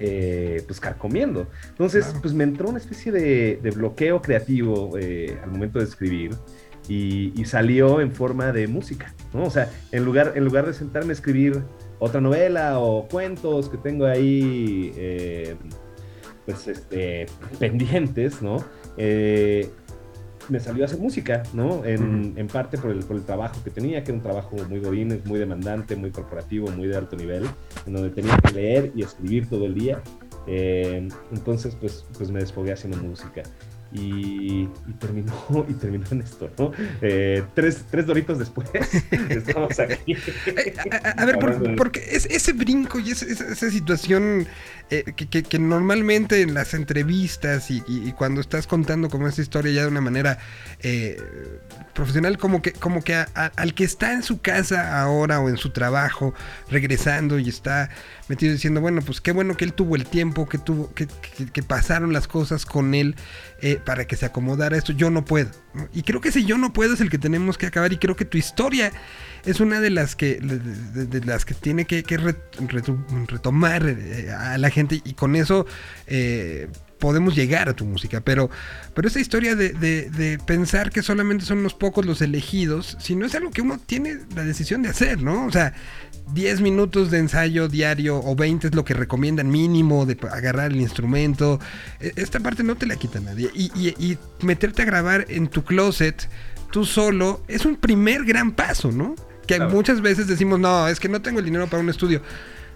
eh, 0.00 0.62
pues, 0.66 0.80
carcomiendo. 0.80 1.46
Entonces, 1.68 2.06
Claro. 2.06 2.20
pues 2.22 2.34
me 2.34 2.44
entró 2.44 2.68
una 2.68 2.78
especie 2.78 3.12
de, 3.12 3.60
de 3.62 3.70
bloqueo 3.70 4.20
creativo 4.22 4.96
eh, 4.98 5.38
al 5.42 5.50
momento 5.50 5.78
de 5.78 5.84
escribir. 5.84 6.34
Y, 6.88 7.32
y 7.40 7.46
salió 7.46 8.00
en 8.00 8.12
forma 8.12 8.52
de 8.52 8.66
música, 8.66 9.14
¿no? 9.32 9.44
O 9.44 9.50
sea, 9.50 9.70
en 9.90 10.04
lugar, 10.04 10.32
en 10.36 10.44
lugar 10.44 10.66
de 10.66 10.74
sentarme 10.74 11.10
a 11.10 11.12
escribir 11.12 11.62
otra 11.98 12.20
novela 12.20 12.78
o 12.78 13.08
cuentos 13.08 13.70
que 13.70 13.78
tengo 13.78 14.04
ahí, 14.04 14.92
eh, 14.96 15.56
pues, 16.44 16.68
este, 16.68 17.26
pendientes, 17.58 18.42
¿no? 18.42 18.62
Eh, 18.98 19.70
me 20.50 20.60
salió 20.60 20.84
a 20.84 20.86
hacer 20.86 20.98
música, 20.98 21.42
¿no? 21.54 21.86
En, 21.86 22.34
en 22.36 22.46
parte 22.48 22.76
por 22.76 22.90
el, 22.90 22.98
por 23.00 23.16
el 23.16 23.22
trabajo 23.22 23.56
que 23.64 23.70
tenía, 23.70 24.04
que 24.04 24.10
era 24.10 24.18
un 24.18 24.22
trabajo 24.22 24.56
muy 24.68 24.80
godín, 24.80 25.22
muy 25.24 25.38
demandante, 25.38 25.96
muy 25.96 26.10
corporativo, 26.10 26.68
muy 26.68 26.88
de 26.88 26.96
alto 26.96 27.16
nivel, 27.16 27.46
en 27.86 27.94
donde 27.94 28.10
tenía 28.10 28.36
que 28.38 28.52
leer 28.52 28.92
y 28.94 29.02
escribir 29.02 29.48
todo 29.48 29.64
el 29.64 29.74
día. 29.74 30.02
Eh, 30.46 31.08
entonces, 31.32 31.74
pues, 31.80 32.04
pues 32.18 32.30
me 32.30 32.40
desfogué 32.40 32.72
haciendo 32.72 32.98
música. 32.98 33.42
Y, 33.96 34.68
y 34.88 34.92
terminó, 34.98 35.32
y 35.68 35.72
terminó 35.74 36.04
en 36.10 36.20
esto, 36.22 36.50
¿no? 36.58 36.72
Eh, 37.00 37.44
tres, 37.54 37.84
tres 37.90 38.04
doritos 38.06 38.40
después, 38.40 38.68
estamos 39.30 39.78
aquí. 39.78 40.16
Eh, 40.46 40.74
a, 40.90 41.08
a- 41.08 41.22
a 41.22 41.24
ver, 41.24 41.38
por- 41.38 41.76
porque 41.76 42.02
es, 42.10 42.26
ese 42.26 42.52
brinco 42.54 42.98
y 42.98 43.12
esa 43.12 43.70
situación 43.70 44.46
eh, 44.90 45.04
que, 45.16 45.26
que- 45.28 45.42
que 45.42 45.58
normalmente 45.58 46.42
en 46.42 46.54
las 46.54 46.74
entrevistas 46.74 47.70
y, 47.70 47.82
cuando 48.12 48.40
estás 48.40 48.66
contando 48.66 49.08
como 49.08 49.26
esta 49.28 49.42
historia 49.42 49.72
ya 49.72 49.82
de 49.82 49.88
una 49.88 50.00
manera 50.00 50.38
eh, 50.80 51.16
profesional, 51.94 52.38
como 52.38 52.62
que, 52.62 52.72
como 52.72 53.02
que 53.02 53.14
al 53.34 53.74
que 53.74 53.84
está 53.84 54.12
en 54.12 54.22
su 54.22 54.40
casa 54.40 55.00
ahora 55.00 55.40
o 55.40 55.48
en 55.48 55.56
su 55.56 55.70
trabajo, 55.70 56.34
regresando 56.70 57.38
y 57.38 57.48
está 57.48 57.90
metido 58.28 58.52
diciendo, 58.52 58.80
bueno, 58.80 59.00
pues 59.02 59.20
qué 59.20 59.32
bueno 59.32 59.56
que 59.56 59.64
él 59.64 59.72
tuvo 59.72 59.96
el 59.96 60.06
tiempo, 60.06 60.48
que 60.48 60.58
tuvo, 60.58 60.92
que, 60.94 61.06
que- 61.06 61.46
que 61.50 61.62
pasaron 61.62 62.12
las 62.12 62.28
cosas 62.28 62.66
con 62.66 62.94
él 62.94 63.16
eh, 63.60 63.80
para 63.84 64.06
que 64.06 64.16
se 64.16 64.26
acomodara 64.26 64.76
esto, 64.76 64.92
yo 64.92 65.10
no 65.10 65.24
puedo. 65.24 65.50
Y 65.92 66.02
creo 66.02 66.20
que 66.20 66.28
ese 66.28 66.44
yo 66.44 66.56
no 66.58 66.72
puedo 66.72 66.94
es 66.94 67.00
el 67.00 67.10
que 67.10 67.18
tenemos 67.18 67.58
que 67.58 67.66
acabar 67.66 67.92
y 67.92 67.98
creo 67.98 68.16
que 68.16 68.24
tu 68.24 68.38
historia 68.38 68.92
es 69.44 69.60
una 69.60 69.80
de 69.80 69.90
las 69.90 70.14
que 70.16 70.38
las 71.24 71.44
que 71.44 71.54
tiene 71.54 71.84
que, 71.84 72.02
retomar 73.28 73.86
eh, 73.86 74.30
a 74.32 74.58
la 74.58 74.70
gente 74.70 75.00
y 75.04 75.14
con 75.14 75.36
eso 75.36 75.66
eh, 76.06 76.68
podemos 76.98 77.34
llegar 77.34 77.68
a 77.68 77.74
tu 77.74 77.84
música. 77.84 78.20
Pero 78.20 78.50
pero 78.94 79.08
esa 79.08 79.20
historia 79.20 79.54
de- 79.56 79.72
de 79.72 80.38
pensar 80.46 80.90
que 80.90 81.02
solamente 81.02 81.44
son 81.44 81.58
unos 81.58 81.74
pocos 81.74 82.06
los 82.06 82.20
elegidos 82.22 82.96
si 83.00 83.16
no 83.16 83.26
es 83.26 83.34
algo 83.34 83.50
que 83.50 83.62
uno 83.62 83.78
tiene 83.78 84.18
la 84.34 84.44
decisión 84.44 84.82
de 84.82 84.88
hacer 84.90 85.22
no 85.22 85.46
o 85.46 85.50
sea 85.52 85.74
10 86.32 86.60
minutos 86.62 87.10
de 87.10 87.18
ensayo 87.18 87.68
diario 87.68 88.18
o 88.18 88.34
20 88.34 88.68
es 88.68 88.74
lo 88.74 88.84
que 88.84 88.94
recomiendan 88.94 89.48
mínimo 89.50 90.06
de 90.06 90.16
agarrar 90.30 90.70
el 90.72 90.80
instrumento. 90.80 91.60
E- 92.00 92.12
Esta 92.16 92.40
parte 92.40 92.62
no 92.62 92.76
te 92.76 92.86
la 92.86 92.96
quita 92.96 93.20
nadie. 93.20 93.50
Y, 93.54 93.70
y- 93.74 93.94
y 93.98 94.18
meterte 94.44 94.82
a 94.82 94.84
grabar 94.86 95.26
en 95.28 95.48
tu 95.48 95.62
closet 95.64 96.28
tú 96.72 96.84
solo 96.84 97.42
es 97.46 97.64
un 97.66 97.76
primer 97.76 98.24
gran 98.24 98.52
paso, 98.52 98.90
¿no? 98.90 99.14
Que 99.46 99.56
Claro. 99.56 99.70
muchas 99.70 100.00
veces 100.00 100.26
decimos, 100.26 100.58
no, 100.58 100.88
es 100.88 100.98
que 100.98 101.08
no 101.08 101.20
tengo 101.22 101.38
el 101.38 101.44
dinero 101.44 101.66
para 101.68 101.82
un 101.82 101.90
estudio. 101.90 102.20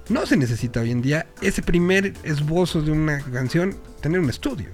No 0.08 0.24
se 0.26 0.36
necesita 0.36 0.80
hoy 0.80 0.90
en 0.90 1.02
día 1.02 1.26
ese 1.42 1.62
primer 1.62 2.12
esbozo 2.22 2.80
de 2.82 2.92
una 2.92 3.20
canción, 3.32 3.74
tener 4.00 4.20
un 4.20 4.28
estudio. 4.30 4.68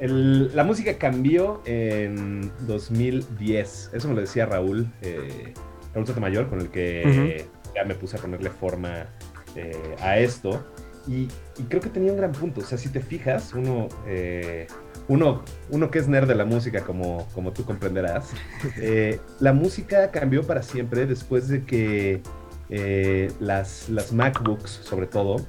El- 0.00 0.54
la 0.54 0.64
música 0.64 0.98
cambió 0.98 1.62
en 1.64 2.50
2010. 2.66 3.90
Eso 3.92 4.08
me 4.08 4.14
lo 4.14 4.20
decía 4.20 4.46
Raúl, 4.46 4.88
eh, 5.00 5.54
Raúl 5.94 6.06
Sotomayor, 6.06 6.48
con 6.48 6.60
el 6.60 6.68
que 6.70 7.46
ya 7.74 7.84
me 7.84 7.94
puse 7.94 8.16
a 8.16 8.20
ponerle 8.20 8.50
forma 8.50 9.06
eh, 9.54 9.96
a 10.00 10.18
esto. 10.18 10.64
Y, 11.06 11.28
y 11.58 11.62
creo 11.68 11.80
que 11.80 11.88
tenía 11.88 12.12
un 12.12 12.18
gran 12.18 12.32
punto. 12.32 12.60
O 12.60 12.64
sea, 12.64 12.78
si 12.78 12.88
te 12.88 13.00
fijas, 13.00 13.52
uno, 13.54 13.88
eh, 14.06 14.66
uno, 15.08 15.42
uno 15.70 15.90
que 15.90 15.98
es 15.98 16.08
nerd 16.08 16.28
de 16.28 16.34
la 16.34 16.44
música, 16.44 16.82
como, 16.82 17.26
como 17.34 17.52
tú 17.52 17.64
comprenderás, 17.64 18.30
eh, 18.78 19.20
la 19.40 19.52
música 19.52 20.10
cambió 20.10 20.46
para 20.46 20.62
siempre 20.62 21.06
después 21.06 21.48
de 21.48 21.64
que 21.64 22.22
las, 23.40 23.90
las 23.90 24.12
MacBooks, 24.12 24.70
sobre 24.70 25.06
todo, 25.06 25.44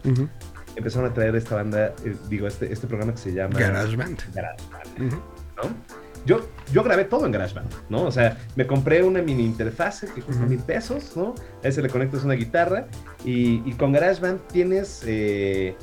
empezaron 0.76 1.10
a 1.10 1.14
traer 1.14 1.36
esta 1.38 1.56
banda, 1.56 1.94
digo, 2.28 2.48
este, 2.48 2.74
este 2.74 2.86
programa 2.86 3.14
que 3.14 3.20
se 3.20 3.32
llama 3.32 3.58
GarageBand. 3.58 4.20
GarageBand. 4.34 5.14
¿no? 5.56 6.03
Yo, 6.26 6.48
yo 6.72 6.84
grabé 6.84 7.06
todo 7.06 7.26
en 7.26 7.32
GarageBand, 7.32 7.70
¿no? 7.90 8.04
O 8.04 8.12
sea, 8.12 8.38
me 8.56 8.66
compré 8.66 9.04
una 9.04 9.22
mini 9.22 9.46
interfase 9.46 10.08
que 10.14 10.22
cuesta 10.22 10.46
mil 10.46 10.60
pesos, 10.60 11.16
¿no? 11.16 11.36
A 11.64 11.68
ese 11.68 11.82
le 11.82 11.90
conectas 11.90 12.24
una 12.24 12.36
guitarra 12.36 12.88
y, 13.26 13.62
y 13.70 13.74
con 13.74 13.92
GarageBand 13.92 14.48
tienes 14.48 15.04
eh, 15.06 15.76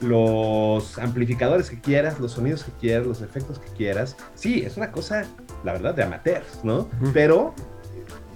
los 0.00 0.98
amplificadores 0.98 1.70
que 1.70 1.80
quieras, 1.80 2.18
los 2.20 2.32
sonidos 2.32 2.64
que 2.64 2.72
quieras, 2.72 3.06
los 3.06 3.22
efectos 3.22 3.58
que 3.58 3.70
quieras. 3.76 4.16
Sí, 4.34 4.62
es 4.64 4.76
una 4.76 4.90
cosa, 4.90 5.24
la 5.64 5.72
verdad, 5.72 5.94
de 5.94 6.02
amateurs, 6.02 6.64
¿no? 6.64 6.88
Pero 7.12 7.54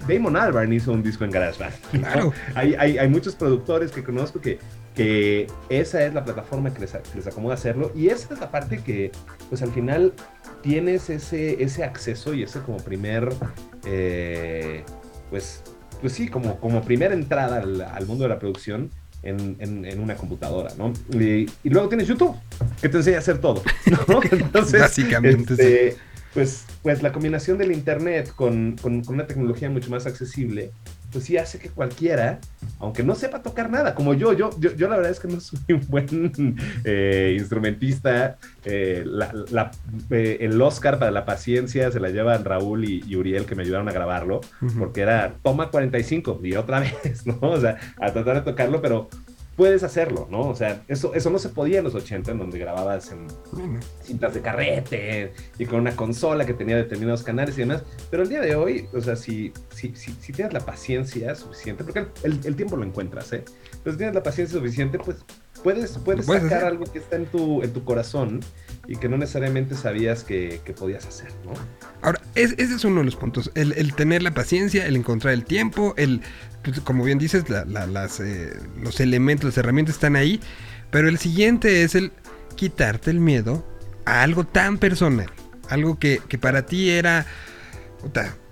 Damon 0.07 0.37
Albarn 0.37 0.71
hizo 0.73 0.91
un 0.91 1.03
disco 1.03 1.25
en 1.25 1.31
GarageBand. 1.31 1.73
¿no? 1.93 1.99
Claro. 1.99 2.33
Hay, 2.55 2.75
hay, 2.75 2.97
hay 2.97 3.07
muchos 3.09 3.35
productores 3.35 3.91
que 3.91 4.03
conozco 4.03 4.39
que, 4.39 4.59
que 4.97 5.47
esa 5.69 6.03
es 6.03 6.13
la 6.13 6.25
plataforma 6.25 6.73
que 6.73 6.79
les, 6.81 6.91
que 6.91 7.15
les 7.15 7.27
acomoda 7.27 7.53
hacerlo 7.53 7.91
y 7.95 8.07
esa 8.07 8.33
es 8.33 8.39
la 8.39 8.49
parte 8.51 8.79
que, 8.79 9.11
pues 9.47 9.61
al 9.61 9.71
final 9.71 10.11
tienes 10.63 11.09
ese, 11.11 11.63
ese 11.63 11.83
acceso 11.83 12.33
y 12.33 12.41
ese 12.43 12.59
como 12.61 12.77
primer, 12.77 13.29
eh, 13.85 14.83
pues, 15.29 15.61
pues 16.01 16.13
sí, 16.13 16.27
como, 16.27 16.59
como 16.59 16.81
primera 16.81 17.13
entrada 17.13 17.57
al, 17.57 17.81
al 17.81 18.05
mundo 18.07 18.23
de 18.23 18.29
la 18.29 18.39
producción 18.39 18.89
en, 19.23 19.55
en- 19.59 19.85
en 19.85 19.99
una 19.99 20.15
computadora, 20.15 20.71
¿no? 20.77 20.93
Y, 21.11 21.45
y 21.63 21.69
luego 21.69 21.87
tienes 21.89 22.07
YouTube, 22.07 22.35
que 22.81 22.89
te 22.89 22.97
enseña 22.97 23.17
a 23.17 23.19
hacer 23.19 23.39
todo, 23.39 23.61
¿no? 24.07 24.19
Entonces, 24.31 24.79
Básicamente, 24.81 25.53
este, 25.53 25.95
pues, 26.33 26.65
pues 26.83 27.01
la 27.03 27.11
combinación 27.11 27.57
del 27.59 27.71
Internet 27.71 28.31
con, 28.35 28.75
con- 28.81 29.03
con 29.03 29.15
una 29.15 29.27
tecnología 29.27 29.69
mucho 29.69 29.89
más 29.91 30.05
accesible, 30.07 30.71
pues 31.11 31.23
sí 31.25 31.37
hace 31.37 31.57
que 31.59 31.69
cualquiera, 31.69 32.39
aunque 32.79 33.01
no 33.03 33.15
sepa 33.15 33.41
tocar 33.41 33.69
nada, 33.69 33.95
como 33.95 34.13
yo, 34.13 34.33
yo, 34.33 34.49
yo, 34.59 34.75
yo 34.75 34.89
la 34.89 34.97
verdad 34.97 35.11
es 35.11 35.19
que 35.19 35.27
no 35.29 35.39
soy 35.39 35.59
un 35.69 35.81
buen 35.87 36.55
eh, 36.83 37.35
instrumentista, 37.39 38.37
eh, 38.65 39.03
la- 39.05 39.33
la- 39.51 39.71
eh, 40.09 40.37
el 40.41 40.61
Oscar 40.61 40.99
para 40.99 41.11
la 41.11 41.25
paciencia 41.25 41.91
se 41.91 41.99
la 41.99 42.09
llevan 42.09 42.43
Raúl 42.45 42.85
y, 42.85 43.03
y 43.07 43.15
Uriel 43.15 43.45
que 43.45 43.55
me 43.55 43.63
ayudaron 43.63 43.87
a 43.89 43.91
grabarlo, 43.93 44.41
porque 44.77 45.01
era 45.01 45.33
toma 45.43 45.69
45 45.71 46.41
y 46.43 46.55
otra 46.55 46.79
vez, 47.03 47.25
¿no? 47.25 47.37
O 47.41 47.59
sea, 47.59 47.77
a 47.99 48.11
tratar 48.11 48.35
de 48.35 48.41
tocarlo, 48.51 48.81
pero 48.81 49.09
puedes 49.57 49.83
hacerlo, 49.83 50.27
¿no? 50.31 50.41
O 50.47 50.55
sea, 50.55 50.83
eso, 50.87 51.13
eso 51.15 51.29
no 51.29 51.39
se 51.39 51.49
podía 51.49 51.79
en 51.79 51.83
los 51.83 51.95
80, 51.95 52.31
en 52.31 52.37
donde 52.37 52.59
grababas 52.59 53.11
en 53.11 53.27
cintas 54.03 54.33
de 54.35 54.41
carrete 54.41 55.33
y 55.57 55.65
con 55.65 55.81
una 55.81 55.95
consola 55.95 56.45
que 56.45 56.53
tenía 56.53 56.77
determinados 56.77 57.23
canales 57.23 57.55
y 57.57 57.61
demás. 57.61 57.83
Pero 58.09 58.23
el 58.23 58.29
día 58.29 58.39
de 58.39 58.55
hoy, 58.55 58.87
o 58.93 59.01
sea, 59.01 59.15
si, 59.17 59.51
si, 59.75 59.93
si, 59.95 60.13
si 60.21 60.31
tienes 60.31 60.53
la 60.53 60.59
paciencia 60.61 61.35
suficiente, 61.35 61.83
porque 61.83 62.05
el, 62.23 62.39
el- 62.45 62.55
tiempo 62.55 62.77
lo 62.77 62.83
encuentras, 62.85 63.33
¿eh? 63.33 63.43
Pero 63.83 63.93
si 63.93 63.97
tienes 63.97 64.15
la 64.15 64.23
paciencia 64.23 64.57
suficiente, 64.57 64.97
pues 64.99 65.17
puedes, 65.63 65.97
puedes 65.97 66.25
sacar 66.25 66.45
hacer. 66.45 66.63
algo 66.65 66.85
que 66.85 66.99
está 66.99 67.15
en 67.17 67.25
tu, 67.25 67.61
en 67.63 67.73
tu 67.73 67.83
corazón 67.83 68.39
y 68.87 68.95
que 68.95 69.09
no 69.09 69.17
necesariamente 69.17 69.75
sabías 69.75 70.23
que, 70.23 70.61
que 70.63 70.73
podías 70.73 71.05
hacer, 71.05 71.29
¿no? 71.43 71.53
Ahora, 72.03 72.21
es- 72.35 72.53
ese 72.59 72.75
es 72.75 72.85
uno 72.85 72.99
de 72.99 73.05
los 73.05 73.15
puntos. 73.15 73.51
El, 73.55 73.73
el 73.73 73.93
tener 73.95 74.21
la 74.23 74.31
paciencia, 74.35 74.85
el 74.85 74.95
encontrar 74.95 75.33
el 75.33 75.43
tiempo, 75.45 75.93
el, 75.97 76.21
como 76.83 77.03
bien 77.03 77.17
dices, 77.19 77.49
la- 77.49 77.65
la- 77.65 77.87
las, 77.87 78.19
eh, 78.19 78.53
los 78.81 78.99
elementos, 78.99 79.45
las 79.45 79.57
herramientas 79.57 79.95
están 79.95 80.15
ahí. 80.15 80.39
Pero 80.91 81.09
el 81.09 81.17
siguiente 81.17 81.83
es 81.83 81.95
el 81.95 82.11
quitarte 82.55 83.11
el 83.11 83.19
miedo 83.19 83.65
a 84.05 84.23
algo 84.23 84.45
tan 84.45 84.77
personal. 84.77 85.29
Algo 85.69 85.99
que, 85.99 86.21
que 86.29 86.37
para 86.37 86.65
ti 86.65 86.89
era, 86.89 87.25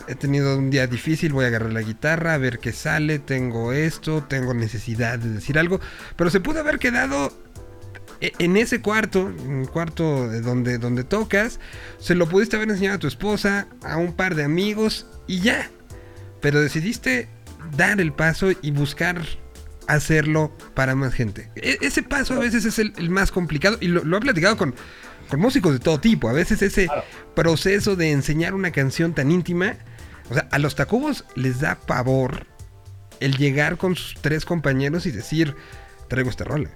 he 0.08 0.16
tenido 0.16 0.58
un 0.58 0.70
día 0.70 0.86
difícil, 0.88 1.34
voy 1.34 1.46
a 1.46 1.48
agarrar 1.48 1.72
la 1.72 1.82
guitarra, 1.82 2.34
a 2.34 2.38
ver 2.38 2.60
qué 2.60 2.72
sale, 2.74 3.20
tengo 3.20 3.72
esto, 3.74 4.24
tengo 4.24 4.54
necesidad 4.54 5.18
de 5.20 5.30
decir 5.30 5.58
algo. 5.58 5.80
Pero 6.16 6.30
se 6.30 6.40
pudo 6.42 6.60
haber 6.60 6.78
quedado 6.78 7.32
e- 8.22 8.34
en 8.40 8.58
ese 8.58 8.82
cuarto, 8.82 9.30
en 9.46 9.62
el 9.62 9.70
cuarto 9.70 10.28
de 10.28 10.42
donde, 10.42 10.78
donde 10.78 11.04
tocas, 11.06 11.60
se 12.00 12.16
lo 12.16 12.28
pudiste 12.28 12.58
haber 12.58 12.70
enseñado 12.70 12.98
a 12.98 13.00
tu 13.00 13.08
esposa, 13.08 13.68
a 13.84 13.98
un 13.98 14.14
par 14.14 14.36
de 14.36 14.44
amigos 14.44 15.08
y 15.28 15.40
ya. 15.40 15.70
Pero 16.42 16.60
decidiste 16.60 17.30
dar 17.76 18.00
el 18.02 18.14
paso 18.14 18.50
y 18.62 18.72
buscar 18.72 19.22
hacerlo 19.88 20.52
para 20.74 20.96
más 20.96 21.14
gente. 21.14 21.50
E- 21.56 21.78
ese 21.82 22.02
paso 22.04 22.34
a 22.34 22.40
veces 22.40 22.66
es 22.66 22.80
el, 22.80 22.94
el 22.98 23.10
más 23.10 23.32
complicado 23.32 23.78
y 23.82 23.88
lo, 23.88 24.04
lo 24.04 24.18
he 24.18 24.22
platicado 24.22 24.58
con, 24.58 24.74
con 25.30 25.40
músicos 25.40 25.74
de 25.74 25.80
todo 25.80 26.00
tipo. 26.00 26.30
A 26.30 26.34
veces 26.34 26.62
ese 26.62 26.86
Claro. 26.88 27.04
proceso 27.36 27.96
de 27.96 28.12
enseñar 28.12 28.54
una 28.54 28.72
canción 28.72 29.14
tan 29.14 29.32
íntima, 29.32 29.76
o 30.30 30.34
sea, 30.34 30.48
a 30.52 30.58
los 30.60 30.76
tacubos 30.76 31.26
les 31.36 31.60
da 31.62 31.76
pavor 31.76 32.48
el 33.20 33.38
llegar 33.38 33.78
con 33.78 33.96
sus 33.96 34.16
tres 34.22 34.44
compañeros 34.46 35.06
y 35.06 35.12
decir, 35.12 35.56
traigo 36.10 36.30
esta 36.30 36.44
rola. 36.46 36.70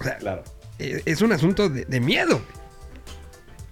O 0.00 0.04
sea, 0.04 0.16
Claro. 0.18 0.42
eh, 0.78 1.02
es 1.06 1.22
un 1.22 1.32
asunto 1.32 1.68
de, 1.68 1.84
de 1.84 2.00
miedo. 2.00 2.40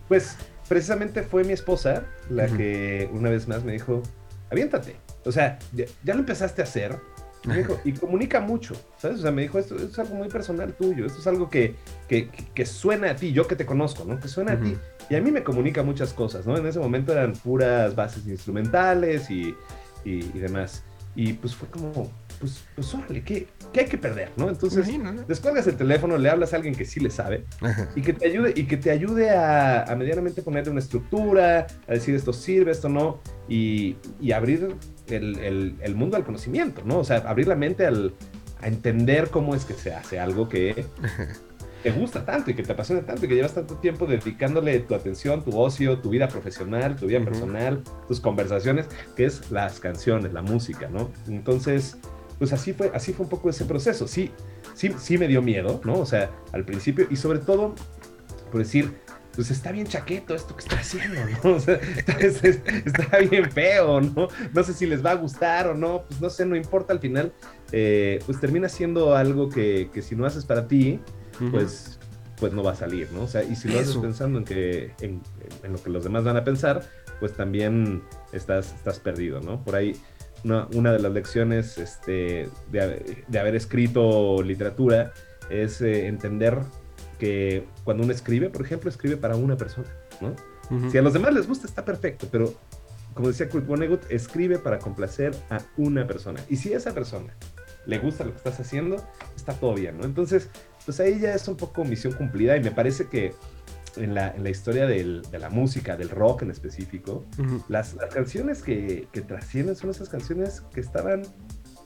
Pues 0.07 0.37
precisamente 0.69 1.23
fue 1.23 1.45
mi 1.45 1.53
esposa 1.53 2.05
la 2.31 2.47
que 2.47 3.09
una 3.13 3.29
vez 3.31 3.49
más 3.49 3.65
me 3.65 3.73
dijo, 3.73 4.03
aviéntate. 4.51 4.97
O 5.29 5.33
sea, 5.33 5.59
ya, 5.73 5.85
ya 6.03 6.15
lo 6.15 6.21
empezaste 6.21 6.63
a 6.63 6.65
hacer. 6.65 6.97
Me 7.45 7.59
dijo, 7.59 7.79
y 7.85 7.93
comunica 7.93 8.41
mucho, 8.41 8.75
¿sabes? 8.99 9.21
O 9.21 9.23
sea, 9.23 9.31
me 9.31 9.43
dijo, 9.43 9.59
esto, 9.61 9.77
esto 9.77 9.87
es 9.89 9.99
algo 10.01 10.17
muy 10.17 10.29
personal 10.29 10.73
tuyo, 10.75 11.07
esto 11.07 11.21
es 11.21 11.27
algo 11.29 11.49
que, 11.49 11.77
que, 12.09 12.29
que- 12.53 12.67
suena 12.67 13.11
a 13.13 13.17
ti, 13.17 13.33
yo 13.33 13.47
que 13.47 13.55
te 13.57 13.65
conozco, 13.65 14.05
¿no? 14.05 14.19
Que 14.19 14.27
suena 14.27 14.55
Ujú. 14.55 14.61
a 14.61 14.65
ti. 14.67 14.77
Y 15.09 15.15
a 15.15 15.21
mí 15.21 15.31
me 15.31 15.45
comunica 15.45 15.83
muchas 15.85 16.13
cosas, 16.13 16.47
¿no? 16.47 16.57
En 16.57 16.67
ese 16.67 16.81
momento 16.81 17.13
eran 17.13 17.35
puras 17.35 17.95
bases 17.95 18.27
instrumentales 18.27 19.31
y, 19.31 19.55
y- 20.05 20.25
y 20.35 20.39
demás. 20.39 20.83
y 21.15 21.33
pues 21.33 21.55
fue 21.55 21.69
como, 21.69 22.11
pues, 22.39 22.63
pues 22.75 22.95
órale, 22.95 23.23
¿qué, 23.25 23.47
qué 23.73 23.81
hay 23.81 23.87
que 23.87 23.99
perder, 23.99 24.31
no? 24.37 24.49
Entonces, 24.49 24.87
¿no? 24.99 25.13
descuelgas 25.25 25.67
el 25.67 25.77
teléfono, 25.77 26.17
le 26.19 26.31
hablas 26.31 26.53
a 26.53 26.57
alguien 26.57 26.75
que 26.75 26.85
sí 26.85 27.01
le 27.01 27.11
sabe 27.11 27.45
Ajá. 27.61 27.89
y 27.97 28.03
que 28.03 28.13
te 28.13 28.27
ayude, 28.29 28.53
y 28.55 28.65
que 28.67 28.77
te 28.77 28.91
ayude 28.91 29.31
a, 29.31 29.85
a 29.85 29.97
medianamente 29.97 30.43
ponerle 30.43 30.71
una 30.71 30.81
estructura, 30.81 31.67
a 31.89 31.93
decir 31.93 32.15
esto 32.15 32.33
sirve, 32.33 32.71
esto 32.73 32.89
no, 32.89 33.21
y, 33.49 33.97
y 34.21 34.31
abrir 34.33 34.77
el, 35.11 35.39
el- 35.39 35.77
el 35.81 35.95
mundo 35.95 36.17
al 36.17 36.25
conocimiento, 36.25 36.83
¿no? 36.85 36.99
O 36.99 37.05
sea, 37.05 37.19
abrir 37.19 37.49
la 37.49 37.57
mente 37.57 37.87
al, 37.87 38.15
a 38.61 38.69
entender 38.69 39.31
cómo 39.31 39.55
es 39.55 39.65
que 39.65 39.75
se 39.75 39.93
hace 39.95 40.19
algo 40.21 40.49
que 40.49 40.85
te 41.83 41.91
gusta 41.93 42.25
tanto 42.25 42.51
y 42.51 42.55
que 42.55 42.63
te 42.63 42.73
apasiona 42.73 43.03
tanto 43.03 43.25
y 43.25 43.29
que 43.29 43.35
llevas 43.37 43.55
tanto 43.55 43.77
tiempo 43.77 44.07
dedicándole 44.07 44.79
tu 44.81 44.95
atención, 44.95 45.45
tu 45.45 45.59
ocio, 45.59 45.99
tu 46.01 46.11
vida 46.11 46.29
profesional, 46.29 46.97
tu 46.97 47.07
vida 47.07 47.21
personal, 47.25 47.83
tus 48.09 48.21
conversaciones, 48.21 48.87
que 49.17 49.25
es 49.27 49.51
las 49.51 49.79
canciones, 49.81 50.33
la 50.33 50.43
música, 50.43 50.89
¿no? 50.89 51.11
Entonces, 51.29 51.97
pues 52.39 52.53
así 52.53 52.73
fue, 52.73 52.91
así 52.95 53.13
fue 53.13 53.25
un 53.25 53.31
poco 53.31 53.51
ese 53.51 53.65
proceso. 53.65 54.09
Sí, 54.09 54.31
sí, 54.75 54.93
sí 54.99 55.19
me 55.19 55.29
dio 55.29 55.41
miedo, 55.43 55.81
¿no? 55.85 55.95
O 55.99 56.07
sea, 56.07 56.31
al 56.53 56.65
principio 56.65 57.07
y 57.11 57.17
sobre 57.17 57.39
todo 57.41 57.75
por 58.51 58.61
decir, 58.61 58.95
pues 59.39 59.53
está 59.53 59.71
bien 59.71 59.87
chaqueto 59.87 60.35
esto 60.35 60.57
que 60.57 60.63
está 60.63 60.81
haciendo, 60.81 61.21
¿no? 61.45 61.51
O 61.55 61.61
sea, 61.61 61.75
está, 61.77 62.13
es- 62.15 62.43
es- 62.43 62.61
está 62.85 63.19
bien 63.19 63.49
feo, 63.53 64.01
¿no? 64.01 64.27
No 64.53 64.65
sé 64.65 64.75
si 64.75 64.85
les 64.85 65.05
va 65.05 65.13
a 65.13 65.15
gustar 65.15 65.69
o 65.69 65.75
no, 65.75 66.03
pues 66.09 66.21
no 66.21 66.29
sé, 66.29 66.45
no 66.45 66.57
importa 66.57 66.93
al 66.93 66.99
final, 66.99 67.33
eh, 67.71 68.19
pues 68.27 68.41
termina 68.41 68.69
siendo 68.69 69.15
algo 69.15 69.49
que, 69.49 69.91
que 69.95 70.03
si 70.03 70.17
no 70.17 70.27
haces 70.27 70.45
para 70.45 70.67
ti, 70.67 70.99
pues, 71.53 72.01
pues 72.41 72.53
no 72.53 72.65
va 72.65 72.73
a 72.73 72.75
salir, 72.75 73.09
¿no? 73.13 73.23
O 73.23 73.29
sea, 73.29 73.45
y 73.45 73.55
si 73.55 73.69
lo 73.69 73.79
haces 73.79 73.95
pensando 74.03 74.39
en, 74.41 74.45
que, 74.45 74.93
en, 75.03 75.23
en 75.63 75.73
lo 75.73 75.81
que 75.81 75.91
los 75.91 76.03
demás 76.03 76.25
van 76.25 76.37
a 76.37 76.43
pensar, 76.43 76.83
pues 77.21 77.33
también 77.35 78.03
estás, 78.33 78.75
estás 78.75 78.99
perdido, 78.99 79.41
¿no? 79.41 79.63
Por 79.63 79.77
ahí, 79.77 79.95
una, 80.43 80.67
una 80.75 80.93
de 80.93 80.99
las 80.99 81.13
lecciones 81.13 81.79
este, 81.79 82.49
de, 82.73 82.81
haber- 82.83 83.25
de 83.29 83.39
haber 83.39 83.55
escrito 83.55 84.43
literatura 84.43 85.13
es 85.49 85.81
eh, 85.81 86.09
entender 86.09 86.59
que 87.19 87.65
cuando 87.85 88.05
uno 88.05 88.13
escribe, 88.13 88.49
por 88.51 88.63
ejemplo, 88.65 88.89
escribe 88.91 89.17
para 89.17 89.37
una 89.37 89.57
persona, 89.57 89.89
¿no? 90.21 90.35
Si 90.91 90.99
a 90.99 91.03
los 91.03 91.13
demás 91.13 91.33
les 91.33 91.47
gusta, 91.49 91.67
está 91.67 91.85
perfecto, 91.85 92.29
pero 92.31 92.55
como 93.15 93.29
decía 93.29 93.49
Kurt 93.49 93.67
Vonnegut, 93.67 94.03
escribe 94.11 94.59
para 94.59 94.79
complacer 94.79 95.35
a 95.51 95.59
una 95.77 96.07
persona. 96.07 96.41
Y 96.49 96.57
si 96.57 96.73
a 96.75 96.77
esa 96.77 96.93
persona 96.95 97.35
le 97.87 97.99
gusta 97.99 98.23
lo 98.25 98.31
que 98.33 98.37
estás 98.37 98.61
haciendo, 98.61 98.97
está 99.35 99.55
todo 99.55 99.75
bien, 99.75 99.97
¿no? 99.99 100.05
Entonces, 100.05 100.49
pues 100.85 101.01
ahí 101.01 101.19
ya 101.21 101.35
es 101.35 101.49
un 101.49 101.57
poco 101.57 101.85
misión 101.85 102.13
cumplida 102.13 102.57
y 102.57 102.63
me 102.63 102.71
parece 102.71 103.07
que 103.09 103.33
en 103.97 104.15
la, 104.15 104.29
en 104.37 104.45
la 104.45 104.51
historia 104.51 104.87
del- 104.87 105.23
de 105.31 105.39
la 105.39 105.49
música, 105.51 105.97
del 105.97 106.11
rock 106.11 106.43
en 106.43 106.51
específico, 106.51 107.25
las, 107.69 107.95
las 107.95 108.15
canciones 108.15 108.63
que, 108.63 109.09
que 109.11 109.23
trascienden 109.23 109.75
son 109.75 109.91
esas 109.91 110.09
canciones 110.11 110.61
que 110.73 110.81
estaban 110.81 111.23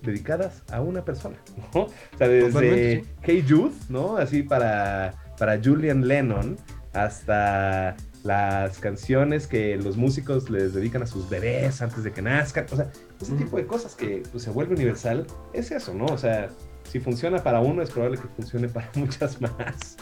dedicadas 0.03 0.63
a 0.71 0.81
una 0.81 1.05
persona, 1.05 1.37
¿no? 1.75 1.83
O 1.83 1.91
sea, 2.19 2.29
desde 2.29 3.05
Hey 3.23 3.45
Jude, 3.49 3.75
¿no? 3.89 4.17
Así 4.17 4.43
para, 4.43 5.15
para 5.39 5.61
Julian 5.63 6.07
Lennon, 6.07 6.57
hasta 6.93 7.97
las 8.23 8.79
canciones 8.79 9.47
que 9.47 9.77
los 9.77 9.97
músicos 9.97 10.49
les 10.49 10.75
dedican 10.75 11.03
a 11.03 11.07
sus 11.07 11.29
bebés 11.29 11.83
antes 11.83 12.05
de 12.05 12.13
que 12.13 12.23
nazcan, 12.23 12.67
o 12.71 12.77
sea, 12.77 12.91
ese 13.21 13.35
tipo 13.35 13.57
de 13.57 13.67
cosas 13.67 13.95
que 13.95 14.23
pues, 14.31 14.45
se 14.45 14.51
vuelve 14.51 14.75
universal, 14.75 15.27
es 15.53 15.71
eso, 15.71 15.93
¿no? 15.95 16.07
O 16.07 16.19
sea, 16.19 16.49
si 16.85 17.01
funciona 17.01 17.43
para 17.43 17.61
uno, 17.61 17.83
es 17.83 17.91
probable 17.91 18.19
que 18.19 18.29
funcione 18.29 18.69
para 18.69 18.91
muchas 18.97 19.41
más. 19.41 19.97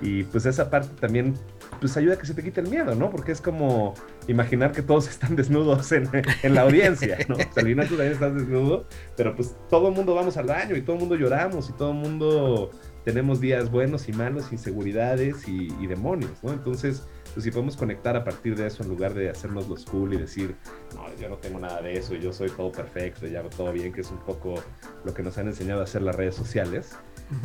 Y 0.00 0.24
pues 0.24 0.46
esa 0.46 0.70
parte 0.70 0.88
también, 1.00 1.34
pues 1.80 1.96
ayuda 1.96 2.14
a 2.14 2.18
que 2.18 2.26
se 2.26 2.34
te 2.34 2.42
quite 2.42 2.60
el 2.60 2.68
miedo, 2.68 2.94
¿no? 2.94 3.10
Porque 3.10 3.32
es 3.32 3.40
como 3.40 3.94
imaginar 4.28 4.72
que 4.72 4.82
todos 4.82 5.08
están 5.10 5.36
desnudos 5.36 5.90
en, 5.92 6.08
en 6.42 6.54
la 6.54 6.62
audiencia, 6.62 7.18
¿no? 7.28 7.34
O 7.34 7.38
sea, 7.38 7.48
al 7.56 7.66
final 7.66 7.88
tú 7.88 7.96
también 7.96 8.12
estás 8.12 8.34
desnudo, 8.34 8.86
pero 9.16 9.34
pues 9.34 9.56
todo 9.68 9.88
el 9.88 9.94
mundo 9.94 10.14
vamos 10.14 10.36
al 10.36 10.46
baño 10.46 10.76
y 10.76 10.82
todo 10.82 10.96
el 10.96 11.00
mundo 11.00 11.16
lloramos 11.16 11.68
y 11.70 11.72
todo 11.72 11.90
el 11.90 11.98
mundo 11.98 12.70
tenemos 13.04 13.40
días 13.40 13.70
buenos 13.70 14.08
y 14.08 14.12
malos, 14.12 14.52
inseguridades 14.52 15.46
y, 15.48 15.68
y 15.80 15.86
demonios, 15.86 16.42
¿no? 16.42 16.52
Entonces, 16.52 17.06
pues 17.36 17.44
si 17.44 17.50
podemos 17.50 17.76
conectar 17.76 18.16
a 18.16 18.24
partir 18.24 18.56
de 18.56 18.66
eso 18.66 18.82
en 18.82 18.88
lugar 18.88 19.12
de 19.12 19.28
hacernos 19.28 19.68
los 19.68 19.84
cool 19.84 20.14
y 20.14 20.16
decir, 20.16 20.56
no, 20.94 21.04
yo 21.20 21.28
no 21.28 21.36
tengo 21.36 21.60
nada 21.60 21.82
de 21.82 21.98
eso, 21.98 22.14
yo 22.14 22.32
soy 22.32 22.48
todo 22.48 22.72
perfecto, 22.72 23.26
ya 23.26 23.40
hago 23.40 23.50
todo 23.50 23.70
bien, 23.74 23.92
que 23.92 24.00
es 24.00 24.10
un 24.10 24.20
poco 24.20 24.54
lo 25.04 25.12
que 25.12 25.22
nos 25.22 25.36
han 25.36 25.46
enseñado 25.48 25.82
a 25.82 25.84
hacer 25.84 26.00
las 26.00 26.16
redes 26.16 26.34
sociales, 26.34 26.92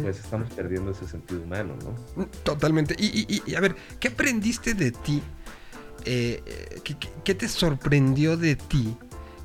pues 0.02 0.18
estamos 0.18 0.50
perdiendo 0.54 0.92
ese 0.92 1.06
sentido 1.10 1.42
humano, 1.42 1.76
¿no? 2.16 2.26
Totalmente. 2.44 2.96
Y, 2.98 3.08
y- 3.08 3.26
y- 3.36 3.44
y, 3.52 3.56
a 3.56 3.60
ver, 3.60 3.76
¿qué 4.00 4.08
aprendiste 4.08 4.74
de 4.76 4.92
ti? 4.94 5.22
Eh, 6.06 6.42
eh, 6.46 6.80
¿qué, 6.86 6.98
qué- 6.98 7.10
qué 7.26 7.36
te 7.36 7.50
sorprendió 7.50 8.38
de 8.38 8.56
ti 8.56 8.96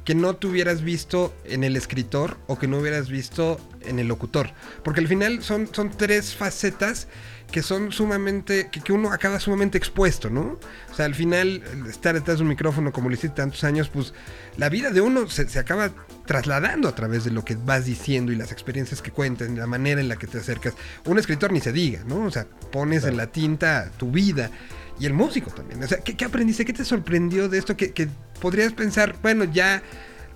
que 0.05 0.15
no 0.15 0.37
te 0.37 0.47
hubieras 0.47 0.83
visto 0.83 1.35
en 1.45 1.65
el 1.65 1.75
escritor 1.75 2.37
o 2.47 2.57
que 2.57 2.69
no 2.69 2.79
hubieras 2.79 3.09
visto 3.09 3.59
en 3.81 3.99
el 3.99 4.07
locutor? 4.07 4.51
Porque 4.85 5.01
al 5.01 5.09
final 5.09 5.43
son, 5.43 5.69
son 5.75 5.91
tres 5.91 6.37
facetas 6.37 7.09
que 7.51 7.63
son 7.63 7.93
sumamente, 7.93 8.69
que, 8.71 8.81
que 8.81 8.93
uno 8.93 9.13
acaba 9.13 9.39
sumamente 9.41 9.79
expuesto, 9.79 10.31
¿no? 10.31 10.59
O 10.91 10.95
sea, 10.95 11.07
al 11.07 11.15
final, 11.15 11.63
estar 11.89 12.15
detrás 12.15 12.39
de 12.39 12.43
un 12.43 12.49
micrófono 12.49 12.93
como 12.93 13.09
lo 13.09 13.15
hiciste 13.15 13.37
tantos 13.37 13.65
años, 13.65 13.89
pues 13.89 14.15
la 14.57 14.69
vida 14.69 14.91
de 14.91 15.01
uno 15.01 15.29
se, 15.29 15.49
se 15.49 15.59
acaba 15.59 15.91
trasladando 16.27 16.89
a 16.89 16.95
través 16.95 17.25
de 17.25 17.31
lo 17.31 17.45
que 17.45 17.55
vas 17.55 17.85
diciendo 17.85 18.33
y 18.33 18.37
las 18.37 18.53
experiencias 18.53 19.01
que 19.01 19.13
cuentas, 19.13 19.49
la 19.51 19.67
manera 19.67 20.01
en 20.01 20.09
la 20.09 20.17
que 20.17 20.27
te 20.27 20.39
acercas. 20.39 20.75
Un 21.05 21.19
escritor 21.19 21.53
ni 21.53 21.61
se 21.61 21.73
diga, 21.73 22.03
¿no? 22.07 22.25
O 22.25 22.31
sea, 22.31 22.47
pones 22.73 23.05
en 23.05 23.17
la 23.17 23.29
tinta 23.29 23.91
tu 23.97 24.11
vida. 24.11 24.51
Y 24.99 25.07
el 25.07 25.13
músico 25.13 25.51
también. 25.51 25.83
O 25.83 25.87
sea, 25.87 25.99
¿qué, 25.99 26.17
qué 26.17 26.25
aprendiste? 26.25 26.65
¿Qué 26.65 26.73
te 26.73 26.85
sorprendió 26.85 27.49
de 27.49 27.59
esto? 27.59 27.77
Que, 27.77 27.93
que 27.93 28.09
podrías 28.41 28.73
pensar, 28.73 29.15
bueno, 29.23 29.45
ya 29.45 29.83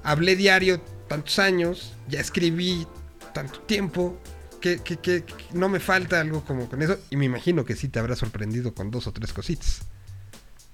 hablé 0.03 0.37
diario 0.37 0.81
tantos 1.09 1.39
años, 1.39 1.95
ya 2.09 2.21
escribí 2.21 2.87
tanto 3.33 3.61
tiempo, 3.61 4.19
que, 4.61 4.79
que- 4.79 4.97
que- 4.99 5.23
que 5.25 5.35
no 5.55 5.69
me 5.69 5.81
falta 5.81 6.21
algo 6.21 6.45
como 6.45 6.69
con 6.69 6.83
eso. 6.83 6.99
Y 7.11 7.17
me 7.17 7.25
imagino 7.27 7.65
que 7.65 7.77
sí 7.77 7.89
te 7.89 7.99
habrá 7.99 8.17
sorprendido 8.17 8.75
con 8.75 8.91
dos 8.91 9.07
o 9.07 9.13
tres 9.13 9.33
cositas. 9.33 9.83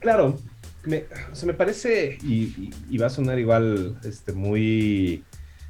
Claro, 0.00 0.38
me, 0.84 1.04
o 1.32 1.34
sea, 1.34 1.46
me 1.46 1.54
parece, 1.54 2.18
y, 2.22 2.44
y- 2.44 2.70
y 2.90 2.98
va 2.98 3.06
a 3.06 3.10
sonar 3.10 3.38
igual, 3.38 3.98
este, 4.04 4.32
muy, 4.32 5.24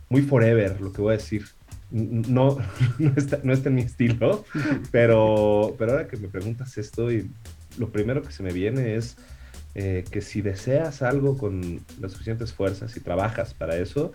muy 0.09 0.23
forever 0.23 0.81
lo 0.81 0.93
que 0.93 1.01
voy 1.03 1.15
a 1.15 1.17
decir. 1.19 1.47
No, 1.91 2.59
no, 2.99 3.13
está, 3.17 3.39
no 3.45 3.53
está 3.53 3.69
en 3.69 3.77
mi 3.77 3.83
estilo, 3.83 4.45
pero, 4.91 5.75
pero 5.79 5.93
ahora 5.93 6.09
que 6.09 6.17
me 6.17 6.29
preguntas 6.29 6.77
esto, 6.79 7.13
y 7.13 7.31
lo 7.79 7.91
primero 7.91 8.23
que 8.23 8.33
se 8.33 8.43
me 8.43 8.53
viene 8.53 8.97
es 8.97 9.17
eh, 9.75 10.05
que 10.11 10.21
si 10.23 10.41
deseas 10.43 11.03
algo 11.03 11.37
con 11.39 11.81
las 12.01 12.13
suficientes 12.13 12.53
fuerzas 12.53 12.97
y 12.97 13.01
trabajas 13.01 13.55
para 13.55 13.77
eso, 13.77 14.13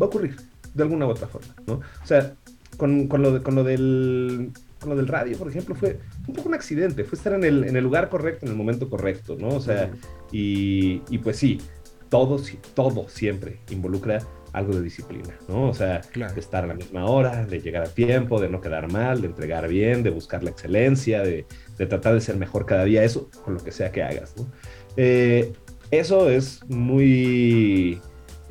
va 0.00 0.06
a 0.06 0.08
ocurrir 0.08 0.36
de 0.74 0.82
alguna 0.82 1.06
u 1.06 1.10
otra 1.10 1.28
forma, 1.28 1.54
¿no? 1.66 1.74
O 1.74 2.06
sea, 2.06 2.34
con, 2.76 3.06
con 3.08 3.22
lo, 3.22 3.32
de- 3.32 3.42
con 3.42 3.54
lo 3.54 3.64
del 3.64 4.50
con 4.80 4.90
lo 4.90 4.96
del 4.96 5.06
radio, 5.06 5.38
por 5.38 5.48
ejemplo, 5.48 5.76
fue 5.76 6.00
un 6.26 6.34
poco 6.34 6.48
un 6.48 6.54
accidente, 6.56 7.04
fue 7.04 7.16
estar 7.16 7.32
en 7.34 7.44
el, 7.44 7.62
en 7.64 7.76
el 7.76 7.84
lugar 7.84 8.08
correcto, 8.08 8.46
en 8.46 8.50
el 8.52 8.58
momento 8.58 8.90
correcto, 8.90 9.36
¿no? 9.38 9.48
O 9.50 9.60
sea, 9.60 9.90
y, 10.32 11.02
y 11.08 11.18
pues 11.18 11.36
sí, 11.36 11.58
todo, 12.08 12.40
todo 12.74 13.08
siempre 13.08 13.60
involucra 13.70 14.18
algo 14.52 14.74
de 14.74 14.82
disciplina, 14.82 15.38
¿no? 15.48 15.68
O 15.68 15.74
sea, 15.74 16.00
Claro. 16.10 16.34
de 16.34 16.40
estar 16.40 16.64
a 16.64 16.66
la 16.66 16.74
misma 16.74 17.04
hora, 17.06 17.46
de 17.46 17.60
llegar 17.60 17.84
a 17.84 17.86
tiempo, 17.94 18.40
de 18.40 18.48
no 18.48 18.60
quedar 18.60 18.90
mal, 18.90 19.20
de 19.20 19.28
entregar 19.28 19.68
bien, 19.68 20.02
de 20.02 20.10
buscar 20.10 20.42
la 20.42 20.50
excelencia, 20.50 21.22
de, 21.22 21.46
de 21.78 21.86
tratar 21.86 22.14
de 22.14 22.20
ser 22.20 22.36
mejor 22.36 22.66
cada 22.66 22.84
día, 22.84 23.04
eso 23.04 23.30
con 23.44 23.54
lo 23.54 23.62
que 23.62 23.70
sea 23.70 23.92
que 23.92 24.02
hagas, 24.02 24.34
¿no? 24.36 24.48
Eh, 24.96 25.52
eso 25.92 26.28
es 26.28 26.60
muy 26.68 28.00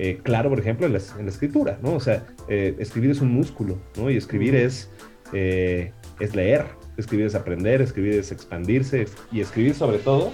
eh, 0.03 0.19
claro, 0.23 0.49
por 0.49 0.59
ejemplo, 0.59 0.87
en 0.87 0.93
la, 0.93 0.99
en 1.19 1.25
la 1.25 1.31
escritura, 1.31 1.77
¿no? 1.83 1.93
O 1.93 1.99
sea, 1.99 2.25
eh, 2.47 2.75
escribir 2.79 3.11
es 3.11 3.21
un 3.21 3.31
músculo, 3.31 3.77
¿no? 3.95 4.09
Y 4.09 4.17
escribir 4.17 4.55
es, 4.55 4.89
eh, 5.31 5.91
es 6.19 6.33
leer, 6.35 6.65
escribir 6.97 7.27
es 7.27 7.35
aprender, 7.35 7.83
escribir 7.83 8.13
es 8.13 8.31
expandirse, 8.31 9.05
y 9.31 9.41
escribir 9.41 9.75
sobre 9.75 9.99
todo 9.99 10.33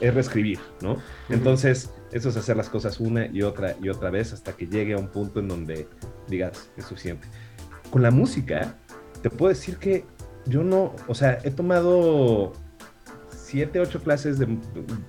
es 0.00 0.14
reescribir, 0.14 0.58
¿no? 0.80 0.96
Entonces, 1.28 1.90
eso 2.12 2.30
es 2.30 2.36
hacer 2.38 2.56
las 2.56 2.70
cosas 2.70 2.98
una 2.98 3.26
y 3.26 3.42
otra 3.42 3.76
y 3.82 3.90
otra 3.90 4.08
vez 4.08 4.32
hasta 4.32 4.56
que 4.56 4.68
llegue 4.68 4.94
a 4.94 4.96
un 4.96 5.08
punto 5.08 5.38
en 5.38 5.48
donde 5.48 5.86
digas, 6.26 6.70
es 6.78 6.86
suficiente. 6.86 7.28
Con 7.90 8.00
la 8.00 8.10
música, 8.10 8.78
te 9.20 9.28
puedo 9.28 9.50
decir 9.50 9.76
que 9.76 10.06
yo 10.46 10.64
no, 10.64 10.96
o 11.08 11.14
sea, 11.14 11.40
he 11.44 11.50
tomado 11.50 12.54
siete, 13.54 13.78
ocho 13.78 14.02
clases 14.02 14.40
de, 14.40 14.48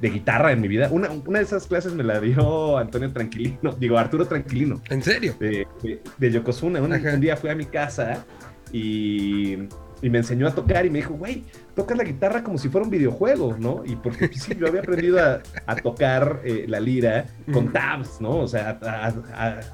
de 0.01 0.09
guitarra 0.09 0.51
en 0.51 0.61
mi 0.61 0.67
vida. 0.67 0.87
Una, 0.91 1.09
una 1.09 1.39
de 1.39 1.45
esas 1.45 1.65
clases 1.65 1.93
me 1.93 2.03
la 2.03 2.19
dio 2.19 2.77
Antonio 2.77 3.11
Tranquilino, 3.11 3.75
digo, 3.79 3.97
Arturo 3.97 4.27
Tranquilino, 4.27 4.79
¿En 4.91 5.01
serio? 5.01 5.33
de, 5.39 5.65
de, 5.81 5.99
de 6.15 6.31
Yokozuna. 6.31 6.79
Un 6.79 7.19
día 7.19 7.35
fui 7.35 7.49
a 7.49 7.55
mi 7.55 7.65
casa 7.65 8.23
y, 8.71 9.53
y 9.99 10.09
me 10.11 10.19
enseñó 10.19 10.47
a 10.47 10.53
tocar 10.53 10.85
y 10.85 10.91
me 10.91 10.99
dijo, 10.99 11.15
güey, 11.15 11.43
tocas 11.75 11.97
la 11.97 12.03
guitarra 12.05 12.41
como 12.43 12.57
si 12.57 12.69
fuera 12.69 12.85
un 12.85 12.89
videojuego, 12.91 13.57
¿no? 13.59 13.83
Y 13.85 13.95
porque 13.97 14.29
sí, 14.33 14.55
yo 14.55 14.67
había 14.67 14.79
aprendido 14.81 15.19
a, 15.23 15.41
a 15.65 15.75
tocar 15.75 16.41
eh, 16.45 16.65
la 16.67 16.79
lira 16.79 17.25
con 17.51 17.71
tabs, 17.73 18.21
¿no? 18.21 18.37
O 18.37 18.47
sea, 18.47 18.79
a, 18.81 19.07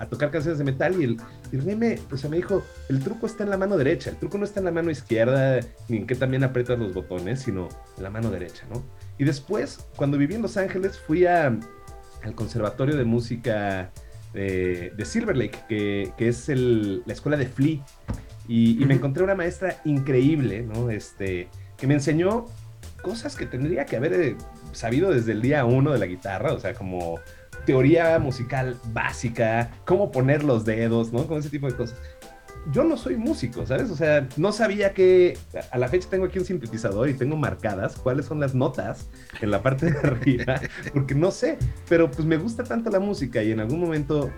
a- 0.01 0.05
tocar 0.07 0.31
canciones 0.31 0.57
de 0.57 0.63
metal 0.65 0.99
y 0.99 1.03
el, 1.03 1.17
y 1.51 1.57
güey 1.57 1.75
me, 1.75 1.99
o 2.11 2.17
sea, 2.17 2.29
me 2.29 2.37
dijo, 2.37 2.63
el 2.89 2.99
truco 3.03 3.25
está 3.27 3.43
en 3.43 3.51
la 3.51 3.57
mano 3.57 3.77
derecha, 3.77 4.09
el 4.09 4.17
truco 4.17 4.37
no 4.37 4.45
está 4.45 4.59
en 4.59 4.65
la 4.65 4.71
mano 4.71 4.89
izquierda, 4.91 5.59
ni 5.89 5.97
en 5.97 6.07
que 6.07 6.15
también 6.15 6.43
aprietas 6.43 6.79
los 6.79 6.93
botones, 6.93 7.41
sino 7.41 7.69
en 7.97 8.03
la 8.03 8.09
mano 8.09 8.31
derecha, 8.31 8.65
¿no? 8.73 8.83
Y 9.17 9.23
después, 9.23 9.85
cuando 9.95 10.17
viví 10.17 10.33
en 10.35 10.41
Los 10.41 10.57
Ángeles, 10.57 10.97
fui 10.99 11.25
a, 11.27 11.47
al 12.23 12.35
Conservatorio 12.35 12.95
de 12.97 13.03
Música 13.05 13.91
eh, 14.33 14.91
de 14.97 15.05
Silver 15.05 15.37
Lake, 15.37 15.59
que, 15.69 16.11
que 16.17 16.29
es 16.29 16.49
el- 16.49 17.03
la 17.05 17.13
escuela 17.13 17.37
de 17.37 17.45
Flea. 17.45 17.85
Y, 18.47 18.81
y 18.81 18.85
me 18.85 18.95
encontré 18.95 19.23
una 19.23 19.35
maestra 19.35 19.77
increíble, 19.85 20.63
¿no? 20.63 20.89
Este, 20.89 21.47
que 21.81 21.87
me 21.87 21.95
enseñó 21.95 22.45
cosas 23.01 23.35
que 23.35 23.47
tendría 23.47 23.85
que 23.85 23.95
haber 23.95 24.13
eh, 24.13 24.35
sabido 24.71 25.09
desde 25.09 25.31
el 25.31 25.41
día 25.41 25.65
uno 25.65 25.91
de 25.91 25.97
la 25.97 26.05
guitarra, 26.05 26.53
o 26.53 26.59
sea, 26.59 26.75
como 26.75 27.19
teoría 27.65 28.19
musical 28.19 28.77
básica, 28.93 29.71
cómo 29.83 30.11
poner 30.11 30.43
los 30.43 30.63
dedos, 30.63 31.11
¿no? 31.11 31.25
Como 31.25 31.39
ese 31.39 31.49
tipo 31.49 31.65
de 31.65 31.75
cosas. 31.75 31.97
Yo 32.71 32.83
no 32.83 32.97
soy 32.97 33.17
músico, 33.17 33.65
¿sabes? 33.65 33.89
O 33.89 33.95
sea, 33.95 34.29
no 34.37 34.51
sabía 34.51 34.93
que 34.93 35.39
a 35.71 35.79
la 35.79 35.87
fecha 35.87 36.07
tengo 36.07 36.25
aquí 36.25 36.37
un 36.37 36.45
sintetizador 36.45 37.09
y 37.09 37.15
tengo 37.15 37.35
marcadas 37.35 37.95
cuáles 37.95 38.27
son 38.27 38.39
las 38.39 38.53
notas 38.53 39.09
en 39.41 39.49
la 39.49 39.63
parte 39.63 39.91
de 39.91 39.97
arriba, 40.07 40.61
porque 40.93 41.15
no 41.15 41.31
sé, 41.31 41.57
pero 41.89 42.11
pues 42.11 42.27
me 42.27 42.37
gusta 42.37 42.63
tanto 42.63 42.91
la 42.91 42.99
música 42.99 43.41
y 43.41 43.51
en 43.51 43.59
algún 43.59 43.79
momento 43.79 44.29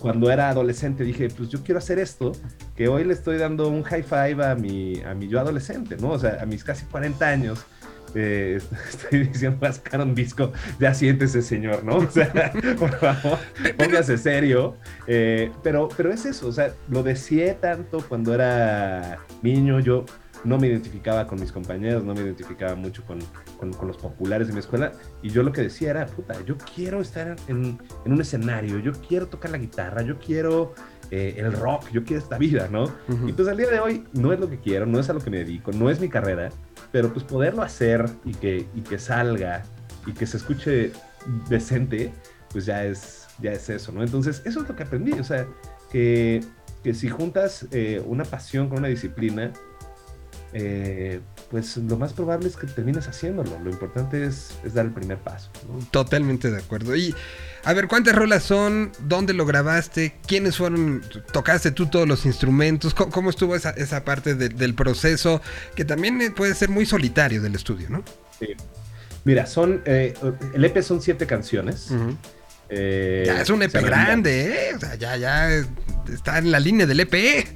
cuando 0.00 0.30
era 0.30 0.48
adolescente 0.50 1.04
dije, 1.04 1.28
pues 1.28 1.48
yo 1.48 1.62
quiero 1.62 1.78
hacer 1.78 1.98
esto, 1.98 2.32
que 2.76 2.88
hoy 2.88 3.04
le 3.04 3.14
estoy 3.14 3.38
dando 3.38 3.68
un 3.68 3.82
high 3.82 4.02
five 4.02 4.44
a 4.44 4.54
mi, 4.54 5.00
a 5.02 5.14
mi 5.14 5.28
yo 5.28 5.40
adolescente, 5.40 5.96
¿no? 6.00 6.10
O 6.10 6.18
sea, 6.18 6.38
a 6.40 6.46
mis 6.46 6.64
casi 6.64 6.84
40 6.86 7.26
años. 7.26 7.64
eh, 8.14 8.58
estoy 8.88 9.26
diciendo, 9.26 9.58
va 9.62 9.68
a 9.68 9.72
sacar 9.72 10.00
un 10.00 10.14
disco, 10.14 10.52
ya 10.80 10.94
siéntese 10.94 11.42
señor, 11.42 11.84
¿no? 11.84 11.96
O 11.98 12.10
sea, 12.10 12.52
por 12.78 12.90
favor, 12.98 13.38
póngase 13.76 14.16
serio. 14.18 14.76
Eh, 15.06 15.50
pero, 15.62 15.88
pero 15.96 16.10
es 16.12 16.24
eso, 16.24 16.48
o 16.48 16.52
sea, 16.52 16.72
lo 16.88 17.02
deseé 17.02 17.54
tanto 17.54 18.00
cuando 18.08 18.34
era 18.34 19.18
niño, 19.42 19.80
yo 19.80 20.04
no 20.44 20.58
me 20.58 20.68
identificaba 20.68 21.26
con 21.26 21.40
mis 21.40 21.52
compañeros, 21.52 22.04
no 22.04 22.14
me 22.14 22.20
identificaba 22.20 22.74
mucho 22.74 23.04
con, 23.04 23.18
con, 23.58 23.72
con 23.72 23.88
los 23.88 23.96
populares 23.96 24.48
de 24.48 24.52
mi 24.52 24.60
escuela, 24.60 24.92
y 25.22 25.30
yo 25.30 25.42
lo 25.42 25.52
que 25.52 25.62
decía 25.62 25.90
era, 25.90 26.06
puta, 26.06 26.34
yo 26.44 26.56
quiero 26.74 27.00
estar 27.00 27.36
en, 27.48 27.78
en 28.04 28.12
un 28.12 28.20
escenario, 28.20 28.78
yo 28.78 28.92
quiero 28.92 29.28
tocar 29.28 29.50
la 29.50 29.58
guitarra, 29.58 30.02
yo 30.02 30.18
quiero 30.18 30.74
eh, 31.10 31.36
el 31.38 31.52
rock, 31.52 31.90
yo 31.90 32.04
quiero 32.04 32.22
esta 32.22 32.36
vida, 32.36 32.68
¿no? 32.70 32.92
Y 33.26 33.32
pues 33.32 33.48
al 33.48 33.56
día 33.56 33.70
de 33.70 33.80
hoy 33.80 34.04
no 34.12 34.32
es 34.32 34.40
lo 34.40 34.50
que 34.50 34.58
quiero, 34.58 34.84
no 34.84 35.00
es 35.00 35.08
a 35.08 35.14
lo 35.14 35.20
que 35.20 35.30
me 35.30 35.38
dedico, 35.38 35.72
no 35.72 35.88
es 35.88 36.00
mi 36.00 36.08
carrera, 36.08 36.50
pero 36.92 37.12
pues 37.12 37.24
poderlo 37.24 37.62
hacer 37.62 38.04
y 38.24 38.34
que, 38.34 38.66
y 38.74 38.80
que 38.82 38.98
salga 38.98 39.62
y 40.06 40.12
que 40.12 40.26
se 40.26 40.36
escuche 40.36 40.92
decente, 41.48 42.12
pues 42.52 42.66
ya 42.66 42.84
es, 42.84 43.26
ya 43.40 43.52
es 43.52 43.68
eso, 43.70 43.90
¿no? 43.92 44.02
Entonces, 44.02 44.42
eso 44.44 44.60
es 44.60 44.68
lo 44.68 44.76
que 44.76 44.82
aprendí, 44.82 45.12
o 45.12 45.24
sea, 45.24 45.46
que, 45.90 46.44
que 46.84 46.92
si 46.92 47.08
juntas 47.08 47.66
eh, 47.72 48.02
una 48.04 48.24
pasión 48.24 48.68
con 48.68 48.78
una 48.78 48.88
disciplina, 48.88 49.52
eh, 50.52 51.20
pues 51.50 51.76
lo 51.76 51.96
más 51.96 52.12
probable 52.12 52.48
es 52.48 52.56
que 52.56 52.66
termines 52.66 53.06
haciéndolo. 53.08 53.58
Lo 53.62 53.70
importante 53.70 54.24
es, 54.24 54.52
es 54.64 54.74
dar 54.74 54.86
el 54.86 54.92
primer 54.92 55.18
paso. 55.18 55.50
¿no? 55.68 55.78
Totalmente 55.90 56.50
de 56.50 56.58
acuerdo. 56.58 56.96
Y 56.96 57.14
a 57.64 57.72
ver, 57.74 57.86
¿cuántas 57.88 58.14
rolas 58.14 58.44
son? 58.44 58.92
¿Dónde 59.00 59.34
lo 59.34 59.44
grabaste? 59.46 60.16
¿Quiénes 60.26 60.56
fueron? 60.56 61.02
¿Tocaste 61.32 61.70
tú 61.70 61.86
todos 61.86 62.08
los 62.08 62.24
instrumentos? 62.26 62.94
¿Cómo, 62.94 63.10
cómo 63.10 63.30
estuvo 63.30 63.54
esa, 63.56 63.70
esa 63.70 64.04
parte 64.04 64.34
de- 64.34 64.48
del 64.48 64.74
proceso? 64.74 65.42
Que 65.74 65.84
también 65.84 66.20
eh, 66.22 66.30
puede 66.30 66.54
ser 66.54 66.68
muy 66.70 66.86
solitario 66.86 67.42
del 67.42 67.54
estudio, 67.54 67.88
¿no? 67.90 68.02
Sí. 68.38 68.48
Mira, 69.24 69.46
son, 69.46 69.82
eh, 69.84 70.14
el 70.54 70.64
EP 70.64 70.80
son 70.82 71.02
siete 71.02 71.26
canciones. 71.26 71.88
Eh, 72.70 73.24
Ya 73.26 73.42
es 73.42 73.50
un 73.50 73.62
EP 73.62 73.72
grande, 73.82 74.70
¿eh? 74.70 74.74
O 74.74 74.80
sea, 74.80 74.94
ya, 74.94 75.16
ya 75.16 75.50
está 76.12 76.38
en 76.38 76.50
la 76.50 76.60
línea 76.60 76.86
del 76.86 77.00
EP. 77.00 77.46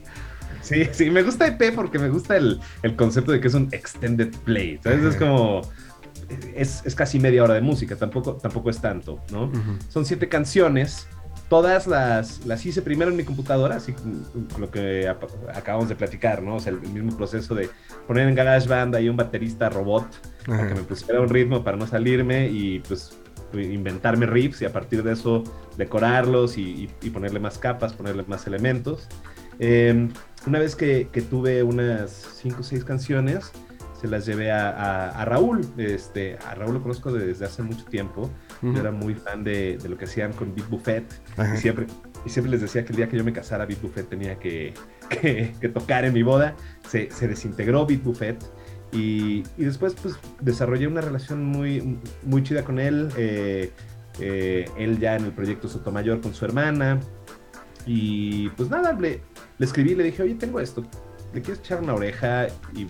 Sí, 0.63 0.87
sí, 0.93 1.11
me 1.11 1.23
gusta 1.23 1.47
EP 1.47 1.73
porque 1.73 1.99
me 1.99 2.09
gusta 2.09 2.37
el, 2.37 2.61
el 2.83 2.97
concepto 2.97 3.33
de 3.33 3.41
que 3.41 3.49
es 3.49 3.55
un 3.55 3.69
extended 3.73 4.35
play. 4.45 4.79
¿sabes? 4.83 5.03
Es 5.05 5.17
como. 5.17 5.63
Es, 6.55 6.83
es 6.87 6.95
casi 6.95 7.19
media 7.21 7.45
hora 7.45 7.55
de 7.55 7.61
música, 7.61 7.95
tampoco, 7.97 8.35
tampoco 8.37 8.71
es 8.71 8.81
tanto, 8.81 9.21
¿no? 9.31 9.45
Ujú. 9.47 9.77
Son 9.89 10.07
siete 10.07 10.29
canciones. 10.29 11.07
Todas 11.49 11.87
las, 11.87 12.47
las 12.47 12.65
hice 12.65 12.81
primero 12.81 13.11
en 13.11 13.17
mi 13.17 13.25
computadora, 13.25 13.77
así 13.77 13.95
lo 14.59 14.71
que 14.71 15.07
acabamos 15.55 15.91
de 15.91 15.95
platicar, 15.97 16.43
¿no? 16.43 16.57
O 16.57 16.61
sea, 16.61 16.73
el, 16.73 16.81
mismo 16.81 17.15
proceso 17.15 17.55
de 17.55 17.69
poner 18.07 18.27
en 18.29 18.35
GarageBand 18.35 18.95
ahí 18.95 19.11
un 19.11 19.17
baterista 19.19 19.69
robot 19.69 20.07
para 20.47 20.69
que 20.69 20.75
me 20.75 20.83
pusiera 20.83 21.21
un 21.21 21.29
ritmo 21.29 21.63
para 21.63 21.77
no 21.77 21.87
salirme 21.87 22.49
y 22.49 22.79
pues 22.81 23.19
inventarme 23.53 24.25
riffs 24.25 24.63
y 24.63 24.65
a 24.65 24.73
partir 24.73 25.03
de 25.03 25.13
eso 25.13 25.45
decorarlos 25.77 26.57
y, 26.57 26.63
y- 26.63 26.91
y 27.03 27.11
ponerle 27.11 27.39
más 27.41 27.59
capas, 27.59 27.93
ponerle 27.93 28.25
más 28.27 28.47
elementos. 28.47 29.07
Eh, 29.59 30.09
una 30.47 30.59
vez 30.59 30.75
que, 30.77 31.09
que 31.13 31.23
tuve 31.23 31.63
unas 31.63 32.11
5 32.41 32.61
o 32.61 32.63
6 32.63 32.85
canciones, 32.85 33.53
se 34.01 34.09
las 34.09 34.27
llevé 34.27 34.51
a, 34.51 34.71
a- 34.71 35.11
a 35.11 35.25
Raúl. 35.25 35.61
Este, 35.79 36.37
a 36.47 36.55
Raúl 36.57 36.75
lo 36.75 36.83
conozco 36.83 37.13
desde 37.13 37.45
hace 37.45 37.63
mucho 37.63 37.85
tiempo. 37.85 38.31
Yo 38.63 38.79
era 38.79 38.91
muy 38.93 39.15
fan 39.15 39.43
de, 39.45 39.77
de 39.79 39.89
lo 39.89 39.97
que 39.99 40.05
hacían 40.05 40.33
con 40.33 40.55
Beat 40.55 40.69
Buffet. 40.69 41.05
Ajá. 41.37 41.55
Y 41.55 41.59
siempre, 41.59 41.87
y 42.25 42.31
siempre 42.31 42.51
les 42.53 42.61
decía 42.61 42.85
que 42.85 42.91
el 42.93 42.97
día 42.97 43.09
que 43.09 43.17
yo 43.17 43.25
me 43.25 43.33
casara, 43.33 43.65
Beat 43.67 43.81
Buffet 43.83 44.09
tenía 44.09 44.37
que, 44.39 44.75
que- 45.09 45.53
que 45.61 45.69
tocar 45.69 46.05
en 46.05 46.13
mi 46.15 46.23
boda. 46.23 46.55
Se, 46.89 47.11
se 47.11 47.29
desintegró 47.29 47.87
Beat 47.87 48.03
Buffet. 48.03 48.39
Y, 48.93 49.43
y 49.57 49.65
después 49.65 49.95
pues 50.03 50.17
desarrollé 50.41 50.87
una 50.87 51.01
relación 51.01 51.45
muy, 51.45 51.99
muy 52.25 52.43
chida 52.43 52.63
con 52.65 52.79
él. 52.81 53.09
eh, 53.17 53.71
eh, 54.21 54.69
él 54.77 54.99
ya 54.99 55.17
en 55.17 55.25
el 55.25 55.33
proyecto 55.33 55.69
Sotomayor 55.69 56.21
con 56.21 56.35
su 56.35 56.45
hermana. 56.45 57.01
Y 57.87 58.49
pues 58.51 58.69
nada, 58.71 58.93
le, 58.93 59.21
le 59.63 59.67
escribí, 59.67 59.95
le 59.95 60.03
dije, 60.03 60.25
oye, 60.25 60.35
tengo 60.35 60.59
esto. 60.59 60.83
¿Le 61.33 61.41
quieres 61.41 61.61
echar 61.61 61.81
una 61.81 61.95
oreja 61.95 62.49
y 62.75 62.89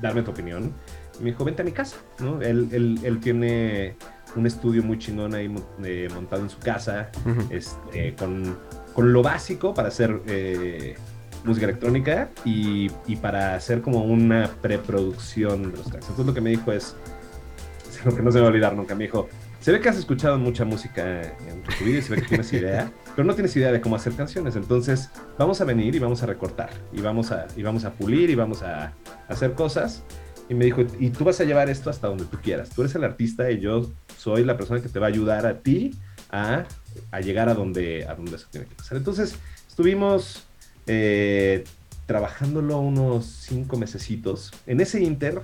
darme 0.00 0.22
tu 0.22 0.30
opinión? 0.30 0.72
Y 1.20 1.22
me 1.22 1.30
dijo, 1.32 1.44
vente 1.44 1.60
a 1.60 1.66
mi 1.66 1.72
casa, 1.72 1.98
¿no? 2.18 2.40
Él, 2.40 2.70
él, 2.72 2.98
él 3.02 3.20
tiene 3.20 3.96
un 4.34 4.46
estudio 4.46 4.82
muy 4.82 4.98
chingón 4.98 5.34
ahí 5.34 5.54
eh, 5.84 6.08
montado 6.14 6.44
en 6.44 6.48
su 6.48 6.58
casa, 6.60 7.10
este, 7.50 8.14
con, 8.14 8.56
con 8.94 9.12
lo 9.12 9.22
básico 9.22 9.74
para 9.74 9.88
hacer 9.88 10.22
eh, 10.28 10.94
música 11.44 11.66
electrónica 11.66 12.30
y, 12.42 12.90
y 13.06 13.16
para 13.16 13.54
hacer 13.54 13.82
como 13.82 14.02
una 14.02 14.48
preproducción 14.62 15.72
de 15.72 15.76
los 15.76 15.90
tracks. 15.90 16.06
Entonces 16.08 16.24
lo 16.24 16.32
que 16.32 16.40
me 16.40 16.48
dijo 16.48 16.72
es, 16.72 16.96
es 17.90 18.02
lo 18.06 18.16
que 18.16 18.22
no 18.22 18.32
se 18.32 18.38
me 18.38 18.44
va 18.44 18.46
a 18.46 18.50
olvidar 18.50 18.74
nunca, 18.74 18.94
me 18.94 19.04
dijo, 19.04 19.28
se 19.62 19.70
ve 19.70 19.80
que 19.80 19.88
has 19.88 19.96
escuchado 19.96 20.38
mucha 20.38 20.64
música 20.64 21.22
en 21.22 21.62
tu 21.62 21.84
vida 21.84 22.00
y 22.00 22.02
se 22.02 22.10
ve 22.10 22.20
que 22.20 22.26
tienes 22.26 22.52
idea, 22.52 22.92
pero 23.14 23.24
no 23.24 23.32
tienes 23.34 23.54
idea 23.54 23.70
de 23.70 23.80
cómo 23.80 23.94
hacer 23.94 24.12
canciones. 24.14 24.56
Entonces 24.56 25.08
vamos 25.38 25.60
a 25.60 25.64
venir 25.64 25.94
y 25.94 26.00
vamos 26.00 26.20
a 26.24 26.26
recortar 26.26 26.70
y 26.92 27.00
vamos 27.00 27.30
a, 27.30 27.46
y 27.56 27.62
vamos 27.62 27.84
a 27.84 27.92
pulir 27.92 28.28
y 28.28 28.34
vamos 28.34 28.62
a 28.62 28.92
hacer 29.28 29.52
cosas. 29.54 30.02
Y 30.48 30.54
me 30.54 30.64
dijo, 30.64 30.82
y 30.98 31.10
tú 31.10 31.22
vas 31.22 31.40
a 31.40 31.44
llevar 31.44 31.70
esto 31.70 31.90
hasta 31.90 32.08
donde 32.08 32.24
tú 32.24 32.38
quieras. 32.42 32.70
Tú 32.70 32.82
eres 32.82 32.92
el 32.96 33.04
artista 33.04 33.52
y 33.52 33.60
yo 33.60 33.88
soy 34.18 34.42
la 34.44 34.56
persona 34.56 34.82
que 34.82 34.88
te 34.88 34.98
va 34.98 35.06
a 35.06 35.10
ayudar 35.10 35.46
a 35.46 35.60
ti 35.60 35.94
a, 36.32 36.64
a 37.12 37.20
llegar 37.20 37.48
a 37.48 37.54
donde, 37.54 38.04
a 38.08 38.16
donde 38.16 38.34
eso 38.34 38.48
tiene 38.50 38.66
que 38.66 38.74
pasar. 38.74 38.98
Entonces 38.98 39.36
estuvimos 39.68 40.42
eh, 40.88 41.62
trabajándolo 42.06 42.80
unos 42.80 43.26
cinco 43.26 43.76
mesecitos. 43.76 44.50
En 44.66 44.80
ese 44.80 45.00
inter, 45.04 45.42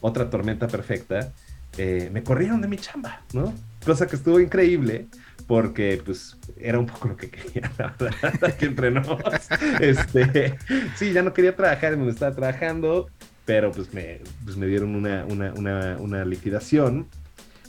otra 0.00 0.28
tormenta 0.28 0.66
perfecta, 0.66 1.32
eh, 1.82 2.10
me 2.12 2.22
corrieron 2.22 2.60
de 2.60 2.68
mi 2.68 2.76
chamba, 2.76 3.22
¿no? 3.32 3.54
Cosa 3.86 4.06
que 4.06 4.14
estuvo 4.16 4.38
increíble 4.38 5.06
porque 5.46 5.98
pues 6.04 6.36
era 6.58 6.78
un 6.78 6.84
poco 6.84 7.08
lo 7.08 7.16
que 7.16 7.30
quería, 7.30 7.72
la 7.78 7.94
verdad, 7.98 8.44
aquí 8.44 8.66
entre 8.66 8.90
nos. 8.90 9.08
Este, 9.80 10.58
sí, 10.94 11.14
ya 11.14 11.22
no 11.22 11.32
quería 11.32 11.56
trabajar 11.56 11.96
donde 11.96 12.12
estaba 12.12 12.36
trabajando, 12.36 13.08
pero 13.46 13.72
pues 13.72 13.94
me, 13.94 14.20
pues 14.44 14.58
me 14.58 14.66
dieron 14.66 14.94
una, 14.94 15.24
una, 15.24 15.54
una, 15.54 15.96
una 15.98 16.24
liquidación 16.26 17.06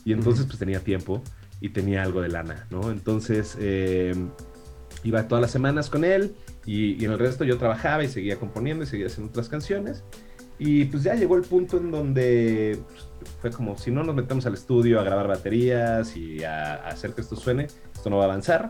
y 0.03 0.11
entonces 0.11 0.45
pues 0.45 0.59
tenía 0.59 0.81
tiempo 0.81 1.23
y 1.61 1.69
tenía 1.69 2.03
algo 2.03 2.21
de 2.21 2.27
lana, 2.27 2.67
¿no? 2.69 2.91
Entonces 2.91 3.55
eh, 3.61 4.13
iba 5.05 5.29
todas 5.29 5.41
las 5.41 5.51
semanas 5.51 5.89
con 5.89 6.03
él 6.03 6.35
y, 6.65 7.01
y 7.01 7.05
en 7.05 7.11
el 7.11 7.19
resto 7.19 7.45
yo 7.45 7.57
trabajaba 7.57 8.03
y 8.03 8.09
seguía 8.09 8.35
componiendo 8.35 8.83
y 8.83 8.87
seguía 8.87 9.07
haciendo 9.07 9.29
otras 9.29 9.47
canciones. 9.47 10.03
Y 10.63 10.85
pues 10.85 11.01
ya 11.01 11.15
llegó 11.15 11.35
el 11.37 11.41
punto 11.41 11.77
en 11.77 11.89
donde 11.89 12.79
pues, 13.17 13.31
fue 13.41 13.49
como, 13.49 13.79
si 13.79 13.89
no 13.89 14.03
nos 14.03 14.13
metemos 14.13 14.45
al 14.45 14.53
estudio 14.53 14.99
a 14.99 15.03
grabar 15.03 15.27
baterías 15.27 16.15
y 16.15 16.43
a, 16.43 16.75
a 16.75 16.89
hacer 16.89 17.13
que 17.15 17.21
esto 17.21 17.35
suene, 17.35 17.65
esto 17.95 18.11
no 18.11 18.17
va 18.17 18.25
a 18.25 18.27
avanzar. 18.27 18.69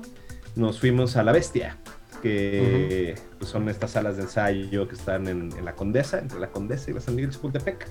Nos 0.55 0.79
fuimos 0.79 1.17
a 1.17 1.23
La 1.23 1.33
Bestia, 1.33 1.77
que 2.21 3.15
pues, 3.37 3.49
son 3.49 3.67
estas 3.67 3.91
salas 3.91 4.15
de 4.15 4.23
ensayo 4.23 4.87
que 4.87 4.95
están 4.95 5.27
en, 5.27 5.49
en 5.57 5.65
la 5.65 5.73
Condesa, 5.75 6.19
entre 6.19 6.39
la 6.39 6.47
Condesa 6.47 6.91
y 6.91 6.93
la 6.93 7.01
San 7.01 7.13
Miguel 7.13 7.31
Chapultepec, 7.31 7.85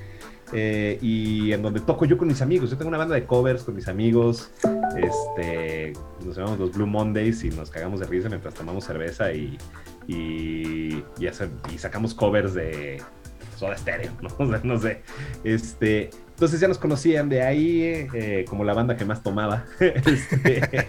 eh, 0.55 0.99
y 1.03 1.53
en 1.53 1.61
donde 1.61 1.81
toco 1.81 2.07
yo 2.07 2.17
con 2.17 2.29
mis 2.29 2.41
amigos. 2.41 2.71
Yo 2.71 2.79
tengo 2.79 2.89
una 2.89 2.97
banda 2.99 3.15
de 3.15 3.27
covers 3.27 3.65
con 3.65 3.75
mis 3.75 3.87
amigos, 3.87 4.51
este, 4.97 5.93
nos 6.25 6.37
llamamos 6.39 6.59
los 6.59 6.73
Blue 6.73 6.87
Mondays 6.87 7.45
y 7.45 7.51
nos 7.51 7.69
cagamos 7.71 8.01
de 8.01 8.07
risa 8.07 8.31
mientras 8.31 8.55
tomamos 8.55 8.85
cerveza 8.85 9.31
y, 9.33 9.59
y, 10.09 11.05
y, 11.19 11.27
hacer- 11.27 11.51
y 11.71 11.77
sacamos 11.77 12.15
covers 12.15 12.55
de 12.55 13.03
Soda 13.61 13.77
Stereo, 13.77 14.11
¿no? 14.23 14.29
O 14.39 14.49
sea, 14.49 14.61
no 14.65 14.79
sé. 14.79 15.03
Este, 15.45 16.11
entonces 16.31 16.59
ya 16.61 16.69
nos 16.69 16.79
conocían 16.79 17.29
de 17.29 17.43
ahí 17.43 17.83
eh, 18.15 18.45
como 18.49 18.65
la 18.65 18.73
banda 18.75 18.97
que 18.97 19.05
más 19.05 19.23
tomaba. 19.23 19.67
Este, 19.81 20.89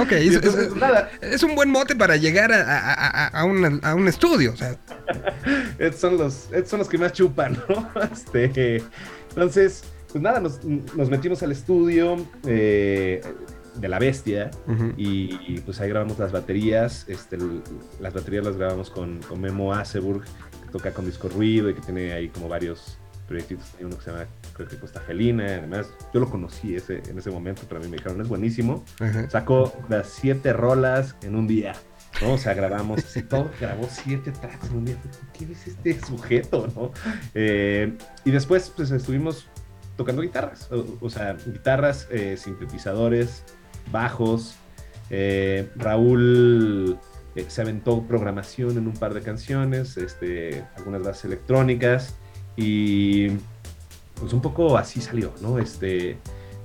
Ok, 0.00 0.12
es, 0.12 0.34
entonces, 0.34 0.68
es- 0.68 0.76
nada, 0.76 1.10
es 1.20 1.42
un 1.42 1.54
buen 1.54 1.70
mote 1.70 1.94
para 1.96 2.16
llegar 2.16 2.52
a, 2.52 2.62
a- 2.62 3.26
a- 3.26 3.26
a 3.40 3.44
un, 3.44 3.80
a 3.82 3.94
un 3.94 4.08
estudio. 4.08 4.52
O 4.52 4.56
sea, 4.56 4.76
Estos 5.78 6.00
son 6.00 6.16
los, 6.18 6.48
estos 6.52 6.68
son 6.68 6.78
los 6.80 6.88
que 6.88 6.98
más 6.98 7.12
chupan, 7.12 7.58
¿no? 7.68 7.90
Este, 8.12 8.82
entonces, 9.30 9.84
pues 10.12 10.22
nada, 10.22 10.40
nos, 10.40 10.62
nos 10.64 11.08
metimos 11.10 11.42
al 11.42 11.52
estudio. 11.52 12.16
eh, 12.46 13.20
de 13.76 13.86
La 13.88 14.00
Bestia. 14.00 14.50
Y, 14.96 15.38
y, 15.46 15.60
pues 15.64 15.80
ahí 15.80 15.88
grabamos 15.88 16.18
las 16.18 16.32
baterías. 16.32 17.04
Este, 17.06 17.38
las 18.00 18.12
baterías 18.12 18.44
las 18.44 18.56
grabamos 18.56 18.90
con, 18.90 19.20
con 19.20 19.40
Memo 19.40 19.72
Aseburg, 19.72 20.24
toca 20.68 20.92
con 20.92 21.06
Disco 21.06 21.28
Ruido 21.28 21.70
y 21.70 21.74
que 21.74 21.80
tiene 21.80 22.12
ahí 22.12 22.28
como 22.28 22.48
varios 22.48 22.98
proyectitos. 23.26 23.66
Hay 23.78 23.84
uno 23.84 23.96
que 23.96 24.04
se 24.04 24.10
llama, 24.10 24.26
creo 24.54 24.68
que 24.68 24.76
Costa 24.78 25.00
Felina. 25.00 25.44
Además, 25.44 25.90
yo 26.12 26.20
lo 26.20 26.28
conocí 26.28 26.74
ese, 26.74 27.02
en 27.08 27.18
ese 27.18 27.30
momento, 27.30 27.62
pero 27.68 27.80
a 27.80 27.84
mí 27.84 27.88
me 27.88 27.98
dijeron, 27.98 28.20
es 28.20 28.28
buenísimo. 28.28 28.84
Ajá. 28.98 29.28
Sacó 29.30 29.72
las 29.88 30.08
siete 30.08 30.52
rolas 30.52 31.14
en 31.22 31.36
un 31.36 31.46
día. 31.46 31.74
¿no? 32.22 32.32
O 32.32 32.38
sea, 32.38 32.54
grabamos 32.54 33.04
así 33.04 33.22
todo, 33.22 33.50
grabó 33.60 33.86
siete 33.90 34.32
tracks 34.32 34.70
en 34.70 34.76
un 34.78 34.84
día. 34.86 34.96
¿Quién 35.36 35.52
es 35.52 35.68
este 35.68 36.00
sujeto? 36.00 36.68
¿no? 36.74 36.92
Eh, 37.34 37.96
y 38.24 38.30
después, 38.30 38.72
pues 38.74 38.90
estuvimos 38.90 39.46
tocando 39.96 40.22
guitarras. 40.22 40.70
O, 40.72 40.98
o 41.00 41.10
sea, 41.10 41.36
guitarras, 41.46 42.08
eh, 42.10 42.36
sintetizadores, 42.36 43.44
bajos. 43.92 44.56
Eh, 45.10 45.70
Raúl 45.76 46.98
eh, 47.38 47.44
se 47.48 47.62
aventó 47.62 48.02
programación 48.02 48.76
en 48.78 48.86
un 48.86 48.94
par 48.94 49.14
de 49.14 49.20
canciones, 49.22 49.96
este, 49.96 50.64
algunas 50.76 51.02
bases 51.02 51.24
electrónicas. 51.26 52.16
Y 52.56 53.28
pues 54.18 54.32
un 54.32 54.40
poco 54.42 54.76
así 54.76 55.00
salió, 55.00 55.32
¿no? 55.40 55.58
Este, 55.58 56.16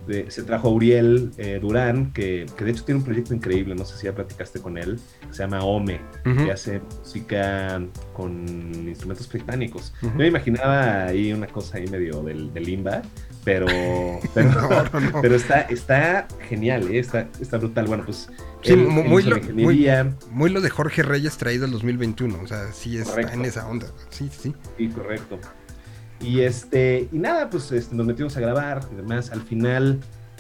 de- 0.08 0.30
se 0.32 0.44
trajo 0.44 0.68
a 0.68 0.72
Uriel 0.72 1.32
eh, 1.38 1.60
Durán, 1.62 2.12
que, 2.12 2.46
que 2.58 2.66
de 2.66 2.72
hecho 2.72 2.84
tiene 2.84 2.98
un 3.00 3.06
proyecto 3.06 3.34
increíble, 3.34 3.76
no 3.76 3.86
sé 3.86 3.96
si 3.98 4.06
ya 4.06 4.14
platicaste 4.16 4.60
con 4.60 4.78
él, 4.78 5.00
que 5.22 5.34
se 5.34 5.44
llama 5.44 5.64
Ome, 5.64 6.02
Ujú. 6.26 6.46
que 6.46 6.52
hace 6.52 6.82
música 7.00 7.80
con 8.14 8.44
instrumentos 8.88 9.30
británicos. 9.30 9.94
Ujú. 10.02 10.12
Yo 10.12 10.18
me 10.18 10.28
imaginaba 10.28 11.04
ahí 11.06 11.32
una 11.32 11.48
cosa 11.48 11.78
ahí 11.78 11.88
medio 11.88 12.22
del, 12.24 12.52
limba, 12.56 13.02
pero, 13.46 13.68
pero, 14.34 14.50
No, 14.52 14.84
no, 14.92 15.00
no. 15.12 15.22
pero 15.22 15.36
está, 15.36 15.62
está 15.62 16.28
genial, 16.50 16.90
¿eh? 16.92 17.00
está, 17.00 17.30
está 17.40 17.58
brutal. 17.60 17.86
Bueno, 17.86 18.04
pues 18.06 18.30
Sí, 18.64 18.76
muy 18.76 19.22
hizo 19.24 19.30
lo- 19.32 19.42
Muy 20.32 20.50
lo 20.50 20.62
de 20.62 20.70
Jorge 20.70 21.04
Reyes 21.04 21.38
traído 21.38 21.66
al 21.66 21.72
2021. 21.72 22.40
O 22.42 22.48
sea, 22.48 22.72
sí 22.72 22.98
está 22.98 23.12
Correcto. 23.12 23.34
en 23.34 23.46
esa 23.46 23.68
onda. 23.68 23.88
Sí, 24.10 24.30
sí. 24.38 24.54
Sí, 24.78 24.88
correcto. 24.90 25.40
Y 26.22 26.42
este, 26.42 27.10
y 27.12 27.18
nada, 27.18 27.50
pues 27.50 27.72
este, 27.72 27.94
nos 27.96 28.06
metimos 28.06 28.38
a 28.38 28.40
grabar 28.40 28.88
y 28.92 28.96
demás. 28.96 29.32
Al 29.32 29.42
final 29.42 30.00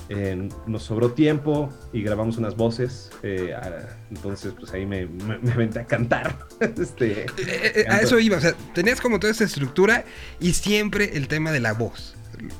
eh, 0.10 0.50
nos 0.68 0.84
sobró 0.84 1.12
tiempo 1.12 1.70
y 1.92 2.02
grabamos 2.04 2.38
unas 2.38 2.56
voces. 2.56 3.10
eh, 3.24 3.54
a- 3.54 3.98
entonces, 4.10 4.54
pues 4.58 4.72
ahí 4.74 4.86
me, 4.86 5.06
me, 5.06 5.40
me 5.40 5.52
aventé 5.52 5.80
a 5.80 5.86
cantar. 5.86 6.38
este, 6.60 7.26
Eh, 7.38 7.86
a 7.90 8.00
eso 8.00 8.20
iba, 8.20 8.38
o 8.38 8.42
sea, 8.42 8.54
tenías 8.74 9.02
como 9.02 9.20
toda 9.20 9.32
esa 9.32 9.44
estructura 9.44 10.06
y 10.40 10.54
siempre 10.54 11.18
el 11.18 11.28
tema 11.28 11.52
de 11.52 11.60
la 11.60 11.74
voz. 11.74 12.16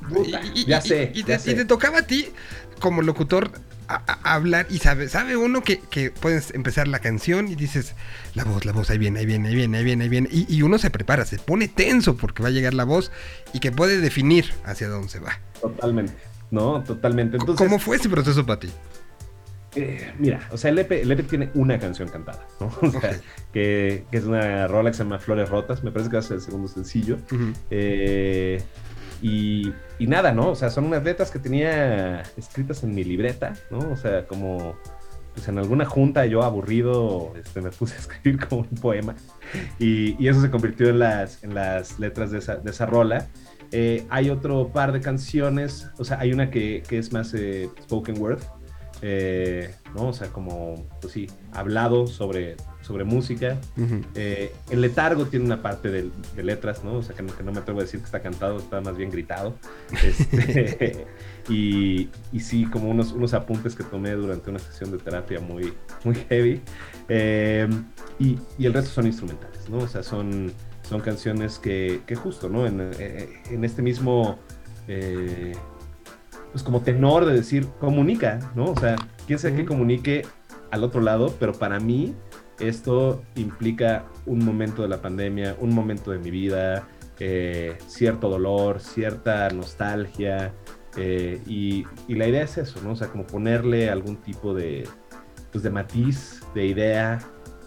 Puta, 0.10 0.42
ya 0.68 0.80
sé, 0.82 1.12
Y, 1.14 1.22
ya 1.24 1.38
te, 1.38 1.40
sé. 1.40 1.52
y 1.52 1.56
te 1.56 1.66
tocaba 1.66 2.00
a 2.00 2.08
ti, 2.08 2.28
como 2.80 3.02
locutor, 3.02 3.52
a- 3.88 4.34
hablar 4.36 4.68
y 4.70 4.80
sabe, 4.80 5.10
sabe 5.10 5.38
uno 5.38 5.62
que, 5.64 5.80
que 5.80 6.12
puedes 6.12 6.52
empezar 6.54 6.88
la 6.88 7.00
canción 7.00 7.48
y 7.48 7.56
dices, 7.56 7.96
la 8.36 8.44
voz, 8.44 8.66
la 8.66 8.72
voz, 8.72 8.90
ahí 8.90 8.98
viene, 8.98 9.20
ahí 9.20 9.26
viene, 9.26 9.50
ahí 9.50 9.56
viene, 9.56 9.78
ahí 9.78 9.84
viene, 9.84 10.04
ahí 10.04 10.10
viene. 10.10 10.30
Y, 10.32 10.46
y 10.54 10.62
uno 10.62 10.78
se 10.78 10.90
prepara, 10.90 11.26
se 11.26 11.38
pone 11.40 11.68
tenso 11.68 12.16
porque 12.18 12.42
va 12.44 12.50
a 12.50 12.52
llegar 12.52 12.74
la 12.74 12.84
voz 12.84 13.12
y 13.54 13.60
que 13.60 13.72
puede 13.72 14.00
definir 14.00 14.46
hacia 14.66 14.88
dónde 14.90 15.10
se 15.10 15.20
va. 15.20 15.40
totalmente. 15.62 16.14
No, 16.52 16.84
totalmente. 16.84 17.38
Entonces, 17.38 17.58
¿Cómo 17.66 17.80
fue 17.80 17.96
ese 17.96 18.10
proceso 18.10 18.46
para 18.46 18.60
ti? 18.60 18.70
Eh, 19.76 20.14
mira, 20.20 20.48
o 20.52 20.58
sea, 20.58 20.70
el 20.70 20.78
EP, 20.78 20.92
el 20.92 21.12
EP 21.12 21.28
tiene 21.28 21.50
una 21.56 21.80
canción 21.80 22.08
cantada, 22.08 22.46
¿no? 22.60 22.68
O 22.82 22.92
sea, 22.92 23.00
Ok. 23.10 23.16
que, 23.54 24.06
que 24.12 24.18
es 24.18 24.24
una 24.26 24.68
rola 24.68 24.92
que 24.92 24.98
se 24.98 25.04
llama 25.04 25.18
Flores 25.18 25.50
Rotas, 25.50 25.84
me 25.84 25.92
parece 25.92 26.12
que 26.12 26.18
va 26.18 26.20
a 26.20 26.24
ser 26.24 26.36
el 26.36 26.42
segundo 26.44 26.68
sencillo. 26.68 27.18
Eh, 27.72 28.62
y, 29.24 29.74
nada, 30.00 30.34
¿no? 30.34 30.50
O 30.50 30.56
sea, 30.56 30.70
son 30.70 30.84
unas 30.86 31.04
letras 31.04 31.32
que 31.32 31.40
tenía 31.40 32.22
escritas 32.36 32.84
en 32.84 32.94
mi 32.94 33.06
libreta, 33.06 33.54
¿no? 33.72 33.80
O 33.92 33.96
sea, 33.96 34.28
como 34.28 34.76
pues 35.34 35.48
en 35.48 35.58
alguna 35.58 35.86
junta 35.86 36.28
yo 36.28 36.44
aburrido 36.44 37.34
este, 37.36 37.62
me 37.62 37.72
puse 37.72 37.96
a 37.96 37.98
escribir 38.02 38.46
como 38.46 38.62
un 38.62 38.78
poema 38.78 39.16
y, 39.80 40.22
y 40.24 40.28
eso 40.28 40.42
se 40.42 40.52
convirtió 40.52 40.90
en 40.90 41.00
las, 41.00 41.44
en 41.44 41.56
las 41.56 41.98
letras 42.00 42.30
de 42.32 42.40
esa, 42.40 42.58
de 42.58 42.70
esa 42.70 42.86
rola. 42.86 43.28
Eh, 43.72 44.06
hay 44.10 44.30
otro 44.30 44.68
par 44.72 44.92
de 44.92 45.02
canciones, 45.02 45.90
o 45.98 46.04
sea, 46.04 46.20
hay 46.20 46.32
una 46.32 46.52
que, 46.52 46.84
que 46.88 47.00
es 47.00 47.12
más 47.12 47.34
eh, 47.34 47.70
spoken 47.82 48.22
word, 48.22 48.40
eh, 49.06 49.76
¿no? 49.94 50.08
O 50.08 50.14
sea, 50.14 50.30
como, 50.30 50.88
pues 51.02 51.12
sí, 51.12 51.28
hablado 51.52 52.08
sobre, 52.08 52.56
sobre 52.82 53.04
música. 53.04 53.60
Eh, 54.16 54.54
el 54.70 54.80
letargo 54.80 55.26
tiene 55.26 55.46
una 55.46 55.62
parte 55.62 55.90
de, 55.92 56.10
de 56.38 56.44
letras, 56.44 56.86
¿no? 56.86 56.94
O 56.94 57.04
sea, 57.04 57.14
que 57.14 57.22
no, 57.22 57.36
que 57.36 57.44
no 57.44 57.52
me 57.52 57.60
atrevo 57.60 57.80
a 57.80 57.84
decir 57.84 58.00
que 58.00 58.06
está 58.06 58.22
cantado, 58.22 58.60
está 58.60 58.80
más 58.80 58.96
bien 58.96 59.12
gritado. 59.12 59.56
Este, 60.02 61.06
y, 61.50 62.08
y 62.32 62.40
sí, 62.40 62.64
como 62.66 62.90
unos, 62.90 63.12
unos 63.12 63.34
apuntes 63.34 63.76
que 63.76 63.84
tomé 63.84 64.12
durante 64.12 64.50
una 64.50 64.60
sesión 64.60 64.92
de 64.92 65.00
terapia 65.00 65.42
muy, 65.42 65.74
muy 66.06 66.16
heavy. 66.30 66.62
Eh, 67.10 67.68
y, 68.20 68.40
y 68.58 68.66
el 68.66 68.74
resto 68.74 68.92
son 68.92 69.06
instrumentales, 69.06 69.70
¿no? 69.70 69.80
O 69.80 69.88
sea, 69.90 70.02
son, 70.02 70.54
son 70.84 71.02
canciones 71.02 71.60
que, 71.60 72.00
que 72.08 72.16
justo, 72.16 72.48
¿no? 72.48 72.66
En, 72.66 72.80
en 72.80 73.66
este 73.66 73.82
mismo... 73.82 74.40
eh, 74.88 75.52
pues 76.54 76.64
como 76.64 76.82
tenor 76.82 77.26
de 77.26 77.34
decir, 77.34 77.68
comunica, 77.80 78.40
¿no? 78.56 78.66
O 78.66 78.80
sea, 78.80 78.96
quién 79.28 79.40
sabe 79.40 79.56
qué 79.56 79.62
Ujú. 79.64 79.70
comunique 79.74 80.26
al 80.72 80.84
otro 80.84 81.02
lado, 81.02 81.36
pero 81.40 81.52
para 81.52 81.80
mí 81.80 82.14
esto 82.60 83.24
implica 83.36 84.06
un 84.26 84.46
momento 84.46 84.84
de 84.84 84.88
la 84.88 85.02
pandemia, 85.02 85.58
un 85.60 85.74
momento 85.74 86.12
de 86.12 86.20
mi 86.20 86.30
vida, 86.30 86.88
eh, 87.20 87.76
cierto 87.88 88.30
dolor, 88.30 88.80
cierta 88.80 89.50
nostalgia, 89.50 90.54
eh, 90.96 91.42
y, 91.48 91.86
y 92.08 92.16
la 92.16 92.28
idea 92.28 92.44
es 92.44 92.58
eso, 92.60 92.80
¿no? 92.84 92.92
O 92.92 92.96
sea, 92.96 93.08
como 93.08 93.26
ponerle 93.26 93.90
algún 93.90 94.18
tipo 94.18 94.54
de, 94.54 94.88
pues 95.52 95.64
de 95.64 95.72
matiz, 95.72 96.42
de 96.54 96.68
idea 96.68 97.20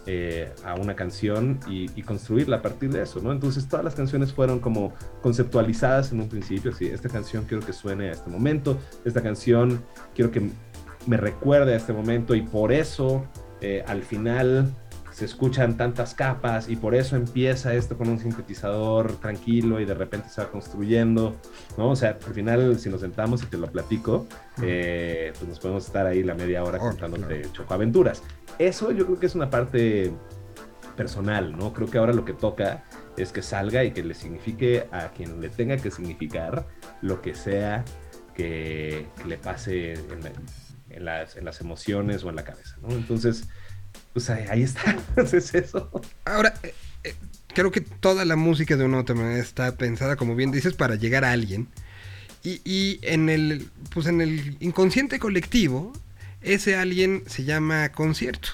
eh, 0.07 0.53
a 0.65 0.75
una 0.75 0.95
canción 0.95 1.59
y, 1.69 1.89
construirla 2.03 2.59
a 2.59 2.63
partir 2.63 2.91
de 2.93 3.03
eso, 3.03 3.21
¿no? 3.21 3.33
Entonces 3.33 3.69
todas 3.69 3.85
las 3.85 3.97
canciones 3.97 4.33
fueron 4.33 4.61
como 4.61 4.95
conceptualizadas 5.21 6.13
en 6.13 6.21
un 6.21 6.29
principio, 6.29 6.71
así, 6.71 6.87
esta 6.87 7.09
canción 7.09 7.45
quiero 7.45 7.67
que 7.67 7.73
suene 7.73 8.11
a 8.11 8.13
este 8.13 8.31
momento, 8.31 8.79
esta 9.05 9.21
canción 9.21 9.83
quiero 10.15 10.31
que 10.31 10.49
me 11.07 11.17
recuerde 11.17 11.75
a 11.75 11.77
este 11.77 11.93
momento 11.93 12.37
y 12.37 12.43
por 12.43 12.73
eso 12.73 13.27
eh, 13.61 13.83
al 13.87 14.03
final 14.03 14.73
se 15.17 15.25
escuchan 15.25 15.79
tantas 15.79 16.13
capas 16.15 16.69
y 16.69 16.77
por 16.77 16.95
eso 16.95 17.17
empieza 17.17 17.73
esto 17.73 17.97
con 17.97 18.11
un 18.11 18.19
sintetizador 18.19 19.13
tranquilo 19.19 19.81
y 19.81 19.87
de 19.87 19.95
repente 19.95 20.29
se 20.29 20.43
va 20.43 20.51
construyendo, 20.51 21.35
¿no? 21.79 21.89
O 21.93 21.97
sea, 21.97 22.19
al 22.27 22.35
final 22.35 22.79
si 22.79 22.91
nos 22.91 23.01
sentamos 23.01 23.43
y 23.43 23.47
te 23.47 23.57
lo 23.57 23.67
platico, 23.73 24.27
eh, 24.63 25.33
pues 25.39 25.49
nos 25.49 25.59
podemos 25.59 25.87
estar 25.87 26.07
ahí 26.07 26.23
la 26.23 26.35
media 26.35 26.63
hora 26.63 26.77
Oh, 26.79 26.89
contándote 26.89 27.41
claro. 27.41 27.53
chocoaventuras. 27.55 28.23
Eso 28.59 28.93
yo 28.93 29.07
creo 29.07 29.19
que 29.19 29.25
es 29.25 29.35
una 29.35 29.49
parte 29.49 30.13
personal, 30.97 31.57
¿no? 31.57 31.73
Creo 31.73 31.89
que 31.89 31.97
ahora 31.97 32.13
lo 32.13 32.27
que 32.27 32.35
toca 32.35 32.85
es 33.17 33.33
que 33.33 33.41
salga 33.41 33.85
y 33.85 33.93
que 33.93 34.05
le 34.05 34.13
signifique 34.13 34.87
a 34.93 35.09
quien 35.09 35.41
le 35.41 35.49
tenga 35.49 35.79
que 35.79 35.91
significar 35.91 36.67
lo 37.01 37.23
que 37.23 37.35
sea 37.35 37.87
que, 38.35 39.07
que 39.17 39.25
le 39.25 39.39
pase 39.39 39.95
en, 39.95 40.21
la- 40.23 40.33
en 40.91 41.05
las, 41.07 41.37
en 41.37 41.45
las 41.47 41.61
emociones 41.63 42.23
o 42.23 42.29
en 42.29 42.37
la 42.37 42.45
cabeza, 42.45 42.77
¿no? 42.83 42.91
Entonces, 42.91 43.49
pues 44.17 44.31
ahí, 44.31 44.47
ahí 44.49 44.63
está, 44.63 44.97
es 45.31 45.55
eso. 45.55 45.91
Ahora, 46.25 46.55
eh, 46.63 46.73
eh, 47.05 47.15
creo 47.55 47.71
que 47.71 47.83
toda 47.83 48.25
la 48.25 48.35
música 48.35 48.75
de 48.75 48.83
una 48.83 48.97
u 48.97 49.01
otra 49.01 49.15
manera 49.15 49.39
está 49.39 49.77
pensada, 49.77 50.17
como 50.17 50.35
bien 50.35 50.51
dices, 50.53 50.73
para 50.73 50.95
llegar 50.95 51.23
a 51.23 51.33
alguien. 51.33 51.69
Y, 52.43 52.63
y 52.65 52.99
en 53.03 53.29
el, 53.29 53.69
pues 53.93 54.07
en 54.07 54.23
el 54.23 54.57
inconsciente 54.61 55.19
colectivo, 55.19 55.93
ese 56.41 56.77
alguien 56.77 57.25
se 57.27 57.45
llama 57.45 57.91
concierto. 57.93 58.49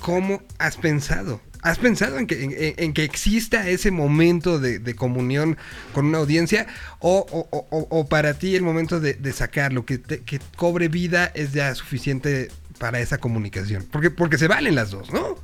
¿Cómo 0.00 0.40
has 0.58 0.76
pensado? 0.76 1.40
¿Has 1.62 1.78
pensado 1.78 2.20
en 2.20 2.28
que, 2.28 2.74
en, 2.78 2.92
que 2.92 3.02
exista 3.02 3.68
ese 3.68 3.90
momento 3.90 4.60
de, 4.60 4.78
de 4.78 4.94
comunión 4.94 5.56
con 5.94 6.06
una 6.06 6.18
audiencia? 6.18 6.68
¿O, 7.00 7.26
o- 7.28 7.48
o- 7.50 7.86
o- 7.90 8.06
para 8.06 8.34
ti 8.34 8.54
el 8.54 8.62
momento 8.62 9.00
de, 9.00 9.14
de 9.14 9.32
sacarlo, 9.32 9.84
que, 9.84 10.00
que 10.00 10.38
cobre 10.56 10.86
vida, 10.86 11.32
es 11.34 11.52
ya 11.54 11.74
suficiente 11.74 12.52
para 12.78 13.00
esa 13.00 13.18
comunicación? 13.18 13.86
Porque, 13.90 14.10
porque 14.10 14.38
se 14.38 14.48
valen 14.48 14.74
las 14.74 14.90
dos, 14.90 15.12
¿no? 15.12 15.36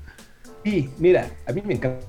Y 0.65 0.91
mira, 0.99 1.31
a 1.47 1.53
mí 1.53 1.63
me 1.65 1.75
encanta 1.75 2.07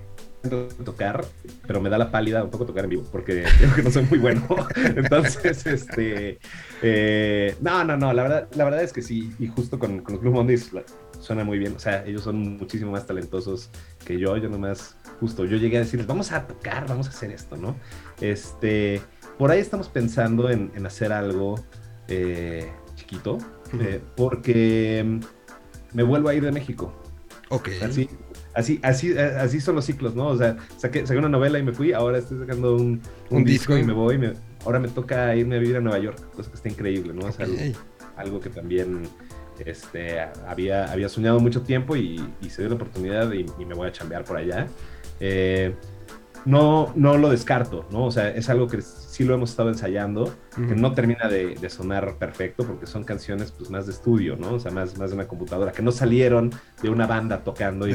tocar, 0.83 1.23
pero 1.67 1.81
me 1.81 1.89
da 1.89 1.97
la 1.97 2.11
pálida 2.11 2.43
un 2.43 2.49
poco 2.49 2.65
tocar 2.65 2.85
en 2.85 2.89
vivo, 2.91 3.03
porque 3.11 3.43
creo 3.57 3.75
que 3.75 3.83
no 3.83 3.91
soy 3.91 4.03
muy 4.03 4.19
bueno. 4.19 4.45
Entonces, 4.75 5.65
este, 5.65 6.39
eh, 6.81 7.55
no, 7.61 7.83
no, 7.83 7.97
no, 7.97 8.13
la 8.13 8.23
verdad, 8.23 8.47
la 8.55 8.63
verdad 8.63 8.83
es 8.83 8.93
que 8.93 9.01
sí, 9.01 9.33
y 9.39 9.47
justo 9.47 9.77
con, 9.77 9.99
con 10.01 10.15
los 10.15 10.21
Blue 10.21 10.31
Mondays 10.31 10.71
suena 11.19 11.43
muy 11.43 11.59
bien, 11.59 11.75
o 11.75 11.79
sea, 11.79 12.03
ellos 12.05 12.23
son 12.23 12.57
muchísimo 12.57 12.91
más 12.91 13.05
talentosos 13.05 13.69
que 14.03 14.17
yo, 14.17 14.35
yo 14.37 14.49
nomás, 14.49 14.95
justo, 15.19 15.45
yo 15.45 15.57
llegué 15.57 15.77
a 15.77 15.81
decirles, 15.81 16.07
vamos 16.07 16.31
a 16.31 16.47
tocar, 16.47 16.87
vamos 16.87 17.07
a 17.07 17.11
hacer 17.11 17.31
esto, 17.31 17.57
¿no? 17.57 17.75
Este, 18.19 19.01
por 19.37 19.51
ahí 19.51 19.59
estamos 19.59 19.87
pensando 19.89 20.49
en, 20.49 20.71
en 20.75 20.85
hacer 20.85 21.13
algo 21.13 21.63
eh, 22.07 22.71
chiquito, 22.95 23.37
eh, 23.79 24.01
porque 24.15 25.03
mm, 25.05 25.95
me 25.95 26.03
vuelvo 26.03 26.29
a 26.29 26.33
ir 26.33 26.43
de 26.43 26.51
México. 26.51 26.93
Ok. 27.49 27.69
Así, 27.83 28.09
así, 28.53 28.79
así, 28.83 29.11
eh, 29.11 29.19
así 29.39 29.59
son 29.61 29.75
los 29.75 29.85
ciclos, 29.85 30.15
¿no? 30.15 30.27
O 30.27 30.37
sea, 30.37 30.57
saqué, 30.77 31.05
saqué 31.05 31.19
una 31.19 31.29
novela 31.29 31.59
y 31.59 31.63
me 31.63 31.71
fui, 31.73 31.93
ahora 31.93 32.17
estoy 32.17 32.39
sacando 32.39 32.75
un, 32.75 33.01
un 33.29 33.37
Un 33.37 33.43
disco, 33.43 33.73
disco. 33.73 33.77
y 33.77 33.83
me 33.83 33.93
voy, 33.93 34.17
me- 34.17 34.33
ahora 34.65 34.79
me 34.79 34.87
toca 34.87 35.35
irme 35.35 35.55
a 35.55 35.59
vivir 35.59 35.77
a 35.77 35.81
Nueva 35.81 35.99
York, 35.99 36.19
cosa 36.35 36.49
que 36.49 36.55
está 36.55 36.69
increíble, 36.69 37.13
¿no? 37.13 37.25
O 37.27 37.31
sea, 37.31 37.45
algo 38.17 38.39
que 38.39 38.49
también 38.49 39.03
este, 39.65 40.19
había, 40.47 40.91
había 40.91 41.09
soñado 41.09 41.39
mucho 41.39 41.61
tiempo 41.61 41.95
y, 41.95 42.21
y 42.41 42.49
se 42.49 42.61
dio 42.61 42.69
la 42.69 42.75
oportunidad 42.75 43.31
y, 43.31 43.45
y 43.59 43.65
me 43.65 43.73
voy 43.75 43.87
a 43.87 43.91
chambear 43.91 44.23
por 44.23 44.37
allá. 44.37 44.67
Eh, 45.19 45.73
no, 46.45 46.91
no 46.95 47.17
lo 47.17 47.29
descarto, 47.29 47.85
¿no? 47.91 48.05
O 48.05 48.11
sea, 48.11 48.29
es 48.29 48.49
algo 48.49 48.67
que 48.67 48.77
sí 49.21 49.27
lo 49.27 49.35
hemos 49.35 49.51
estado 49.51 49.69
ensayando, 49.69 50.33
que 50.55 50.75
no 50.75 50.93
termina 50.93 51.27
de, 51.27 51.55
de 51.55 51.69
sonar 51.69 52.15
perfecto 52.17 52.65
porque 52.65 52.85
son 52.87 53.03
canciones 53.03 53.51
pues 53.51 53.69
más 53.69 53.85
de 53.85 53.91
estudio, 53.93 54.35
¿no? 54.35 54.53
O 54.53 54.59
sea, 54.59 54.71
más, 54.71 54.97
más 54.97 55.11
de 55.11 55.15
una 55.15 55.27
computadora, 55.27 55.71
que 55.71 55.81
no 55.81 55.91
salieron 55.91 56.51
de 56.81 56.89
una 56.89 57.05
banda 57.07 57.43
tocando 57.43 57.87
y- 57.87 57.91
y- 57.91 57.93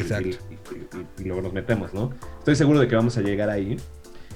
y- 1.20 1.23
y 1.23 1.24
luego 1.24 1.43
nos 1.43 1.53
metemos, 1.53 1.93
¿no? 1.94 2.11
Estoy 2.39 2.55
seguro 2.57 2.78
de 2.81 2.89
que 2.89 2.94
vamos 2.97 3.16
a 3.19 3.23
llegar 3.23 3.51
ahí 3.51 3.77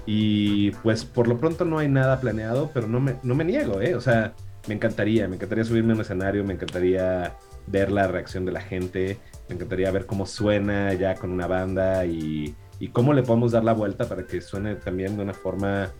y 0.06 0.70
pues 0.82 1.04
por 1.04 1.28
lo 1.28 1.38
pronto 1.38 1.64
no 1.64 1.78
hay 1.78 1.88
nada 1.88 2.20
planeado, 2.20 2.70
pero 2.74 2.86
no 2.88 3.00
me, 3.00 3.16
no 3.22 3.34
me 3.34 3.44
niego, 3.44 3.80
¿eh? 3.80 3.94
O 3.94 4.00
sea, 4.00 4.34
me 4.68 4.74
encantaría, 4.74 5.28
me 5.28 5.36
encantaría 5.36 5.64
subirme 5.64 5.92
a 5.92 5.94
un 5.96 6.00
escenario, 6.02 6.44
me 6.44 6.54
encantaría 6.54 7.34
ver 7.66 7.92
la 7.92 8.06
reacción 8.08 8.44
de 8.44 8.52
la 8.52 8.60
gente, 8.60 9.18
me 9.48 9.54
encantaría 9.54 9.90
ver 9.90 10.06
cómo 10.06 10.26
suena 10.26 10.92
ya 10.94 11.14
con 11.14 11.30
una 11.30 11.46
banda 11.46 12.04
y, 12.04 12.54
y 12.78 12.88
cómo 12.88 13.12
le 13.12 13.22
podemos 13.22 13.52
dar 13.52 13.62
la 13.64 13.74
vuelta 13.74 14.08
para 14.08 14.24
que 14.26 14.40
suene 14.40 14.74
también 14.74 15.16
de 15.16 15.22
una 15.22 15.34
forma 15.34 15.90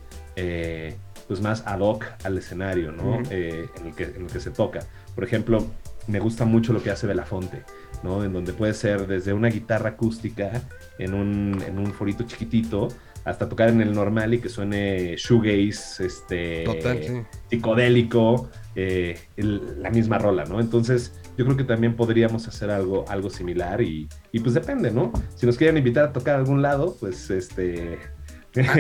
eh, 0.41 0.97
pues 1.29 1.41
más 1.41 1.63
ad 1.67 1.81
hoc 1.81 2.05
al 2.25 2.39
escenario, 2.39 2.91
¿no? 2.93 3.19
Ujú. 3.19 3.23
Eh, 3.31 3.67
en, 3.79 3.87
el 3.87 3.95
que, 3.95 4.05
en 4.05 4.23
el 4.25 4.33
que 4.33 4.41
se 4.41 4.51
toca. 4.51 4.81
Por 5.15 5.23
ejemplo, 5.25 5.65
me 6.07 6.19
gusta 6.19 6.45
mucho 6.45 6.73
lo 6.73 6.83
que 6.83 6.91
hace 6.91 7.07
Belafonte, 7.07 7.63
¿no? 8.03 8.25
En 8.25 8.33
donde 8.33 8.53
puede 8.53 8.75
ser 8.75 9.07
desde 9.07 9.33
una 9.33 9.49
guitarra 9.49 9.91
acústica 9.91 10.63
en 10.99 11.15
un, 11.15 11.63
en 11.67 11.79
un 11.79 11.93
forito 11.93 12.25
chiquitito 12.25 12.89
hasta 13.25 13.49
tocar 13.51 13.69
en 13.69 13.83
el 13.83 13.93
normal 13.93 14.33
y 14.33 14.39
que 14.39 14.49
suene 14.49 15.15
shoegaze, 15.19 16.07
este, 16.07 16.65
Total, 16.65 16.99
sí. 17.05 17.13
psicodélico, 17.51 18.49
eh, 18.75 19.19
el- 19.37 19.83
la 19.83 19.91
misma 19.91 20.17
rola, 20.19 20.45
¿no? 20.47 20.59
Entonces, 20.59 21.13
yo 21.37 21.45
creo 21.45 21.57
que 21.57 21.65
también 21.65 21.95
podríamos 21.97 22.49
hacer 22.49 22.71
algo, 22.71 23.05
algo 23.09 23.29
similar 23.31 23.83
y, 23.83 24.09
y 24.33 24.41
pues 24.41 24.55
depende, 24.55 24.91
¿no? 24.91 25.13
Si 25.37 25.45
nos 25.47 25.57
quieren 25.59 25.77
invitar 25.77 26.05
a 26.05 26.13
tocar 26.13 26.37
a 26.37 26.39
algún 26.39 26.63
lado, 26.63 26.97
pues 26.99 27.31
este... 27.31 27.99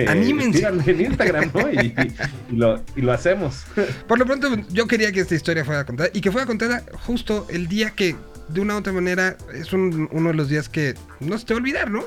Anímense. 0.08 0.66
en 0.86 1.00
Instagram, 1.00 1.50
¿no? 1.54 1.70
Y, 1.72 1.86
y- 1.86 2.14
y 2.52 2.56
lo, 2.56 2.82
y 2.96 3.00
lo 3.02 3.12
hacemos. 3.12 3.64
Por 4.08 4.18
lo 4.18 4.26
pronto, 4.26 4.48
yo 4.70 4.86
quería 4.86 5.12
que 5.12 5.20
esta 5.20 5.34
historia 5.34 5.64
fuera 5.64 5.84
contada 5.84 6.10
y 6.12 6.20
que 6.20 6.30
fuera 6.32 6.46
contada 6.46 6.82
justo 7.06 7.46
el 7.50 7.68
día 7.68 7.90
que, 7.90 8.16
de 8.48 8.60
una 8.60 8.74
u 8.74 8.78
otra 8.78 8.92
manera, 8.92 9.36
es 9.54 9.72
un- 9.72 10.08
uno 10.12 10.30
de 10.30 10.34
los 10.34 10.48
días 10.48 10.68
que 10.68 10.94
no 11.20 11.38
se 11.38 11.46
te 11.46 11.54
va 11.54 11.58
a 11.58 11.62
olvidar, 11.62 11.90
¿no? 11.90 12.02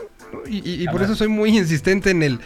Y, 0.47 0.87
por 0.87 1.03
eso 1.03 1.15
soy 1.15 1.27
muy 1.27 1.55
insistente 1.55 2.09
en 2.09 2.23
el 2.23 2.39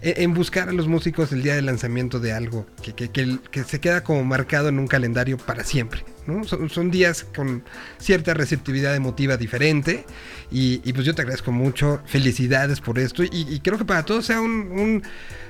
en 0.00 0.32
buscar 0.34 0.68
a 0.68 0.72
los 0.72 0.86
músicos 0.88 1.30
el 1.32 1.42
día 1.42 1.54
del 1.56 1.66
lanzamiento 1.66 2.18
de 2.20 2.32
algo 2.32 2.66
que, 2.82 2.92
que- 2.94 3.10
que- 3.10 3.38
que 3.50 3.64
se 3.64 3.80
queda 3.80 4.02
como 4.02 4.24
marcado 4.24 4.68
en 4.68 4.78
un 4.78 4.86
calendario 4.86 5.36
para 5.38 5.62
siempre, 5.64 6.04
¿no? 6.26 6.44
Son, 6.44 6.68
son 6.70 6.90
días 6.90 7.24
con 7.34 7.64
cierta 7.98 8.34
receptividad 8.34 8.94
emotiva 8.94 9.36
diferente 9.36 10.04
y, 10.50 10.80
y 10.84 10.92
pues 10.92 11.06
yo 11.06 11.14
te 11.14 11.22
agradezco 11.22 11.52
mucho, 11.52 12.02
felicidades 12.06 12.80
por 12.80 12.98
esto 12.98 13.22
y, 13.24 13.28
y 13.32 13.60
creo 13.60 13.78
que 13.78 13.84
para 13.84 14.04
todos 14.04 14.26
sea 14.26 14.40
un, 14.40 14.52
un- 14.72 15.02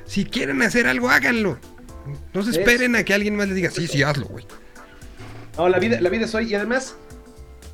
si 0.07 0.25
quieren 0.25 0.63
hacer 0.63 0.87
algo, 0.87 1.09
háganlo. 1.11 1.59
No 2.35 2.43
se 2.43 2.51
Es- 2.51 2.59
esperen 2.59 2.97
a 2.97 3.03
que 3.05 3.15
alguien 3.15 3.37
más 3.37 3.47
les 3.49 3.57
diga, 3.57 3.71
sí, 3.71 3.87
sí, 3.87 4.03
hazlo, 4.03 4.27
güey. 4.27 4.45
No, 5.57 5.69
la 5.69 5.79
vida, 5.79 6.01
la 6.01 6.11
vida 6.11 6.25
es 6.27 6.35
hoy 6.35 6.51
y 6.51 6.55
además 6.55 6.97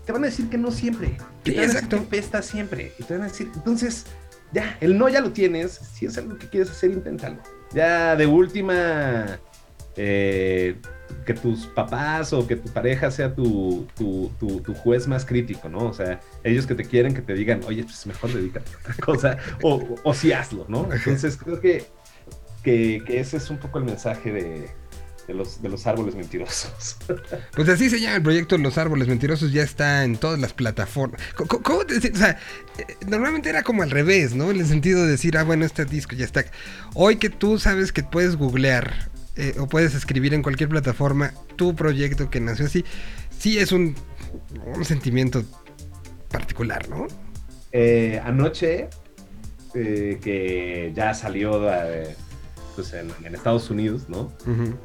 te 0.07 0.13
van 0.13 0.23
a 0.25 0.27
decir 0.27 0.49
que 0.49 0.59
no 0.59 0.71
siempre. 0.71 1.17
Que 1.45 1.53
Sí, 1.53 1.57
te 1.57 1.61
van 1.61 1.71
a 1.71 1.73
decir 1.75 1.89
que 1.89 1.97
pesta 1.99 2.43
siempre. 2.43 2.93
Y 2.99 3.05
te 3.05 3.15
van 3.15 3.23
a 3.23 3.29
decir, 3.29 3.49
entonces, 3.55 4.05
ya, 4.53 4.77
el 4.81 4.99
no 4.99 5.09
ya 5.09 5.21
lo 5.21 5.33
tienes. 5.33 5.81
Si 5.95 6.07
es 6.07 6.19
algo 6.19 6.37
que 6.39 6.49
quieres 6.49 6.71
hacer, 6.71 6.91
inténtalo. 6.91 7.39
Ya 7.73 8.15
de 8.17 8.27
última, 8.27 9.41
eh, 9.97 10.77
que 11.27 11.35
tus 11.35 11.67
papás 11.67 12.33
o 12.33 12.47
que 12.47 12.57
tu 12.57 12.69
pareja 12.73 13.11
sea 13.11 13.35
tu, 13.35 13.87
tu, 13.97 14.31
tu- 14.41 14.61
tu 14.61 14.75
juez 14.75 15.07
más 15.09 15.25
crítico, 15.25 15.69
¿no? 15.69 15.81
O 15.87 15.93
sea, 15.95 16.21
ellos 16.45 16.67
que 16.67 16.75
te 16.75 16.85
quieren 16.85 17.15
que 17.15 17.23
te 17.23 17.35
digan, 17.35 17.61
oye, 17.67 17.85
pues 17.85 18.07
mejor 18.07 18.33
dedícate 18.33 18.71
a 18.73 18.79
otra 18.81 18.95
cosa, 19.05 19.37
o, 19.63 19.75
o, 19.77 19.95
o 20.05 20.15
sí 20.15 20.33
hazlo, 20.33 20.67
¿no? 20.69 20.89
Entonces 20.93 21.37
creo 21.37 21.61
que, 21.61 21.85
que, 22.63 23.03
que 23.07 23.21
ese 23.21 23.37
es 23.39 23.51
un 23.51 23.59
poco 23.59 23.79
el 23.79 23.85
mensaje 23.85 24.33
de, 24.33 24.71
de 25.27 25.35
los, 25.35 25.63
de 25.63 25.69
los 25.69 25.87
árboles 25.87 26.15
mentirosos. 26.15 26.97
Pues 27.55 27.69
así 27.69 27.91
se 27.91 28.01
llama 28.01 28.17
el 28.17 28.23
proyecto 28.23 28.57
Los 28.59 28.79
Árboles 28.79 29.07
Mentirosos, 29.09 29.53
ya 29.53 29.63
está 29.63 30.05
en 30.05 30.17
todas 30.17 30.39
las 30.41 30.53
plataformas. 30.55 31.21
¿Cómo 31.35 31.85
te 31.85 31.95
decir? 31.95 32.13
O 32.15 32.17
sea, 32.19 32.39
eh, 32.79 32.97
normalmente 33.07 33.49
era 33.51 33.63
como 33.63 33.83
al 33.83 33.91
revés, 33.91 34.35
¿no? 34.35 34.51
En 34.51 34.61
el 34.61 34.67
sentido 34.67 35.03
de 35.05 35.11
decir, 35.11 35.37
ah, 35.37 35.43
bueno, 35.43 35.65
este 35.67 35.85
disco 35.85 36.15
ya 36.17 36.25
está. 36.25 36.45
Hoy 36.95 37.17
que 37.17 37.29
tú 37.29 37.59
sabes 37.59 37.93
que 37.93 38.03
puedes 38.03 38.37
googlear 38.37 39.11
eh, 39.37 39.55
o 39.59 39.67
puedes 39.67 39.95
escribir 39.95 40.35
en 40.35 40.43
cualquier 40.43 40.69
plataforma 40.69 41.33
tu 41.57 41.75
proyecto 41.75 42.31
que 42.31 42.41
nació 42.41 42.67
así, 42.67 42.85
sí 43.39 43.59
es 43.59 43.73
un, 43.73 43.95
un 44.75 44.85
sentimiento 44.85 45.45
particular, 46.31 46.89
¿no? 46.89 47.07
Eh, 47.73 48.21
anoche, 48.25 48.89
eh, 49.75 50.19
que 50.23 50.93
ya 50.95 51.15
salió 51.15 51.71
eh, 51.73 52.17
pues 52.75 52.93
en, 52.93 53.11
en 53.25 53.35
Estados 53.35 53.71
Unidos, 53.71 54.09
¿no? 54.09 54.33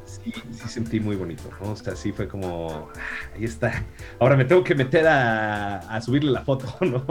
Sí, 0.04 0.32
sí 0.52 0.68
sentí 0.68 1.00
muy 1.00 1.16
bonito, 1.16 1.44
¿no? 1.60 1.72
O 1.72 1.76
sea, 1.76 1.96
sí 1.96 2.12
fue 2.12 2.28
como, 2.28 2.90
ah, 2.94 3.00
ahí 3.34 3.44
está. 3.44 3.84
Ahora 4.18 4.36
me 4.36 4.44
tengo 4.44 4.62
que 4.62 4.74
meter 4.74 5.06
a, 5.06 5.78
a 5.78 6.00
subirle 6.00 6.30
la 6.30 6.44
foto, 6.44 6.72
¿no? 6.84 7.04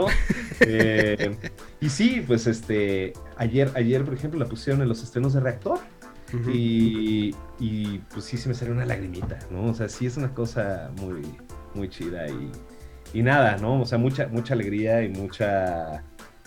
Eh, 0.60 1.36
y 1.80 1.88
sí, 1.88 2.22
pues 2.26 2.46
este, 2.46 3.12
ayer, 3.36 3.70
ayer, 3.74 4.04
por 4.04 4.14
ejemplo, 4.14 4.38
la 4.38 4.46
pusieron 4.46 4.82
en 4.82 4.88
los 4.88 5.02
estrenos 5.02 5.34
de 5.34 5.40
Reactor. 5.40 5.78
Y, 6.52 7.34
y, 7.58 7.98
pues 8.12 8.24
sí 8.24 8.36
se 8.36 8.48
me 8.48 8.54
salió 8.54 8.74
una 8.74 8.84
lagrimita, 8.86 9.38
¿no? 9.50 9.66
O 9.66 9.74
sea, 9.74 9.88
sí 9.88 10.06
es 10.06 10.16
una 10.16 10.32
cosa 10.34 10.90
muy, 11.00 11.22
muy 11.74 11.88
chida 11.88 12.28
y, 12.28 12.50
y 13.14 13.22
nada, 13.22 13.56
¿no? 13.58 13.80
O 13.82 13.86
sea, 13.86 13.98
mucha, 13.98 14.26
mucha 14.28 14.54
alegría 14.54 15.02
y 15.02 15.08
mucha... 15.08 16.02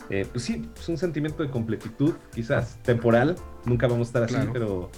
eh, 0.09 0.25
pues 0.31 0.43
sí, 0.43 0.69
es 0.77 0.89
un 0.89 0.97
sentimiento 0.97 1.43
de 1.43 1.49
completitud, 1.49 2.13
quizás 2.33 2.77
temporal, 2.83 3.35
nunca 3.65 3.87
vamos 3.87 4.07
a 4.07 4.09
estar 4.09 4.23
así, 4.23 4.33
Claro. 4.35 4.53
pero 4.53 4.91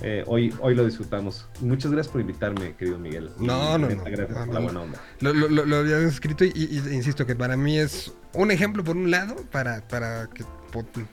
eh, 0.00 0.24
hoy, 0.26 0.52
hoy 0.60 0.74
lo 0.74 0.84
disfrutamos. 0.84 1.46
Muchas 1.60 1.92
gracias 1.92 2.10
por 2.10 2.20
invitarme, 2.20 2.74
querido 2.74 2.98
Miguel. 2.98 3.30
No, 3.38 3.78
no, 3.78 3.88
no. 3.88 4.02
Gracias 4.04 4.30
No, 4.30 4.46
por 4.46 4.54
la 4.54 4.60
buena 4.60 4.80
onda. 4.80 5.00
Lo, 5.20 5.32
lo, 5.32 5.48
lo- 5.48 5.64
lo 5.66 5.76
había 5.76 5.98
escrito 5.98 6.44
y, 6.44 6.50
y- 6.54 6.94
insisto 6.94 7.24
que 7.26 7.36
para 7.36 7.56
mí 7.56 7.78
es 7.78 8.12
un 8.34 8.50
ejemplo 8.50 8.82
por 8.82 8.96
un 8.96 9.10
lado 9.12 9.36
para, 9.52 9.86
para, 9.86 10.28
que, 10.34 10.42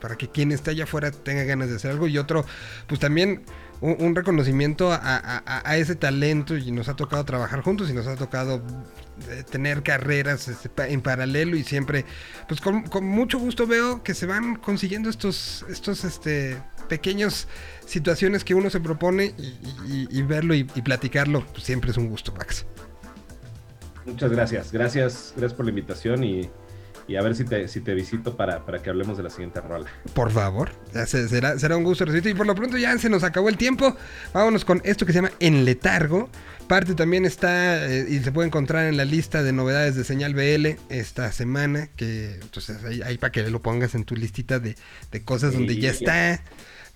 para 0.00 0.16
que 0.16 0.28
quien 0.28 0.52
está 0.52 0.70
allá 0.70 0.84
afuera 0.84 1.10
tenga 1.10 1.44
ganas 1.44 1.68
de 1.68 1.76
hacer 1.76 1.90
algo. 1.90 2.08
Y 2.08 2.18
otro 2.18 2.44
pues 2.86 3.00
también 3.00 3.42
un, 3.80 4.14
reconocimiento 4.14 4.90
a, 4.92 5.76
ese 5.76 5.94
talento 5.94 6.56
y 6.56 6.70
nos 6.70 6.88
ha 6.88 6.96
tocado 6.96 7.24
trabajar 7.24 7.62
juntos 7.62 7.88
y 7.90 7.94
nos 7.94 8.06
ha 8.06 8.16
tocado 8.16 8.62
eh, 9.30 9.42
tener 9.50 9.82
carreras 9.82 10.48
este, 10.48 10.70
en 10.92 11.00
paralelo 11.00 11.56
y 11.56 11.64
siempre 11.64 12.04
pues 12.46 12.60
con, 12.60 12.84
mucho 13.02 13.38
gusto 13.38 13.66
veo 13.66 14.02
que 14.02 14.14
se 14.14 14.26
van 14.26 14.56
consiguiendo 14.56 15.08
estos 15.08 15.64
estos 15.70 16.04
este 16.04 16.60
pequeños 16.88 17.48
situaciones 17.86 18.44
que 18.44 18.54
uno 18.54 18.68
se 18.68 18.80
propone 18.80 19.34
y, 19.86 20.22
verlo 20.22 20.54
y, 20.54 20.66
y 20.74 20.82
platicarlo 20.82 21.46
pues 21.52 21.64
siempre 21.64 21.90
es 21.90 21.96
un 21.96 22.08
gusto 22.08 22.32
Max. 22.32 22.66
Muchas 24.04 24.30
gracias, 24.30 24.72
gracias, 24.72 25.32
gracias 25.36 25.54
por 25.54 25.66
la 25.66 25.70
invitación 25.70 26.24
y, 26.24 26.50
y 27.10 27.16
a 27.16 27.22
ver 27.22 27.34
si 27.34 27.44
te, 27.44 27.66
si 27.66 27.80
te 27.80 27.92
visito 27.92 28.36
para, 28.36 28.64
para 28.64 28.80
que 28.80 28.88
hablemos 28.88 29.16
de 29.16 29.24
la 29.24 29.30
siguiente 29.30 29.60
rola. 29.60 29.90
Por 30.14 30.30
favor, 30.30 30.70
será, 31.06 31.58
será 31.58 31.76
un 31.76 31.82
gusto 31.82 32.04
recibirte. 32.04 32.30
Y 32.30 32.34
por 32.34 32.46
lo 32.46 32.54
pronto 32.54 32.78
ya 32.78 32.96
se 32.98 33.08
nos 33.08 33.24
acabó 33.24 33.48
el 33.48 33.56
tiempo. 33.56 33.96
Vámonos 34.32 34.64
con 34.64 34.80
esto 34.84 35.06
que 35.06 35.12
se 35.12 35.18
llama 35.18 35.32
En 35.40 35.64
Letargo. 35.64 36.30
Parte 36.68 36.94
también 36.94 37.24
está 37.24 37.84
eh, 37.90 38.06
y 38.08 38.20
se 38.20 38.30
puede 38.30 38.46
encontrar 38.46 38.86
en 38.86 38.96
la 38.96 39.04
lista 39.04 39.42
de 39.42 39.52
novedades 39.52 39.96
de 39.96 40.04
Señal 40.04 40.34
BL 40.34 40.78
esta 40.88 41.32
semana. 41.32 41.88
Que 41.96 42.34
entonces 42.40 42.84
ahí, 42.84 43.02
ahí 43.02 43.18
para 43.18 43.32
que 43.32 43.50
lo 43.50 43.60
pongas 43.60 43.96
en 43.96 44.04
tu 44.04 44.14
listita 44.14 44.60
de, 44.60 44.76
de 45.10 45.24
cosas 45.24 45.52
donde 45.52 45.76
ya 45.78 45.90
está. 45.90 46.40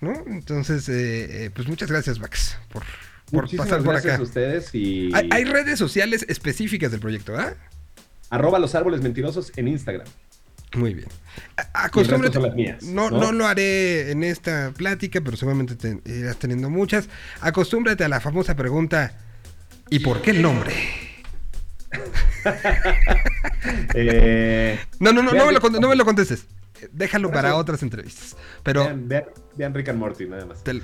¿No? 0.01 0.12
Entonces, 0.28 0.89
eh, 0.89 1.47
eh, 1.47 1.51
pues 1.53 1.66
muchas 1.66 1.91
gracias, 1.91 2.20
Max, 2.20 2.57
por, 2.73 2.85
por 3.32 3.43
Muchísimas 3.45 3.66
pasar 3.66 3.82
por 3.82 3.95
gracias 3.95 4.15
acá. 4.15 4.20
a 4.20 4.24
ustedes 4.24 4.74
y 4.74 5.11
Hay, 5.12 5.28
hay 5.32 5.45
redes 5.45 5.77
sociales 5.78 6.24
específicas 6.28 6.93
del 6.93 7.01
proyecto, 7.01 7.36
¿ah? 7.36 7.55
Arroba 8.35 8.59
los 8.59 8.74
árboles 8.74 9.01
mentirosos 9.02 9.52
en 9.56 9.69
Instagram. 9.69 10.06
Muy 10.74 10.93
bien. 10.94 11.06
Acostúmbrate. 11.73 12.39
No, 12.82 13.11
¿no? 13.11 13.20
no 13.20 13.32
lo 13.32 13.47
haré 13.47 14.11
en 14.11 14.24
esta 14.24 14.73
plática, 14.77 15.20
pero 15.24 15.36
seguramente 15.36 15.77
te 15.77 16.01
irás 16.11 16.36
teniendo 16.36 16.69
muchas. 16.69 17.09
Acostúmbrate 17.40 18.02
a 18.05 18.09
la 18.09 18.20
famosa 18.20 18.56
pregunta: 18.56 19.16
¿y 19.90 20.01
por 20.01 20.20
qué 20.20 20.32
el 20.32 20.43
nombre? 20.43 20.74
Eh, 23.94 24.78
No, 25.01 25.12
no, 25.12 25.23
no, 25.23 25.32
Vean 25.32 25.47
no 25.47 25.52
me, 25.52 25.59
lo, 25.59 25.81
no 25.81 25.89
me 25.89 25.97
lo 25.97 26.05
contestes. 26.05 26.47
Déjalo 26.93 27.28
Por 27.28 27.36
para 27.36 27.55
otras 27.56 27.82
entrevistas. 27.82 28.36
Pero. 28.62 28.85
vean, 28.85 29.09
vean- 29.09 29.24
vean 29.56 29.74
Rick 29.74 29.89
and 29.89 29.98
Morty, 29.98 30.27
nada 30.27 30.44
más. 30.44 30.62
te- 30.65 30.82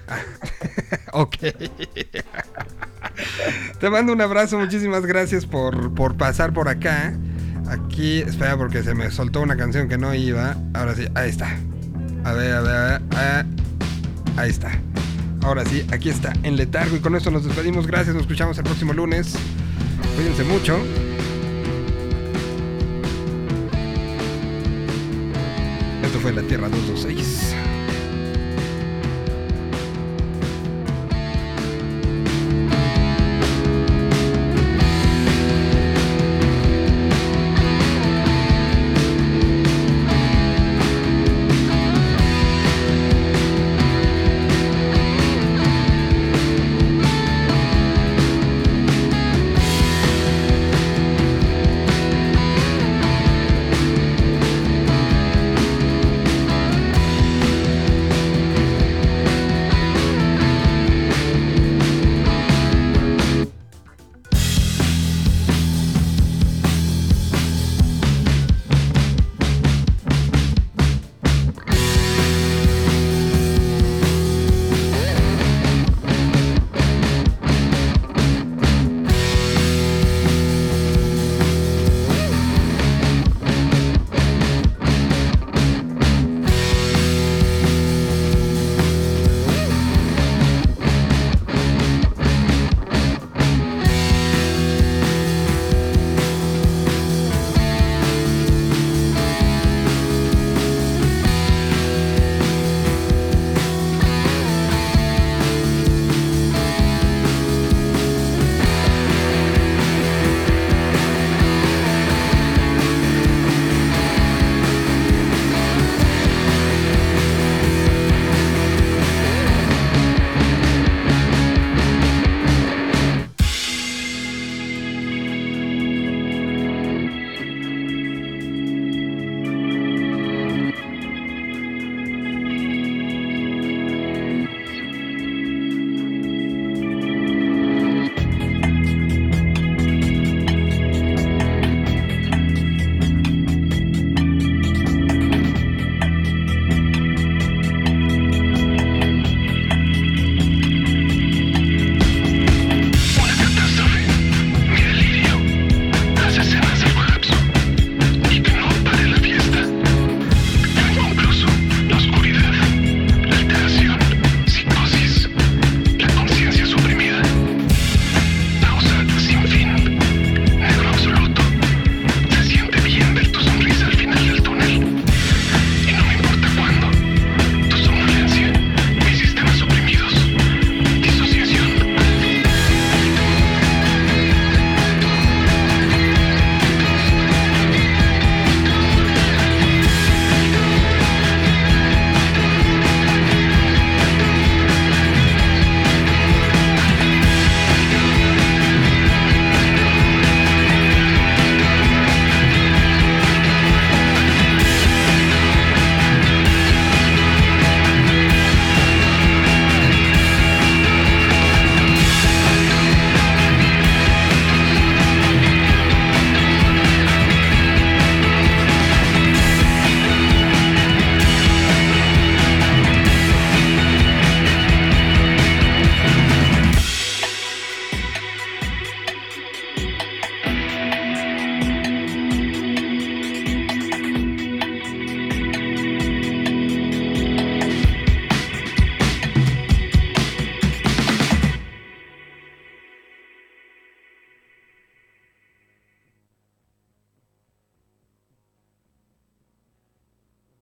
ok. 1.12 1.36
Te 3.81 3.90
mando 3.90 4.12
un 4.12 4.20
abrazo, 4.20 4.59
muchísimas 4.59 5.05
gracias 5.05 5.47
por, 5.47 5.93
por 5.94 6.16
pasar 6.16 6.52
por 6.52 6.68
acá. 6.68 7.14
Aquí, 7.70 8.18
espera, 8.18 8.56
porque 8.56 8.82
se 8.82 8.94
me 8.94 9.12
soltó 9.12 9.40
una 9.40 9.56
canción 9.56 9.88
que 9.88 9.97
no 9.97 10.12
iba. 10.12 10.56
Ahora 10.74 10.97
sí, 10.97 11.06
ahí 11.14 11.30
está. 11.30 11.56
A 12.24 12.32
ver, 12.32 12.52
a 12.52 12.60
ver, 12.62 12.74
a 12.74 12.84
ver. 12.84 13.02
ah, 13.12 13.44
ahí 14.36 14.51
está. 14.51 14.72
Ahora 15.42 15.64
sí, 15.64 15.86
aquí 15.92 16.10
está, 16.10 16.32
en 16.42 16.56
letargo. 16.56 16.97
Y 16.97 16.98
con 16.98 17.14
esto 17.14 17.30
nos 17.30 17.44
despedimos. 17.44 17.86
Gracias, 17.86 18.14
nos 18.14 18.22
escuchamos 18.22 18.59
el 18.59 18.64
próximo 18.64 18.92
lunes. 18.92 19.36
Cuídense 20.16 20.42
mucho. 20.42 20.76
Esto 26.02 26.18
fue 26.18 26.32
La 26.32 26.42
Tierra 26.42 26.68
226. 26.68 27.55